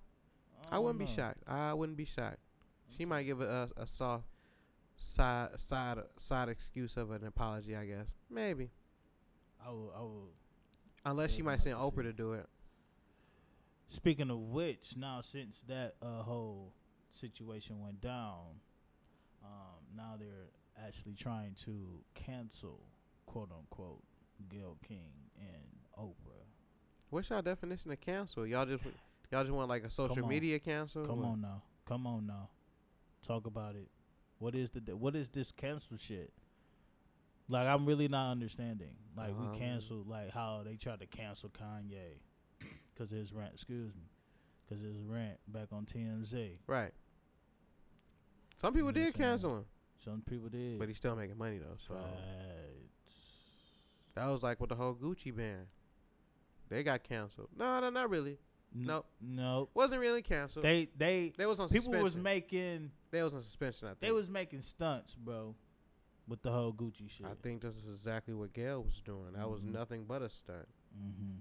I, 0.70 0.74
don't 0.74 0.84
wouldn't 0.84 0.98
be 0.98 1.06
shocked. 1.06 1.42
I 1.46 1.74
wouldn't 1.74 1.98
be 1.98 2.04
shocked. 2.04 2.38
She 2.96 3.04
might 3.04 3.24
give 3.24 3.40
a, 3.40 3.68
a, 3.76 3.82
a 3.82 3.86
soft 3.86 4.24
side 4.96 5.50
side 5.56 5.98
side 6.18 6.48
excuse 6.48 6.96
of 6.96 7.10
an 7.10 7.24
apology. 7.24 7.76
I 7.76 7.86
guess 7.86 8.08
maybe, 8.28 8.70
I 9.64 9.70
will. 9.70 9.92
I 9.96 10.00
will. 10.00 10.28
Unless 11.04 11.34
she 11.34 11.42
might 11.42 11.62
send 11.62 11.76
Oprah 11.76 12.02
to 12.02 12.12
do 12.12 12.32
it. 12.34 12.46
Speaking 13.88 14.30
of 14.30 14.38
which, 14.38 14.96
now 14.96 15.20
since 15.22 15.64
that 15.66 15.94
uh, 16.02 16.22
whole 16.22 16.72
situation 17.14 17.80
went 17.80 18.00
down, 18.00 18.60
um, 19.42 19.80
now 19.96 20.14
they're 20.18 20.50
actually 20.86 21.14
trying 21.14 21.54
to 21.64 22.04
cancel, 22.14 22.80
quote 23.26 23.50
unquote, 23.50 24.02
Gayle 24.48 24.76
King 24.86 25.10
and 25.38 25.64
Oprah. 25.98 26.44
What's 27.08 27.30
y'all 27.30 27.42
definition 27.42 27.90
of 27.90 28.00
cancel? 28.00 28.46
Y'all 28.46 28.66
just 28.66 28.84
y'all 29.32 29.42
just 29.42 29.52
want 29.52 29.68
like 29.68 29.82
a 29.84 29.90
social 29.90 30.26
media 30.26 30.58
cancel? 30.60 31.04
Come 31.04 31.20
What? 31.20 31.26
on 31.28 31.40
now, 31.40 31.62
come 31.86 32.06
on 32.06 32.26
now, 32.26 32.48
talk 33.26 33.46
about 33.46 33.74
it. 33.74 33.88
What 34.38 34.54
is 34.54 34.70
the 34.70 34.80
what 34.96 35.16
is 35.16 35.28
this 35.30 35.50
cancel 35.50 35.96
shit? 35.96 36.32
Like 37.50 37.66
I'm 37.66 37.84
really 37.84 38.08
not 38.08 38.30
understanding. 38.30 38.94
Like 39.16 39.30
Um, 39.30 39.52
we 39.52 39.58
canceled 39.58 40.08
like 40.08 40.30
how 40.30 40.62
they 40.64 40.76
tried 40.76 41.00
to 41.00 41.06
cancel 41.06 41.50
Kanye 41.50 42.20
because 42.94 43.10
his 43.10 43.32
rant. 43.32 43.52
Excuse 43.54 43.92
me, 43.94 44.02
because 44.66 44.82
his 44.82 44.96
rant 45.02 45.38
back 45.48 45.68
on 45.72 45.84
TMZ. 45.84 46.58
Right. 46.66 46.92
Some 48.60 48.72
people 48.74 48.90
You 48.90 48.98
know 48.98 49.04
did 49.06 49.14
cancel 49.14 49.56
him, 49.58 49.64
Some 50.04 50.22
people 50.28 50.48
did. 50.48 50.78
but 50.78 50.88
he's 50.88 50.96
still 50.98 51.16
making 51.16 51.38
money 51.38 51.58
though. 51.58 51.76
So 51.78 51.94
Facts. 51.94 53.24
that 54.14 54.26
was 54.28 54.42
like 54.42 54.60
with 54.60 54.68
the 54.70 54.76
whole 54.76 54.94
Gucci 54.94 55.34
band. 55.34 55.66
They 56.68 56.82
got 56.82 57.02
canceled. 57.02 57.48
No, 57.56 57.80
no, 57.80 57.90
not 57.90 58.10
really. 58.10 58.38
Nope. 58.72 59.06
Nope. 59.20 59.70
Wasn't 59.74 60.00
really 60.00 60.22
canceled. 60.22 60.64
They, 60.64 60.88
They 60.96 61.32
they 61.36 61.46
was 61.46 61.58
on 61.58 61.68
people 61.68 61.84
suspension. 61.86 62.02
was 62.04 62.16
making 62.16 62.90
they 63.10 63.22
was 63.22 63.34
on 63.34 63.42
suspension. 63.42 63.88
I 63.88 63.90
think. 63.90 64.00
they 64.00 64.12
was 64.12 64.28
making 64.30 64.60
stunts, 64.60 65.16
bro, 65.16 65.56
with 66.30 66.40
the 66.42 66.50
whole 66.50 66.72
Gucci 66.72 67.10
shit. 67.10 67.26
I 67.26 67.34
think 67.42 67.60
this 67.60 67.76
is 67.76 67.86
exactly 67.88 68.32
what 68.32 68.52
Gayle 68.54 68.82
was 68.82 69.02
doing. 69.02 69.32
That 69.34 69.50
was 69.50 69.60
Mhm. 69.60 69.72
nothing 69.72 70.04
but 70.06 70.22
a 70.22 70.30
stunt. 70.30 70.68
mm-hmm. 70.96 71.38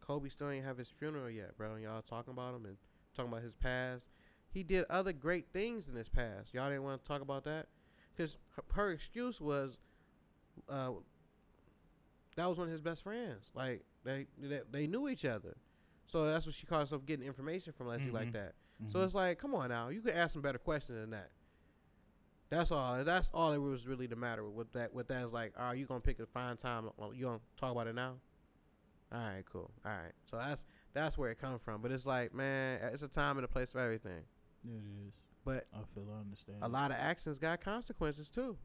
Kobe 0.00 0.28
still 0.30 0.48
ain't 0.50 0.64
have 0.64 0.78
his 0.78 0.88
funeral 0.88 1.28
yet, 1.28 1.56
bro. 1.58 1.74
And 1.74 1.82
y'all 1.82 2.00
talking 2.02 2.32
about 2.32 2.54
him 2.54 2.64
and 2.64 2.76
talking 3.14 3.30
about 3.32 3.42
his 3.42 3.52
past. 3.54 4.06
He 4.50 4.62
did 4.62 4.84
other 4.88 5.12
great 5.12 5.48
things 5.52 5.88
in 5.88 5.94
his 5.96 6.08
past. 6.08 6.54
Y'all 6.54 6.68
didn't 6.70 6.84
want 6.84 7.02
to 7.02 7.06
talk 7.08 7.20
about 7.20 7.44
that 7.44 7.66
because 8.16 8.38
her, 8.56 8.64
her 8.72 8.90
excuse 8.92 9.38
was, 9.40 9.76
uh, 10.68 10.92
that 12.36 12.46
was 12.46 12.56
one 12.56 12.68
of 12.68 12.72
his 12.72 12.80
best 12.80 13.02
friends. 13.02 13.50
Like 13.54 13.84
they 14.04 14.26
they, 14.40 14.60
they 14.70 14.86
knew 14.86 15.08
each 15.08 15.24
other, 15.26 15.56
so 16.06 16.24
that's 16.24 16.46
what 16.46 16.54
she 16.54 16.66
called 16.66 16.82
herself 16.82 17.04
getting 17.04 17.26
information 17.26 17.72
from 17.74 17.88
Leslie 17.88 18.10
like 18.10 18.28
Mhm. 18.28 18.32
that. 18.32 18.54
Mm-hmm. 18.82 18.88
So 18.92 19.02
it's 19.02 19.14
like, 19.14 19.38
come 19.38 19.54
on 19.54 19.68
now, 19.68 19.88
you 19.88 20.00
could 20.00 20.14
ask 20.14 20.32
some 20.32 20.42
better 20.42 20.58
questions 20.58 20.98
than 20.98 21.10
that. 21.10 21.30
That's 22.50 22.72
all. 22.72 23.04
That's 23.04 23.30
all 23.34 23.52
it 23.52 23.58
was 23.58 23.86
really 23.86 24.06
the 24.06 24.16
matter 24.16 24.48
with 24.48 24.72
that. 24.72 24.92
With 24.94 25.08
that 25.08 25.22
is 25.24 25.32
like, 25.32 25.52
are 25.56 25.74
you 25.74 25.86
gonna 25.86 26.00
pick 26.00 26.18
a 26.18 26.26
fine 26.26 26.56
time? 26.56 26.88
uh, 27.00 27.10
You 27.10 27.26
gonna 27.26 27.40
talk 27.56 27.72
about 27.72 27.86
it 27.86 27.94
now? 27.94 28.14
All 29.12 29.18
right, 29.18 29.44
cool. 29.50 29.70
All 29.84 29.92
right. 29.92 30.12
So 30.30 30.38
that's 30.38 30.64
that's 30.94 31.18
where 31.18 31.30
it 31.30 31.38
comes 31.38 31.60
from. 31.62 31.82
But 31.82 31.92
it's 31.92 32.06
like, 32.06 32.34
man, 32.34 32.80
it's 32.92 33.02
a 33.02 33.08
time 33.08 33.36
and 33.38 33.44
a 33.44 33.48
place 33.48 33.72
for 33.72 33.80
everything. 33.80 34.22
it 34.64 34.68
is. 35.06 35.12
But 35.44 35.66
I 35.74 35.78
feel 35.94 36.04
I 36.14 36.20
understand. 36.20 36.58
a 36.62 36.68
lot 36.68 36.90
of 36.90 36.96
actions 36.98 37.38
got 37.38 37.60
consequences 37.60 38.30
too. 38.30 38.56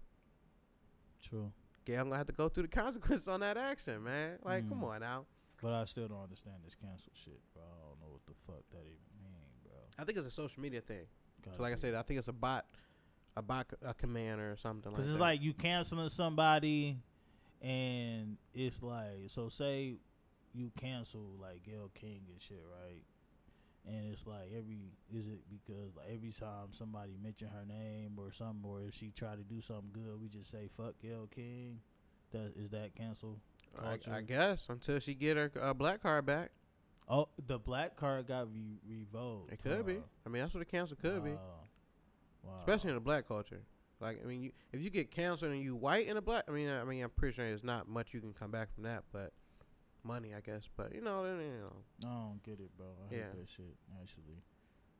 True, 1.22 1.52
Yeah, 1.86 2.00
I'm 2.02 2.08
gonna 2.08 2.18
have 2.18 2.28
to 2.28 2.34
go 2.34 2.50
through 2.50 2.64
the 2.64 2.70
consequences 2.82 3.28
on 3.28 3.40
that 3.42 3.58
action, 3.58 4.04
man. 4.04 4.38
Like, 4.44 4.68
come 4.68 4.82
Mm. 4.82 4.96
on 4.96 5.00
now. 5.02 5.26
but 5.62 5.72
I 5.74 5.86
still 5.86 6.08
don't 6.10 6.22
understand 6.22 6.58
this 6.66 6.76
cancel 6.76 7.12
shit, 7.16 7.40
bro. 7.54 7.64
I 7.64 7.88
don't 7.88 8.00
know 8.02 8.12
what 8.12 8.26
the 8.26 8.34
fuck 8.46 8.64
that 8.72 8.80
even 8.82 9.00
mean, 9.22 9.48
bro. 9.64 9.74
I 9.98 10.04
think 10.04 10.18
it's 10.18 10.28
a 10.28 10.32
social 10.32 10.62
media 10.62 10.82
thing. 10.82 11.06
So 11.56 11.62
like 11.64 11.72
I 11.74 11.78
said, 11.78 11.94
I 11.94 12.02
think 12.02 12.18
it's 12.20 12.28
a 12.28 12.34
bot, 12.34 12.66
a 13.36 13.42
c- 13.70 13.78
a 13.86 13.94
command 13.94 14.40
or 14.42 14.56
something 14.58 14.92
like 14.92 14.98
Cause 15.00 15.08
it's 15.08 15.16
that. 15.18 15.22
like 15.22 15.42
you 15.42 15.54
canceling 15.54 16.10
somebody, 16.10 16.98
and 17.62 18.38
it's 18.54 18.82
like 18.84 19.30
so. 19.30 19.50
Say 19.50 19.96
you 20.54 20.72
cancel 20.80 21.22
like 21.42 21.64
Gayle 21.64 21.90
King 21.94 22.22
and 22.32 22.42
shit, 22.42 22.64
right? 22.82 23.02
And 23.86 24.12
it's 24.14 24.26
like 24.26 24.50
every 24.58 24.78
is 25.14 25.28
it 25.28 25.42
because 25.50 25.96
like 25.98 26.08
every 26.14 26.32
time 26.32 26.68
somebody 26.72 27.18
mention 27.22 27.48
her 27.50 27.66
name 27.68 28.14
or 28.18 28.32
something, 28.32 28.64
or 28.70 28.82
if 28.88 28.94
she 28.94 29.12
try 29.16 29.36
to 29.36 29.42
do 29.44 29.62
something 29.62 29.90
good, 29.94 30.22
we 30.22 30.28
just 30.30 30.50
say 30.52 30.70
fuck 30.76 30.94
Gayle 31.02 31.28
King. 31.34 31.80
That 32.32 32.54
is 32.58 32.70
that 32.70 32.96
cancel? 32.96 33.40
I, 33.78 33.98
I 34.12 34.22
guess 34.22 34.68
until 34.70 35.00
she 35.00 35.16
get 35.16 35.36
her 35.36 35.52
uh, 35.60 35.74
black 35.74 36.02
card 36.04 36.26
back, 36.28 36.52
Oh, 37.10 37.28
the 37.48 37.58
black 37.60 37.96
card 37.96 38.28
got 38.28 38.48
re- 38.54 38.80
revoked. 38.88 39.52
it 39.52 39.62
could 39.64 39.86
be. 39.86 39.98
I 40.26 40.30
mean, 40.30 40.42
that's 40.44 40.54
what 40.54 40.62
a 40.62 40.66
cancel 40.66 40.96
could 40.96 41.24
be, 41.24 41.32
Wow. 42.44 42.52
Especially 42.60 42.90
in 42.90 42.96
the 42.96 43.02
black 43.02 43.28
culture. 43.28 43.62
Like, 44.00 44.20
I 44.24 44.28
mean, 44.28 44.42
you, 44.44 44.52
if 44.74 44.82
you 44.82 44.90
get 44.90 45.12
canceled 45.12 45.52
and 45.52 45.62
you 45.62 45.76
white 45.76 46.08
in 46.08 46.18
a 46.18 46.22
black, 46.22 46.44
I 46.50 46.52
mean, 46.52 46.70
I 46.70 46.84
mean, 46.84 47.02
I'm 47.04 47.10
pretty 47.10 47.36
sure 47.36 47.48
there's 47.48 47.64
not 47.64 47.88
much 47.88 48.14
you 48.14 48.20
can 48.20 48.34
come 48.34 48.52
back 48.52 48.74
from 48.74 48.84
that, 48.84 49.04
but 49.14 49.32
money, 50.04 50.34
I 50.36 50.42
guess. 50.42 50.64
But 50.76 50.94
you 50.94 51.02
know, 51.02 51.24
then, 51.24 51.40
you 51.40 51.62
know, 51.62 52.10
I 52.10 52.14
don't 52.14 52.44
get 52.44 52.60
it, 52.60 52.76
bro. 52.78 52.88
I 53.10 53.14
Yeah. 53.16 53.22
hate 53.32 53.40
that 53.40 53.50
shit. 53.50 53.76
Actually, 54.02 54.42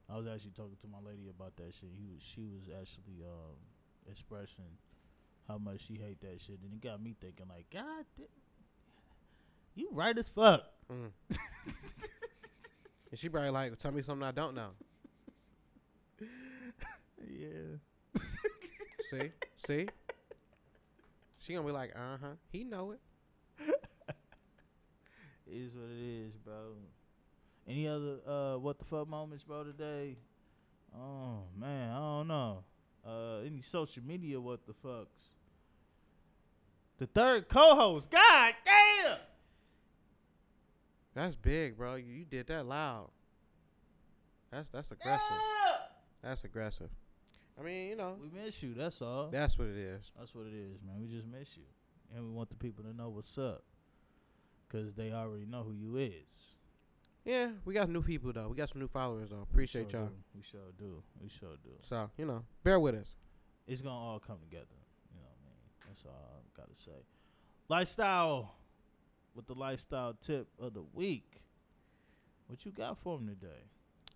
I 0.10 0.16
was 0.18 0.28
actually 0.28 0.52
talking 0.52 0.78
to 0.82 0.88
my 0.88 1.00
lady 1.06 1.28
about 1.30 1.56
that 1.58 1.74
shit. 1.74 1.90
He 1.98 2.06
was, 2.14 2.24
she 2.24 2.42
was 2.48 2.70
actually 2.80 3.24
um, 3.26 3.58
expressing 4.10 4.78
how 5.50 5.58
much 5.58 5.82
she 5.88 5.96
hate 5.96 6.22
that 6.22 6.40
shit, 6.40 6.60
and 6.64 6.72
it 6.74 6.80
got 6.82 7.04
me 7.04 7.14
thinking, 7.20 7.48
like, 7.50 7.66
God, 7.70 8.06
da- 8.18 8.24
you 9.76 9.90
right 9.92 10.18
as 10.18 10.30
fuck. 10.30 10.64
mm. 10.90 11.10
and 13.12 13.20
she 13.20 13.28
probably 13.28 13.50
like, 13.50 13.78
tell 13.78 13.92
me 13.92 14.02
something 14.02 14.26
I 14.26 14.32
don't 14.32 14.56
know. 14.56 14.70
Yeah. 17.44 18.22
See, 19.10 19.32
see, 19.58 19.88
she 21.40 21.54
gonna 21.54 21.68
be 21.68 21.74
like, 21.74 21.92
uh 21.96 22.18
huh, 22.22 22.28
he 22.52 22.64
know 22.64 22.92
it. 22.92 23.00
It 25.46 25.54
is 25.54 25.76
what 25.76 25.90
it 25.90 26.02
is, 26.02 26.34
bro. 26.38 26.74
Any 27.68 27.88
other 27.88 28.18
uh 28.28 28.58
what 28.58 28.80
the 28.80 28.86
fuck 28.86 29.08
moments, 29.08 29.44
bro, 29.44 29.64
today? 29.64 30.18
Oh 30.98 31.44
man, 31.60 31.92
I 31.92 31.98
don't 31.98 32.28
know. 32.28 32.64
Uh 33.06 33.40
any 33.46 33.62
social 33.62 34.04
media 34.04 34.40
what 34.40 34.66
the 34.66 34.74
fucks. 34.74 35.06
The 36.98 37.08
third 37.08 37.50
co-host. 37.50 38.10
God 38.10 38.54
damn. 38.66 39.18
That's 41.14 41.36
big, 41.36 41.78
bro. 41.78 41.96
You, 41.96 42.14
you 42.14 42.26
did 42.26 42.48
that 42.48 42.66
loud. 42.66 43.10
That's 44.52 44.70
that's 44.70 44.92
aggressive. 44.92 45.28
Yeah. 45.30 45.76
That's 46.24 46.44
aggressive. 46.44 46.90
I 47.60 47.64
mean, 47.64 47.90
you 47.90 47.96
know, 47.96 48.16
We 48.20 48.30
miss 48.44 48.64
you, 48.64 48.74
that's 48.74 49.02
all. 49.02 49.30
that's 49.30 49.58
what 49.58 49.68
it 49.68 49.78
is. 49.78 50.12
That's 50.18 50.34
what 50.34 50.48
it 50.48 50.54
is, 50.54 50.82
man. 50.86 51.00
We 51.00 51.08
just 51.08 51.28
miss 51.28 51.56
you. 51.56 51.64
And 52.16 52.24
we 52.26 52.32
want 52.32 52.50
the 52.50 52.56
people 52.56 52.84
to 52.84 52.94
know 52.96 53.10
what's 53.10 53.38
up. 53.38 53.64
Cause 54.70 54.94
they 54.96 55.12
already 55.12 55.46
know 55.46 55.62
who 55.64 55.74
you 55.74 55.98
is. 55.98 56.56
Yeah, 57.26 57.50
we 57.64 57.76
got 57.76 57.90
new 57.90 58.02
people 58.02 58.34
though. 58.34 58.48
We 58.50 58.56
got 58.56 58.70
some 58.70 58.82
new 58.82 58.88
followers 58.88 59.30
though. 59.30 59.42
Appreciate 59.44 59.92
sure 59.92 60.00
y'all. 60.02 60.10
do. 60.10 60.16
We 60.36 60.42
sure 60.42 60.60
do. 60.80 61.04
We 61.22 61.30
sure 61.30 61.56
do. 61.64 61.70
So 61.84 62.10
you 62.18 62.26
know, 62.26 62.44
bear 62.64 62.80
with 62.80 62.96
us. 62.96 63.14
it's 63.68 63.82
gonna 63.82 63.96
all 63.96 64.20
come 64.20 64.40
together. 64.44 64.66
You 65.14 65.20
know 65.22 65.28
what 65.28 65.38
I 65.38 65.46
mean? 65.46 65.60
That's 65.88 66.04
all 66.06 66.12
I 66.12 66.60
gotta 66.60 66.76
say. 66.76 67.06
Lifestyle 67.70 68.56
with 69.36 69.46
the 69.46 69.54
lifestyle 69.54 70.16
tip 70.20 70.48
of 70.60 70.74
the 70.74 70.84
week. 70.94 71.42
What 72.48 72.66
you 72.66 72.72
got 72.72 72.98
for 72.98 73.18
him 73.20 73.28
today? 73.28 73.64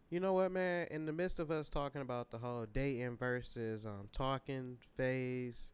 You 0.09 0.21
know 0.21 0.33
what, 0.33 0.51
man? 0.51 0.87
In 0.89 1.05
the 1.05 1.11
midst 1.11 1.37
of 1.39 1.51
us 1.51 1.67
talking 1.67 2.01
about 2.01 2.31
the 2.31 2.37
whole 2.37 2.65
dating 2.71 3.17
versus 3.17 3.85
um 3.85 4.07
talking 4.13 4.77
phase, 4.95 5.71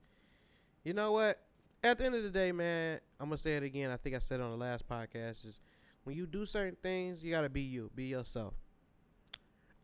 you 0.84 0.93
know 0.93 1.11
what? 1.11 1.39
At 1.84 1.99
the 1.99 2.05
end 2.05 2.15
of 2.15 2.23
the 2.23 2.29
day, 2.29 2.51
man, 2.51 2.99
I'm 3.19 3.27
gonna 3.27 3.38
say 3.38 3.55
it 3.57 3.63
again. 3.63 3.91
I 3.91 3.97
think 3.97 4.15
I 4.15 4.19
said 4.19 4.39
it 4.39 4.43
on 4.43 4.51
the 4.51 4.57
last 4.57 4.88
podcast 4.88 5.45
is 5.45 5.59
when 6.03 6.15
you 6.15 6.25
do 6.25 6.45
certain 6.45 6.77
things, 6.81 7.23
you 7.23 7.31
gotta 7.31 7.49
be 7.49 7.61
you, 7.61 7.91
be 7.93 8.05
yourself. 8.05 8.55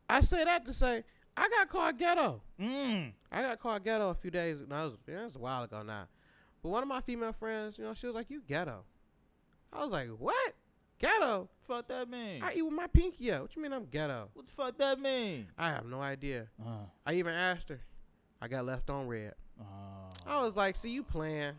I 0.10 0.22
say 0.22 0.44
that 0.44 0.66
to 0.66 0.74
say 0.74 1.04
I 1.38 1.48
got 1.48 1.70
called 1.70 2.00
ghetto. 2.00 2.42
Mm. 2.60 3.14
I 3.32 3.42
got 3.44 3.60
called 3.60 3.84
ghetto 3.84 4.10
a 4.10 4.16
few 4.16 4.32
days. 4.32 4.58
No, 4.68 4.82
it 4.82 4.84
was, 4.86 4.98
yeah, 5.08 5.22
it 5.22 5.26
was 5.26 5.36
a 5.36 5.40
while 5.40 5.64
ago 5.64 5.84
now. 5.84 6.08
But 6.64 6.70
one 6.70 6.82
of 6.82 6.90
my 6.90 7.02
female 7.02 7.34
friends, 7.34 7.78
you 7.78 7.84
know, 7.84 7.94
she 7.94 8.08
was 8.08 8.16
like, 8.16 8.30
"You 8.30 8.42
ghetto." 8.46 8.84
I 9.72 9.84
was 9.84 9.92
like, 9.92 10.10
"What? 10.10 10.56
Ghetto? 11.00 11.50
Fuck 11.62 11.88
that 11.88 12.10
mean? 12.10 12.44
I 12.44 12.54
eat 12.54 12.62
with 12.62 12.74
my 12.74 12.88
pinky 12.88 13.32
out. 13.32 13.42
What 13.44 13.56
you 13.56 13.62
mean 13.62 13.74
I'm 13.74 13.86
ghetto?" 13.86 14.30
what 14.34 14.48
the 14.48 14.54
fuck 14.54 14.78
that 14.78 15.00
mean? 15.00 15.48
I 15.58 15.70
have 15.70 15.86
no 15.86 16.02
idea. 16.02 16.48
Uh, 16.64 16.86
I 17.06 17.14
even 17.14 17.34
asked 17.34 17.70
her. 17.70 17.80
I 18.42 18.48
got 18.48 18.66
left 18.66 18.90
on 18.90 19.08
read. 19.08 19.34
uh, 19.60 19.64
I 20.26 20.42
was 20.42 20.56
like, 20.56 20.76
"See, 20.76 20.90
you 20.92 21.04
playing." 21.04 21.54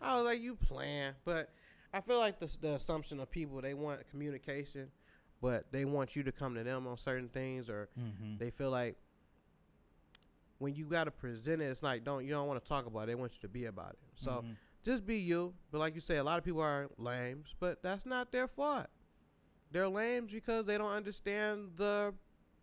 I 0.00 0.16
was 0.16 0.24
like, 0.24 0.40
"You 0.40 0.56
playing," 0.56 1.12
but 1.24 1.50
I 1.92 2.00
feel 2.00 2.18
like 2.18 2.38
the 2.40 2.54
the 2.60 2.74
assumption 2.74 3.20
of 3.20 3.30
people 3.30 3.60
they 3.60 3.74
want 3.74 4.08
communication, 4.10 4.90
but 5.40 5.70
they 5.70 5.84
want 5.84 6.16
you 6.16 6.22
to 6.24 6.32
come 6.32 6.54
to 6.54 6.62
them 6.64 6.86
on 6.86 6.96
certain 6.98 7.28
things, 7.28 7.68
or 7.68 7.88
mm-hmm. 7.98 8.38
they 8.38 8.50
feel 8.50 8.70
like 8.70 8.96
when 10.58 10.74
you 10.74 10.84
got 10.86 11.04
to 11.04 11.10
present 11.10 11.60
it, 11.60 11.66
it's 11.66 11.82
like 11.82 12.04
don't 12.04 12.24
you 12.24 12.30
don't 12.30 12.46
want 12.46 12.62
to 12.62 12.68
talk 12.68 12.86
about 12.86 13.02
it. 13.02 13.06
They 13.08 13.14
want 13.14 13.32
you 13.34 13.40
to 13.42 13.48
be 13.48 13.66
about 13.66 13.90
it. 13.90 13.98
So 14.16 14.30
Mhm. 14.30 14.56
Just 14.84 15.06
be 15.06 15.16
you. 15.16 15.54
But 15.70 15.78
like 15.78 15.94
you 15.94 16.00
say, 16.00 16.16
a 16.16 16.24
lot 16.24 16.38
of 16.38 16.44
people 16.44 16.60
are 16.60 16.88
lames, 16.98 17.54
but 17.60 17.82
that's 17.82 18.06
not 18.06 18.32
their 18.32 18.48
fault. 18.48 18.86
They're 19.70 19.88
lames 19.88 20.32
because 20.32 20.66
they 20.66 20.76
don't 20.76 20.92
understand 20.92 21.70
the 21.76 22.14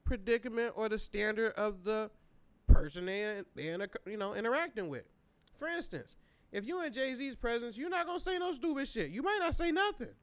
predicament 0.04 0.74
or 0.76 0.90
the 0.90 1.00
standard 1.00 1.54
of 1.54 1.84
the 1.84 2.10
person 2.68 3.06
they 3.06 3.42
they 3.56 3.76
you 4.06 4.18
know 4.18 4.34
interacting 4.36 4.90
with. 4.90 5.06
For 5.58 5.68
instance, 5.68 6.16
if 6.52 6.66
you 6.66 6.84
in 6.84 6.94
Jay 6.94 7.14
Z's 7.16 7.36
presence, 7.36 7.78
you're 7.78 7.90
not 7.90 8.06
gonna 8.06 8.20
say 8.20 8.38
no 8.38 8.54
stupid 8.54 8.88
shit. 8.88 9.10
You 9.12 9.24
might 9.24 9.40
not 9.40 9.56
say 9.56 9.72
nothing. 9.72 10.14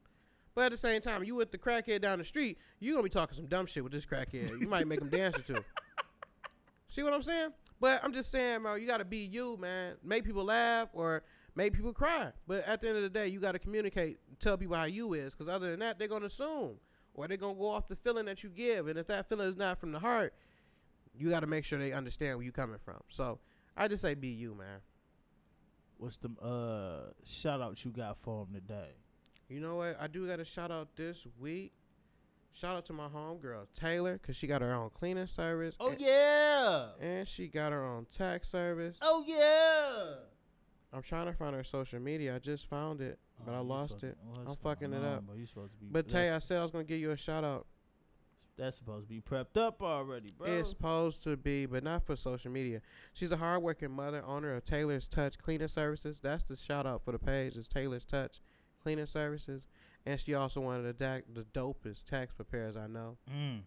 But 0.55 0.67
at 0.67 0.71
the 0.71 0.79
same 0.79 1.03
time, 1.03 1.23
you 1.23 1.35
with 1.35 1.53
the 1.53 1.59
crackhead 1.59 2.01
down 2.01 2.19
the 2.19 2.25
street, 2.25 2.59
you 2.81 2.93
gonna 2.93 3.03
be 3.03 3.11
talking 3.11 3.37
some 3.37 3.47
dumb 3.47 3.67
shit 3.67 3.85
with 3.85 3.93
this 3.93 4.07
crackhead. 4.07 4.59
You 4.59 4.69
might 4.69 4.87
make 4.87 5.01
him 5.01 5.11
dance 5.11 5.37
or 5.39 5.43
two. 5.43 5.65
See 6.89 7.03
what 7.03 7.13
I'm 7.13 7.23
saying? 7.23 7.51
But 7.79 8.03
I'm 8.03 8.13
just 8.13 8.31
saying, 8.31 8.63
bro, 8.63 8.77
you 8.77 8.87
gotta 8.87 9.05
be 9.05 9.19
you, 9.19 9.59
man. 9.61 9.97
Make 10.03 10.25
people 10.25 10.45
laugh 10.45 10.89
or 10.95 11.25
make 11.57 11.73
people 11.73 11.93
cry. 11.93 12.31
But 12.47 12.65
at 12.67 12.81
the 12.81 12.89
end 12.89 12.99
of 12.99 13.03
the 13.03 13.11
day, 13.11 13.27
you 13.27 13.41
gotta 13.41 13.59
communicate, 13.59 14.19
tell 14.39 14.57
people 14.57 14.77
how 14.77 14.85
you 14.85 15.15
is, 15.15 15.35
because 15.35 15.49
other 15.49 15.71
than 15.71 15.81
that, 15.81 15.99
they're 15.99 16.07
gonna 16.07 16.27
assume 16.27 16.77
or 17.15 17.27
they're 17.27 17.37
gonna 17.37 17.55
go 17.55 17.71
off 17.71 17.89
the 17.89 17.97
feeling 17.97 18.27
that 18.27 18.45
you 18.45 18.51
give. 18.51 18.87
And 18.87 18.99
if 18.99 19.09
that 19.09 19.29
feeling 19.29 19.49
is 19.49 19.57
not 19.57 19.81
from 19.81 19.91
the 19.91 19.99
heart, 19.99 20.35
you 21.19 21.31
gotta 21.31 21.47
make 21.47 21.65
sure 21.65 21.79
they 21.79 21.93
understand 21.93 22.37
where 22.37 22.45
you 22.45 22.53
coming 22.53 22.79
from. 22.85 23.01
So 23.09 23.41
I 23.77 23.89
just 23.89 24.03
say 24.03 24.15
be 24.15 24.29
you, 24.29 24.55
man. 24.55 24.81
What's 25.97 26.19
the 26.19 26.29
uh 26.43 27.13
shout 27.25 27.63
out 27.63 27.83
you 27.85 27.91
got 27.91 28.19
for 28.19 28.43
him 28.43 28.55
today? 28.55 28.91
You 29.49 29.61
know 29.61 29.77
what? 29.77 29.97
I 29.99 30.09
do 30.09 30.27
got 30.27 30.41
a 30.41 30.45
shout 30.45 30.71
out 30.71 30.89
this 30.95 31.27
week. 31.41 31.73
Shout 32.53 32.77
out 32.77 32.87
to 32.87 32.93
my 32.93 33.09
homegirl 33.09 33.67
Taylor, 33.75 34.19
cause 34.19 34.37
she 34.37 34.47
got 34.47 34.61
her 34.61 34.75
own 34.75 34.91
cleaning 34.91 35.27
service. 35.27 35.75
Oh 35.81 35.91
and, 35.91 36.01
yeah. 36.01 36.89
and 37.01 37.27
she 37.27 37.49
got 37.49 37.73
her 37.73 37.85
own 37.85 38.07
tax 38.11 38.51
service. 38.51 38.99
Oh 39.01 39.25
yeah. 39.27 40.36
I'm 40.97 41.03
trying 41.03 41.27
to 41.27 41.33
find 41.35 41.55
her 41.55 41.63
social 41.65 42.01
media. 42.01 42.35
I 42.35 42.39
just 42.39 42.67
found 42.67 43.01
it, 43.01 43.19
but 43.45 43.53
I 43.53 43.59
Oh, 43.59 43.63
lost 43.63 44.03
it. 44.03 44.17
I'm 44.47 44.57
fucking 44.57 44.93
it 44.93 45.05
up. 45.05 45.27
bro? 45.27 45.37
Supposed 45.45 45.73
to 45.75 45.79
be. 45.79 45.87
But 45.91 46.09
Tay, 46.09 46.31
I 46.31 46.39
said 46.39 46.59
I 46.59 46.63
was 46.63 46.71
gonna 46.71 46.85
give 46.85 46.99
you 47.01 47.11
a 47.11 47.17
shout 47.17 47.45
out. 47.45 47.67
that's 48.59 48.79
supposed 48.79 49.07
to 49.07 49.09
be 49.15 49.21
prepped 49.21 49.59
up 49.59 49.83
already, 49.83 50.31
bro. 50.31 50.47
It's 50.51 50.71
supposed 50.71 51.23
to 51.25 51.37
be, 51.37 51.67
but 51.67 51.85
not 51.85 52.07
for 52.07 52.17
social 52.17 52.51
media. 52.51 52.81
She's 53.13 53.31
a 53.31 53.37
hardworking 53.37 53.91
mother, 53.91 54.25
owner 54.25 54.55
of 54.55 54.65
Taylor's 54.65 55.07
Touch 55.07 55.37
Cleaning 55.37 55.69
Services. 55.69 56.21
That's 56.23 56.43
the 56.45 56.57
shout 56.57 56.87
out 56.87 57.03
for 57.05 57.13
the 57.13 57.19
page. 57.19 57.55
Is 57.59 57.69
Taylor's 57.69 58.07
Touch 58.07 58.41
Cleaning 58.83 59.05
Services, 59.05 59.67
and 60.07 60.19
she 60.19 60.33
also 60.33 60.63
one 60.63 60.77
of 60.77 60.85
the 60.85 60.95
da- 60.95 61.21
the 61.31 61.43
dopest 61.53 62.05
tax 62.05 62.33
preparers 62.33 62.77
I 62.77 62.87
know. 62.87 63.19
mm. 63.31 63.61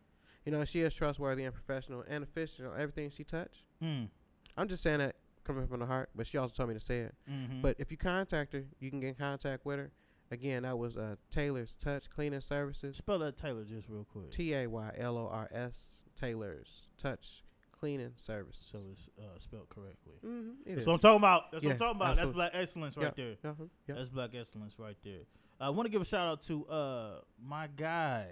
You 0.45 0.51
know, 0.53 0.65
she 0.65 0.79
is 0.81 0.95
trustworthy 0.95 1.43
and 1.43 1.53
professional 1.53 2.03
and 2.07 2.23
efficient 2.23 2.67
on 2.69 2.73
everything 2.79 3.11
she 3.11 3.23
touch. 3.23 3.63
Mm. 3.83 4.09
I'm 4.57 4.67
just 4.67 4.81
saying 4.81 4.97
that 4.99 5.15
coming 5.53 5.67
from 5.67 5.79
the 5.79 5.85
heart, 5.85 6.09
but 6.15 6.27
she 6.27 6.37
also 6.37 6.53
told 6.53 6.69
me 6.69 6.75
to 6.75 6.79
say 6.79 6.99
it. 6.99 7.15
Mm-hmm. 7.29 7.61
But 7.61 7.75
if 7.79 7.89
you 7.91 7.97
contact 7.97 8.53
her, 8.53 8.63
you 8.79 8.89
can 8.89 8.99
get 8.99 9.07
in 9.09 9.15
contact 9.15 9.65
with 9.65 9.79
her. 9.79 9.91
Again, 10.31 10.61
that 10.63 10.77
was 10.77 10.95
uh, 10.95 11.15
Taylor's 11.31 11.73
Touch 11.75 12.07
Cleaning 12.09 12.41
Services. 12.41 12.97
spell 12.97 13.17
that 13.19 13.35
Taylor 13.35 13.63
just 13.63 13.89
real 13.89 14.05
quick. 14.11 14.29
T 14.29 14.53
A 14.53 14.67
Y 14.67 14.91
L 14.99 15.17
O 15.17 15.27
R 15.27 15.49
S 15.51 16.03
Taylor's 16.15 16.87
Touch 16.99 17.43
Cleaning 17.71 18.11
Service. 18.15 18.61
so 18.71 18.79
it's 18.91 19.09
uh, 19.17 19.39
spelled 19.39 19.69
correctly. 19.69 20.13
Mm-hmm, 20.23 20.73
That's 20.75 20.85
what 20.85 20.93
I'm 20.93 20.99
talking 20.99 21.17
about. 21.17 21.51
That's 21.51 21.63
Yeah, 21.63 21.69
what 21.69 21.73
I'm 21.73 21.79
talking 21.79 21.95
about. 22.01 22.15
That's 22.17 22.29
black 22.31 22.51
excellence 22.53 22.95
right 22.97 23.15
there. 23.15 23.35
Uh-huh. 23.43 23.63
Yeah. 23.87 23.95
That's 23.95 24.09
black 24.09 24.31
excellence 24.35 24.75
right 24.77 24.97
there. 25.03 25.21
I 25.59 25.69
want 25.71 25.87
to 25.87 25.89
give 25.91 26.01
a 26.01 26.05
shout 26.05 26.27
out 26.27 26.41
to 26.43 26.65
uh 26.67 27.11
my 27.43 27.67
guy, 27.75 28.27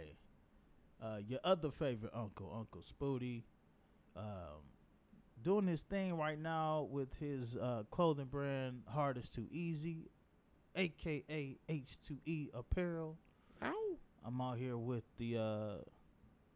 uh 1.01 1.17
your 1.27 1.39
other 1.43 1.71
favorite 1.71 2.11
uncle, 2.13 2.53
Uncle 2.55 2.81
Spooty, 2.81 3.41
um, 4.15 4.23
doing 5.43 5.67
his 5.67 5.81
thing 5.81 6.17
right 6.17 6.39
now 6.39 6.87
with 6.89 7.13
his 7.19 7.55
uh 7.55 7.83
clothing 7.91 8.25
brand 8.25 8.81
Hard 8.87 9.17
is 9.17 9.29
Too 9.29 9.47
Easy, 9.51 10.09
aka 10.75 11.57
H2E 11.69 12.49
Apparel. 12.53 13.17
Ow. 13.63 13.97
I'm 14.25 14.41
out 14.41 14.57
here 14.57 14.77
with 14.77 15.03
the 15.17 15.37
uh 15.37 15.83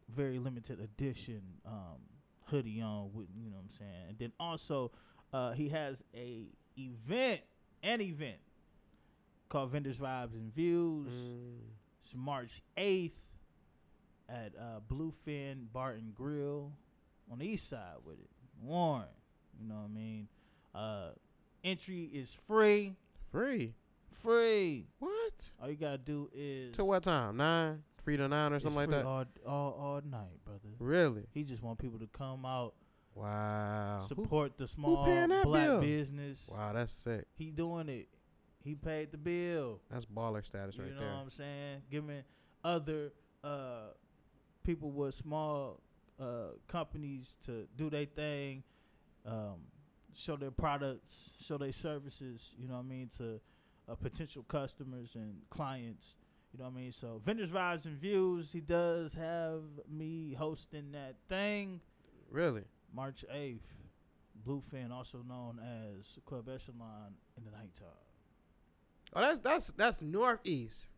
very 0.08 0.38
limited 0.38 0.80
edition 0.80 1.42
um 1.66 2.00
hoodie 2.46 2.80
on 2.82 3.10
with 3.14 3.28
you 3.36 3.50
know 3.50 3.56
what 3.56 3.64
I'm 3.70 3.78
saying. 3.78 4.08
And 4.10 4.18
then 4.18 4.32
also 4.38 4.90
uh 5.32 5.52
he 5.52 5.68
has 5.70 6.02
a 6.14 6.46
event, 6.76 7.40
an 7.82 8.00
event 8.00 8.38
called 9.48 9.70
Vendors 9.70 9.98
Vibes 9.98 10.34
and 10.34 10.52
Views. 10.52 11.12
Mm. 11.12 11.58
It's 12.04 12.14
March 12.14 12.62
8th 12.76 13.18
at 14.28 14.52
uh 14.58 14.80
Bluefin 14.88 15.72
Bar 15.72 15.92
and 15.92 16.14
Grill 16.14 16.72
on 17.30 17.38
the 17.38 17.46
east 17.46 17.68
side 17.68 17.96
with 18.04 18.18
it. 18.18 18.31
Warren, 18.62 19.04
you 19.60 19.68
know 19.68 19.74
what 19.76 19.90
I 19.90 19.94
mean? 19.94 20.28
Uh 20.74 21.08
entry 21.64 22.04
is 22.12 22.32
free. 22.34 22.96
Free. 23.30 23.74
Free. 24.10 24.86
What? 24.98 25.50
All 25.60 25.68
you 25.70 25.76
gotta 25.76 25.98
do 25.98 26.30
is 26.34 26.76
To 26.76 26.84
what 26.84 27.02
time? 27.02 27.36
Nine? 27.36 27.82
Three 28.02 28.16
to 28.16 28.28
nine 28.28 28.52
or 28.52 28.60
something 28.60 28.76
like 28.80 28.90
that? 28.90 29.04
All, 29.06 29.24
all 29.46 29.72
all 29.78 30.00
night, 30.08 30.44
brother. 30.44 30.60
Really? 30.78 31.24
He 31.32 31.44
just 31.44 31.62
want 31.62 31.78
people 31.78 31.98
to 32.00 32.08
come 32.08 32.44
out, 32.44 32.74
Wow. 33.14 33.98
Who- 34.00 34.06
support 34.06 34.56
the 34.58 34.66
small 34.68 35.04
black 35.04 35.44
bill? 35.44 35.80
business. 35.80 36.50
Wow, 36.52 36.72
that's 36.72 36.92
sick. 36.92 37.26
He 37.34 37.50
doing 37.50 37.88
it. 37.88 38.08
He 38.64 38.74
paid 38.74 39.10
the 39.12 39.18
bill. 39.18 39.80
That's 39.90 40.04
baller 40.06 40.44
status 40.44 40.76
you 40.76 40.82
right 40.84 40.92
there. 40.92 41.00
You 41.02 41.08
know 41.10 41.16
what 41.16 41.22
I'm 41.22 41.30
saying? 41.30 41.82
Giving 41.90 42.22
other 42.64 43.12
uh, 43.44 43.88
people 44.64 44.90
with 44.92 45.14
small 45.14 45.80
uh, 46.22 46.52
companies 46.68 47.36
to 47.46 47.66
do 47.76 47.90
their 47.90 48.06
thing, 48.06 48.62
um, 49.26 49.56
show 50.14 50.36
their 50.36 50.50
products, 50.50 51.30
show 51.40 51.58
their 51.58 51.72
services. 51.72 52.54
You 52.58 52.68
know 52.68 52.74
what 52.74 52.80
I 52.80 52.88
mean 52.88 53.08
to 53.18 53.40
uh, 53.88 53.94
potential 53.96 54.44
customers 54.44 55.16
and 55.16 55.42
clients. 55.50 56.14
You 56.52 56.58
know 56.58 56.66
what 56.66 56.74
I 56.74 56.82
mean. 56.82 56.92
So 56.92 57.20
vendors 57.24 57.50
vibes 57.50 57.86
and 57.86 57.96
views. 57.96 58.52
He 58.52 58.60
does 58.60 59.14
have 59.14 59.62
me 59.90 60.34
hosting 60.34 60.92
that 60.92 61.16
thing. 61.28 61.80
Really? 62.30 62.64
March 62.94 63.24
8th, 63.34 63.60
Bluefin, 64.46 64.92
also 64.92 65.24
known 65.26 65.58
as 65.58 66.18
Club 66.26 66.48
Echelon 66.48 67.14
in 67.36 67.44
the 67.44 67.50
nighttime. 67.50 67.88
Oh, 69.14 69.20
that's 69.20 69.40
that's 69.40 69.72
that's 69.72 70.02
northeast. 70.02 70.88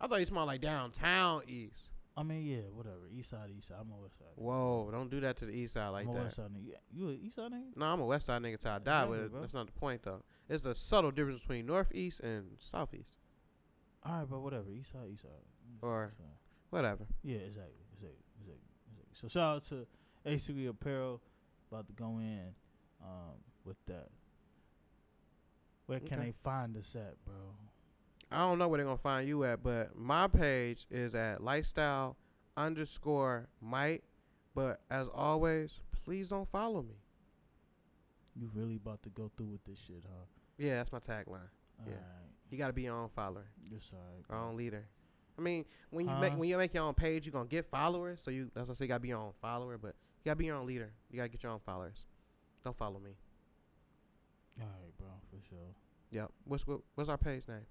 I 0.00 0.06
thought 0.06 0.20
you 0.20 0.26
about 0.30 0.46
like 0.46 0.60
downtown 0.60 1.42
east. 1.48 1.87
I 2.18 2.22
mean, 2.24 2.44
yeah, 2.46 2.62
whatever. 2.74 3.06
East 3.16 3.30
side, 3.30 3.50
east 3.56 3.68
side. 3.68 3.76
I'm 3.80 3.92
a 3.92 3.96
west 4.02 4.18
side. 4.18 4.26
Whoa, 4.34 4.88
don't 4.90 5.08
do 5.08 5.20
that 5.20 5.36
to 5.36 5.46
the 5.46 5.52
east 5.52 5.74
side 5.74 5.88
like 5.90 6.04
I'm 6.04 6.10
a 6.10 6.14
that. 6.14 6.22
west 6.24 6.36
side 6.36 6.50
nigga. 6.52 6.72
You 6.92 7.10
a 7.10 7.12
east 7.12 7.36
side 7.36 7.52
nigga? 7.52 7.76
No, 7.76 7.86
I'm 7.86 8.00
a 8.00 8.04
west 8.06 8.26
side 8.26 8.42
nigga 8.42 8.58
till 8.58 8.72
I 8.72 8.78
die, 8.78 9.02
Exactly, 9.04 9.18
but 9.18 9.30
bro. 9.30 9.40
that's 9.42 9.54
not 9.54 9.66
the 9.66 9.72
point 9.72 10.02
though. 10.02 10.22
It's 10.48 10.64
a 10.66 10.74
subtle 10.74 11.12
difference 11.12 11.42
between 11.42 11.66
northeast 11.66 12.18
and 12.20 12.56
southeast. 12.58 13.16
All 14.04 14.12
right, 14.18 14.26
but 14.28 14.40
whatever. 14.40 14.68
East 14.70 14.90
side, 14.92 15.08
east 15.12 15.22
side. 15.22 15.30
Mm, 15.30 15.86
Or- 15.86 16.08
east 16.10 16.18
side. 16.18 16.26
Whatever. 16.70 17.06
Yeah, 17.22 17.36
exactly, 17.38 17.72
exactly, 17.92 18.24
exactly, 18.40 18.68
exactly. 18.90 19.12
So 19.12 19.28
shout 19.28 19.56
out 19.56 19.64
to 19.64 19.86
ACV 20.26 20.68
Apparel, 20.68 21.20
about 21.70 21.86
to 21.86 21.92
go 21.92 22.18
in 22.18 22.54
um, 23.02 23.36
with 23.64 23.76
that. 23.86 24.08
Where 25.86 26.00
can 26.00 26.18
Okay. 26.18 26.26
they 26.26 26.32
find 26.32 26.76
us 26.76 26.94
at, 26.96 27.14
bro? 27.24 27.34
I 28.30 28.38
don't 28.38 28.58
know 28.58 28.68
where 28.68 28.76
they're 28.78 28.84
gonna 28.86 28.98
find 28.98 29.26
you 29.26 29.44
at, 29.44 29.62
but 29.62 29.96
my 29.96 30.26
page 30.28 30.86
is 30.90 31.14
at 31.14 31.42
lifestyle 31.42 32.16
underscore 32.56 33.48
might. 33.60 34.04
But 34.54 34.80
as 34.90 35.08
always, 35.08 35.80
please 36.04 36.28
don't 36.28 36.48
follow 36.50 36.82
me. 36.82 36.96
You 38.34 38.50
really 38.54 38.76
about 38.76 39.02
to 39.04 39.08
go 39.10 39.30
through 39.36 39.46
with 39.46 39.64
this 39.64 39.78
shit, 39.86 40.02
huh? 40.04 40.24
Yeah, 40.58 40.76
that's 40.76 40.92
my 40.92 40.98
tagline. 40.98 41.48
All 41.80 41.86
Yeah. 41.86 41.92
right. 41.94 42.28
You 42.50 42.58
gotta 42.58 42.72
be 42.72 42.82
your 42.82 42.96
own 42.96 43.08
follower, 43.10 43.46
Yes, 43.70 43.92
right. 43.92 44.24
your 44.28 44.38
own 44.38 44.56
leader. 44.56 44.86
I 45.36 45.40
mean, 45.40 45.64
when 45.90 46.08
you 46.08 46.14
make 46.16 46.32
when 46.36 46.48
you 46.48 46.56
make 46.58 46.74
your 46.74 46.84
own 46.84 46.94
page, 46.94 47.24
you're 47.26 47.32
gonna 47.32 47.48
get 47.48 47.66
followers. 47.70 48.20
So 48.22 48.30
you 48.30 48.50
that's 48.54 48.68
what 48.68 48.74
I 48.74 48.78
say, 48.78 48.84
you 48.84 48.88
gotta 48.88 49.00
be 49.00 49.08
your 49.08 49.18
own 49.20 49.32
follower, 49.40 49.78
but 49.78 49.94
you 50.18 50.24
gotta 50.30 50.36
be 50.36 50.46
your 50.46 50.56
own 50.56 50.66
leader. 50.66 50.92
You 51.10 51.16
gotta 51.16 51.28
get 51.28 51.42
your 51.42 51.52
own 51.52 51.60
followers. 51.60 52.06
Don't 52.64 52.76
follow 52.76 52.98
me. 52.98 53.12
All 54.60 54.66
right, 54.66 54.96
bro, 54.98 55.08
for 55.30 55.40
sure. 55.48 55.74
Yep. 56.10 56.32
What's 56.44 56.66
what, 56.66 56.80
what's 56.96 57.08
our 57.08 57.18
page 57.18 57.46
name? 57.46 57.66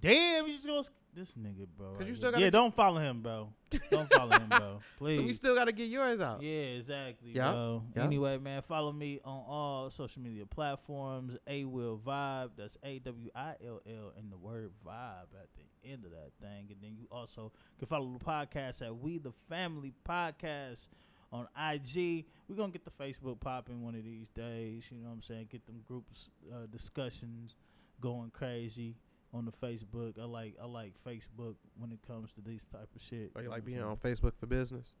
Damn, 0.00 0.46
you 0.46 0.52
just 0.52 0.66
go 0.66 0.82
this 1.14 1.32
nigga, 1.32 1.66
bro. 1.76 1.90
'Cause 1.90 1.98
right 2.00 2.08
you 2.08 2.14
still 2.14 2.30
gotta 2.30 2.40
yeah, 2.40 2.46
get- 2.46 2.52
don't 2.52 2.74
follow 2.74 3.00
him, 3.00 3.22
bro. 3.22 3.52
Don't 3.90 4.08
follow 4.08 4.38
him, 4.38 4.48
bro. 4.48 4.80
Please. 4.98 5.16
So 5.18 5.24
we 5.24 5.32
still 5.32 5.54
gotta 5.56 5.72
get 5.72 5.88
yours 5.88 6.20
out. 6.20 6.40
Yeah, 6.42 6.78
exactly, 6.78 7.32
Yeah, 7.32 7.50
bro. 7.50 7.82
Anyway, 7.96 8.38
man, 8.38 8.62
follow 8.62 8.92
me 8.92 9.20
on 9.24 9.42
all 9.48 9.90
social 9.90 10.22
media 10.22 10.46
platforms. 10.46 11.36
A 11.46 11.64
Will 11.64 11.98
Vibe. 11.98 12.50
That's 12.56 12.76
A 12.84 13.00
W 13.00 13.30
I 13.34 13.54
L 13.66 13.80
L 13.86 14.12
and 14.16 14.30
the 14.30 14.36
word 14.38 14.70
vibe 14.86 15.34
at 15.40 15.48
the 15.56 15.90
end 15.90 16.04
of 16.04 16.12
that 16.12 16.30
thing. 16.40 16.68
And 16.70 16.80
then 16.80 16.96
you 16.96 17.08
also 17.10 17.52
can 17.78 17.88
follow 17.88 18.16
the 18.16 18.24
podcast 18.24 18.82
at 18.86 18.96
We 18.96 19.18
the 19.18 19.32
Family 19.48 19.92
Podcast 20.08 20.88
on 21.32 21.48
IG. 21.56 22.26
We're 22.48 22.56
gonna 22.56 22.72
get 22.72 22.84
the 22.84 22.90
Facebook 22.92 23.40
popping 23.40 23.82
one 23.82 23.94
of 23.96 24.04
these 24.04 24.28
days. 24.28 24.84
You 24.90 24.98
know 24.98 25.08
what 25.08 25.14
I'm 25.14 25.20
saying? 25.22 25.48
Get 25.50 25.66
them 25.66 25.82
groups 25.86 26.30
uh, 26.52 26.66
discussions 26.70 27.56
going 28.00 28.30
crazy 28.30 28.94
on 29.34 29.44
the 29.44 29.52
Facebook. 29.52 30.18
I 30.20 30.24
like 30.24 30.56
I 30.62 30.66
like 30.66 30.94
Facebook 31.06 31.54
when 31.78 31.92
it 31.92 32.00
comes 32.06 32.32
to 32.34 32.40
these 32.40 32.66
type 32.66 32.88
of 32.94 33.02
shit. 33.02 33.32
Or 33.34 33.42
you 33.42 33.48
know 33.48 33.54
like 33.54 33.64
being 33.64 33.82
on 33.82 33.96
Facebook 33.96 34.32
for 34.38 34.46
business? 34.46 34.94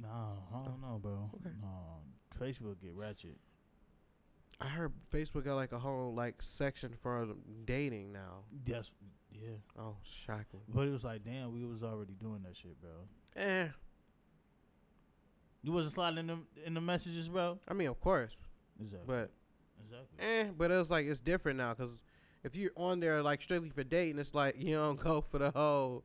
no, 0.00 0.08
I 0.54 0.62
don't 0.64 0.80
know, 0.80 0.98
bro. 1.02 1.30
Okay. 1.36 1.54
No, 1.60 2.00
Facebook 2.40 2.80
get 2.80 2.94
ratchet. 2.94 3.36
I 4.60 4.66
heard 4.66 4.92
Facebook 5.12 5.44
got 5.44 5.54
like 5.56 5.72
a 5.72 5.78
whole 5.78 6.12
like 6.14 6.36
section 6.40 6.92
for 7.02 7.28
dating 7.64 8.12
now. 8.12 8.44
Yes, 8.66 8.92
yeah. 9.32 9.50
Oh, 9.78 9.96
shocking. 10.04 10.60
But 10.68 10.86
it 10.86 10.90
was 10.90 11.04
like, 11.04 11.24
damn, 11.24 11.52
we 11.52 11.64
was 11.64 11.82
already 11.82 12.12
doing 12.14 12.42
that 12.44 12.56
shit, 12.56 12.80
bro. 12.80 12.90
Eh. 13.36 13.68
You 15.62 15.72
wasn't 15.72 15.94
sliding 15.94 16.18
in 16.18 16.26
the 16.26 16.38
in 16.66 16.74
the 16.74 16.80
messages, 16.80 17.28
bro. 17.28 17.58
I 17.68 17.74
mean, 17.74 17.88
of 17.88 18.00
course, 18.00 18.36
Exactly. 18.80 19.06
but 19.06 19.30
exactly. 19.84 20.18
eh. 20.26 20.44
But 20.56 20.70
it 20.70 20.76
was 20.76 20.90
like 20.90 21.06
it's 21.06 21.20
different 21.20 21.58
now 21.58 21.74
because 21.74 22.02
if 22.44 22.56
you're 22.56 22.70
on 22.76 23.00
there 23.00 23.22
like 23.22 23.40
strictly 23.42 23.70
for 23.70 23.84
dating, 23.84 24.18
it's 24.18 24.34
like 24.34 24.56
you 24.60 24.74
don't 24.76 24.98
go 24.98 25.20
for 25.20 25.38
the 25.38 25.50
whole 25.50 26.04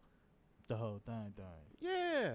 The 0.67 0.75
whole 0.75 1.01
thing, 1.05 1.33
thing. 1.35 1.45
yeah. 1.81 2.31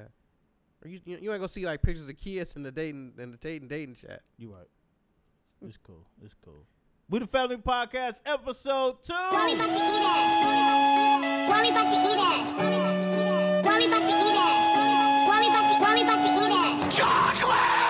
Or 0.85 0.89
you 0.89 1.01
you, 1.05 1.19
you 1.23 1.31
ain't 1.33 1.41
gonna 1.41 1.49
see 1.49 1.65
like 1.67 1.83
pictures 1.83 2.09
of 2.09 2.17
kids 2.17 2.57
in 2.57 2.63
the 2.65 2.73
dating 2.73 3.13
in 3.19 3.31
the 3.31 3.37
dating 3.37 3.69
dating 3.69 3.95
chat. 3.97 4.23
You 4.37 4.53
right. 4.55 4.67
It's 5.65 5.77
cool. 5.77 6.07
It's 6.25 6.35
cool. 6.45 6.67
We 7.09 7.19
the 7.21 7.27
Family 7.27 7.57
Podcast, 7.57 8.21
episode 8.27 9.03
two. 9.05 9.13
Worry 9.33 9.53
about 9.55 9.67
to 9.67 9.85
eat 9.85 10.03
it. 10.03 11.49
Worry 11.49 11.69
about 11.69 11.93
to 11.93 11.99
eat 12.01 12.19
it. 12.19 13.65
Worry 13.65 13.87
about 13.87 14.09
to 14.11 14.17
eat 14.17 14.39
it. 14.43 15.29
Worry 15.29 15.47
about 15.49 15.73
to 15.73 15.81
worry 15.83 16.03
about 16.03 16.27
to 16.27 16.33
eat 16.33 16.87
it. 16.87 16.91
Chocolate. 16.91 17.82